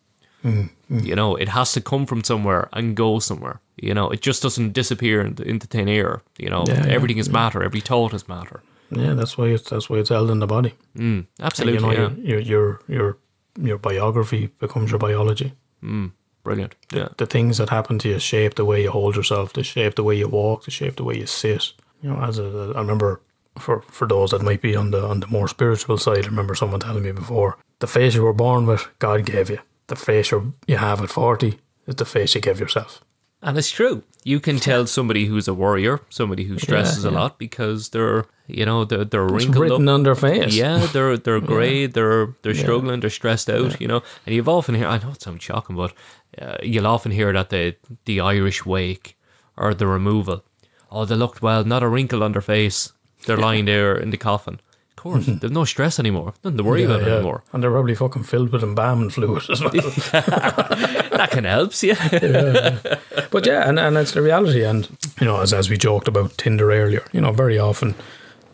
You 0.44 1.16
know, 1.16 1.36
it 1.36 1.50
has 1.50 1.72
to 1.74 1.82
come 1.82 2.06
from 2.06 2.24
somewhere 2.24 2.68
and 2.74 2.96
go 2.96 3.20
somewhere. 3.20 3.60
You 3.78 3.94
know, 3.94 4.10
it 4.10 4.22
just 4.22 4.42
doesn't 4.42 4.74
disappear 4.74 5.22
into, 5.22 5.44
into 5.44 5.68
thin 5.68 5.88
air. 5.88 6.22
You 6.38 6.50
know, 6.50 6.64
Yeah, 6.68 6.86
yeah, 6.86 6.94
everything 6.94 7.20
is 7.20 7.30
matter. 7.30 7.64
Every 7.64 7.80
thought 7.80 8.14
is 8.14 8.28
matter. 8.28 8.62
Yeah, 8.92 9.14
that's 9.14 9.38
why 9.38 9.48
it's 9.48 9.70
that's 9.70 9.90
why 9.90 9.98
it's 9.98 10.10
held 10.10 10.30
in 10.30 10.40
the 10.40 10.48
body. 10.48 10.74
Mm, 10.98 11.28
absolutely. 11.40 11.76
you 11.76 11.80
know, 11.80 11.92
yeah. 11.92 12.10
your, 12.18 12.40
your 12.40 12.80
your 12.88 13.18
your 13.60 13.78
biography 13.78 14.48
becomes 14.60 14.92
your 14.92 15.00
biology. 15.00 15.54
Mm, 15.84 16.12
brilliant. 16.44 16.76
Yeah. 16.94 17.10
the 17.18 17.26
things 17.26 17.58
that 17.58 17.70
happen 17.70 18.00
to 18.00 18.10
you 18.10 18.20
shape 18.20 18.56
the 18.56 18.66
way 18.66 18.84
you 18.84 18.92
hold 18.92 19.16
yourself, 19.16 19.54
they 19.54 19.64
shape 19.64 19.96
the 19.96 20.04
way 20.04 20.16
you 20.16 20.28
walk, 20.28 20.66
they 20.66 20.72
shape 20.72 20.96
the 20.96 21.04
way 21.04 21.18
you 21.18 21.26
sit. 21.26 21.74
You 22.02 22.10
know, 22.10 22.22
as 22.22 22.40
a, 22.40 22.74
I 22.76 22.80
remember 22.80 23.22
for 23.58 23.82
for 23.84 24.08
those 24.08 24.32
that 24.32 24.42
might 24.42 24.62
be 24.62 24.76
on 24.76 24.92
the 24.92 25.04
on 25.04 25.20
the 25.20 25.28
more 25.28 25.48
spiritual 25.48 25.98
side, 25.98 26.26
I 26.26 26.28
remember 26.28 26.56
someone 26.56 26.80
telling 26.80 27.04
me 27.04 27.12
before, 27.12 27.58
the 27.80 27.88
face 27.88 28.16
you 28.16 28.24
were 28.24 28.34
born 28.34 28.66
with, 28.66 28.88
God 29.00 29.26
gave 29.26 29.50
you. 29.50 29.60
The 29.88 29.96
face 29.96 30.32
you 30.32 30.54
you 30.68 30.78
have 30.78 31.02
at 31.02 31.10
forty 31.10 31.60
is 31.88 31.96
the 31.96 32.06
face 32.06 32.36
you 32.36 32.42
give 32.42 32.60
yourself. 32.60 33.04
And 33.42 33.58
it's 33.58 33.72
true. 33.72 34.04
You 34.24 34.40
can 34.40 34.58
tell 34.58 34.86
somebody 34.86 35.26
who's 35.26 35.48
a 35.48 35.54
warrior, 35.54 36.00
somebody 36.10 36.44
who 36.44 36.60
stresses 36.60 37.06
a 37.06 37.10
yeah. 37.10 37.16
lot 37.16 37.40
because 37.40 37.90
they're, 37.90 38.26
you 38.58 38.66
know, 38.66 38.86
they're, 38.86 39.06
they're 39.06 39.26
It's 39.26 39.46
wrinkled 39.46 39.58
written 39.64 39.88
up. 39.90 39.94
on 39.94 40.04
their 40.04 40.16
face. 40.16 40.54
Yeah, 40.56 40.86
they're 40.94 41.18
they're 41.18 41.40
grey, 41.54 41.88
they're 41.88 42.28
they're 42.42 42.54
struggling, 42.56 43.00
they're 43.00 43.10
stressed 43.10 43.50
out, 43.50 43.80
you 43.82 43.88
know. 43.88 44.02
And 44.26 44.36
you've 44.36 44.50
often 44.50 44.76
hear 44.76 44.88
I 44.88 44.98
know 45.00 45.12
it 45.12 45.22
sounds 45.22 45.44
shocking, 45.44 45.76
but 45.76 45.94
uh, 46.42 46.58
you'll 46.64 46.88
often 46.88 47.12
hear 47.12 47.32
that 47.34 47.50
the 47.50 47.76
the 48.06 48.20
Irish 48.20 48.66
wake 48.66 49.18
or 49.58 49.74
the 49.74 49.88
removal. 49.88 50.44
Oh, 50.92 51.06
they 51.06 51.16
looked 51.16 51.42
well, 51.42 51.64
not 51.64 51.84
a 51.84 51.88
wrinkle 51.88 52.24
on 52.24 52.32
their 52.34 52.42
face. 52.42 52.92
They're 53.26 53.38
lying 53.38 53.66
there 53.66 53.96
in 53.96 54.10
the 54.10 54.18
coffin. 54.18 54.60
Of 54.98 55.04
course, 55.04 55.26
they've 55.26 55.50
no 55.52 55.66
stress 55.66 56.00
anymore. 56.00 56.34
Nothing 56.44 56.58
to 56.58 56.64
worry 56.64 56.82
Yeah, 56.82 56.90
about 56.96 57.02
yeah. 57.08 57.14
anymore. 57.16 57.44
And 57.54 57.64
they're 57.64 57.72
probably 57.72 57.96
fucking 57.96 58.24
filled 58.24 58.52
with 58.52 58.62
embalming 58.64 59.10
fluid 59.10 59.44
as 59.50 59.60
well. 59.62 59.72
That 61.12 61.30
can 61.32 61.44
help 61.46 61.72
yeah. 61.84 62.78
But 63.32 63.46
yeah, 63.46 63.68
and, 63.68 63.80
and 63.80 63.98
it's 63.98 64.12
the 64.12 64.22
reality. 64.22 64.64
And, 64.64 64.88
you 65.20 65.26
know, 65.28 65.40
as, 65.42 65.54
as 65.54 65.70
we 65.70 65.78
joked 65.78 66.08
about 66.08 66.38
Tinder 66.38 66.72
earlier, 66.72 67.04
you 67.12 67.22
know, 67.22 67.32
very 67.32 67.58
often 67.58 67.96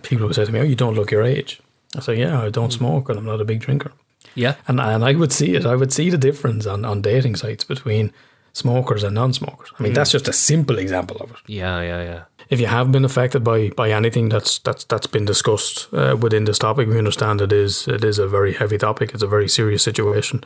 people 0.04 0.28
would 0.28 0.36
say 0.36 0.46
to 0.46 0.52
me, 0.52 0.60
Oh, 0.60 0.64
you 0.64 0.76
don't 0.76 0.96
look 0.96 1.12
your 1.12 1.24
age. 1.24 1.62
I 1.96 2.02
say, 2.02 2.20
Yeah, 2.20 2.42
I 2.42 2.50
don't 2.50 2.74
hmm. 2.74 2.78
smoke 2.78 3.10
and 3.10 3.18
I'm 3.20 3.26
not 3.26 3.42
a 3.42 3.46
big 3.46 3.60
drinker. 3.60 3.92
yeah. 4.36 4.56
And 4.68 4.80
and 4.80 5.04
I 5.04 5.14
would 5.14 5.32
see 5.32 5.56
it. 5.56 5.66
I 5.66 5.76
would 5.76 5.94
see 5.94 6.10
the 6.10 6.18
difference 6.18 6.66
on, 6.66 6.86
on 6.86 7.02
dating 7.02 7.36
sites 7.38 7.64
between 7.64 8.12
smokers 8.54 9.04
and 9.04 9.14
non-smokers. 9.16 9.72
I 9.78 9.84
mean, 9.84 9.92
hmm. 9.92 9.96
that's 9.96 10.12
just 10.12 10.28
a 10.28 10.34
simple 10.34 10.78
example 10.80 11.18
of 11.18 11.32
it. 11.32 11.38
Yeah, 11.48 11.82
yeah, 11.82 12.04
yeah. 12.04 12.24
If 12.50 12.62
you 12.62 12.68
have 12.68 12.92
been 12.92 13.06
affected 13.06 13.44
by 13.44 13.70
by 13.70 13.92
anything 13.92 14.30
that's 14.30 14.60
that's 14.60 14.86
that's 14.86 15.08
been 15.08 15.26
discussed 15.26 15.88
uh, 15.94 16.16
within 16.20 16.46
this 16.46 16.60
topic, 16.60 16.88
we 16.88 16.98
understand 16.98 17.42
it 17.42 17.52
is 17.52 17.88
it 17.88 18.04
is 18.04 18.20
a 18.20 18.28
very 18.28 18.54
heavy 18.54 18.78
topic. 18.78 19.12
It's 19.14 19.24
a 19.24 19.28
very 19.28 19.50
serious 19.50 19.84
situation, 19.84 20.44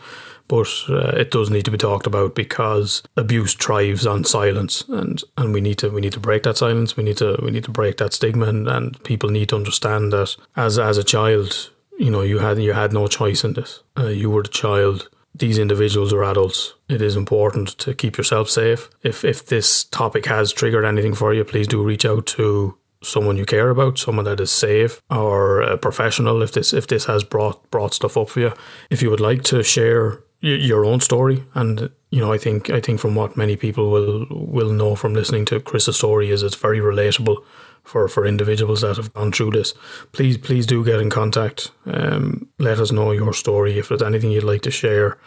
but 0.47 0.68
uh, 0.89 1.14
it 1.16 1.32
does 1.32 1.49
need 1.49 1.66
to 1.66 1.72
be 1.72 1.78
talked 1.78 2.08
about 2.08 2.36
because 2.36 3.04
abuse 3.16 3.54
thrives 3.54 4.08
on 4.08 4.24
silence, 4.24 4.84
and 4.89 5.22
and 5.38 5.54
we 5.54 5.62
need 5.62 5.78
to 5.80 5.89
we 5.89 6.02
need 6.02 6.14
to 6.14 6.20
break 6.20 6.43
that 6.43 6.58
silence. 6.58 6.97
We 6.97 7.04
need 7.04 7.18
to 7.18 7.39
we 7.41 7.52
need 7.52 7.66
to 7.66 7.72
break 7.72 7.97
that 7.97 8.14
stigma, 8.14 8.47
and, 8.47 8.68
and 8.68 9.04
people 9.04 9.30
need 9.30 9.49
to 9.49 9.56
understand 9.56 10.12
that 10.14 10.36
as 10.56 10.80
as 10.80 10.97
a 10.97 11.04
child, 11.04 11.70
you 11.99 12.10
know, 12.10 12.22
you 12.22 12.39
had 12.39 12.58
you 12.58 12.74
had 12.74 12.93
no 12.93 13.08
choice 13.08 13.43
in 13.43 13.54
this. 13.54 13.84
Uh, 13.97 14.08
you 14.08 14.32
were 14.32 14.43
the 14.43 14.49
child. 14.49 15.10
These 15.34 15.57
individuals 15.57 16.13
are 16.13 16.23
adults. 16.23 16.73
It 16.89 17.01
is 17.01 17.15
important 17.15 17.69
to 17.79 17.93
keep 17.93 18.17
yourself 18.17 18.49
safe. 18.49 18.89
If 19.01 19.23
if 19.23 19.45
this 19.45 19.86
topic 19.86 20.25
has 20.25 20.51
triggered 20.51 20.86
anything 20.86 21.13
for 21.13 21.34
you, 21.34 21.43
please 21.43 21.67
do 21.67 21.82
reach 21.84 22.05
out 22.05 22.25
to 22.27 22.77
someone 23.03 23.38
you 23.38 23.45
care 23.45 23.69
about, 23.69 23.97
someone 23.97 24.25
that 24.25 24.39
is 24.39 24.51
safe 24.51 25.01
or 25.09 25.61
a 25.61 25.77
professional. 25.77 26.41
If 26.41 26.51
this 26.51 26.73
if 26.73 26.88
this 26.88 27.05
has 27.05 27.23
brought 27.23 27.69
brought 27.71 27.93
stuff 27.93 28.17
up 28.17 28.29
for 28.29 28.39
you, 28.39 28.53
if 28.89 29.01
you 29.01 29.09
would 29.09 29.21
like 29.21 29.43
to 29.43 29.63
share 29.63 30.23
your 30.41 30.86
own 30.86 30.99
story, 30.99 31.43
and 31.53 31.91
you 32.09 32.19
know, 32.19 32.34
I 32.34 32.38
think 32.38 32.69
I 32.69 32.79
think 32.79 32.99
from 32.99 33.15
what 33.15 33.38
many 33.38 33.55
people 33.55 33.89
will 33.89 34.27
will 34.29 34.71
know 34.71 34.95
from 34.95 35.13
listening 35.13 35.45
to 35.45 35.59
Chris's 35.59 35.97
story 35.97 36.29
is 36.29 36.43
it's 36.43 36.55
very 36.55 36.79
relatable 36.79 37.38
for 37.91 38.07
for 38.07 38.25
individuals 38.25 38.81
that 38.81 38.97
have 38.97 39.13
gone 39.13 39.31
through 39.31 39.51
this. 39.51 39.73
Please 40.11 40.37
please 40.37 40.65
do 40.65 40.83
get 40.83 41.01
in 41.01 41.09
contact. 41.09 41.71
Um, 41.85 42.47
let 42.57 42.79
us 42.79 42.91
know 42.91 43.11
your 43.11 43.33
story 43.33 43.77
if 43.77 43.87
there's 43.87 44.01
anything 44.09 44.31
you'd 44.31 44.51
like 44.51 44.61
to 44.61 44.71
share. 44.71 45.17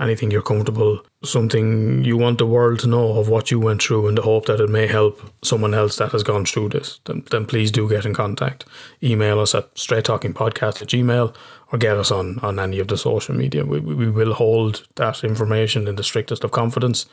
Anything 0.00 0.30
you're 0.30 0.50
comfortable, 0.50 1.04
something 1.22 2.02
you 2.02 2.16
want 2.16 2.38
the 2.38 2.46
world 2.46 2.80
to 2.80 2.86
know 2.86 3.18
of 3.18 3.28
what 3.28 3.50
you 3.50 3.60
went 3.60 3.82
through, 3.82 4.08
in 4.08 4.14
the 4.14 4.22
hope 4.22 4.46
that 4.46 4.58
it 4.58 4.70
may 4.70 4.86
help 4.86 5.20
someone 5.42 5.74
else 5.74 5.96
that 5.96 6.12
has 6.12 6.22
gone 6.22 6.46
through 6.46 6.70
this, 6.70 7.00
then, 7.04 7.22
then 7.30 7.44
please 7.44 7.70
do 7.70 7.86
get 7.86 8.06
in 8.06 8.14
contact. 8.14 8.64
Email 9.02 9.38
us 9.38 9.54
at 9.54 9.74
straighttalkingpodcast 9.74 10.80
at 10.80 10.88
gmail 10.88 11.34
or 11.70 11.78
get 11.78 11.98
us 11.98 12.10
on, 12.10 12.38
on 12.38 12.58
any 12.58 12.80
of 12.80 12.88
the 12.88 12.96
social 12.96 13.34
media. 13.34 13.66
We, 13.66 13.80
we 13.80 13.94
we 13.94 14.10
will 14.10 14.32
hold 14.32 14.88
that 14.94 15.22
information 15.24 15.86
in 15.86 15.96
the 15.96 16.02
strictest 16.02 16.42
of 16.44 16.52
confidence. 16.52 17.04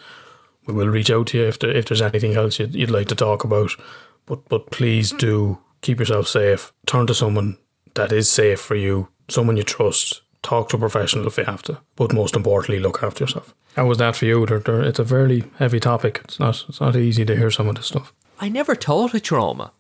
We 0.65 0.73
will 0.73 0.87
reach 0.87 1.11
out 1.11 1.27
to 1.27 1.37
you 1.37 1.47
if, 1.47 1.59
there, 1.59 1.75
if 1.75 1.85
there's 1.85 2.01
anything 2.01 2.35
else 2.35 2.59
you'd, 2.59 2.75
you'd 2.75 2.91
like 2.91 3.09
to 3.09 3.15
talk 3.15 3.43
about. 3.43 3.71
But, 4.29 4.47
but 4.47 4.71
please 4.71 5.11
do 5.11 5.57
keep 5.81 5.99
yourself 5.99 6.27
safe. 6.27 6.71
Turn 6.85 7.07
to 7.07 7.13
someone 7.13 7.57
that 7.95 8.11
is 8.13 8.29
safe 8.31 8.61
for 8.61 8.75
you, 8.75 9.09
someone 9.27 9.57
you 9.57 9.63
trust. 9.63 10.21
Talk 10.43 10.69
to 10.69 10.77
a 10.77 10.79
professional 10.79 11.27
if 11.27 11.37
you 11.37 11.43
have 11.43 11.63
to. 11.63 11.79
But 11.97 12.13
most 12.13 12.35
importantly, 12.35 12.79
look 12.79 13.03
after 13.03 13.23
yourself. 13.25 13.53
How 13.75 13.85
was 13.87 13.97
that 13.97 14.15
for 14.15 14.25
you? 14.25 14.45
There- 14.45 14.59
there- 14.59 14.81
it's 14.83 14.99
a 14.99 15.03
very 15.03 15.43
heavy 15.57 15.79
topic. 15.81 16.21
It's 16.23 16.39
not, 16.39 16.63
it's 16.69 16.79
not 16.79 16.95
easy 16.95 17.25
to 17.25 17.35
hear 17.35 17.51
some 17.51 17.67
of 17.67 17.75
this 17.75 17.87
stuff. 17.87 18.13
I 18.39 18.47
never 18.49 18.75
thought 18.75 19.13
of 19.13 19.21
trauma. 19.21 19.71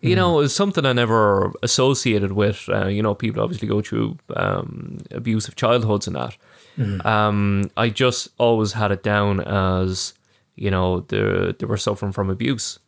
You 0.00 0.16
know, 0.16 0.40
it's 0.40 0.52
something 0.54 0.84
I 0.84 0.92
never 0.92 1.52
associated 1.62 2.32
with. 2.32 2.68
Uh, 2.68 2.88
you 2.88 3.02
know, 3.02 3.14
people 3.14 3.42
obviously 3.42 3.68
go 3.68 3.80
through 3.80 4.18
um, 4.36 4.98
abusive 5.10 5.56
childhoods 5.56 6.06
and 6.06 6.16
that. 6.16 6.36
Um, 7.06 7.70
I 7.76 7.88
just 7.88 8.28
always 8.38 8.72
had 8.72 8.92
it 8.92 9.02
down 9.02 9.40
as, 9.40 10.12
you 10.56 10.70
know, 10.70 11.00
they 11.08 11.54
they 11.58 11.64
were 11.66 11.78
suffering 11.78 12.12
from 12.12 12.28
abuse. 12.30 12.78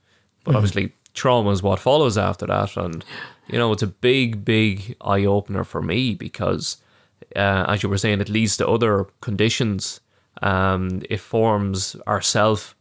But 0.46 0.54
obviously, 0.56 0.92
trauma 1.14 1.50
is 1.50 1.62
what 1.62 1.78
follows 1.80 2.16
after 2.16 2.46
that. 2.46 2.76
And, 2.76 3.04
you 3.48 3.58
know, 3.58 3.72
it's 3.72 3.82
a 3.82 3.86
big, 3.88 4.44
big 4.44 4.96
eye 5.02 5.24
opener 5.26 5.64
for 5.64 5.82
me 5.82 6.14
because, 6.14 6.78
uh, 7.34 7.64
as 7.68 7.82
you 7.82 7.88
were 7.88 7.98
saying, 7.98 8.20
it 8.20 8.28
leads 8.28 8.56
to 8.58 8.66
other 8.68 9.06
conditions. 9.20 10.00
Um, 10.42 11.02
it 11.10 11.20
forms 11.20 11.96
our 12.06 12.20
self, 12.22 12.74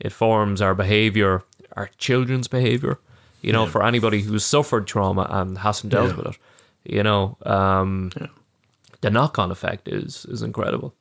it 0.00 0.12
forms 0.12 0.60
our 0.60 0.74
behavior, 0.74 1.42
our 1.76 1.88
children's 1.98 2.48
behavior. 2.48 2.98
You 3.42 3.52
know, 3.52 3.66
for 3.66 3.82
anybody 3.84 4.20
who's 4.22 4.44
suffered 4.44 4.86
trauma 4.86 5.26
and 5.30 5.58
hasn't 5.58 5.92
dealt 5.92 6.10
Yeah. 6.10 6.16
with 6.16 6.26
it, 6.26 6.38
you 6.84 7.02
know, 7.02 7.36
um, 7.44 8.10
the 9.00 9.10
knock-on 9.10 9.50
effect 9.50 9.88
is 9.88 10.24
is 10.26 10.42
incredible. 10.42 10.94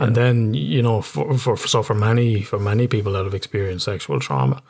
And 0.00 0.16
then 0.16 0.54
you 0.54 0.82
know, 0.82 1.02
for, 1.02 1.38
for 1.38 1.56
so 1.56 1.82
for 1.84 1.94
many 1.94 2.42
for 2.42 2.58
many 2.58 2.88
people 2.88 3.12
that 3.12 3.24
have 3.24 3.34
experienced 3.34 3.84
sexual 3.84 4.18
trauma, 4.18 4.60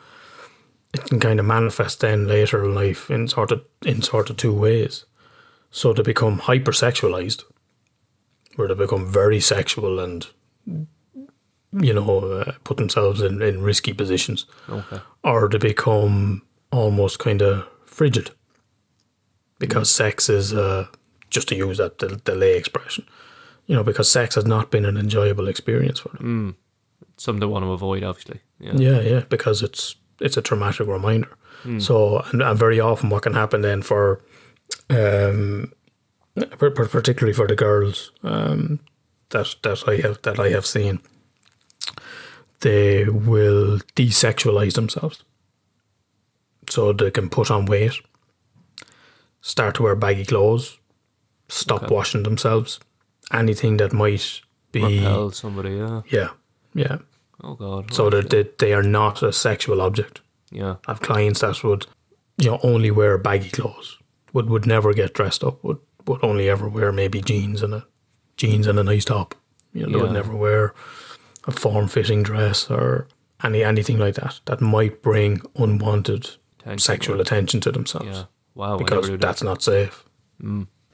it 0.93 1.03
can 1.05 1.19
kind 1.19 1.39
of 1.39 1.45
manifest 1.45 1.99
then 1.99 2.27
later 2.27 2.63
in 2.63 2.75
life 2.75 3.09
in 3.09 3.27
sort 3.27 3.51
of 3.51 3.61
in 3.85 4.01
sort 4.01 4.29
of 4.29 4.37
two 4.37 4.53
ways. 4.53 5.05
So 5.71 5.91
they 5.93 6.03
become 6.03 6.39
hypersexualized, 6.39 7.43
where 8.55 8.67
they 8.67 8.75
become 8.75 9.11
very 9.11 9.39
sexual 9.39 9.99
and 9.99 10.27
you 11.81 11.93
know 11.93 12.19
uh, 12.19 12.51
put 12.63 12.77
themselves 12.77 13.21
in, 13.21 13.41
in 13.41 13.63
risky 13.63 13.93
positions, 13.93 14.45
Okay. 14.69 14.99
or 15.23 15.49
they 15.49 15.57
become 15.57 16.41
almost 16.71 17.19
kind 17.19 17.41
of 17.41 17.67
frigid 17.85 18.29
because 19.59 19.89
sex 19.91 20.29
is 20.29 20.53
uh, 20.53 20.85
just 21.29 21.47
to 21.47 21.55
use 21.55 21.77
that 21.77 21.99
the 21.99 22.57
expression 22.57 23.05
you 23.67 23.75
know 23.75 23.83
because 23.83 24.11
sex 24.11 24.35
has 24.35 24.45
not 24.45 24.71
been 24.71 24.85
an 24.85 24.97
enjoyable 24.97 25.47
experience 25.47 25.99
for 25.99 26.09
them 26.17 26.55
Something 27.17 27.41
they 27.41 27.45
want 27.45 27.63
to 27.63 27.71
avoid, 27.71 28.03
obviously. 28.03 28.41
Yeah. 28.59 28.73
yeah 28.75 28.99
yeah 29.01 29.19
because 29.29 29.61
it's 29.61 29.95
it's 30.23 30.37
a 30.37 30.41
traumatic 30.41 30.87
reminder 30.87 31.29
so 31.79 32.19
and, 32.31 32.41
and 32.41 32.59
very 32.59 32.79
often 32.79 33.09
what 33.09 33.23
can 33.23 33.33
happen 33.33 33.61
then 33.61 33.81
for 33.81 34.19
um 34.89 35.71
par- 36.59 36.71
par- 36.71 36.87
particularly 36.87 37.33
for 37.33 37.47
the 37.47 37.55
girls 37.55 38.11
um 38.23 38.79
that 39.29 39.55
that 39.63 39.83
I 39.87 39.95
have 40.05 40.17
that 40.23 40.39
I 40.39 40.49
have 40.49 40.65
seen 40.65 40.99
they 42.59 43.05
will 43.05 43.79
desexualize 43.95 44.73
themselves 44.73 45.23
so 46.69 46.93
they 46.93 47.11
can 47.11 47.29
put 47.29 47.49
on 47.51 47.65
weight 47.65 47.93
start 49.41 49.75
to 49.75 49.83
wear 49.83 49.95
baggy 49.95 50.25
clothes 50.25 50.77
stop 51.49 51.83
Okay. 51.83 51.95
washing 51.95 52.23
themselves 52.23 52.79
anything 53.31 53.77
that 53.77 53.93
might 53.93 54.41
be 54.71 54.81
Repel 54.99 55.31
somebody. 55.31 55.75
Yeah. 55.75 56.01
yeah 56.09 56.29
yeah 56.73 56.97
Oh 57.43 57.55
God. 57.55 57.93
so 57.93 58.09
that 58.09 58.29
they, 58.29 58.49
they 58.59 58.73
are 58.73 58.83
not 58.83 59.21
a 59.21 59.33
sexual 59.33 59.81
object 59.81 60.21
yeah. 60.53 60.75
I 60.87 60.91
have 60.91 61.01
clients 61.01 61.41
that 61.41 61.63
would, 61.63 61.87
you 62.37 62.51
know, 62.51 62.59
only 62.63 62.91
wear 62.91 63.17
baggy 63.17 63.49
clothes. 63.49 63.97
Would 64.33 64.49
would 64.49 64.65
never 64.65 64.93
get 64.93 65.13
dressed 65.13 65.43
up. 65.43 65.63
Would 65.63 65.79
would 66.05 66.23
only 66.23 66.49
ever 66.49 66.69
wear 66.69 66.91
maybe 66.91 67.21
jeans 67.21 67.63
and 67.63 67.73
a 67.73 67.85
jeans 68.37 68.67
and 68.67 68.79
a 68.79 68.83
nice 68.83 69.05
top. 69.05 69.35
You 69.73 69.87
know, 69.87 69.97
they 69.97 70.03
would 70.03 70.13
never 70.13 70.35
wear 70.35 70.73
a 71.45 71.51
form 71.51 71.87
fitting 71.87 72.23
dress 72.23 72.69
or 72.69 73.07
any 73.43 73.63
anything 73.63 73.97
like 73.97 74.15
that 74.15 74.39
that 74.45 74.61
might 74.61 75.01
bring 75.01 75.41
unwanted 75.55 76.29
Attention, 76.59 76.79
sexual 76.79 77.19
attention 77.19 77.59
to 77.61 77.71
themselves. 77.71 78.07
Yeah. 78.07 78.23
Wow. 78.55 78.77
Because 78.77 79.17
that's 79.17 79.43
not 79.43 79.63
safe. 79.63 80.05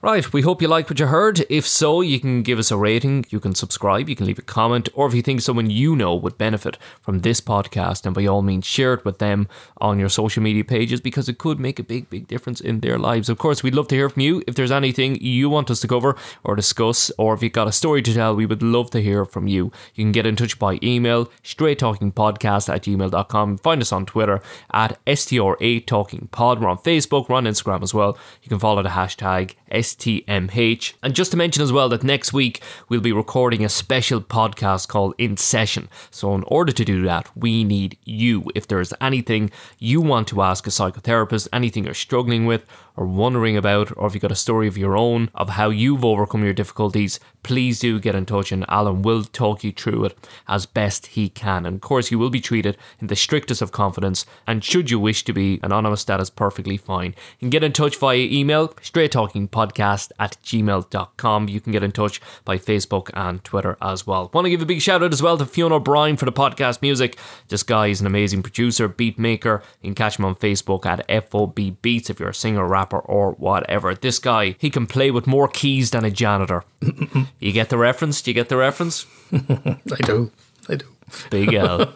Right, 0.02 0.32
we 0.32 0.44
hope 0.44 0.62
you 0.62 0.70
liked 0.70 0.90
what 0.90 0.98
you 1.02 1.08
heard. 1.08 1.46
If 1.50 1.68
so, 1.68 2.00
you 2.00 2.22
can 2.22 2.42
give 2.42 2.58
us 2.58 2.72
a 2.72 2.78
rating, 2.78 3.26
you 3.32 3.42
can 3.42 3.54
subscribe, 3.54 4.08
you 4.08 4.16
can 4.16 4.28
leave 4.28 4.40
a 4.40 4.42
comment, 4.42 4.88
or 4.94 5.06
if 5.06 5.14
you 5.14 5.22
think 5.22 5.42
someone 5.42 5.70
you 5.70 5.94
know 5.94 6.16
would 6.16 6.38
benefit 6.38 6.78
from 7.02 7.20
this 7.20 7.42
podcast, 7.42 8.06
and 8.06 8.16
by 8.16 8.26
all 8.26 8.42
means 8.42 8.66
share 8.66 8.94
it 8.94 9.04
with 9.04 9.20
them 9.20 9.50
on 9.82 10.00
your 10.00 10.08
social 10.08 10.42
media 10.42 10.64
pages 10.64 11.02
because 11.02 11.28
it 11.28 11.38
could 11.38 11.60
make 11.60 11.80
a 11.80 11.84
big, 11.84 12.10
big 12.10 12.30
difference 12.30 12.62
in 12.62 12.80
their 12.80 12.98
lives. 12.98 13.28
Of 13.28 13.40
course, 13.40 13.62
we'd 13.62 13.76
love 13.76 13.90
to 13.90 13.96
hear 13.96 14.08
from 14.08 14.22
you. 14.22 14.42
If 14.48 14.56
there's 14.56 14.72
anything 14.72 15.18
you 15.20 15.50
want 15.50 15.70
us 15.70 15.82
to 15.82 15.88
cover 15.90 16.16
or 16.46 16.56
discuss, 16.56 17.12
or 17.18 17.34
if 17.34 17.44
you've 17.44 17.52
got 17.52 17.68
a 17.68 17.74
story 17.74 18.02
to 18.04 18.14
tell, 18.14 18.34
we 18.34 18.46
would 18.46 18.64
love 18.64 18.92
to 18.92 19.02
hear 19.02 19.26
from 19.26 19.48
you. 19.48 19.70
You 19.96 20.06
can 20.06 20.14
get 20.14 20.26
in 20.26 20.38
touch 20.38 20.58
by 20.58 20.80
email, 20.82 21.26
straighttalkingpodcast 21.44 22.74
at 22.74 22.84
gmail.com. 22.84 23.58
Find 23.58 23.82
us 23.82 23.92
on 23.92 24.06
Twitter 24.06 24.42
at 24.72 24.98
STR8talkingpod. 25.06 26.62
We're 26.62 26.70
on 26.70 26.78
Facebook, 26.78 27.28
we're 27.28 27.36
on 27.36 27.44
Instagram 27.44 27.84
as 27.84 27.94
well. 27.94 28.18
You 28.42 28.48
can 28.48 28.60
follow 28.60 28.82
the 28.82 28.88
hashtag 28.88 29.56
STMH. 29.96 30.94
And 31.02 31.16
just 31.16 31.32
to 31.32 31.38
mention 31.38 31.64
as 31.64 31.72
well 31.72 31.90
that 31.90 32.04
next 32.04 32.34
week 32.34 32.62
we'll 32.88 33.02
be 33.02 33.12
recording 33.12 33.64
a 33.64 33.70
special 33.70 34.22
podcast 34.22 34.88
called 34.88 35.16
In 35.18 35.38
Session. 35.38 35.90
So, 36.12 36.34
in 36.36 36.44
order 36.44 36.72
to 36.72 36.86
do 36.86 37.04
that, 37.04 37.30
we 37.36 37.64
need 37.64 37.98
you. 38.04 38.52
If 38.56 38.68
there's 38.68 38.94
anything 39.02 39.52
you 39.80 40.02
want 40.02 40.28
to 40.30 40.42
ask 40.42 40.68
a 40.68 40.70
psychotherapist, 40.70 41.48
anything 41.52 41.86
you're 41.86 41.94
struggling 41.94 42.46
with 42.46 42.66
or 43.00 43.06
wondering 43.06 43.56
about, 43.56 43.94
or 43.96 44.08
if 44.08 44.14
you've 44.14 44.22
got 44.22 44.30
a 44.30 44.36
story 44.36 44.68
of 44.68 44.78
your 44.78 44.98
own 44.98 45.30
of 45.34 45.52
how 45.52 45.70
you've 45.70 46.04
overcome 46.04 46.44
your 46.44 46.54
difficulties, 46.54 47.18
please 47.44 47.80
do 47.80 47.98
get 47.98 48.14
in 48.14 48.26
touch 48.26 48.52
and 48.52 48.66
Alan 48.68 49.02
will 49.02 49.24
talk 49.24 49.64
you 49.64 49.72
through 49.72 50.04
it 50.04 50.18
as 50.50 50.66
best 50.66 51.08
he 51.08 51.30
can. 51.30 51.66
And 51.66 51.76
of 51.76 51.82
course, 51.82 52.12
you 52.12 52.20
will 52.20 52.30
be 52.30 52.42
treated 52.42 52.78
in 53.00 53.08
the 53.08 53.16
strictest 53.16 53.62
of 53.62 53.72
confidence. 53.72 54.26
And 54.46 54.62
should 54.64 54.92
you 54.92 55.00
wish 55.00 55.24
to 55.24 55.32
be 55.32 55.62
anonymous, 55.64 56.04
that 56.04 56.20
is 56.20 56.30
perfectly 56.30 56.76
fine. 56.76 57.16
You 57.40 57.46
can 57.46 57.50
get 57.50 57.64
in 57.64 57.72
touch 57.72 57.96
via 57.96 58.18
email, 58.18 58.68
straighttalkingpodcast 58.68 60.12
at 60.20 60.36
gmail.com. 60.44 61.48
You 61.48 61.62
can 61.62 61.72
get 61.72 61.84
in 61.84 61.94
touch 61.94 62.20
by 62.44 62.58
Facebook 62.58 63.12
and 63.14 63.42
Twitter 63.46 63.78
as 63.82 64.06
well. 64.06 64.30
Want 64.34 64.44
to 64.44 64.52
give 64.52 64.62
a 64.62 64.66
big 64.66 64.82
shout 64.82 65.02
out 65.02 65.14
as 65.14 65.22
well 65.22 65.38
to 65.38 65.46
Fiona 65.46 65.76
O'Brien 65.76 66.18
for 66.18 66.26
the 66.26 66.34
podcast 66.34 66.82
music. 66.82 67.18
This 67.48 67.64
guy 67.64 67.88
is 67.88 68.02
an 68.02 68.08
amazing 68.08 68.44
producer, 68.44 68.90
beat 68.90 69.18
maker. 69.18 69.64
You 69.82 69.88
can 69.88 69.96
catch 69.96 70.20
him 70.20 70.26
on 70.26 70.36
Facebook 70.36 70.86
at 70.86 71.30
FOB 71.30 71.82
Beats 71.82 72.10
if 72.10 72.20
you're 72.20 72.30
a 72.30 72.34
singer, 72.34 72.68
rapper, 72.68 72.89
or 72.94 73.32
whatever. 73.32 73.94
This 73.96 74.20
guy, 74.20 74.56
he 74.60 74.70
can 74.70 74.88
play 74.88 75.12
with 75.12 75.28
more 75.28 75.48
keys 75.48 75.92
than 75.92 76.06
a 76.06 76.12
janitor. 76.12 76.64
you 77.40 77.52
get 77.52 77.70
the 77.70 77.78
reference? 77.78 78.22
Do 78.22 78.32
you 78.32 78.36
get 78.36 78.50
the 78.50 78.58
reference? 78.58 79.06
I 79.34 80.02
do. 80.04 80.32
I 80.68 80.76
do. 80.76 80.86
Big 81.30 81.54
L. 81.54 81.92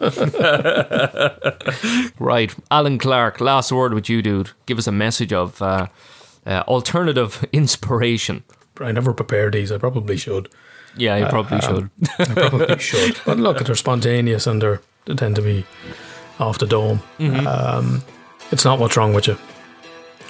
right. 2.18 2.54
Alan 2.70 2.98
Clark, 2.98 3.40
last 3.40 3.70
word 3.70 3.94
with 3.94 4.08
you, 4.08 4.22
dude. 4.22 4.50
Give 4.66 4.78
us 4.78 4.86
a 4.86 4.92
message 4.92 5.32
of 5.32 5.62
uh, 5.62 5.86
uh, 6.46 6.64
alternative 6.66 7.44
inspiration. 7.52 8.42
I 8.80 8.90
never 8.90 9.12
prepare 9.12 9.50
these. 9.50 9.70
I 9.70 9.78
probably 9.78 10.16
should. 10.16 10.48
Yeah, 10.96 11.16
you 11.16 11.26
probably 11.26 11.60
should. 11.60 11.90
I 12.18 12.24
probably 12.24 12.78
should. 12.78 13.16
But 13.24 13.38
look, 13.38 13.58
they're 13.64 13.74
spontaneous 13.74 14.46
and 14.46 14.60
they're, 14.60 14.80
they 15.06 15.14
tend 15.14 15.36
to 15.36 15.42
be 15.42 15.64
off 16.40 16.58
the 16.58 16.66
dome. 16.66 17.02
Um, 17.20 18.02
it's 18.50 18.64
not 18.64 18.78
what's 18.78 18.96
wrong 18.96 19.14
with 19.14 19.26
you. 19.26 19.38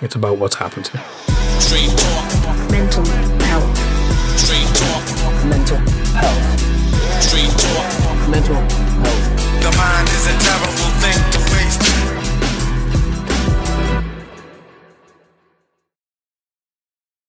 It's 0.00 0.16
about 0.16 0.38
what's 0.38 0.56
happened 0.56 0.86
to 0.86 0.98
Straight 1.60 1.90
talk. 1.96 2.70
Mental 2.70 3.04
health. 3.46 3.78
Straight 4.38 4.66
talk. 4.74 5.04
Mental 5.46 5.78
health. 6.18 7.22
Straight 7.22 7.50
talk. 7.50 8.28
Mental 8.28 8.54
health. 8.54 9.62
The 9.62 9.70
mind 9.78 10.08
is 10.08 10.26
a 10.26 10.34
terrible 10.42 10.93